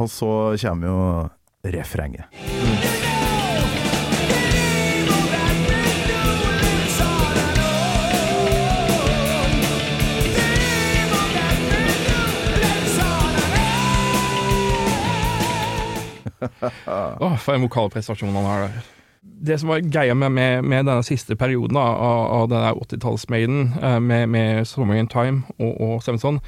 Og 0.00 0.08
så 0.08 0.32
kommer 0.62 0.88
jo 0.88 1.72
refrenget. 1.72 2.91
Åh, 17.20 17.36
for 17.38 17.54
en 17.54 17.64
vokalprestasjon 17.66 18.34
han 18.34 18.48
har 18.48 18.66
der. 18.66 18.90
Det 19.22 19.58
som 19.60 19.70
var 19.70 19.82
greia 19.86 20.14
med, 20.14 20.32
med, 20.34 20.62
med 20.62 20.86
denne 20.86 21.02
siste 21.06 21.36
perioden 21.38 21.78
da, 21.78 21.82
av, 21.82 22.26
av 22.40 22.48
denne 22.50 22.72
80-tallsmaiden, 22.74 23.72
eh, 23.82 23.98
med, 24.00 24.28
med 24.28 24.66
'Summer 24.66 24.98
in 24.98 25.08
Time' 25.08 25.42
og, 25.58 25.80
og 25.80 26.02
Sevenson, 26.02 26.40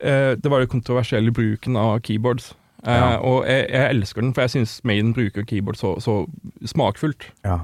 eh, 0.00 0.34
det 0.38 0.50
var 0.50 0.58
den 0.58 0.68
kontroversielle 0.68 1.32
bruken 1.32 1.76
av 1.76 2.00
keyboards. 2.00 2.54
Ja. 2.86 3.16
Uh, 3.16 3.24
Og 3.24 3.46
jeg, 3.48 3.66
jeg 3.70 3.90
elsker 3.90 4.20
den, 4.20 4.34
for 4.34 4.40
jeg 4.40 4.50
syns 4.50 4.80
Maiden 4.84 5.14
bruker 5.14 5.42
keyboard 5.42 5.74
så, 5.74 5.96
så 6.00 6.26
smakfullt. 6.66 7.32
Ja. 7.44 7.58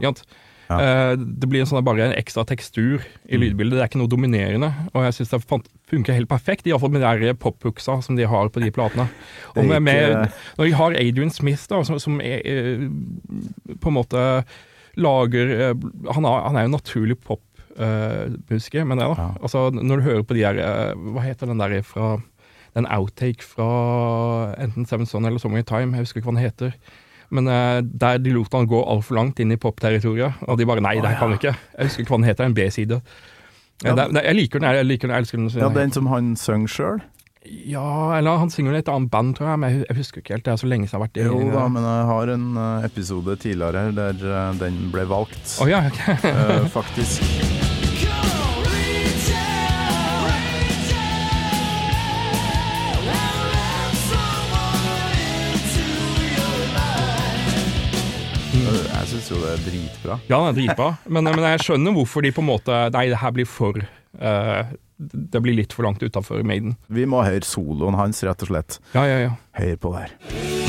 Eh, 0.80 1.16
det 1.16 1.48
blir 1.48 1.64
sånn, 1.68 1.84
bare 1.84 2.06
en 2.08 2.14
ekstra 2.16 2.44
tekstur 2.48 3.02
i 3.28 3.36
Mm. 3.36 3.40
lydbildet. 3.40 3.76
Det 3.76 3.82
er 3.82 3.88
ikke 3.90 4.00
noe 4.00 4.08
dominerende. 4.08 4.72
Og 4.94 5.02
jeg 5.04 5.12
syns 5.12 5.30
det 5.30 5.42
funker 5.90 6.14
helt 6.14 6.28
perfekt, 6.28 6.66
iallfall 6.66 6.90
med 6.90 7.02
de 7.02 7.26
der 7.26 7.34
pophooksa 7.34 8.02
som 8.02 8.16
de 8.16 8.24
har 8.26 8.48
på 8.48 8.60
de 8.62 8.70
platene. 8.70 9.08
Er 9.56 9.60
Og 9.60 9.66
med, 9.68 9.82
med, 9.82 10.32
når 10.58 10.64
de 10.64 10.72
har 10.72 10.90
Adrian 10.92 11.30
Smith, 11.30 11.66
da, 11.68 11.82
som, 11.82 11.98
som 11.98 12.20
er, 12.20 12.40
eh, 12.44 12.88
på 13.80 13.88
en 13.88 13.94
måte 13.98 14.44
lager 14.96 15.70
eh, 15.70 15.74
Han, 16.12 16.24
har, 16.24 16.42
han 16.48 16.56
er 16.56 16.62
jo 16.68 16.76
naturlig 16.76 17.16
popmusiker, 17.20 18.84
men 18.86 18.98
det, 18.98 19.06
da. 19.16 19.30
Altså, 19.42 19.70
når 19.72 19.96
du 19.96 20.02
hører 20.02 20.22
på 20.26 20.34
de 20.36 20.42
der 20.44 20.58
eh, 20.60 20.94
Hva 21.14 21.24
heter 21.24 21.46
den 21.50 21.58
der 21.62 21.82
fra 21.86 22.18
Den 22.74 22.86
outtake 22.88 23.42
fra 23.44 24.54
enten 24.60 24.86
Seven 24.88 25.06
Son 25.06 25.24
eller 25.28 25.38
Summer 25.38 25.58
in 25.60 25.64
Time, 25.68 25.92
jeg 25.96 26.06
husker 26.06 26.20
ikke 26.22 26.30
hva 26.30 26.36
den 26.38 26.46
heter. 26.46 26.72
Men 27.32 27.48
uh, 27.48 27.80
der 27.80 28.18
de 28.20 28.32
lot 28.36 28.52
han 28.52 28.66
gå 28.68 28.80
altfor 28.92 29.16
langt 29.16 29.40
inn 29.40 29.54
i 29.54 29.56
popterritoriet, 29.56 30.42
og 30.46 30.58
de 30.60 30.66
bare 30.68 30.82
Nei, 30.84 30.98
det 31.00 31.08
her 31.14 31.18
kan 31.22 31.32
vi 31.32 31.38
ikke. 31.40 31.54
Jeg 31.78 31.88
husker 31.88 32.04
ikke 32.04 32.12
hva 32.12 32.20
den 32.20 32.28
heter, 32.28 32.44
en 32.50 32.54
B-side. 32.58 32.98
Ja. 33.82 33.88
Ja, 33.88 33.94
det- 33.98 34.12
det- 34.14 34.24
jeg 34.28 34.34
liker 34.36 34.60
den, 34.60 34.76
jeg 34.76 34.84
liker 34.86 35.08
den, 35.08 35.14
jeg 35.16 35.24
elsker 35.24 35.38
den. 35.40 35.48
Ja, 35.64 35.68
den 35.80 35.90
som 35.96 36.06
han 36.12 36.34
søng 36.36 36.68
sjøl? 36.68 37.00
Ja, 37.66 38.12
eller 38.18 38.36
han 38.38 38.50
synger 38.54 38.76
i 38.76 38.78
et 38.84 38.88
annet 38.92 39.10
band, 39.10 39.34
tror 39.34 39.48
jeg, 39.50 39.58
men 39.58 39.80
jeg 39.88 39.96
husker 39.96 40.20
ikke 40.22 40.34
helt. 40.36 40.44
Det 40.44 40.52
er 40.52 40.60
så 40.62 40.68
lenge 40.70 40.86
siden 40.86 41.00
jeg 41.00 41.00
har 41.00 41.08
vært 41.08 41.16
i 41.18 41.26
Jo 41.26 41.50
da, 41.56 41.64
men 41.68 41.82
jeg 41.82 42.06
har 42.12 42.34
en 42.36 42.46
eh, 42.56 42.84
episode 42.86 43.34
tidligere 43.42 43.88
der 43.96 44.22
eh, 44.36 44.52
den 44.60 44.78
ble 44.92 45.08
valgt. 45.10 45.58
oh, 45.60 45.66
ja, 45.68 45.82
okay. 45.90 46.68
Faktisk. 46.70 47.61
Jeg 58.72 59.10
syns 59.10 59.28
jo 59.32 59.40
det 59.42 59.50
er 59.52 59.64
dritbra. 59.66 60.16
Ja, 60.30 60.38
det 60.38 60.52
er 60.52 60.58
dritbra. 60.60 60.88
Men, 61.08 61.28
men 61.28 61.44
jeg 61.52 61.64
skjønner 61.66 61.96
hvorfor 61.96 62.24
de 62.24 62.32
på 62.34 62.44
en 62.44 62.48
måte 62.48 62.78
Nei, 62.94 63.06
det 63.12 63.20
her 63.20 63.34
blir 63.36 63.48
for 63.48 63.76
uh, 63.82 64.72
Det 64.96 65.42
blir 65.44 65.58
litt 65.58 65.76
for 65.76 65.88
langt 65.88 66.02
utafor 66.02 66.44
Maiden. 66.46 66.78
Vi 66.92 67.06
må 67.08 67.24
høre 67.26 67.44
soloen 67.46 67.98
hans, 67.98 68.24
rett 68.24 68.46
og 68.46 68.52
slett. 68.54 68.80
Ja, 68.96 69.06
ja, 69.08 69.22
ja. 69.28 69.38
Hør 69.58 69.78
på 69.82 69.96
det 69.96 70.06
her. 70.06 70.61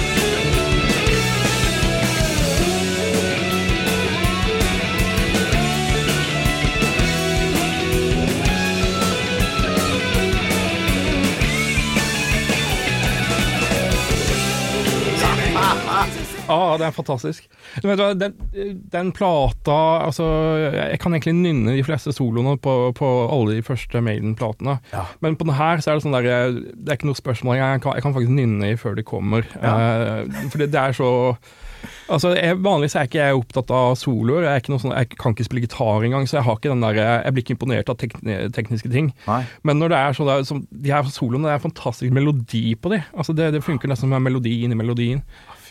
Ja, 16.47 16.75
det 16.79 16.87
er 16.87 16.95
fantastisk. 16.95 17.45
Du 17.81 17.87
vet 17.87 18.01
hva, 18.01 18.11
den, 18.17 18.33
den 18.91 19.11
plata 19.15 19.77
Altså, 20.03 20.25
jeg 20.75 20.99
kan 21.01 21.15
egentlig 21.15 21.35
nynne 21.37 21.77
de 21.77 21.85
fleste 21.87 22.13
soloene 22.15 22.57
på, 22.61 22.75
på 22.97 23.11
alle 23.31 23.57
de 23.57 23.65
første 23.65 24.01
Maiden-platene. 24.03 24.77
Men 25.23 25.37
på 25.39 25.47
den 25.47 25.57
her 25.57 25.83
så 25.83 25.93
er 25.93 25.99
det 25.99 26.05
sånn 26.05 26.17
der 26.17 26.29
Det 26.53 26.87
er 26.89 26.99
ikke 26.99 27.09
noe 27.11 27.19
spørsmål. 27.19 27.59
Jeg 27.59 27.83
kan, 27.85 27.97
jeg 27.97 28.05
kan 28.05 28.15
faktisk 28.17 28.35
nynne 28.35 28.73
i 28.73 28.79
før 28.79 28.97
de 28.99 29.05
kommer. 29.07 29.47
Eh, 29.59 30.47
for 30.49 30.61
det, 30.61 30.73
det 30.75 30.81
er 30.81 30.97
så 30.97 31.11
Altså, 32.07 32.33
jeg, 32.35 32.57
Vanligvis 32.63 32.95
er 32.95 33.07
ikke 33.07 33.19
jeg 33.19 33.39
opptatt 33.39 33.71
av 33.75 33.95
soloer. 33.99 34.45
Jeg, 34.45 34.61
er 34.61 34.79
sånn, 34.79 34.93
jeg 34.95 35.09
kan 35.19 35.33
ikke 35.35 35.45
spille 35.47 35.63
gitar 35.65 36.05
engang, 36.05 36.27
så 36.29 36.37
jeg 36.37 36.45
har 36.47 36.59
ikke 36.59 36.71
den 36.71 36.83
der, 36.83 36.99
jeg 36.99 37.35
blir 37.35 37.43
ikke 37.45 37.55
imponert 37.57 37.91
av 37.91 37.97
tekni 37.99 38.37
tekniske 38.55 38.91
ting. 38.91 39.09
Men 39.67 39.79
når 39.81 39.91
det 39.93 39.99
er 39.99 40.17
sånn 40.17 40.29
der, 40.29 40.45
som, 40.47 40.61
de 40.71 40.93
her 40.93 41.07
soloene, 41.11 41.49
det 41.49 41.57
er 41.57 41.63
fantastisk 41.63 42.15
melodi 42.15 42.63
på 42.79 42.93
de. 42.93 43.01
Altså, 43.15 43.35
det, 43.35 43.49
det 43.55 43.63
funker 43.65 43.91
nesten 43.91 44.07
som 44.07 44.15
en 44.15 44.23
melodi 44.23 44.61
inni 44.63 44.77
melodien. 44.79 45.23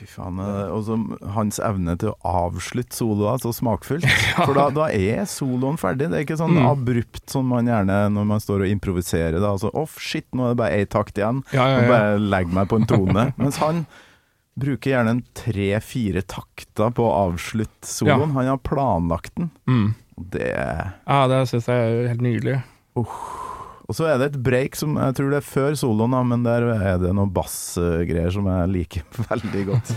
Fy 0.03 0.09
faen. 0.11 0.39
Og 0.75 0.83
så 0.89 0.97
hans 1.37 1.61
evne 1.63 1.95
til 2.03 2.11
å 2.11 2.17
avslutte 2.49 2.97
soloer 2.99 3.39
så 3.43 3.53
smakfullt. 3.55 4.03
For 4.43 4.53
da, 4.59 4.67
da 4.75 4.89
er 4.91 5.23
soloen 5.31 5.79
ferdig. 5.79 6.09
Det 6.11 6.19
er 6.21 6.25
ikke 6.27 6.39
sånn 6.43 6.57
Mm. 6.59 6.67
abrupt 6.73 7.31
som 7.31 7.47
man 7.49 7.71
gjerne 7.71 8.01
når 8.13 8.27
man 8.35 8.43
står 8.43 8.65
og 8.67 8.73
improviserer. 8.75 9.39
Da. 9.39 9.53
Altså, 9.55 9.71
Off, 9.79 9.95
shit, 10.03 10.27
nå 10.35 10.49
er 10.51 10.57
det 10.57 10.61
bare 10.65 10.81
én 10.83 10.91
takt 10.91 11.17
igjen. 11.23 11.45
Ja, 11.55 11.69
ja, 11.71 11.77
Nå 11.79 11.87
ja. 11.87 11.93
bare 11.95 12.19
legger 12.19 12.59
meg 12.59 12.69
på 12.73 12.81
en 12.83 12.89
tone. 12.91 13.25
Mens 13.41 13.61
han 13.63 13.85
bruker 14.59 14.91
gjerne 14.93 15.15
tre-fire 15.39 16.21
takter 16.29 16.91
på 16.93 17.07
å 17.09 17.15
avslutte 17.31 17.89
soloen. 17.89 18.35
Han 18.37 18.51
har 18.51 18.59
planlagt 18.67 19.33
den. 19.39 19.49
Mm. 19.71 19.95
Det 20.35 20.51
Ja, 20.53 21.23
det 21.31 21.39
syns 21.49 21.71
jeg 21.73 21.79
er 21.87 22.11
helt 22.13 22.21
nydelig. 22.27 22.59
Og 23.93 23.97
så 23.99 24.07
er 24.09 24.17
det 24.17 24.31
et 24.31 24.37
break 24.41 24.73
som 24.73 24.95
jeg 24.97 25.13
tror 25.19 25.27
det 25.29 25.43
er 25.43 25.45
før 25.45 25.75
soloen, 25.77 26.15
da, 26.17 26.23
men 26.25 26.47
der 26.47 26.65
er 26.73 26.95
det 26.97 27.11
noen 27.13 27.29
bassgreier 27.29 28.33
som 28.33 28.47
jeg 28.49 28.71
liker 28.73 29.05
veldig 29.29 29.65
godt. 29.69 29.93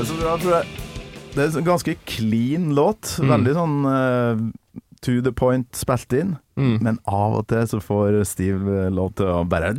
Det 0.00 0.24
er 0.24 0.40
bra, 0.46 0.64
det 1.34 1.44
er 1.44 1.60
en 1.60 1.68
ganske 1.68 1.98
clean 2.08 2.70
låt. 2.78 3.18
Mm. 3.20 3.28
Veldig 3.34 3.58
sånn 3.60 3.78
eh, 3.92 4.42
to 5.02 5.20
the 5.24 5.32
point 5.32 5.66
spilt 5.74 6.12
inn. 6.12 6.34
Mm. 6.60 6.74
Men 6.84 6.98
av 7.08 7.38
og 7.38 7.46
til 7.48 7.62
så 7.70 7.78
får 7.80 8.18
Steve 8.28 8.74
eh, 8.84 8.90
lov 8.92 9.14
til 9.16 9.30
å 9.32 9.38
bare 9.48 9.70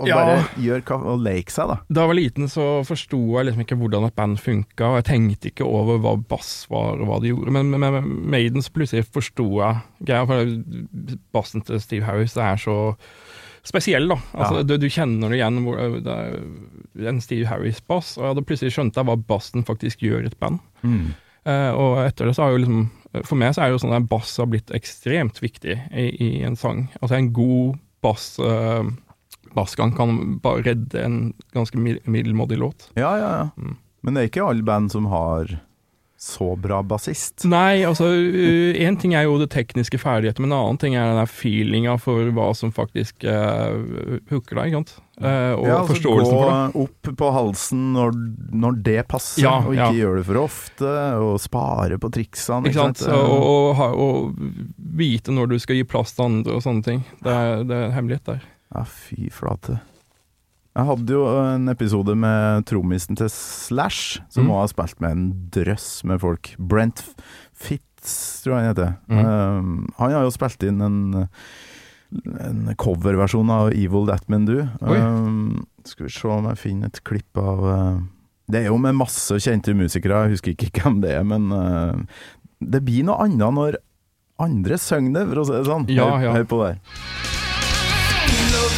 Og 0.00 0.08
Ja. 0.10 0.16
bare 0.18 0.48
gjøre 0.58 0.82
hva 0.88 0.98
og 1.12 1.20
leke 1.22 1.54
seg, 1.54 1.68
da. 1.70 1.76
Da 1.88 2.00
jeg 2.02 2.10
var 2.10 2.18
liten, 2.18 2.48
så 2.50 2.64
forsto 2.88 3.20
jeg 3.38 3.46
liksom 3.46 3.62
ikke 3.62 3.78
hvordan 3.78 4.08
et 4.08 4.16
band 4.18 4.40
funka, 4.42 4.88
og 4.88 4.98
jeg 4.98 5.06
tenkte 5.12 5.52
ikke 5.52 5.68
over 5.68 5.98
hva 6.02 6.16
bass 6.26 6.66
var, 6.72 6.98
og 6.98 7.06
hva 7.06 7.20
de 7.22 7.30
gjorde. 7.30 7.52
Men 7.54 7.70
med 7.70 7.80
med 7.86 8.04
Maiden 8.34 8.62
så 8.66 8.74
plutselig 8.74 9.06
forsto 9.06 9.46
jeg 9.60 9.82
greia, 10.10 10.26
for 10.26 10.42
bassen 11.32 11.62
til 11.62 11.78
Steve 11.80 12.02
Harris 12.04 12.34
det 12.34 12.42
er 12.42 12.56
så 12.56 12.78
spesiell, 13.64 14.08
da. 14.10 14.16
Altså, 14.34 14.56
Ja. 14.58 14.62
du, 14.62 14.76
du 14.76 14.88
kjenner 14.90 15.30
det 15.30 15.38
igjen, 15.38 15.62
hvor 15.64 15.78
det 16.02 16.18
er 16.18 17.08
en 17.08 17.20
Steve 17.20 17.46
Harris-bass, 17.46 18.18
og 18.18 18.34
da 18.36 18.42
plutselig 18.42 18.74
skjønte 18.74 18.98
jeg 19.00 19.06
hva 19.08 19.16
bassen 19.16 19.62
faktisk 19.64 20.02
gjør 20.04 20.24
i 20.26 20.26
et 20.32 20.38
band. 20.42 20.58
Mm. 20.82 21.14
Eh, 21.44 21.70
og 21.76 21.98
etter 22.06 22.26
det 22.30 22.34
så 22.36 22.46
har 22.46 22.54
jo 22.54 22.62
liksom 22.62 22.84
For 23.28 23.36
meg 23.38 23.52
så 23.54 23.62
er 23.62 23.70
jo 23.74 23.78
sånn 23.82 23.92
at 23.94 24.06
bass 24.10 24.32
har 24.40 24.48
blitt 24.50 24.72
ekstremt 24.74 25.36
viktig 25.44 25.74
i, 25.92 26.06
i 26.24 26.28
en 26.42 26.56
sang. 26.58 26.86
Altså 27.00 27.14
en 27.18 27.28
god 27.36 27.76
bass 28.02 28.24
uh, 28.42 28.82
bassgang 29.54 29.92
kan 29.94 30.16
bare 30.42 30.64
redde 30.66 30.98
en 31.04 31.18
ganske 31.54 31.78
mid- 31.78 32.02
middelmådig 32.10 32.58
låt. 32.58 32.88
Ja, 32.98 33.12
ja, 33.20 33.28
ja. 33.38 33.44
Mm. 33.54 33.76
Men 34.02 34.14
det 34.16 34.22
er 34.24 34.30
ikke 34.32 34.48
alle 34.48 34.66
band 34.66 34.90
som 34.92 35.06
har 35.12 35.52
så 36.24 36.54
bra 36.56 36.78
bassist. 36.88 37.44
Nei, 37.50 37.82
altså 37.84 38.06
én 38.08 38.96
ting 39.00 39.12
er 39.12 39.26
jo 39.26 39.36
det 39.42 39.50
tekniske 39.52 39.98
ferdigheter, 40.00 40.40
men 40.40 40.54
en 40.54 40.56
annen 40.58 40.80
ting 40.80 40.96
er 40.96 41.10
den 41.10 41.20
der 41.20 41.28
feelinga 41.28 41.98
for 42.00 42.30
hva 42.32 42.46
som 42.56 42.72
faktisk 42.74 43.26
uh, 43.28 43.76
hooker 44.32 44.56
deg, 44.62 44.72
ikke 44.72 44.80
sant. 44.80 44.94
Uh, 45.20 45.52
og 45.54 45.66
Ja, 45.68 45.76
altså 45.82 45.92
forståelsen 45.92 46.32
gå 46.32 46.40
for 46.40 46.50
det. 46.50 46.82
opp 46.86 47.12
på 47.20 47.30
halsen 47.36 47.84
når, 47.94 48.16
når 48.64 48.80
det 48.88 48.98
passer, 49.12 49.44
Ja, 49.44 49.54
og 49.60 49.76
ikke 49.76 49.90
ja. 49.92 50.00
gjøre 50.00 50.22
det 50.22 50.26
for 50.32 50.40
ofte, 50.46 50.92
og 51.28 51.34
spare 51.44 52.00
på 52.02 52.10
triksene. 52.16 52.72
Ikke 52.72 52.80
sant? 52.80 53.04
Og, 53.14 53.78
og, 53.78 54.02
og 54.08 54.34
vite 54.96 55.34
når 55.34 55.52
du 55.52 55.58
skal 55.62 55.78
gi 55.78 55.86
plass 55.86 56.16
til 56.16 56.30
andre 56.30 56.56
og 56.56 56.64
sånne 56.64 56.88
ting. 56.88 57.04
Det 57.20 57.36
er, 57.36 57.66
det 57.68 57.76
er 57.76 57.90
en 57.90 57.98
hemmelighet 58.00 58.32
der. 58.32 58.46
Ja, 58.74 58.88
fy 58.88 59.28
flate. 59.30 59.78
Jeg 60.74 60.88
hadde 60.88 61.14
jo 61.14 61.22
en 61.38 61.68
episode 61.70 62.16
med 62.18 62.64
trommisen 62.66 63.14
til 63.18 63.28
Slash, 63.30 64.18
som 64.28 64.42
Mm. 64.44 64.48
må 64.50 64.56
ha 64.58 64.66
spilt 64.66 65.00
med 65.00 65.10
en 65.14 65.26
drøss 65.54 66.02
med 66.04 66.18
folk. 66.20 66.54
Brent 66.58 67.04
Fitz, 67.54 68.42
tror 68.42 68.56
jeg 68.56 68.64
han 68.64 68.74
heter. 68.74 68.96
Mm. 69.08 69.20
Um, 69.24 69.86
han 70.00 70.10
har 70.16 70.24
jo 70.26 70.32
spilt 70.34 70.66
inn 70.66 70.80
en, 70.82 71.28
en 72.40 72.74
coverversjon 72.76 73.50
av 73.54 73.70
Evil 73.70 74.06
That 74.10 74.26
Men 74.28 74.44
Do. 74.50 74.64
Um, 74.82 75.64
skal 75.86 76.08
vi 76.08 76.12
se 76.16 76.26
om 76.28 76.50
jeg 76.50 76.58
finner 76.58 76.90
et 76.90 77.02
klipp 77.06 77.38
av 77.38 77.62
uh, 77.64 78.00
Det 78.50 78.64
er 78.64 78.66
jo 78.72 78.76
med 78.82 78.98
masse 78.98 79.30
kjente 79.40 79.72
musikere, 79.78 80.24
jeg 80.26 80.34
husker 80.36 80.56
ikke 80.58 80.82
hvem 80.82 81.00
det 81.06 81.14
er, 81.14 81.22
men 81.24 81.52
uh, 81.54 81.94
det 82.60 82.82
blir 82.84 83.04
noe 83.06 83.22
annet 83.24 83.54
når 83.54 83.78
andre 84.42 84.76
synger 84.82 85.20
det, 85.20 85.28
for 85.30 85.38
å 85.38 85.46
si 85.46 85.54
det 85.54 85.64
sånn. 85.70 85.86
Ja, 85.94 86.10
ja. 86.18 86.34
hør 86.34 86.44
på 86.50 86.58
det 86.64 86.74
her. 86.74 87.43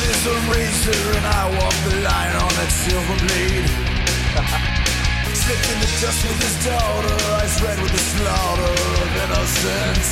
Is 0.06 0.22
a 0.26 0.36
razor 0.54 1.02
and 1.18 1.26
I 1.26 1.42
walk 1.58 1.76
the 1.88 1.94
line 2.06 2.34
on 2.44 2.52
that 2.58 2.70
silver 2.70 3.16
blade. 3.26 3.66
Slipped 5.42 5.68
in 5.72 5.78
the 5.82 5.90
dust 6.00 6.20
with 6.26 6.38
his 6.46 6.56
daughter, 6.64 7.14
eyes 7.34 7.54
red 7.62 7.78
with 7.82 7.92
the 7.92 8.04
slaughter 8.14 8.74
of 9.02 9.08
innocence. 9.24 10.10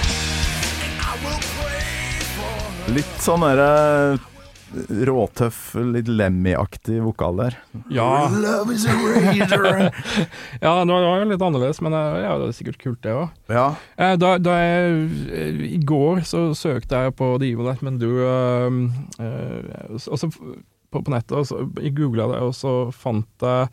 Litt 2.96 3.12
sånn 3.22 3.44
derre 3.44 4.29
råtøff, 5.08 5.74
litt 5.94 6.08
Lemmy-aktig 6.10 7.00
vokal 7.04 7.40
der. 7.40 7.56
Ja. 7.92 8.28
Love 8.30 8.74
is 8.74 8.86
a 8.86 8.94
razor. 8.94 9.90
ja, 10.64 10.74
det 10.84 10.94
var 10.94 11.06
jo 11.06 11.30
litt 11.30 11.44
annerledes, 11.46 11.80
men 11.84 11.96
eh, 11.96 12.20
ja, 12.24 12.34
det 12.40 12.50
er 12.50 12.56
sikkert 12.58 12.80
kult, 12.82 13.00
det 13.06 13.14
òg. 13.16 13.32
Ja. 13.50 13.66
Da, 14.20 14.34
da 14.42 14.58
jeg 14.60 15.00
eh, 15.30 15.64
I 15.74 15.80
går 15.86 16.22
så 16.28 16.50
søkte 16.58 17.04
jeg 17.04 17.16
på 17.18 17.32
The 17.40 17.50
Evil 17.50 17.70
That 17.70 17.82
Men 17.86 17.98
du 18.02 18.08
øh, 18.22 18.78
eh, 19.20 20.06
på, 20.90 21.02
på 21.02 21.12
nettet, 21.14 21.36
og 21.38 21.46
så 21.48 21.64
jeg 21.80 21.96
googla 21.98 22.28
det, 22.32 22.40
og 22.44 22.54
så 22.56 22.74
fant 22.94 23.46
jeg, 23.46 23.68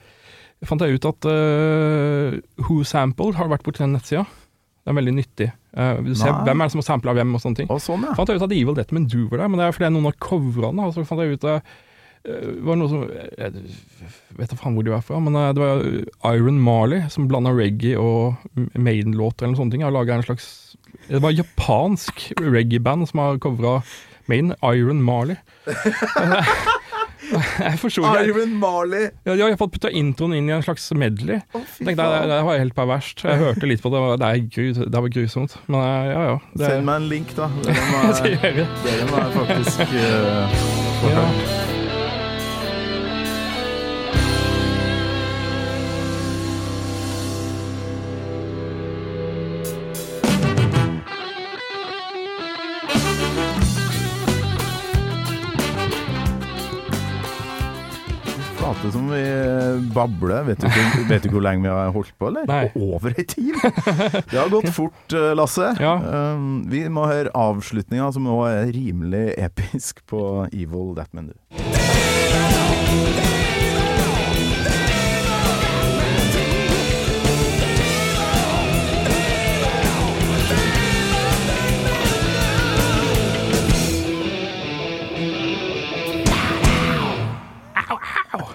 fant 0.69 0.83
jeg 0.83 0.97
ut 0.97 1.07
at 1.09 1.29
eh, 1.31 2.41
Who 2.65 2.81
Sampled 2.87 3.37
har 3.39 3.49
vært 3.51 3.65
borti 3.65 3.83
den 3.83 3.95
nettsida. 3.97 4.25
Det 4.83 4.93
er 4.93 4.99
veldig 5.01 5.15
nyttig. 5.17 5.49
Eh, 5.77 5.99
du 6.01 6.13
ser 6.17 6.33
hvem 6.41 6.61
er 6.61 6.65
det 6.69 6.73
som 6.73 6.81
har 6.81 6.87
sampla 6.87 7.13
hvem 7.17 7.35
og 7.37 7.43
sånne 7.43 7.61
ting. 7.61 7.67
Og 7.73 7.81
sånn, 7.83 8.05
ja. 8.07 8.15
Fant 8.17 8.31
jeg 8.31 8.39
ut 8.39 8.47
at 8.47 8.55
Evil 8.55 8.73
du 8.73 9.19
var 9.29 9.43
der, 9.43 9.51
men 9.51 9.59
det 9.59 9.67
er 9.67 9.75
fordi 9.75 9.91
noen 9.93 10.09
har 10.09 10.17
covra 10.23 10.71
den. 10.71 10.81
Så 10.95 11.05
fant 11.05 11.21
jeg 11.21 11.37
ut 11.37 11.45
at 11.45 11.75
det 12.27 12.63
var 12.65 12.75
noe 12.75 12.89
som 12.91 13.03
Jeg 13.07 13.53
vet 14.35 14.49
da 14.51 14.57
faen 14.59 14.73
hvor 14.75 14.83
de 14.83 14.91
var 14.91 15.03
fra, 15.05 15.19
men 15.23 15.37
eh, 15.37 15.53
det 15.55 15.63
var 15.63 16.33
Iron 16.35 16.59
Marley 16.59 17.05
som 17.13 17.29
blanda 17.29 17.53
reggae 17.55 17.95
og 18.01 18.41
Maiden-låter 18.75 19.45
eller 19.45 19.53
noen 19.53 19.61
sånne 19.61 19.79
Jeg 19.79 19.87
Og 19.87 19.95
laget 19.95 20.17
en 20.17 20.27
slags 20.27 20.49
Det 21.07 21.21
var 21.23 21.35
japansk 21.37 22.25
reggae-band 22.41 23.07
som 23.11 23.23
har 23.23 23.39
covra 23.43 23.79
Maiden. 24.27 24.51
Iron 24.75 24.99
Marley. 25.07 25.37
Jeg 27.67 27.79
forsto 27.81 28.03
ikke 28.05 28.23
Iron 28.29 28.55
Marley! 28.61 29.09
ja, 29.25 29.35
de 29.35 29.43
har 29.43 29.57
fått 29.59 29.75
putta 29.77 29.91
introen 29.91 30.35
inn 30.37 30.49
i 30.49 30.55
en 30.55 30.65
slags 30.65 30.87
medley. 30.97 31.41
Oh, 31.53 31.63
Tenkte, 31.77 32.07
det, 32.07 32.23
det 32.31 32.41
var 32.47 32.61
helt 32.61 32.75
perverst. 32.77 33.23
Jeg 33.27 33.41
hørte 33.43 33.69
litt 33.69 33.83
på 33.83 33.91
det, 33.93 34.03
det, 34.23 34.31
er 34.31 34.49
grus, 34.57 34.81
det 34.83 35.05
var 35.05 35.13
grusomt. 35.13 35.57
Men 35.67 35.79
eh, 35.83 36.09
ja, 36.13 36.25
ja. 36.31 36.41
Det, 36.53 36.65
Send 36.65 36.89
meg 36.89 37.03
en 37.03 37.09
link, 37.11 37.37
da. 37.37 37.51
Det 37.63 37.77
må 37.93 38.03
Jeg 38.31 38.59
det. 38.61 38.67
det 38.87 38.99
må 39.11 39.23
faktisk 39.39 39.87
uh, 39.95 40.59
få 41.01 41.15
Ja. 41.17 41.66
Hørt. 58.87 58.95
Som 58.95 59.09
vi 59.11 59.23
babler. 59.93 60.43
Vet 60.47 60.59
du, 60.63 60.67
vet 61.09 61.23
du 61.23 61.29
hvor 61.33 61.43
lenge 61.45 61.61
vi 61.65 61.69
har 61.71 61.91
holdt 61.95 62.13
på, 62.17 62.27
eller? 62.31 62.43
Nei. 62.49 62.65
Over 62.75 63.13
ei 63.17 63.25
time! 63.27 63.59
Det 64.31 64.37
har 64.37 64.49
gått 64.53 64.71
fort, 64.75 65.13
eh, 65.13 65.33
Lasse. 65.37 65.73
Ja. 65.81 65.95
Um, 66.33 66.65
vi 66.69 66.89
må 66.89 67.07
høre 67.09 67.29
avslutninga, 67.37 68.11
som 68.15 68.27
òg 68.31 68.47
er 68.51 68.65
rimelig 68.75 69.27
episk 69.37 69.93
på 70.09 70.21
Evil 70.51 70.95
That 70.97 71.13
Men 71.13 71.25
Do. 71.31 71.35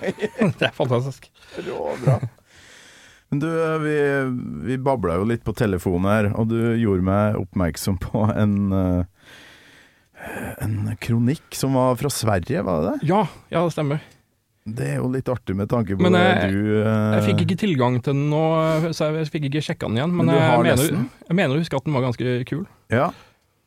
det 0.58 0.68
er 0.68 0.76
fantastisk. 0.76 1.28
Råbra. 1.66 2.20
Men 3.32 3.40
du, 3.40 3.48
vi, 3.80 3.96
vi 4.68 4.76
babla 4.82 5.16
jo 5.20 5.28
litt 5.30 5.44
på 5.46 5.54
telefonen 5.56 6.10
her, 6.10 6.30
og 6.36 6.50
du 6.50 6.58
gjorde 6.76 7.06
meg 7.06 7.38
oppmerksom 7.40 7.96
på 8.02 8.26
en 8.28 8.56
eh, 8.76 9.30
en 10.62 10.96
kronikk 11.00 11.54
som 11.56 11.74
var 11.74 11.96
fra 11.96 12.10
Sverige, 12.12 12.62
var 12.62 12.82
det 12.82 12.90
det? 12.90 13.08
Ja, 13.08 13.22
ja, 13.48 13.62
det 13.64 13.72
stemmer. 13.74 14.02
Det 14.62 14.92
er 14.92 15.00
jo 15.00 15.08
litt 15.10 15.26
artig 15.26 15.56
med 15.58 15.66
tanke 15.72 15.96
på 15.98 16.04
Men 16.04 16.14
det 16.14 16.52
du 16.52 16.84
eh, 16.84 17.14
jeg 17.16 17.24
fikk 17.32 17.40
ikke 17.46 17.58
tilgang 17.64 17.96
til 17.98 18.14
den 18.14 18.28
nå, 18.30 18.42
så 18.94 19.10
jeg 19.10 19.26
fikk 19.32 19.48
ikke 19.48 19.64
sjekka 19.66 19.90
den 19.90 19.98
igjen. 19.98 20.12
Men, 20.14 20.28
Men 20.28 20.36
du 20.36 20.38
har 20.38 20.68
jeg, 20.68 20.78
mener, 20.78 21.08
jeg 21.26 21.38
mener 21.40 21.56
å 21.56 21.64
huske 21.64 21.80
at 21.80 21.88
den 21.88 21.96
var 21.96 22.06
ganske 22.06 22.36
kul. 22.46 22.62
Ja. 22.92 23.08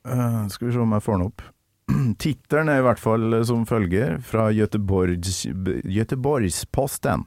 Uh, 0.05 0.45
skal 0.53 0.69
vi 0.69 0.75
se 0.77 0.79
om 0.85 0.95
jeg 0.95 1.03
får 1.03 1.17
den 1.17 1.27
opp. 1.27 1.43
Tittelen 2.21 2.71
er 2.71 2.81
i 2.81 2.85
hvert 2.85 3.01
fall 3.01 3.39
som 3.47 3.65
følger 3.69 4.19
fra 4.25 4.49
Göteborgs, 4.55 5.45
Göteborgsposten. 5.83 7.25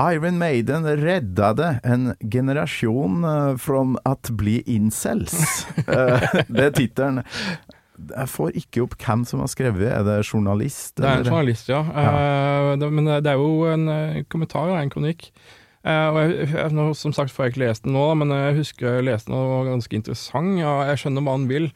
Iron 0.00 0.38
Maiden 0.38 0.86
reddade 0.96 1.80
en 1.84 2.14
generasjon 2.20 3.22
fra 3.22 3.58
från 3.58 3.98
att 4.02 4.30
bli 4.30 4.62
incels. 4.66 5.66
Eh, 5.76 6.42
det 6.48 6.64
er 6.64 6.74
tittelen. 6.76 7.22
Jeg 8.00 8.28
får 8.32 8.56
ikke 8.56 8.84
opp 8.84 8.94
hvem 9.00 9.24
som 9.28 9.42
har 9.42 9.50
skrevet. 9.50 9.88
Er 9.92 10.04
det 10.06 10.22
journalist? 10.24 10.94
Det 10.96 11.08
er 11.08 11.20
en 11.20 11.26
journalist, 11.28 11.68
ja. 11.68 11.80
ja. 11.84 12.76
men 12.88 13.08
det 13.10 13.28
er 13.28 13.40
jo 13.40 13.66
en 13.68 13.84
kommentar 13.84 14.28
kommentar, 14.32 14.76
en 14.78 14.92
kronikk. 14.92 15.30
Eh, 15.80 16.06
og 16.12 16.18
jeg, 16.20 16.48
jeg, 16.52 16.94
som 16.96 17.12
sagt 17.16 17.32
får 17.32 17.46
jeg 17.48 17.54
ikke 17.54 17.64
lest 17.64 17.84
den 17.84 17.96
nå, 17.96 18.06
men 18.20 18.32
jeg 18.36 18.58
husker 18.60 18.98
jeg 18.98 19.08
leste 19.08 19.30
den 19.30 19.38
og 19.38 19.52
var 19.52 19.72
ganske 19.72 19.96
interessant. 19.96 20.60
Og 20.60 20.84
jeg 20.88 21.02
skjønner 21.02 21.26
hva 21.26 21.36
han 21.36 21.48
vil. 21.50 21.70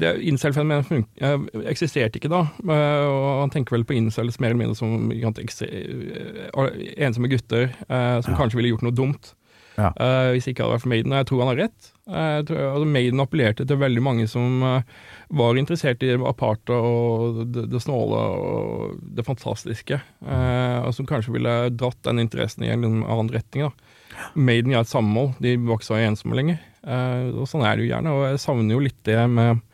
Det 0.00 0.12
Incel-fenomenet 0.28 1.06
eh, 1.20 1.38
eksisterte 1.70 2.20
ikke 2.20 2.32
da, 2.32 2.44
eh, 2.66 3.06
og 3.06 3.26
han 3.44 3.54
tenker 3.54 3.76
vel 3.76 3.86
på 3.88 3.96
incels 3.96 4.40
mer 4.42 4.52
eller 4.52 4.62
mindre 4.64 4.78
som 4.78 5.10
eh, 5.12 6.86
ensomme 7.06 7.32
gutter 7.32 7.72
som 7.86 8.22
som 8.26 8.38
kanskje 8.38 8.58
ville 8.58 8.72
gjort 8.74 8.84
noe 8.86 8.96
dumt. 8.96 9.34
Ja. 9.76 9.90
Eh, 10.00 10.30
hvis 10.34 10.48
ikke 10.48 10.64
hadde 10.64 10.76
vært 10.76 10.84
for 10.86 10.92
Maiden. 10.92 11.12
Og 11.12 11.20
jeg 11.20 11.28
tror 11.28 11.42
han 11.42 11.50
har 11.52 11.58
rett. 11.66 11.90
Eh, 12.06 12.38
tror, 12.48 12.60
altså 12.70 12.88
Maiden 12.88 13.22
appellerte 13.22 13.66
til 13.68 13.80
veldig 13.80 14.02
mange 14.04 14.26
som 14.30 14.62
eh, 14.64 14.94
var 15.36 15.60
interessert 15.60 16.04
i 16.06 16.14
aparte 16.16 16.72
og 16.72 17.42
det, 17.52 17.66
det 17.72 17.82
snåle 17.84 18.22
og 18.40 19.02
det 19.18 19.26
fantastiske. 19.26 20.00
eh, 20.24 20.78
og 20.80 20.94
som 20.96 21.08
kanskje 21.08 21.34
ville 21.36 21.56
dratt 21.76 22.00
den 22.08 22.22
interessen 22.24 22.64
i 22.64 22.72
en 22.72 22.86
annen 22.86 23.32
retning. 23.34 23.68
da. 23.68 24.26
Maiden 24.34 24.72
ga 24.72 24.80
et 24.80 24.92
samhold. 24.92 25.36
De 25.44 25.56
vokser 25.68 26.00
ikke 26.00 26.12
ensomme 26.14 26.40
lenger. 26.40 26.60
Eh, 26.86 27.32
og 27.34 27.48
sånn 27.50 27.66
er 27.66 27.76
det 27.76 27.84
jo 27.86 27.92
gjerne. 27.92 28.16
Og 28.16 28.28
jeg 28.30 28.44
savner 28.46 28.78
jo 28.78 28.84
litt 28.88 29.00
det 29.08 29.20
med 29.28 29.64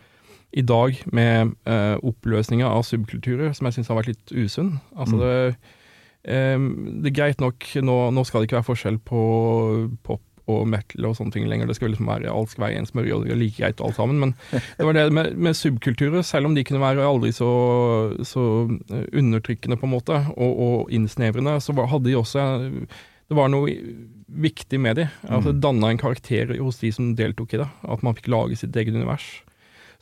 i 0.53 0.63
dag 0.69 0.99
med 1.13 1.55
eh, 1.67 1.95
oppløsninga 2.05 2.67
av 2.69 2.83
subkulturer, 2.85 3.55
som 3.57 3.69
jeg 3.69 3.79
syns 3.79 3.89
har 3.93 4.01
vært 4.03 4.13
litt 4.13 4.35
usunn. 4.35 4.75
Altså 4.97 5.17
Mm. 5.17 5.23
det, 5.23 5.57
eh, 6.25 6.67
det 7.03 7.13
er 7.13 7.17
greit 7.21 7.41
nok, 7.41 7.65
nå, 7.83 7.97
nå 8.13 8.25
skal 8.27 8.43
det 8.43 8.51
ikke 8.51 8.61
være 8.61 8.69
forskjell 8.69 8.99
på 9.09 9.23
pop 10.05 10.21
og 10.51 10.65
metal 10.67 11.07
og 11.07 11.15
sånne 11.15 11.33
ting 11.33 11.45
lenger. 11.47 11.69
Det 11.71 11.77
skal 11.79 11.93
liksom 11.93 12.09
være 12.11 12.27
alt 12.29 12.51
skal 12.51 12.65
være 12.67 12.81
en 12.81 12.89
smørje, 12.89 13.37
like 13.39 13.61
greit 13.63 13.81
alt 13.81 13.95
sammen. 13.95 14.19
Men 14.19 14.35
det 14.79 14.85
var 14.89 14.93
det 14.99 15.05
med, 15.15 15.37
med 15.39 15.55
subkulturer, 15.57 16.23
selv 16.27 16.47
om 16.51 16.57
de 16.57 16.65
kunne 16.67 16.83
være 16.83 17.07
aldri 17.07 17.31
så, 17.33 17.49
så 18.27 18.43
eh, 18.91 19.07
undertrykkende 19.15 19.79
på 19.79 19.87
en 19.87 19.95
måte, 19.95 20.19
og, 20.35 20.53
og 20.67 20.91
innsnevrende, 20.93 21.55
så 21.63 21.73
hadde 21.79 22.11
de 22.11 22.19
også 22.19 22.43
Det 23.31 23.39
var 23.39 23.49
noe 23.49 23.71
viktig 24.29 24.81
med 24.83 24.97
de. 24.99 25.07
Altså, 25.29 25.53
det 25.53 25.63
danna 25.63 25.89
en 25.93 26.01
karakter 26.01 26.51
hos 26.59 26.83
de 26.83 26.91
som 26.93 27.15
deltok 27.17 27.55
i 27.55 27.63
det. 27.63 27.69
At 27.89 28.03
man 28.05 28.15
fikk 28.19 28.29
lage 28.33 28.59
sitt 28.59 28.77
eget 28.77 28.93
univers. 28.99 29.43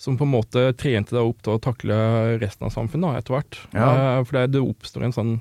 Som 0.01 0.17
på 0.17 0.25
en 0.25 0.33
måte 0.33 0.71
trente 0.81 1.13
deg 1.13 1.27
opp 1.27 1.43
til 1.45 1.57
å 1.57 1.63
takle 1.63 1.97
resten 2.41 2.69
av 2.69 2.73
samfunnet 2.73 3.21
etter 3.21 3.37
hvert. 3.37 3.59
Ja. 3.75 3.91
Eh, 3.91 4.23
for 4.25 4.39
det, 4.39 4.55
det 4.55 4.63
oppstår 4.65 5.05
en 5.05 5.13
sånn 5.13 5.35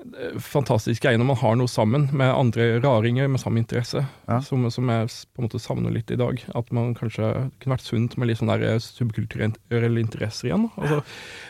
eh, 0.00 0.38
fantastisk 0.40 1.04
greie 1.04 1.20
når 1.20 1.28
man 1.28 1.40
har 1.42 1.58
noe 1.60 1.68
sammen 1.68 2.06
med 2.16 2.32
andre 2.32 2.70
raringer 2.80 3.28
med 3.28 3.42
samme 3.42 3.60
interesse, 3.60 4.00
som, 4.48 4.64
som 4.72 4.94
jeg 4.94 5.12
på 5.12 5.42
en 5.42 5.48
måte 5.50 5.60
savner 5.60 5.92
litt 5.92 6.08
i 6.14 6.18
dag. 6.20 6.40
At 6.56 6.72
man 6.72 6.96
kanskje 6.96 7.34
kunne 7.60 7.76
vært 7.76 7.84
sunt 7.84 8.16
med 8.16 8.32
litt 8.32 8.40
sånne 8.40 8.56
der 8.64 8.80
subkulturelle 8.80 10.00
interesser 10.00 10.48
igjen. 10.48 10.70
Altså, 10.80 11.02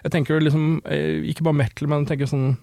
jeg 0.02 0.16
tenker 0.18 0.42
liksom, 0.42 0.80
eh, 0.90 1.22
ikke 1.30 1.46
bare 1.46 1.62
metal, 1.62 1.92
men 1.92 2.02
jeg 2.02 2.16
tenker 2.16 2.34
sånn 2.34 2.56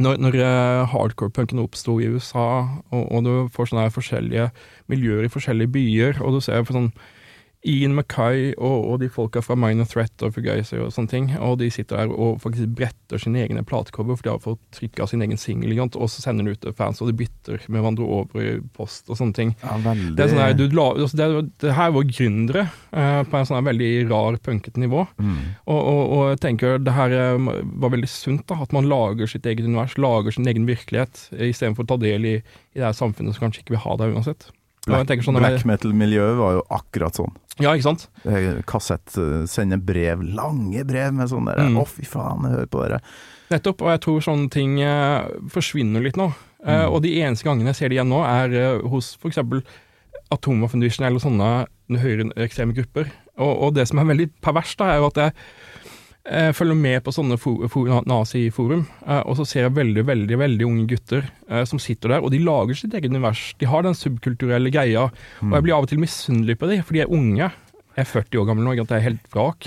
når, 0.00 0.20
når 0.24 0.38
eh, 0.40 0.82
hardcore-punken 0.88 1.60
oppsto 1.60 1.98
i 2.00 2.08
USA, 2.14 2.46
og, 2.94 3.02
og 3.02 3.26
du 3.26 3.32
får 3.52 3.72
sånne 3.72 3.90
forskjellige 3.92 4.46
miljøer 4.92 5.26
i 5.26 5.32
forskjellige 5.32 5.72
byer, 5.74 6.22
og 6.24 6.38
du 6.38 6.40
ser 6.44 6.64
for 6.64 6.78
sånn 6.78 6.92
Ian 7.62 7.94
Mackay 7.94 8.50
og, 8.56 8.88
og 8.90 8.96
de 9.02 9.08
folka 9.12 9.42
fra 9.44 9.54
Minor 9.58 9.86
Threat 9.86 10.24
og 10.26 10.34
Fugazi 10.34 10.80
og 10.82 10.90
sånne 10.94 11.10
ting, 11.12 11.28
og 11.38 11.60
de 11.60 11.68
sitter 11.70 12.00
der 12.00 12.10
og 12.12 12.40
faktisk 12.42 12.72
bretter 12.78 13.22
sine 13.22 13.44
egne 13.44 13.62
platecover, 13.66 14.18
for 14.18 14.26
de 14.26 14.32
har 14.32 14.42
fått 14.42 14.62
trykka 14.74 15.06
sin 15.10 15.22
egen 15.22 15.38
singel, 15.38 15.74
og 15.84 16.08
så 16.10 16.24
sender 16.24 16.48
de 16.48 16.56
ut 16.56 16.62
til 16.64 16.74
fans, 16.76 17.02
og 17.02 17.10
de 17.10 17.16
bytter 17.20 17.66
med 17.68 17.78
hverandre 17.78 18.08
over 18.18 18.42
i 18.42 18.54
post 18.74 19.10
og 19.12 19.18
sånne 19.20 19.36
ting. 19.36 19.52
Ja, 19.62 19.76
Det 19.78 20.24
er 20.24 20.32
sånn 20.32 20.42
her, 20.42 20.56
du 20.58 20.66
altså 20.82 21.18
det, 21.20 21.28
det 21.62 21.76
her 21.76 21.92
var 21.94 22.08
gründere 22.08 22.64
eh, 22.66 23.20
på 23.28 23.38
en 23.38 23.48
sånn 23.48 23.68
veldig 23.68 23.90
rar, 24.10 24.38
punkete 24.42 24.82
nivå. 24.82 25.04
Mm. 25.22 25.36
Og, 25.66 25.78
og, 25.78 26.02
og 26.16 26.24
jeg 26.32 26.42
tenker 26.46 26.82
det 26.82 26.96
her 26.96 27.14
eh, 27.14 27.52
var 27.84 27.94
veldig 27.94 28.10
sunt, 28.10 28.46
da, 28.50 28.58
at 28.64 28.74
man 28.74 28.90
lager 28.90 29.30
sitt 29.30 29.46
eget 29.46 29.68
univers, 29.68 29.94
lager 30.00 30.34
sin 30.34 30.50
egen 30.50 30.66
virkelighet, 30.66 31.28
istedenfor 31.30 31.86
å 31.86 31.92
ta 31.94 32.00
del 32.02 32.26
i, 32.26 32.34
i 32.42 32.82
det 32.82 32.88
her 32.88 32.98
samfunnet 32.98 33.36
som 33.36 33.46
kanskje 33.46 33.62
ikke 33.62 33.76
vil 33.76 33.84
ha 33.86 33.96
deg 34.02 34.16
uansett. 34.16 34.50
Black, 34.82 35.22
sånn, 35.22 35.38
black 35.38 35.62
metal-miljøet 35.68 36.38
var 36.40 36.56
jo 36.56 36.62
akkurat 36.74 37.14
sånn. 37.14 37.34
Ja, 37.62 37.70
ikke 37.76 37.86
sant? 37.86 38.08
Eh, 38.26 38.56
Kassett, 38.66 39.12
sender 39.12 39.46
sende 39.50 39.78
brev, 39.78 40.24
lange 40.26 40.82
brev 40.88 41.12
med 41.14 41.30
sånn 41.30 41.46
der 41.46 41.60
Mm. 41.62 41.76
Å, 41.78 41.86
fy 41.86 42.02
faen, 42.08 42.48
hør 42.50 42.66
på 42.66 42.82
dere. 42.82 42.98
Nettopp, 43.52 43.84
og 43.84 43.92
jeg 43.92 44.00
tror 44.02 44.24
sånne 44.24 44.50
ting 44.50 44.80
eh, 44.82 45.28
forsvinner 45.52 46.02
litt 46.02 46.18
nå. 46.18 46.32
Eh, 46.66 46.86
og 46.86 47.02
de 47.04 47.14
eneste 47.20 47.46
gangene 47.46 47.70
jeg 47.70 47.78
ser 47.78 47.92
det 47.92 47.98
igjen 48.00 48.10
nå, 48.10 48.22
er 48.26 48.54
eh, 48.58 48.82
hos 48.90 49.14
f.eks. 49.20 49.38
Atomvåpendivisjon 50.32 51.06
eller 51.06 51.22
sånne 51.22 51.50
høyreekstreme 52.02 52.74
grupper. 52.74 53.10
Og, 53.38 53.52
og 53.68 53.74
det 53.76 53.86
som 53.90 54.00
er 54.00 54.08
veldig 54.08 54.28
perverst, 54.44 54.78
da, 54.80 54.92
er 54.92 55.02
jo 55.02 55.10
at 55.12 55.20
jeg 55.20 55.34
eh, 56.28 56.50
følger 56.56 56.78
med 56.78 57.02
på 57.04 57.14
sånne 57.14 57.38
fo 57.40 57.54
fo 57.72 57.84
naziforum, 58.08 58.84
eh, 59.06 59.22
og 59.22 59.38
så 59.38 59.46
ser 59.48 59.66
jeg 59.66 59.76
veldig, 59.78 60.06
veldig 60.08 60.38
veldig 60.42 60.68
unge 60.68 60.86
gutter 60.92 61.26
eh, 61.48 61.64
som 61.68 61.80
sitter 61.82 62.16
der, 62.16 62.22
og 62.22 62.32
de 62.34 62.42
lager 62.42 62.78
sitt 62.78 62.94
eget 62.94 63.12
univers. 63.12 63.50
De 63.60 63.68
har 63.70 63.84
den 63.86 63.98
subkulturelle 63.98 64.72
greia, 64.74 65.08
og 65.42 65.58
jeg 65.58 65.66
blir 65.66 65.76
av 65.76 65.86
og 65.86 65.92
til 65.92 66.02
misunnelig 66.02 66.58
på 66.60 66.70
dem, 66.70 66.86
for 66.86 66.96
de 66.96 67.04
er 67.04 67.12
unge. 67.12 67.50
Jeg 67.92 68.06
er 68.06 68.08
40 68.08 68.40
år 68.40 68.46
gammel 68.48 68.64
nå, 68.64 68.72
sant? 68.78 68.92
jeg 68.94 69.02
er 69.02 69.04
helt 69.04 69.26
vrak. 69.34 69.66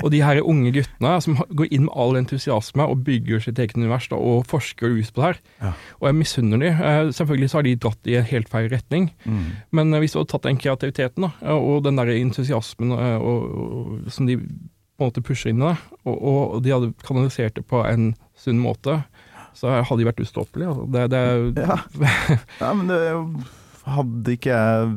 Og 0.00 0.08
de 0.14 0.22
her 0.24 0.38
unge 0.40 0.70
guttene 0.72 1.10
som 1.20 1.36
går 1.36 1.66
inn 1.68 1.84
med 1.84 1.98
all 2.00 2.16
entusiasme 2.16 2.86
og 2.88 3.02
bygger 3.04 3.42
sitt 3.44 3.58
eget 3.60 3.76
univers 3.76 4.06
da, 4.08 4.16
og 4.16 4.46
forsker 4.48 4.94
ut 4.96 5.10
på 5.12 5.20
det 5.20 5.26
her. 5.26 5.74
Og 6.00 6.08
jeg 6.08 6.16
misunner 6.16 6.62
de. 6.62 6.70
Eh, 6.72 7.10
Selvfølgelig 7.18 7.50
så 7.52 7.58
har 7.58 7.66
de 7.66 7.74
dratt 7.84 8.08
i 8.08 8.16
en 8.16 8.30
helt 8.30 8.48
feil 8.48 8.70
retning. 8.72 9.10
Mm. 9.28 9.44
Men 9.76 9.92
hvis 10.00 10.16
du 10.16 10.22
hadde 10.22 10.30
tatt 10.32 10.48
den 10.48 10.62
kreativiteten 10.62 11.28
da, 11.28 11.34
og 11.52 11.84
den 11.84 12.00
der 12.00 12.14
entusiasmen 12.16 12.96
og, 12.96 13.28
og, 13.28 14.08
som 14.14 14.30
de 14.30 14.38
på 14.96 15.04
en 15.04 15.10
måte 15.10 15.22
pusher 15.24 15.52
inn 15.52 15.60
i 15.62 15.68
det, 15.68 15.98
og, 16.08 16.16
og 16.16 16.62
de 16.64 16.72
hadde 16.72 16.92
kanalisert 17.06 17.58
det 17.58 17.66
på 17.68 17.82
en 17.84 18.14
sunn 18.38 18.60
måte, 18.62 19.02
så 19.56 19.72
hadde 19.80 20.00
de 20.02 20.08
vært 20.08 20.22
ustoppelige. 20.24 20.72
Altså. 20.72 20.86
Det, 20.92 21.04
det, 21.12 21.64
Ja. 21.64 21.78
ja, 22.62 22.72
men 22.76 22.90
det 22.92 23.02
Hadde 23.86 24.32
ikke 24.34 24.50
jeg 24.50 24.96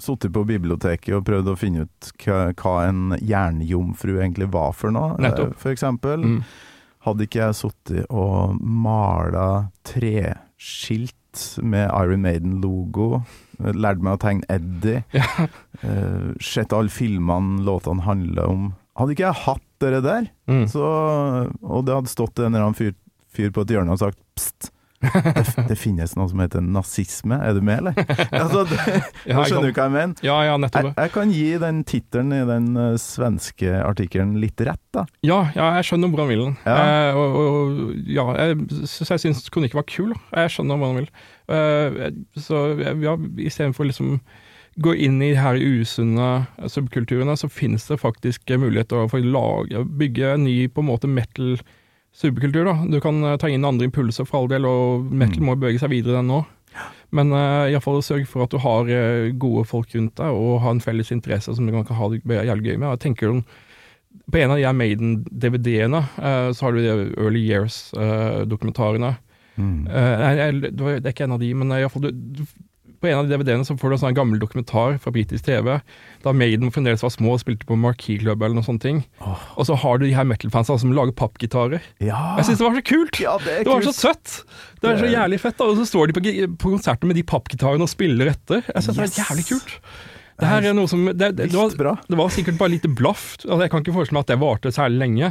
sittet 0.00 0.32
på 0.34 0.44
biblioteket 0.48 1.12
og 1.14 1.26
prøvd 1.26 1.50
å 1.52 1.58
finne 1.58 1.84
ut 1.84 2.08
hva, 2.24 2.74
en 2.88 3.14
jernjomfru 3.20 4.16
egentlig 4.16 4.48
var 4.54 4.72
for 4.76 4.94
noe, 4.94 5.18
Nettopp. 5.22 5.52
eh, 5.52 5.58
for 5.60 5.74
eksempel. 5.74 6.24
Mm. 6.24 6.38
Hadde 7.04 7.26
ikke 7.28 7.42
jeg 7.42 7.58
sittet 7.58 8.08
og 8.08 8.56
mala 8.64 9.68
treskilt 9.86 11.14
med 11.60 11.90
Iron 11.90 12.24
Maiden-logo, 12.24 13.24
Lærte 13.60 13.78
lært 13.84 14.00
meg 14.02 14.16
å 14.16 14.22
tegne 14.22 14.48
Eddie, 14.50 15.04
eh, 15.84 16.32
sett 16.42 16.72
alle 16.74 16.90
filmene 16.90 17.62
låtene 17.66 18.06
handler 18.08 18.50
om 18.50 18.72
Hadde 18.94 19.16
ikke 19.16 19.26
jeg 19.26 19.40
hatt 19.46 19.64
dere 19.82 20.00
der, 20.04 20.30
Mm. 20.48 20.66
så, 20.70 20.84
og 21.64 21.84
det 21.88 21.94
hadde 21.96 22.12
stått 22.12 22.38
en 22.38 22.52
eller 22.52 22.68
annen 22.68 22.78
fyr, 22.78 22.94
fyr 23.34 23.50
på 23.52 23.64
et 23.64 23.72
hjørne 23.74 23.92
og 23.96 23.98
sagt 24.00 24.18
pst, 24.38 24.70
det, 25.04 25.66
det 25.68 25.74
finnes 25.76 26.14
noe 26.16 26.30
som 26.30 26.38
heter 26.40 26.62
nazisme, 26.64 27.36
er 27.44 27.52
du 27.52 27.60
med, 27.60 27.82
eller? 27.82 28.14
Altså, 28.40 28.62
det, 28.70 28.78
Ja, 29.28 29.36
nå 29.36 29.42
skjønner 29.50 29.68
du 29.68 29.76
hva 29.76 29.84
jeg 29.88 29.92
mener? 29.96 30.22
Ja, 30.24 30.36
ja, 30.46 30.54
nettopp. 30.62 30.86
Jeg, 30.88 30.94
jeg 31.02 31.12
kan 31.16 31.34
gi 31.34 31.48
den 31.60 31.82
tittelen 31.90 32.32
i 32.32 32.38
den 32.48 32.70
uh, 32.78 32.94
svenske 33.00 33.74
artikkelen 33.84 34.38
litt 34.40 34.62
rett, 34.64 34.80
da. 34.96 35.04
Ja, 35.26 35.42
ja, 35.58 35.66
jeg 35.80 35.90
skjønner 35.90 36.08
hvor 36.14 36.22
han 36.24 36.32
vil 36.32 36.44
den. 36.46 36.56
Ja. 36.64 36.78
Eh, 37.10 37.18
og, 37.20 37.36
og, 37.42 37.84
ja, 38.08 38.24
jeg, 38.46 38.86
så 38.88 39.10
jeg 39.10 39.24
syns 39.26 39.44
kronikken 39.52 39.82
var 39.82 39.88
kul. 39.90 40.14
da. 40.14 40.40
Jeg 40.46 40.54
skjønner 40.56 40.80
hva 40.80 40.92
han 40.94 41.02
vil. 41.02 41.12
Uh, 41.52 42.40
så 42.40 42.64
ja, 43.04 43.18
istedenfor 43.44 43.90
liksom 43.90 44.16
gå 44.76 44.94
inn 45.06 45.22
i 45.22 45.34
her 45.38 45.58
usunne 45.60 46.46
subkulturene, 46.70 47.36
så 47.38 47.48
finnes 47.52 47.86
det 47.86 48.00
faktisk 48.02 48.50
muligheter 48.58 49.08
for 49.10 49.20
å 49.20 49.32
lage, 49.36 49.84
bygge 50.00 50.34
en 50.34 50.46
ny 50.48 50.56
på 50.68 50.82
en 50.82 50.90
måte 50.90 51.10
metal 51.10 51.58
subkultur. 52.14 52.64
da. 52.64 52.76
Du 52.90 53.00
kan 53.02 53.22
eh, 53.24 53.36
ta 53.40 53.50
inn 53.50 53.66
andre 53.66 53.88
impulser 53.88 54.26
for 54.28 54.42
all 54.42 54.50
del, 54.50 54.66
og 54.68 55.10
metal 55.10 55.44
må 55.46 55.56
bevege 55.58 55.82
seg 55.82 55.92
videre 55.94 56.20
den 56.20 56.30
nå. 56.30 56.44
Men 57.14 57.30
uh, 57.30 57.70
iallfall 57.70 58.00
sørg 58.02 58.26
for 58.26 58.42
at 58.42 58.50
du 58.50 58.58
har 58.58 58.88
eh, 58.90 59.28
gode 59.38 59.62
folk 59.70 59.92
rundt 59.94 60.16
deg, 60.18 60.34
og 60.34 60.62
har 60.64 60.74
en 60.74 60.82
felles 60.82 61.12
interesse 61.14 61.54
som 61.54 61.66
du 61.66 61.74
kan 61.74 61.86
ha 61.86 62.08
det 62.10 62.24
jævlig 62.24 62.72
gøy 62.72 62.80
med. 62.80 62.88
Jeg 62.96 63.02
tenker 63.04 63.36
på 64.30 64.40
en 64.40 64.54
av 64.54 64.58
de 64.58 64.72
Maiden-DVD-ene, 64.80 66.00
uh, 66.18 66.50
så 66.54 66.66
har 66.66 66.74
du 66.74 66.82
de 66.82 66.96
Early 67.14 67.44
Years-dokumentarene. 67.46 69.14
Mm. 69.54 69.86
uh, 69.86 70.70
det 70.74 70.96
er 70.98 71.12
ikke 71.12 71.28
en 71.28 71.36
av 71.36 71.42
de, 71.42 71.52
men 71.54 71.76
iallfall 71.76 72.08
du, 72.08 72.24
du, 72.40 72.42
på 73.04 73.10
en 73.12 73.20
av 73.20 73.28
de 73.28 73.36
DVD-ene 73.36 73.66
så 73.68 73.76
får 73.78 73.92
du 73.92 73.96
en 73.98 74.02
sånn 74.06 74.16
gammel 74.16 74.40
dokumentar 74.42 74.96
fra 75.02 75.12
britisk 75.14 75.44
TV, 75.46 75.76
da 76.24 76.32
Maiden 76.32 76.72
fremdeles 76.74 77.04
var 77.04 77.12
små 77.12 77.34
og 77.36 77.42
spilte 77.44 77.68
på 77.68 77.76
Marquee 77.78 78.18
Club 78.22 78.40
eller 78.42 78.56
noen 78.56 78.66
sånne 78.66 78.82
ting. 78.82 79.02
Og 79.20 79.68
så 79.68 79.76
har 79.84 80.00
du 80.00 80.06
de 80.08 80.14
her 80.16 80.26
metal-fansa 80.28 80.78
som 80.80 80.94
lager 80.96 81.12
pappgitarer. 81.20 81.84
Ja. 82.00 82.22
Jeg 82.40 82.48
syns 82.48 82.62
det 82.62 82.66
var 82.70 82.78
så 82.80 82.84
kult! 82.88 83.20
det, 83.44 83.58
det 83.60 83.70
var 83.70 83.84
så 83.86 83.94
søtt! 83.94 84.38
Det 84.80 84.90
er 84.90 84.98
så 85.04 85.12
jævlig 85.12 85.38
fett. 85.40 85.56
da 85.60 85.68
Og 85.70 85.78
så 85.80 85.86
står 85.88 86.10
de 86.10 86.16
på, 86.16 86.24
på 86.60 86.74
konserter 86.74 87.08
med 87.08 87.16
de 87.20 87.22
pappgitarene 87.28 87.86
og 87.86 87.92
spiller 87.92 88.32
etter. 88.34 88.64
Jeg 88.68 88.82
synes 88.88 88.98
Yes. 88.98 89.14
det 89.14 89.22
er 89.22 89.28
jævlig 89.30 89.46
kult. 89.52 89.78
Det 90.40 90.48
her 90.50 90.64
er 90.66 90.74
noe 90.74 90.88
som 90.90 91.04
Det, 91.06 91.14
det, 91.38 91.46
det, 91.52 91.54
var, 91.54 92.00
det 92.08 92.16
var 92.18 92.28
sikkert 92.34 92.56
bare 92.58 92.72
lite 92.72 92.88
blaff. 92.90 93.36
Altså, 93.44 93.60
jeg 93.62 93.70
kan 93.70 93.84
ikke 93.84 93.92
forestille 93.94 94.16
meg 94.18 94.24
at 94.26 94.32
det 94.32 94.38
varte 94.42 94.72
særlig 94.74 94.98
lenge. 95.04 95.28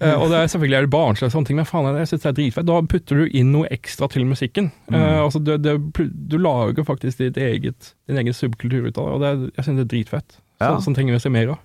Uh, 0.00 0.14
og 0.22 0.30
det 0.32 0.38
er 0.40 0.48
selvfølgelig 0.54 0.78
er 0.78 0.86
det 0.86 0.92
barnslig 0.94 1.28
sånne 1.34 1.50
ting, 1.50 1.58
men 1.60 1.68
faen, 1.68 1.88
jeg 2.00 2.08
synes 2.08 2.22
det 2.24 2.30
er 2.30 2.36
dritfett. 2.38 2.68
Da 2.70 2.78
putter 2.94 3.20
du 3.20 3.36
inn 3.36 3.52
noe 3.52 3.68
ekstra 3.76 4.08
til 4.12 4.24
musikken. 4.30 4.70
Uh, 4.88 4.96
Mm. 4.98 5.24
altså, 5.26 5.40
du, 5.44 5.92
du 6.32 6.38
lager 6.40 6.84
faktisk 6.88 7.18
ditt 7.20 7.36
eget, 7.36 7.92
din 8.08 8.16
egen 8.22 8.32
subkultur 8.34 8.88
ut 8.88 8.96
av 8.98 9.04
det, 9.04 9.14
og 9.14 9.20
det, 9.26 9.52
jeg 9.58 9.64
synes 9.68 9.76
det 9.82 9.84
er 9.84 9.92
dritfett. 9.92 10.38
Ja. 10.62 10.70
Så, 10.78 10.86
sånn 10.88 10.96
trenger 10.96 11.12
vi 11.14 11.20
å 11.20 11.26
se 11.26 11.30
mer 11.36 11.52
av. 11.54 11.58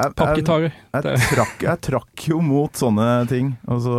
Jeg- 0.00 0.14
Pappgitarer. 0.20 0.70
Jeg, 0.94 1.02
jeg, 1.04 1.24
trakk, 1.32 1.62
jeg 1.64 1.80
trakk 1.88 2.28
jo 2.30 2.38
mot 2.44 2.72
sånne 2.78 3.08
ting. 3.28 3.54
Altså 3.68 3.96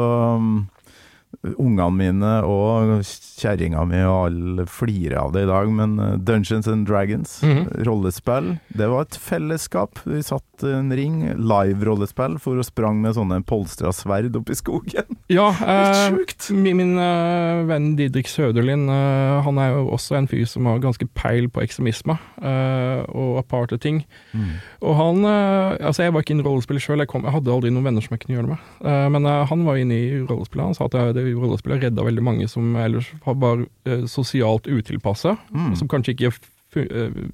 Ungene 1.57 1.89
mine 1.95 2.31
og 2.45 2.99
kjerringa 3.05 3.81
mi 3.89 4.01
og 4.05 4.17
alle 4.27 4.65
flirer 4.69 5.15
av 5.17 5.31
det 5.33 5.45
i 5.45 5.49
dag, 5.49 5.71
men 5.73 5.95
uh, 5.99 6.17
Dungeons 6.17 6.67
and 6.69 6.85
Dragons, 6.85 7.37
Mhm. 7.41 7.83
rollespill, 7.87 8.59
det 8.77 8.89
var 8.91 9.07
et 9.07 9.17
fellesskap. 9.17 9.97
Vi 10.05 10.21
satt 10.21 10.65
i 10.67 10.73
en 10.75 10.91
ring, 10.93 11.21
live-rollespill, 11.39 12.37
for 12.39 12.59
å 12.61 12.65
sprang 12.67 13.01
med 13.01 13.15
sånne 13.15 13.41
polstra 13.47 13.89
sverd 13.95 14.35
opp 14.37 14.49
i 14.53 14.59
skogen. 14.59 15.17
Ja, 15.31 15.47
eh, 15.63 16.17
min, 16.51 16.75
min 16.77 16.91
eh, 16.99 17.61
venn 17.69 17.91
Didrik 17.95 18.27
Søderlin 18.27 18.83
eh, 18.91 19.37
han 19.45 19.59
er 19.63 19.77
jo 19.77 19.85
også 19.95 20.17
en 20.19 20.27
fyr 20.27 20.43
som 20.49 20.67
har 20.67 20.81
ganske 20.83 21.07
peil 21.15 21.47
på 21.53 21.63
ekstremisme 21.63 22.17
eh, 22.41 23.03
og 23.15 23.37
aparte 23.39 23.79
ting. 23.81 24.01
Mm. 24.35 24.49
Og 24.83 24.97
han 24.99 25.23
eh, 25.23 25.77
Altså, 25.87 26.03
jeg 26.03 26.13
var 26.13 26.25
ikke 26.25 26.35
en 26.35 26.43
i 26.43 26.47
rollespill 26.47 26.81
sjøl, 26.83 26.99
jeg, 27.05 27.09
jeg 27.15 27.35
hadde 27.37 27.53
aldri 27.53 27.71
noen 27.71 27.87
venner 27.87 28.03
som 28.03 28.15
jeg 28.17 28.25
kunne 28.25 28.37
gjøre 28.37 28.49
det 28.49 28.55
med. 28.57 28.71
Eh, 28.91 29.07
men 29.15 29.29
han 29.53 29.65
var 29.67 29.79
inne 29.79 29.97
i 29.97 30.09
rollespillet, 30.19 30.65
han 30.71 30.77
sa 30.77 30.89
at 30.89 30.97
det, 31.15 31.25
rollespillet 31.37 31.85
redda 31.87 32.05
veldig 32.07 32.25
mange 32.27 32.49
som 32.51 32.75
ellers 32.75 33.11
eh, 33.23 34.03
sosialt 34.11 34.67
utilpassa, 34.67 35.37
Mm. 35.51 35.75
som 35.75 35.87
kanskje 35.87 36.13
ikke 36.15 36.31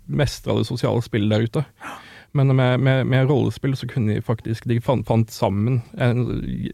mestra 0.09 0.55
det 0.57 0.65
sosiale 0.69 1.01
spillet 1.05 1.29
der 1.33 1.45
ute. 1.45 1.63
Men 2.35 2.51
med, 2.55 2.79
med, 2.83 3.05
med 3.07 3.29
rollespill 3.29 3.75
så 3.79 3.87
kunne 3.89 4.13
de 4.17 4.21
faktisk 4.21 4.67
De 4.69 4.79
fant, 4.83 5.05
fant 5.07 5.31
sammen 5.31 5.79
en, 5.97 6.19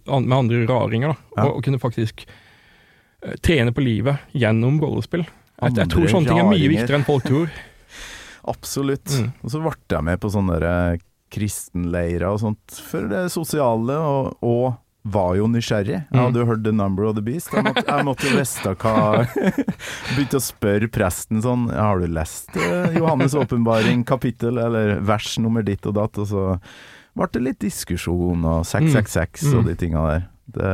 an, 0.08 0.26
med 0.26 0.38
andre 0.38 0.64
raringer, 0.68 1.14
da, 1.14 1.16
Ja. 1.38 1.46
og, 1.46 1.60
og 1.60 1.64
kunne 1.68 1.80
faktisk 1.80 2.26
eh, 2.28 3.36
trene 3.46 3.72
på 3.76 3.86
livet 3.86 4.18
gjennom 4.34 4.82
rollespill. 4.82 5.24
Jeg, 5.62 5.78
jeg 5.78 5.90
tror 5.94 6.10
sånne 6.12 6.28
ting 6.32 6.42
er 6.42 6.50
mye 6.50 6.72
viktigere 6.72 7.00
enn 7.00 7.08
folk 7.08 7.28
tror. 7.30 7.54
Absolutt. 8.54 9.08
Mm. 9.16 9.30
Og 9.44 9.54
så 9.54 9.62
ble 9.64 9.76
jeg 9.96 10.08
med 10.10 10.20
på 10.20 10.32
sånne 10.34 10.60
eh, 10.68 11.02
kristenleirer 11.34 12.28
og 12.30 12.42
sånt 12.44 12.80
for 12.90 13.08
det 13.10 13.26
sosiale, 13.34 13.96
og, 13.98 14.36
og 14.46 14.74
var 15.04 15.36
jo 15.36 15.48
nysgjerrig. 15.52 15.98
Jeg 16.00 16.08
Mm. 16.14 16.20
hadde 16.24 16.40
jo 16.40 16.46
hørt 16.46 16.64
The 16.64 16.72
Number 16.72 17.04
of 17.04 17.16
the 17.16 17.22
Beast. 17.22 17.52
Jeg 17.52 17.64
måtte, 17.66 17.84
jeg 17.86 18.06
måtte 18.08 18.24
jo 18.30 18.38
vite 18.40 18.76
hva 18.80 19.28
Begynte 20.16 20.40
å 20.40 20.44
spørre 20.44 20.88
presten 20.92 21.42
sånn 21.44 21.66
Har 21.76 22.00
du 22.00 22.08
lest 22.08 22.56
eh, 22.56 22.96
Johannes' 22.98 23.36
åpenbaring, 23.36 24.06
kapittel 24.08 24.58
eller 24.64 25.00
vers 25.04 25.38
nummer 25.44 25.64
ditt 25.66 25.86
og 25.86 25.96
datt? 26.00 26.18
Og 26.24 26.28
så 26.32 26.46
ble 27.16 27.28
det 27.36 27.42
litt 27.44 27.60
diskusjon 27.60 28.46
og 28.46 28.64
666 28.66 29.44
Mm. 29.52 29.58
og 29.60 29.66
de 29.68 29.76
tinga 29.76 30.06
der. 30.10 30.30
Det, 30.54 30.70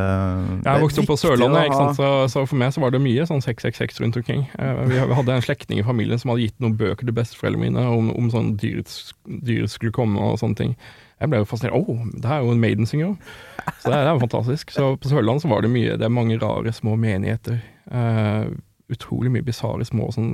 Jeg 0.65 0.81
vokste 0.81 1.01
opp 1.03 1.09
på 1.11 1.17
Sørlandet? 1.21 1.95
Så, 1.95 2.07
så 2.33 2.41
for 2.49 2.57
meg 2.57 2.71
så 2.73 2.81
var 2.81 2.91
det 2.91 3.01
mye 3.03 3.25
sånn 3.29 3.41
666 3.43 3.99
rundt 4.01 4.17
omkring. 4.17 4.47
Eh, 4.57 4.79
Vi 4.89 4.97
hadde 5.13 5.29
en 5.35 5.41
slektning 5.45 5.79
i 5.79 5.85
familien 5.85 6.19
som 6.19 6.31
hadde 6.31 6.47
gitt 6.47 6.57
noen 6.59 6.75
bøker 6.77 7.05
til 7.05 7.13
besteforeldrene 7.15 7.69
mine 7.69 7.83
om, 7.85 8.09
om 8.17 8.29
sånn 8.33 8.55
dyret, 8.59 8.89
dyret 9.27 9.69
skulle 9.69 9.93
komme 9.95 10.17
og 10.19 10.39
sånne 10.41 10.57
ting. 10.57 10.75
Jeg 11.19 11.31
ble 11.31 11.41
jo 11.41 11.49
fascinert. 11.49 11.75
Å, 11.75 11.97
det 12.15 12.31
er 12.31 12.43
jo 12.43 12.53
en 12.53 12.61
Maiden-synger 12.63 13.11
òg! 13.11 13.33
Så 13.81 13.91
det 13.91 13.95
er, 13.95 14.05
det 14.07 14.11
er 14.13 14.21
fantastisk. 14.23 14.71
Så 14.73 14.93
på 14.99 15.11
Sørlandet 15.11 15.43
så 15.43 15.51
var 15.51 15.61
det 15.61 15.71
mye 15.73 15.97
Det 15.99 16.07
er 16.07 16.13
mange 16.13 16.39
rare 16.41 16.73
små 16.73 16.95
menigheter. 16.99 17.59
Eh, 17.91 18.45
utrolig 18.89 19.33
mye 19.33 19.45
bisarre 19.45 19.85
små 19.85 20.09
sånn 20.15 20.31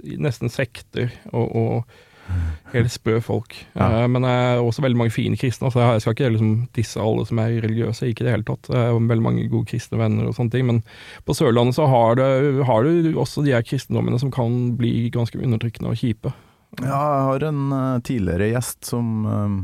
nesten 0.00 0.48
sekter 0.48 1.10
og, 1.34 1.50
og 1.50 2.70
helt 2.70 2.92
sprø 2.92 3.18
folk. 3.24 3.56
Ja. 3.74 3.88
Eh, 4.02 4.06
men 4.10 4.24
det 4.24 4.30
er 4.30 4.62
også 4.62 4.84
veldig 4.84 5.00
mange 5.00 5.14
fine 5.14 5.38
kristne. 5.40 5.70
Så 5.72 5.82
jeg 5.82 6.04
skal 6.04 6.14
ikke 6.16 6.30
liksom 6.36 6.52
disse 6.76 7.02
alle 7.02 7.26
som 7.28 7.40
er 7.42 7.56
religiøse, 7.64 8.10
ikke 8.10 8.24
i 8.24 8.28
det 8.28 8.36
hele 8.36 8.46
tatt. 8.46 8.70
Jeg 8.70 8.92
har 8.92 9.00
veldig 9.00 9.26
mange 9.26 9.48
gode 9.50 9.68
kristne 9.72 10.00
venner 10.00 10.30
og 10.30 10.36
sånne 10.38 10.54
ting. 10.54 10.68
Men 10.68 10.82
på 11.26 11.36
Sørlandet 11.36 11.78
så 11.78 11.88
har, 11.90 12.20
det, 12.20 12.64
har 12.68 12.86
du 12.86 13.18
også 13.18 13.44
de 13.46 13.56
her 13.56 13.66
kristendommene 13.66 14.20
som 14.22 14.32
kan 14.34 14.76
bli 14.78 15.10
ganske 15.14 15.40
undertrykkende 15.40 15.92
og 15.92 16.00
kjipe. 16.00 16.32
Ja, 16.78 16.86
jeg 16.94 17.26
har 17.26 17.46
en 17.48 17.62
eh, 17.74 18.00
tidligere 18.06 18.52
gjest 18.52 18.86
som 18.92 19.06
uh, 19.26 19.60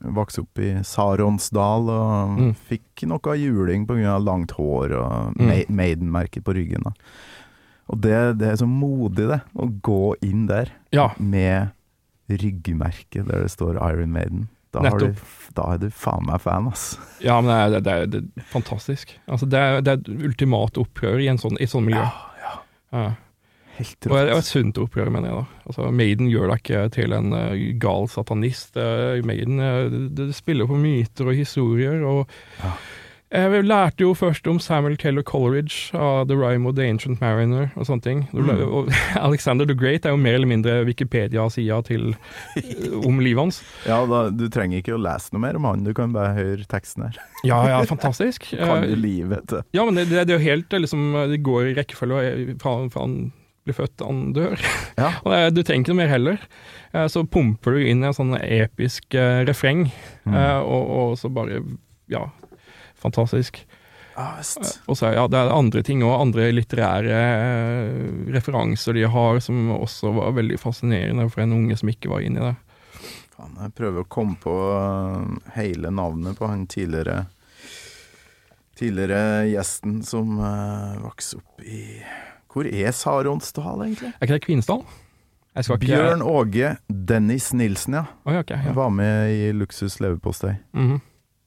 vokste 0.00 0.40
opp 0.44 0.58
i 0.58 0.70
Saronsdal 0.86 1.90
og 1.92 2.38
Mm. 2.38 2.54
fikk 2.70 3.04
noe 3.06 3.34
juling 3.36 3.86
pga. 3.86 4.18
langt 4.22 4.52
hår 4.52 4.92
og 4.96 5.36
Mm. 5.36 5.66
Maiden-merket 5.68 6.42
på 6.44 6.54
ryggen. 6.54 6.82
Da. 6.84 6.92
Og 7.90 8.00
det, 8.00 8.38
det 8.38 8.48
er 8.48 8.56
så 8.56 8.66
modig, 8.68 9.28
det, 9.28 9.40
å 9.56 9.66
gå 9.82 10.14
inn 10.22 10.46
der 10.46 10.68
Ja. 10.92 11.10
med 11.18 11.70
ryggmerket 12.30 13.26
der 13.26 13.42
det 13.42 13.50
står 13.50 13.76
Iron 13.92 14.12
Maiden. 14.12 14.48
Da, 14.72 14.84
har 14.86 14.98
du, 15.02 15.14
da 15.56 15.72
er 15.74 15.78
du 15.82 15.88
faen 15.90 16.24
meg 16.28 16.40
fan, 16.40 16.68
ass. 16.70 16.96
Ja, 17.20 17.40
men 17.40 17.50
det 17.50 17.56
er, 17.58 17.80
det 17.80 17.92
er, 17.92 18.06
det 18.06 18.20
er 18.38 18.42
fantastisk. 18.52 19.16
Altså, 19.28 19.48
det, 19.50 19.58
er, 19.58 19.80
det 19.82 19.88
er 19.90 19.98
et 19.98 20.22
ultimat 20.28 20.78
opprør 20.78 21.18
i, 21.20 21.26
en 21.26 21.38
sånn, 21.42 21.58
i 21.58 21.64
et 21.66 21.72
sånt 21.72 21.86
miljø. 21.88 22.04
Ja, 22.38 22.52
Ja. 22.92 23.10
Helt 23.80 24.06
rått. 24.10 24.30
og 24.34 24.38
et 24.42 24.48
sunt 24.50 24.78
oppgjør, 24.84 25.10
mener 25.16 25.32
jeg. 25.32 25.40
da. 25.40 25.64
Altså, 25.70 25.90
Maiden 26.02 26.30
gjør 26.30 26.52
deg 26.52 26.62
ikke 26.64 26.84
til 27.00 27.16
en 27.16 27.32
uh, 27.34 27.56
gal 27.82 28.08
satanist. 28.12 28.76
Uh, 28.76 29.18
Maiden 29.26 29.58
uh, 29.60 29.88
det, 29.92 30.06
det 30.20 30.30
spiller 30.38 30.68
på 30.70 30.78
myter 30.80 31.32
og 31.32 31.38
historier. 31.38 32.00
og 32.04 32.26
Jeg 33.30 33.62
lærte 33.62 34.02
jo 34.02 34.10
først 34.18 34.48
om 34.50 34.58
Samuel 34.58 34.96
Taylor 34.98 35.22
Coleridge 35.22 35.94
av 35.94 36.24
The 36.26 36.34
Rime 36.34 36.66
of 36.66 36.74
the 36.74 36.82
Ancient 36.90 37.20
Mariner 37.22 37.68
og 37.78 37.86
sånne 37.86 38.02
ting. 38.02 38.24
Mm. 38.34 38.48
og 38.66 38.88
Alexander 39.28 39.68
the 39.70 39.76
Great 39.78 40.02
er 40.04 40.16
jo 40.16 40.18
mer 40.18 40.34
eller 40.40 40.50
mindre 40.50 40.80
Wikipedia-sida 40.88 41.78
eh, 41.94 43.06
om 43.06 43.20
livet 43.22 43.38
hans. 43.44 43.60
Ja, 43.86 44.00
da, 44.10 44.24
du 44.34 44.48
trenger 44.50 44.82
ikke 44.82 44.96
å 44.96 45.00
lese 45.00 45.30
noe 45.30 45.44
mer 45.46 45.60
om 45.60 45.68
han, 45.70 45.84
du 45.86 45.92
kan 45.94 46.10
bare 46.16 46.34
høre 46.40 46.66
teksten 46.66 47.06
her. 47.06 47.20
Ja, 47.46 47.62
ja, 47.70 47.78
fantastisk. 47.88 48.50
Kan 48.50 48.82
Eh, 48.82 48.90
du 48.90 48.98
livet 48.98 49.46
til. 49.48 49.62
Ja, 49.78 49.86
men 49.86 49.94
det, 49.96 50.08
det, 50.10 50.26
det 50.26 50.34
er 50.34 50.40
jo 50.42 50.48
helt 50.50 50.74
liksom, 50.82 51.06
Det 51.30 51.38
går 51.46 51.70
i 51.70 51.76
rekkefølge 51.78 52.24
eh, 52.34 52.50
fra, 52.60 52.74
fra 52.92 53.06
blir 53.66 53.76
født 53.76 54.00
han 54.06 54.32
dør. 54.36 54.54
Ja. 54.96 55.10
Og 55.24 55.32
det, 55.34 55.40
du 55.56 55.62
trenger 55.62 55.82
ikke 55.84 55.92
noe 55.94 56.00
mer 56.02 56.12
heller. 56.14 56.38
Eh, 56.92 57.06
Så 57.12 57.24
pumper 57.28 57.76
du 57.76 57.84
inn 57.86 58.04
en 58.06 58.16
sånn 58.16 58.36
episk 58.40 59.14
eh, 59.14 59.42
refreng, 59.48 59.90
Mm. 60.28 60.34
eh, 60.36 60.58
og, 60.60 60.90
og 61.00 61.12
så 61.18 61.30
bare 61.32 61.62
Ja, 62.12 62.26
fantastisk. 63.00 63.62
Ja. 64.16 64.26
Eh, 64.42 64.72
Og 64.86 64.96
så 64.98 65.12
ja, 65.14 65.22
det 65.32 65.38
er 65.38 65.52
andre 65.54 65.80
ting 65.86 66.02
òg, 66.04 66.16
andre 66.20 66.50
litterære 66.52 67.20
eh, 67.20 68.32
referanser 68.34 68.96
de 68.98 69.06
har, 69.08 69.40
som 69.40 69.70
også 69.78 70.12
var 70.18 70.34
veldig 70.36 70.58
fascinerende 70.60 71.28
for 71.32 71.40
en 71.44 71.54
unge 71.56 71.76
som 71.80 71.88
ikke 71.88 72.10
var 72.12 72.20
inne 72.26 72.40
i 72.42 72.48
det. 72.50 72.56
Jeg 73.40 73.72
prøver 73.78 74.02
å 74.04 74.08
komme 74.12 74.36
på 74.42 74.52
hele 75.56 75.88
navnet 75.96 76.36
på 76.36 76.48
han 76.50 76.66
tidligere 76.68 77.22
Tidligere 78.80 79.44
gjesten 79.50 79.98
som 80.06 80.38
vokste 81.02 81.36
opp 81.40 81.60
i 81.68 81.80
Hvor 82.50 82.66
er 82.66 82.90
Saronsdal, 82.96 83.84
egentlig? 83.84 84.10
Er 84.16 84.26
ikke 84.26 84.38
det 84.38 84.42
Kvinesdal? 84.48 84.82
Jeg 85.54 85.66
skal 85.66 85.78
ikke 85.78 85.86
Bjørn 85.90 86.22
Åge 86.22 86.72
Dennis 86.88 87.52
Nilsen, 87.54 87.94
ja. 87.98 88.04
Oi, 88.26 88.36
okay, 88.40 88.58
ja. 88.66 88.72
Var 88.74 88.90
med 88.94 89.34
i 89.34 89.52
Luksus 89.54 90.00
leverpostei. 90.02 90.56
Mhm. 90.74 91.00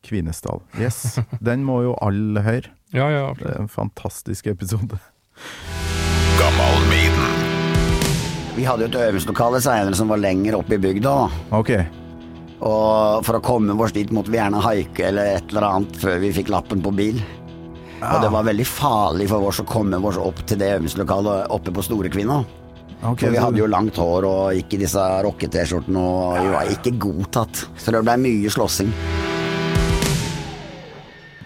Kvinesdal. 0.03 0.59
Yes. 0.79 1.19
Den 1.39 1.63
må 1.63 1.81
jo 1.85 1.97
alle 2.03 2.43
høre. 2.43 2.71
Ja, 2.93 3.07
ja, 3.09 3.31
Det 3.33 3.47
er 3.49 3.57
en 3.57 3.69
fantastisk 3.73 4.45
episode. 4.51 4.99
Vi 8.53 8.65
hadde 8.67 8.85
jo 8.85 8.89
et 8.91 8.97
øvingslokale 9.01 9.61
senere 9.65 9.97
som 9.97 10.11
var 10.13 10.21
lenger 10.21 10.59
oppe 10.59 10.75
i 10.77 10.81
bygda. 10.83 11.13
Okay. 11.57 11.87
Ok. 11.87 11.99
Og 12.63 13.25
for 13.25 13.39
å 13.39 13.41
komme 13.43 13.73
vårs 13.79 13.95
dit 13.95 14.11
måtte 14.13 14.29
vi 14.29 14.37
gjerne 14.37 14.61
haike 14.61 15.07
eller 15.09 15.39
et 15.39 15.49
eller 15.49 15.65
annet 15.67 15.97
før 15.99 16.21
vi 16.21 16.29
fikk 16.37 16.51
lappen 16.53 16.83
på 16.85 16.93
bil. 16.95 17.17
Og 18.03 18.23
det 18.23 18.31
var 18.33 18.47
veldig 18.49 18.65
farlig 18.67 19.29
for 19.31 19.47
oss 19.47 19.61
å 19.63 19.67
komme 19.67 19.99
oss 20.03 20.19
opp 20.19 20.43
til 20.49 20.59
det 20.59 20.73
øvingslokalet 20.77 21.53
oppe 21.55 21.73
på 21.75 21.85
Storekvinna. 21.85 22.41
Okay, 23.03 23.27
for 23.27 23.35
vi 23.35 23.41
hadde 23.41 23.59
jo 23.59 23.67
langt 23.67 23.97
hår 23.99 24.25
og 24.27 24.57
gikk 24.57 24.77
i 24.77 24.83
disse 24.85 25.03
rocke-T-skjortene 25.25 25.99
og 25.99 26.37
vi 26.39 26.51
var 26.53 26.71
ikke 26.71 26.95
godtatt. 27.03 27.65
Så 27.75 27.91
det 27.91 28.03
ble 28.05 28.15
mye 28.21 28.51
slåssing. 28.51 28.93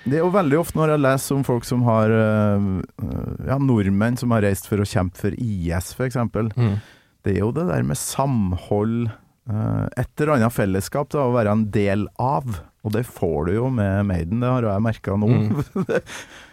Det 0.07 0.19
er 0.19 0.23
jo 0.23 0.31
veldig 0.31 0.59
ofte 0.61 0.79
når 0.79 0.93
jeg 0.93 1.03
leser 1.03 1.35
om 1.35 1.43
folk 1.43 1.65
som 1.67 1.81
har 1.87 2.13
øh, 2.13 2.67
Ja, 3.49 3.57
nordmenn 3.59 4.15
som 4.19 4.31
har 4.35 4.45
reist 4.45 4.69
for 4.69 4.79
å 4.79 4.87
kjempe 4.87 5.19
for 5.19 5.35
IS, 5.35 5.91
f.eks. 5.97 6.19
Mm. 6.55 6.77
Det 7.25 7.33
er 7.33 7.41
jo 7.41 7.51
det 7.55 7.65
der 7.67 7.83
med 7.83 7.99
samhold, 7.99 9.09
øh, 9.51 9.85
et 9.99 10.13
eller 10.21 10.37
annet 10.37 10.55
fellesskap 10.55 11.11
da, 11.11 11.25
å 11.25 11.35
være 11.35 11.57
en 11.57 11.65
del 11.73 12.07
av. 12.21 12.61
Og 12.87 12.93
det 12.95 13.03
får 13.09 13.49
du 13.49 13.57
jo 13.57 13.71
med 13.73 14.07
Maiden, 14.07 14.39
det 14.45 14.51
har 14.53 14.69
jeg 14.69 14.85
merka 14.85 15.17
nå. 15.19 15.33
Eh, 15.89 16.21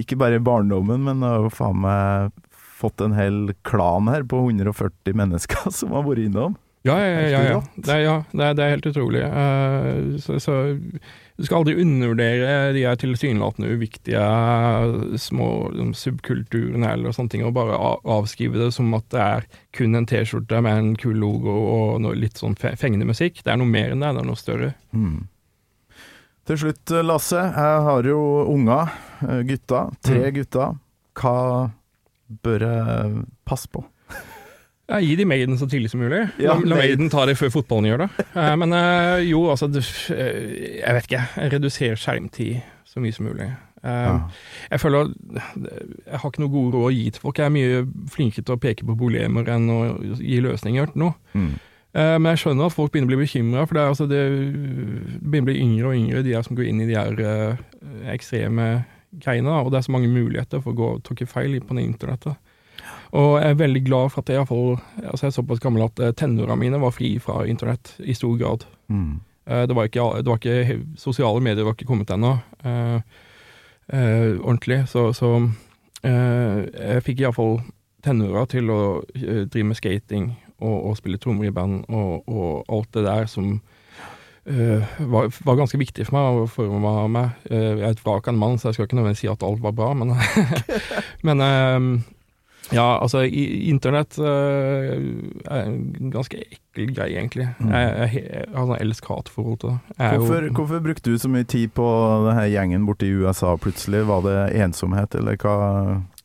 Ikke 0.00 0.18
bare 0.20 0.40
i 0.40 0.42
barndommen, 0.44 1.04
men 1.06 1.26
har 1.26 1.44
jo 1.44 1.52
faen 1.54 1.82
meg 1.84 2.32
fått 2.80 3.00
en 3.04 3.14
hel 3.16 3.52
klan 3.68 4.08
her 4.08 4.24
på 4.24 4.40
140 4.48 5.16
mennesker 5.16 5.70
som 5.78 5.94
har 5.96 6.06
vært 6.08 6.26
innom. 6.26 6.58
Ja, 6.82 6.94
ja, 6.96 7.08
ja. 7.08 7.28
Ja, 7.28 7.40
ja. 7.44 7.56
Det, 7.76 7.90
er, 7.92 7.98
ja 8.00 8.14
det, 8.32 8.40
er, 8.40 8.54
det 8.56 8.64
er 8.64 8.70
helt 8.72 8.86
utrolig. 8.88 9.24
Uh, 9.28 10.14
så, 10.16 10.38
så 10.40 10.54
du 11.40 11.44
skal 11.44 11.60
aldri 11.60 11.74
undervurdere 11.80 12.70
de 12.76 12.84
her 12.84 12.96
tilsynelatende 13.00 13.72
uviktige 13.72 14.20
eh, 14.20 15.16
små 15.16 15.46
liksom, 15.72 15.94
subkulturene 15.96 16.90
eller 16.92 17.16
sånne 17.16 17.32
ting, 17.32 17.44
og 17.48 17.54
bare 17.56 17.78
avskrive 17.80 18.60
det 18.60 18.68
som 18.76 18.92
at 18.96 19.06
det 19.14 19.22
er 19.24 19.46
kun 19.76 19.96
en 19.96 20.08
T-skjorte 20.08 20.60
med 20.66 20.76
en 20.76 20.90
kul 21.00 21.16
logo 21.22 21.54
og 21.72 22.10
litt 22.12 22.40
sånn 22.40 22.58
fengende 22.60 23.08
musikk. 23.08 23.40
Det 23.40 23.54
er 23.54 23.60
noe 23.60 23.72
mer 23.72 23.94
enn 23.94 24.04
det, 24.04 24.12
det 24.18 24.24
er 24.24 24.28
noe 24.28 24.40
større. 24.40 24.74
Mm. 24.92 25.22
Til 26.48 26.56
slutt, 26.58 26.90
Lasse. 27.04 27.36
Jeg 27.36 27.82
har 27.86 28.02
jo 28.08 28.20
unger, 28.50 28.90
gutta. 29.20 29.44
gutter. 29.46 29.90
Tre 30.02 30.20
Mm. 30.30 30.34
gutter. 30.34 30.76
Hva 31.20 31.70
bør 32.42 32.60
jeg 32.64 33.24
passe 33.46 33.68
på? 33.68 33.84
Ja, 34.90 34.98
gi 34.98 35.14
de 35.16 35.24
Maiden 35.24 35.56
så 35.58 35.68
tidlig 35.70 35.90
som 35.90 36.00
mulig. 36.00 36.24
Ja, 36.42 36.54
la, 36.58 36.66
la 36.66 36.76
Maiden. 36.80 37.10
Ta 37.10 37.24
det 37.26 37.36
før 37.38 37.52
fotballen 37.54 37.86
gjør 37.86 37.98
det. 38.08 38.26
Eh, 38.34 38.54
men 38.58 38.72
eh, 38.74 39.20
jo, 39.28 39.44
altså 39.52 39.68
eh, 39.70 40.80
Jeg 40.80 40.94
vet 40.96 41.06
ikke. 41.06 41.50
Reduser 41.52 41.94
skjermtid 42.00 42.62
så 42.90 42.98
mye 43.04 43.14
som 43.14 43.26
mulig. 43.28 43.46
Eh. 43.84 44.18
Jeg 44.72 44.80
føler 44.82 45.12
Jeg 45.30 46.18
har 46.18 46.26
ikke 46.30 46.42
noe 46.42 46.50
gode 46.52 46.74
råd 46.74 46.88
å 46.88 46.94
gi 46.96 47.10
til 47.14 47.22
folk. 47.22 47.38
Jeg 47.38 47.46
er 47.46 47.54
mye 47.54 47.84
flinkere 48.10 48.44
til 48.44 48.56
å 48.56 48.60
peke 48.60 48.84
på 48.88 48.98
problemer 48.98 49.46
enn 49.54 49.70
å 49.70 49.78
gi 50.18 50.40
løsninger 50.42 50.90
nå. 50.98 51.12
Mm. 51.38 51.52
Eh, 51.94 52.16
Men 52.18 52.30
jeg 52.32 52.44
skjønner 52.44 52.70
at 52.70 52.76
folk 52.76 52.92
begynner 52.92 53.10
å 53.10 53.14
bli 53.14 53.24
bekymra, 53.24 53.66
for 53.66 53.76
det, 53.76 53.82
er, 53.82 53.94
altså, 53.94 54.06
det 54.10 54.22
begynner 55.20 55.46
å 55.46 55.50
bli 55.50 55.62
yngre 55.64 55.90
og 55.90 55.96
yngre, 55.98 56.24
de 56.26 56.36
som 56.46 56.58
går 56.58 56.68
inn 56.70 56.84
i 56.84 56.88
de 56.90 56.98
her 56.98 57.22
eh, 57.24 57.64
ekstreme 58.14 58.68
greiene. 59.10 59.56
Og 59.64 59.72
det 59.72 59.80
er 59.80 59.88
så 59.88 59.94
mange 59.96 60.12
muligheter 60.12 60.62
for 60.62 60.72
å 60.72 60.78
gå 60.78 60.90
og 60.96 61.02
tråkke 61.06 61.26
feil 61.30 61.58
på 61.60 61.78
internettet. 61.82 62.38
Og 63.10 63.40
jeg 63.40 63.50
er 63.50 63.58
veldig 63.58 63.82
glad 63.88 64.12
for 64.12 64.22
at 64.22 64.30
jeg, 64.30 64.46
hvert 64.46 64.84
altså 65.02 65.26
jeg 65.26 65.32
er 65.32 65.34
såpass 65.34 65.62
gammel 65.62 65.88
at 65.88 65.98
eh, 65.98 66.14
tenåra 66.14 66.54
mine 66.58 66.78
var 66.78 66.94
fri 66.94 67.16
fra 67.22 67.42
internett 67.50 67.96
i 68.06 68.14
stor 68.14 68.38
grad. 68.38 68.68
Mm. 68.88 69.18
Det 69.50 69.74
var 69.74 69.88
ikke, 69.88 70.04
det 70.22 70.30
var 70.30 70.38
ikke 70.38 70.76
Sosiale 71.00 71.40
medier 71.42 71.66
var 71.66 71.74
ikke 71.74 71.88
kommet 71.88 72.10
ennå 72.14 72.36
eh, 72.62 73.00
eh, 73.90 74.36
ordentlig, 74.36 74.84
så, 74.86 75.08
så 75.16 75.30
eh, 76.06 76.60
jeg 76.68 77.02
fikk 77.08 77.24
iallfall 77.24 77.56
tenåra 78.04 78.44
til 78.46 78.70
å 78.70 78.78
drive 79.10 79.66
med 79.66 79.80
skating 79.80 80.28
og, 80.60 80.76
og 80.90 80.96
spille 81.00 81.18
trommer 81.20 81.48
i 81.48 81.54
band 81.54 81.82
og, 81.88 82.28
og 82.28 82.64
alt 82.68 82.92
det 82.96 83.04
der 83.08 83.26
som 83.30 83.56
uh, 83.56 84.94
var, 85.10 85.28
var 85.44 85.58
ganske 85.60 85.80
viktig 85.80 86.06
for 86.08 86.16
meg 86.18 86.40
og 86.44 86.48
forma 86.54 86.94
meg. 87.12 87.34
Uh, 87.50 87.58
jeg 87.80 87.84
er 87.88 87.90
et 87.96 88.04
vrak 88.06 88.28
av 88.28 88.34
en 88.34 88.40
mann, 88.40 88.56
så 88.60 88.70
jeg 88.70 88.78
skal 88.78 88.88
ikke 88.88 89.00
nødvendigvis 89.00 89.24
si 89.26 89.32
at 89.32 89.44
alt 89.46 89.62
var 89.64 89.76
bra, 89.76 89.92
men, 89.98 90.14
men 91.26 91.44
eh, 91.46 92.00
ja, 92.70 93.00
altså, 93.02 93.24
internett 93.26 94.18
eh, 94.18 94.92
er 95.50 95.64
en 95.66 96.10
ganske 96.12 96.38
ekkel 96.38 96.92
greie, 96.94 97.16
egentlig. 97.18 97.48
Mm. 97.58 97.72
Jeg, 97.74 97.88
jeg, 98.14 98.24
jeg 98.30 98.44
har 98.54 98.68
sånn 98.68 98.82
elsk-hat-forhold 98.84 99.58
til 99.62 99.72
det. 99.72 99.96
Er 99.98 100.14
jo- 100.14 100.20
Hvorfor, 100.22 100.46
hvorfor 100.58 100.84
brukte 100.84 101.10
du 101.10 101.18
så 101.18 101.30
mye 101.32 101.48
tid 101.50 101.72
på 101.74 101.86
denne 102.28 102.46
gjengen 102.52 102.86
borte 102.86 103.08
i 103.08 103.14
USA 103.16 103.56
plutselig? 103.58 104.04
Var 104.06 104.22
det 104.28 104.36
ensomhet, 104.62 105.16
eller 105.18 105.40
hva? 105.42 105.56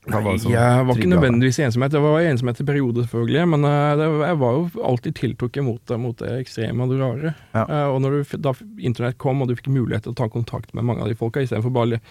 Var 0.06 0.22
det 0.26 0.52
Jeg 0.52 0.86
var 0.86 1.00
ikke 1.00 1.10
nødvendigvis 1.10 1.60
ensomhet. 1.66 1.94
Det 1.96 2.02
var 2.04 2.22
ensomhet 2.22 2.62
i 2.62 2.68
perioder, 2.68 3.08
selvfølgelig. 3.08 3.48
Men 3.54 3.68
eh, 3.70 3.96
det, 4.00 4.10
jeg 4.22 4.40
var 4.44 4.58
jo 4.60 4.86
alltid 4.92 5.18
tiltrukket 5.22 5.66
mot 5.66 5.96
mot 6.02 6.18
det 6.20 6.32
ekstreme 6.44 6.84
og 6.84 6.94
det 6.94 7.02
rare. 7.02 7.34
Ja. 7.56 7.66
og 7.90 8.02
når 8.04 8.16
du, 8.16 8.38
da 8.38 8.54
internett 8.80 9.18
kom, 9.22 9.42
og 9.42 9.50
du 9.50 9.56
fikk 9.58 9.72
mulighet 9.74 10.06
til 10.06 10.14
å 10.14 10.18
ta 10.18 10.28
kontakt 10.30 10.74
med 10.74 10.86
mange 10.86 11.06
av 11.06 11.10
de 11.10 11.18
folka, 11.18 11.42
istedenfor 11.42 11.74
bare 11.74 12.00
å 12.00 12.04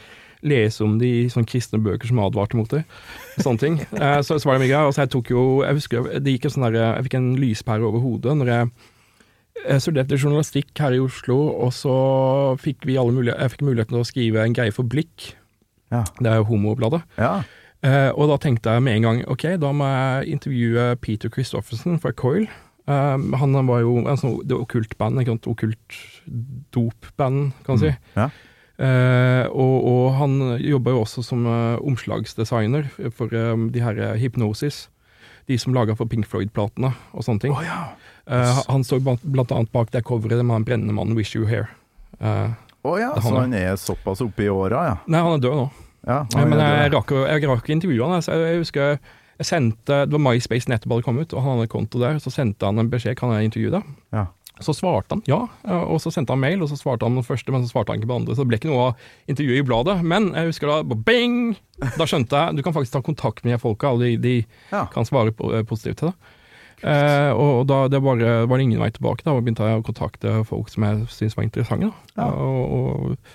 lese 0.45 0.85
om 0.85 0.99
de 1.01 1.11
i 1.25 1.29
sånne 1.33 1.49
kristne 1.49 1.81
bøker 1.81 2.11
som 2.11 2.21
advarte 2.21 2.59
mot 2.59 2.71
det, 2.71 2.83
sånne 3.39 3.63
ting, 3.63 3.79
eh, 4.03 4.19
så, 4.27 4.39
så 4.39 4.49
var 4.49 4.59
det 4.59 4.65
mye 4.65 4.73
greier. 4.73 4.89
Altså, 4.91 5.05
jeg 5.05 5.15
tok 5.15 5.31
jo 5.33 5.45
Jeg 5.65 5.79
husker 5.79 6.11
det 6.19 6.35
gikk 6.35 6.49
en 6.49 6.57
sånn 6.57 6.67
der, 6.69 6.81
jeg 6.83 7.07
fikk 7.09 7.17
en 7.21 7.31
lyspære 7.41 7.89
over 7.89 8.05
hodet 8.05 8.37
når 8.41 8.53
jeg 8.55 8.75
jeg 9.65 9.81
studerte 9.81 10.19
journalistikk 10.19 10.81
her 10.83 10.93
i 10.97 11.01
Oslo, 11.01 11.37
og 11.63 11.71
så 11.73 11.95
fikk 12.61 12.83
vi 12.89 12.99
alle 13.01 13.15
mulighet, 13.15 13.39
jeg 13.41 13.53
fikk 13.55 13.63
muligheten 13.65 13.95
til 13.95 14.03
å 14.03 14.09
skrive 14.09 14.43
en 14.43 14.57
greie 14.57 14.75
for 14.75 14.85
Blikk. 14.85 15.31
Det 16.19 16.27
er 16.27 16.41
jo 16.41 16.49
homobladet. 16.51 17.01
Eh, 17.85 18.11
og 18.17 18.31
da 18.31 18.39
tenkte 18.41 18.73
jeg 18.73 18.85
med 18.85 18.97
en 18.99 19.07
gang 19.09 19.21
ok, 19.29 19.45
da 19.61 19.73
må 19.77 19.89
jeg 19.91 20.39
intervjue 20.39 20.87
Peter 21.05 21.33
Christoffersen 21.33 22.01
fra 22.01 22.15
Coil. 22.17 22.49
Um, 22.85 23.33
han 23.41 23.57
var 23.65 23.81
jo 23.81 24.03
en 24.03 24.19
sånn 24.21 24.41
det 24.45 24.57
okkult 24.57 24.97
band, 25.01 25.21
ikke 25.21 25.33
sant, 25.33 25.47
okkult 25.49 26.01
dopband, 26.77 27.55
kan 27.65 27.79
man 27.79 27.81
si. 27.81 27.93
Mm, 27.95 28.19
ja. 28.19 28.29
Uh, 28.75 29.45
og, 29.55 29.75
og 29.87 30.07
han 30.19 30.35
jobber 30.59 30.97
jo 30.97 31.05
også 31.05 31.23
som 31.25 31.45
uh, 31.47 31.79
omslagsdesigner 31.87 32.89
for 33.15 33.33
um, 33.33 33.69
de 33.73 33.85
her 33.85 34.03
Hypnosis. 34.21 34.89
De 35.49 35.59
som 35.61 35.77
laga 35.77 35.93
for 35.97 36.09
Pink 36.09 36.25
Floyd-platene 36.25 36.95
og 37.13 37.25
sånne 37.27 37.43
ting. 37.43 37.57
Eh, 38.27 38.61
han 38.69 38.85
står 38.85 39.03
blant, 39.05 39.25
blant 39.29 39.53
annet 39.53 39.73
bak 39.75 39.91
det 39.93 40.05
coveret 40.09 40.41
med 40.41 40.57
den 40.57 40.65
brennende 40.65 40.95
mannen 40.97 41.17
'Wish 41.17 41.37
You 41.37 41.45
Here'. 41.45 41.69
Eh, 42.21 42.51
oh, 42.83 43.01
ja, 43.01 43.13
så 43.15 43.29
han, 43.29 43.37
han 43.37 43.55
er 43.55 43.77
såpass 43.77 44.21
oppe 44.25 44.47
i 44.47 44.49
åra, 44.49 44.85
ja. 44.87 44.97
Nei, 45.07 45.21
han 45.21 45.37
er 45.37 45.43
død 45.45 45.59
nå. 45.59 45.67
Ja, 46.07 46.23
Ja, 46.35 46.45
men 46.45 46.61
jeg 46.61 46.93
rakk, 46.95 47.11
jeg 47.11 47.49
rakk 47.49 47.69
intervjue 47.73 48.09
han. 48.09 48.21
Jeg, 48.21 48.41
jeg 48.45 48.63
husker 48.65 48.99
jeg 49.35 49.47
sendte, 49.49 50.05
Det 50.07 50.15
var 50.15 50.23
MySpace 50.23 50.71
nettopp 50.71 50.93
hadde 50.95 51.07
kommet, 51.09 51.33
og 51.35 51.43
han 51.43 51.59
hadde 51.59 51.73
konto 51.73 51.99
der. 51.99 52.21
Så 52.23 52.31
sendte 52.31 52.69
han 52.69 52.79
en 52.79 52.91
beskjed 52.93 53.17
kan 53.19 53.33
jeg 53.35 53.51
intervjue 53.51 53.75
deg. 53.75 53.95
Ja. 54.15 54.29
Så 54.63 54.71
svarte 54.79 55.17
han 55.17 55.23
ja, 55.27 55.41
og 55.67 55.97
så 55.99 56.13
sendte 56.15 56.31
han 56.31 56.39
mail, 56.39 56.61
og 56.63 56.69
så 56.71 56.77
svarte 56.79 57.03
han 57.03 57.17
den 57.19 57.27
første, 57.27 57.51
men 57.51 57.65
så 57.65 57.73
svarte 57.73 57.91
han 57.91 57.99
ikke 57.99 58.07
på 58.07 58.15
den 58.15 58.23
andre. 58.23 58.37
Så 58.37 58.45
det 58.45 58.53
ble 58.53 58.59
ikke 58.61 58.71
noe 58.71 58.85
av 58.93 59.09
intervjuet 59.33 59.65
i 59.65 59.67
bladet. 59.67 59.97
Men 60.07 60.29
jeg 60.31 60.53
husker 60.53 60.71
da 60.71 60.99
bing! 61.09 61.57
Da 61.99 62.07
skjønte 62.07 62.39
jeg 62.39 62.61
du 62.61 62.63
kan 62.63 62.77
faktisk 62.77 62.95
ta 62.95 63.03
kontakt 63.03 63.43
med 63.43 63.57
de 63.57 63.59
folka, 63.59 63.91
og 63.97 64.05
de, 64.05 64.15
de 64.23 64.37
kan 64.95 65.09
svare 65.09 65.35
på, 65.35 65.51
positivt 65.67 66.05
til 66.05 66.13
det. 66.13 66.15
Eh, 66.85 67.33
og 67.33 67.65
og 67.65 67.67
da 67.67 67.81
det 67.89 68.01
var, 68.05 68.21
var 68.47 68.61
det 68.61 68.69
ingen 68.69 68.83
vei 68.83 68.93
tilbake. 68.95 69.27
Da 69.27 69.35
begynte 69.35 69.67
jeg 69.67 69.81
å 69.81 69.87
kontakte 69.87 70.37
folk 70.47 70.71
som 70.71 70.87
jeg 70.87 71.09
syntes 71.11 71.37
var 71.39 71.49
interessante. 71.49 71.91
Da. 72.15 72.31
Og, 72.31 72.63
og 72.79 73.11
eh, 73.17 73.35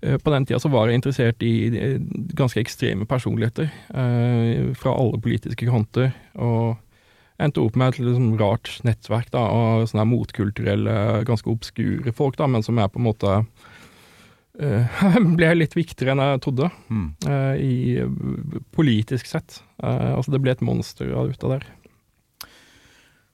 på 0.00 0.32
den 0.32 0.46
tida 0.48 0.60
så 0.62 0.70
var 0.72 0.88
jeg 0.88 1.00
interessert 1.00 1.42
i 1.44 1.54
eh, 1.76 1.96
ganske 2.38 2.60
ekstreme 2.62 3.04
personligheter 3.10 3.68
eh, 3.92 4.70
fra 4.78 4.94
alle 4.96 5.20
politiske 5.20 5.66
kanter. 5.68 6.14
Og 6.40 6.78
endte 7.40 7.62
opp 7.64 7.76
med 7.80 7.94
et 7.94 8.00
sånn 8.04 8.34
rart 8.40 8.68
nettverk 8.84 9.30
da, 9.32 9.40
av 9.48 9.86
sånne 9.88 10.04
motkulturelle, 10.10 10.94
ganske 11.28 11.48
obskure 11.52 12.12
folk, 12.12 12.36
da, 12.36 12.48
men 12.52 12.64
som 12.66 12.76
er 12.80 12.90
på 12.92 13.00
en 13.00 13.06
måte 13.08 13.34
eh, 14.60 15.02
ble 15.38 15.52
litt 15.56 15.76
viktigere 15.76 16.12
enn 16.16 16.24
jeg 16.26 16.42
trodde, 16.44 16.68
Mm. 16.92 17.06
eh, 17.28 17.54
i 17.64 17.76
eh, 18.02 18.58
politisk 18.76 19.28
sett. 19.30 19.62
Eh, 19.82 20.10
altså 20.16 20.34
det 20.34 20.42
ble 20.44 20.52
et 20.56 20.64
monster 20.64 21.08
ut 21.16 21.44
av 21.48 21.54
der. 21.56 21.64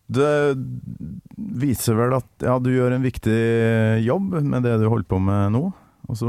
Det 0.07 0.55
viser 1.35 1.97
vel 1.99 2.15
at 2.21 2.29
ja, 2.47 2.61
du 2.63 2.69
gjør 2.71 2.95
en 2.95 3.03
viktig 3.03 3.39
jobb 4.07 4.37
med 4.47 4.63
det 4.63 4.77
du 4.79 4.87
holder 4.87 5.09
på 5.11 5.19
med 5.19 5.51
nå. 5.57 5.65
Og 6.09 6.17
så 6.21 6.29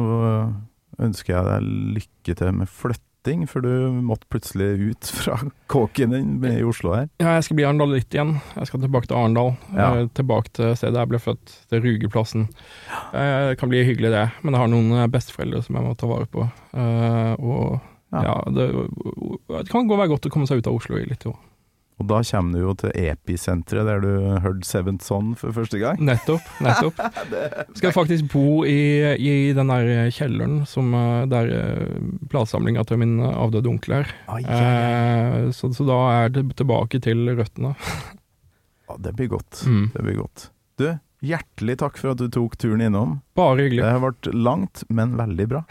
ønsker 1.03 1.35
jeg 1.35 1.45
deg 1.45 1.67
lykke 1.97 2.35
til 2.39 2.53
med 2.57 2.69
flytting, 2.71 3.43
for 3.49 3.61
du 3.61 3.91
måtte 4.07 4.25
plutselig 4.31 4.69
ut 4.93 5.09
fra 5.19 5.35
kåken 5.69 6.13
din 6.15 6.29
i 6.49 6.63
Oslo 6.65 6.93
her. 6.95 7.09
Ja, 7.21 7.35
jeg 7.37 7.43
skal 7.47 7.59
bli 7.59 7.65
Arendal 7.67 7.91
litt 7.93 8.13
igjen. 8.15 8.37
Jeg 8.55 8.69
skal 8.69 8.81
tilbake 8.85 9.09
til 9.11 9.17
Arendal. 9.19 9.51
Ja. 9.75 9.89
eh, 9.99 10.07
Tilbake 10.17 10.53
til 10.57 10.71
stedet 10.79 10.97
jeg 11.03 11.11
ble 11.11 11.19
født, 11.21 11.57
til 11.69 11.83
Rugeplassen. 11.83 12.47
Eh, 13.11 13.51
Det 13.51 13.59
kan 13.61 13.69
bli 13.73 13.83
hyggelig, 13.85 14.13
det. 14.15 14.25
Men 14.41 14.55
jeg 14.57 14.63
har 14.63 14.71
noen 14.73 14.91
eh, 15.03 15.09
besteforeldre 15.13 15.61
som 15.67 15.77
jeg 15.77 15.85
må 15.89 15.93
ta 15.99 16.09
vare 16.09 16.29
på. 16.31 16.47
Eh, 16.73 17.35
Og 17.37 17.77
ja, 18.15 18.37
det, 18.55 18.69
det 19.51 19.65
kan 19.69 19.85
gå 19.89 19.97
være 19.99 20.13
godt 20.13 20.29
å 20.29 20.31
komme 20.31 20.47
seg 20.47 20.61
ut 20.63 20.67
av 20.71 20.77
Oslo 20.79 20.95
i 20.97 21.03
litt 21.09 21.25
år. 21.27 21.35
Og 21.97 22.05
da 22.05 22.19
kommer 22.29 22.53
du 22.53 22.61
jo 22.61 22.73
til 22.77 22.91
episenteret, 22.93 23.87
der 23.87 24.03
du 24.03 24.11
hørte 24.43 24.67
Seventh 24.69 25.05
Son 25.05 25.31
for 25.37 25.55
første 25.55 25.79
gang. 25.81 25.97
Nettopp. 26.05 26.45
nettopp. 26.61 26.99
Skal 27.79 27.95
faktisk 27.95 28.27
bo 28.33 28.61
i, 28.69 29.15
i 29.17 29.33
den 29.57 29.71
der 29.73 30.11
kjelleren 30.13 30.59
som 30.69 30.93
eh, 30.93 31.25
der 31.31 31.49
eh, 31.57 31.97
platesamlinga 32.29 32.85
til 32.87 33.01
min 33.01 33.17
avdøde 33.25 33.71
onkel 33.71 33.97
er. 34.03 34.13
Eh, 34.37 35.49
så, 35.57 35.71
så 35.73 35.87
da 35.89 35.97
er 36.19 36.37
det 36.37 36.45
tilbake 36.59 37.01
til 37.01 37.25
røttene. 37.33 37.73
Ja, 38.87 38.99
det 39.01 39.15
blir 39.17 39.33
godt. 39.33 39.63
Mm. 39.65 39.89
Det 39.95 40.05
blir 40.05 40.19
godt. 40.21 40.49
Du, 40.77 40.91
hjertelig 41.25 41.79
takk 41.81 41.97
for 41.97 42.13
at 42.13 42.21
du 42.21 42.29
tok 42.29 42.59
turen 42.61 42.83
innom. 42.85 43.17
Bare 43.37 43.65
hyggelig. 43.65 43.81
Det 43.81 43.95
har 43.95 44.03
vært 44.05 44.29
langt, 44.37 44.85
men 44.93 45.17
veldig 45.17 45.49
bra. 45.55 45.63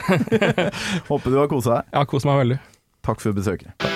Håper 1.12 1.30
du 1.30 1.38
har 1.38 1.52
kosa 1.54 1.78
deg. 1.78 1.94
Ja, 1.94 2.02
kos 2.10 2.26
meg 2.26 2.42
veldig. 2.42 2.58
Takk 3.06 3.22
for 3.22 3.38
besøket. 3.38 3.95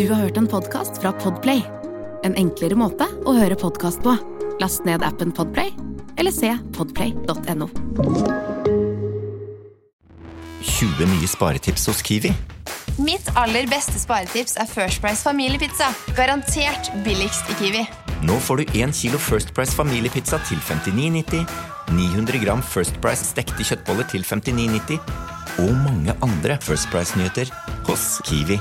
Du 0.00 0.08
har 0.08 0.22
hørt 0.22 0.36
en 0.36 0.46
podcast 0.48 0.96
fra 1.02 1.10
Podplay. 1.12 1.60
En 2.24 2.32
enklere 2.40 2.72
måte 2.72 3.04
å 3.28 3.34
høre 3.36 3.52
podcast 3.60 4.00
på. 4.00 4.14
Last 4.56 4.86
ned 4.88 5.02
appen 5.04 5.28
Podplay, 5.36 5.74
eller 6.16 6.32
se 6.32 6.54
podplay.no. 6.72 7.66
20 10.64 11.10
nye 11.10 11.28
sparetips 11.28 11.84
hos 11.90 12.00
Kiwi. 12.00 12.30
Mitt 12.96 13.28
aller 13.36 13.68
beste 13.68 14.00
sparetips 14.00 14.56
er 14.56 14.70
First 14.70 15.02
Price 15.04 15.20
familiepizza. 15.20 15.90
Garantert 16.16 16.88
billigst 17.04 17.52
i 17.52 17.58
Kiwi. 17.58 17.82
Nå 18.24 18.38
får 18.46 18.62
du 18.62 18.80
1 18.80 18.96
kilo 19.02 19.20
First 19.20 19.52
Price 19.52 19.76
familiepizza 19.76 20.40
til 20.48 20.62
59,90, 20.64 21.44
900 21.92 22.40
gram 22.46 22.64
First 22.64 22.96
Price 23.04 23.28
stekte 23.34 23.68
kjøttboller 23.68 24.08
til 24.08 24.24
59,90 24.24 24.96
og 25.60 25.76
mange 25.84 26.16
andre 26.24 26.56
First 26.64 26.88
Price-nyheter 26.88 27.52
hos 27.90 28.08
Kiwi. 28.30 28.56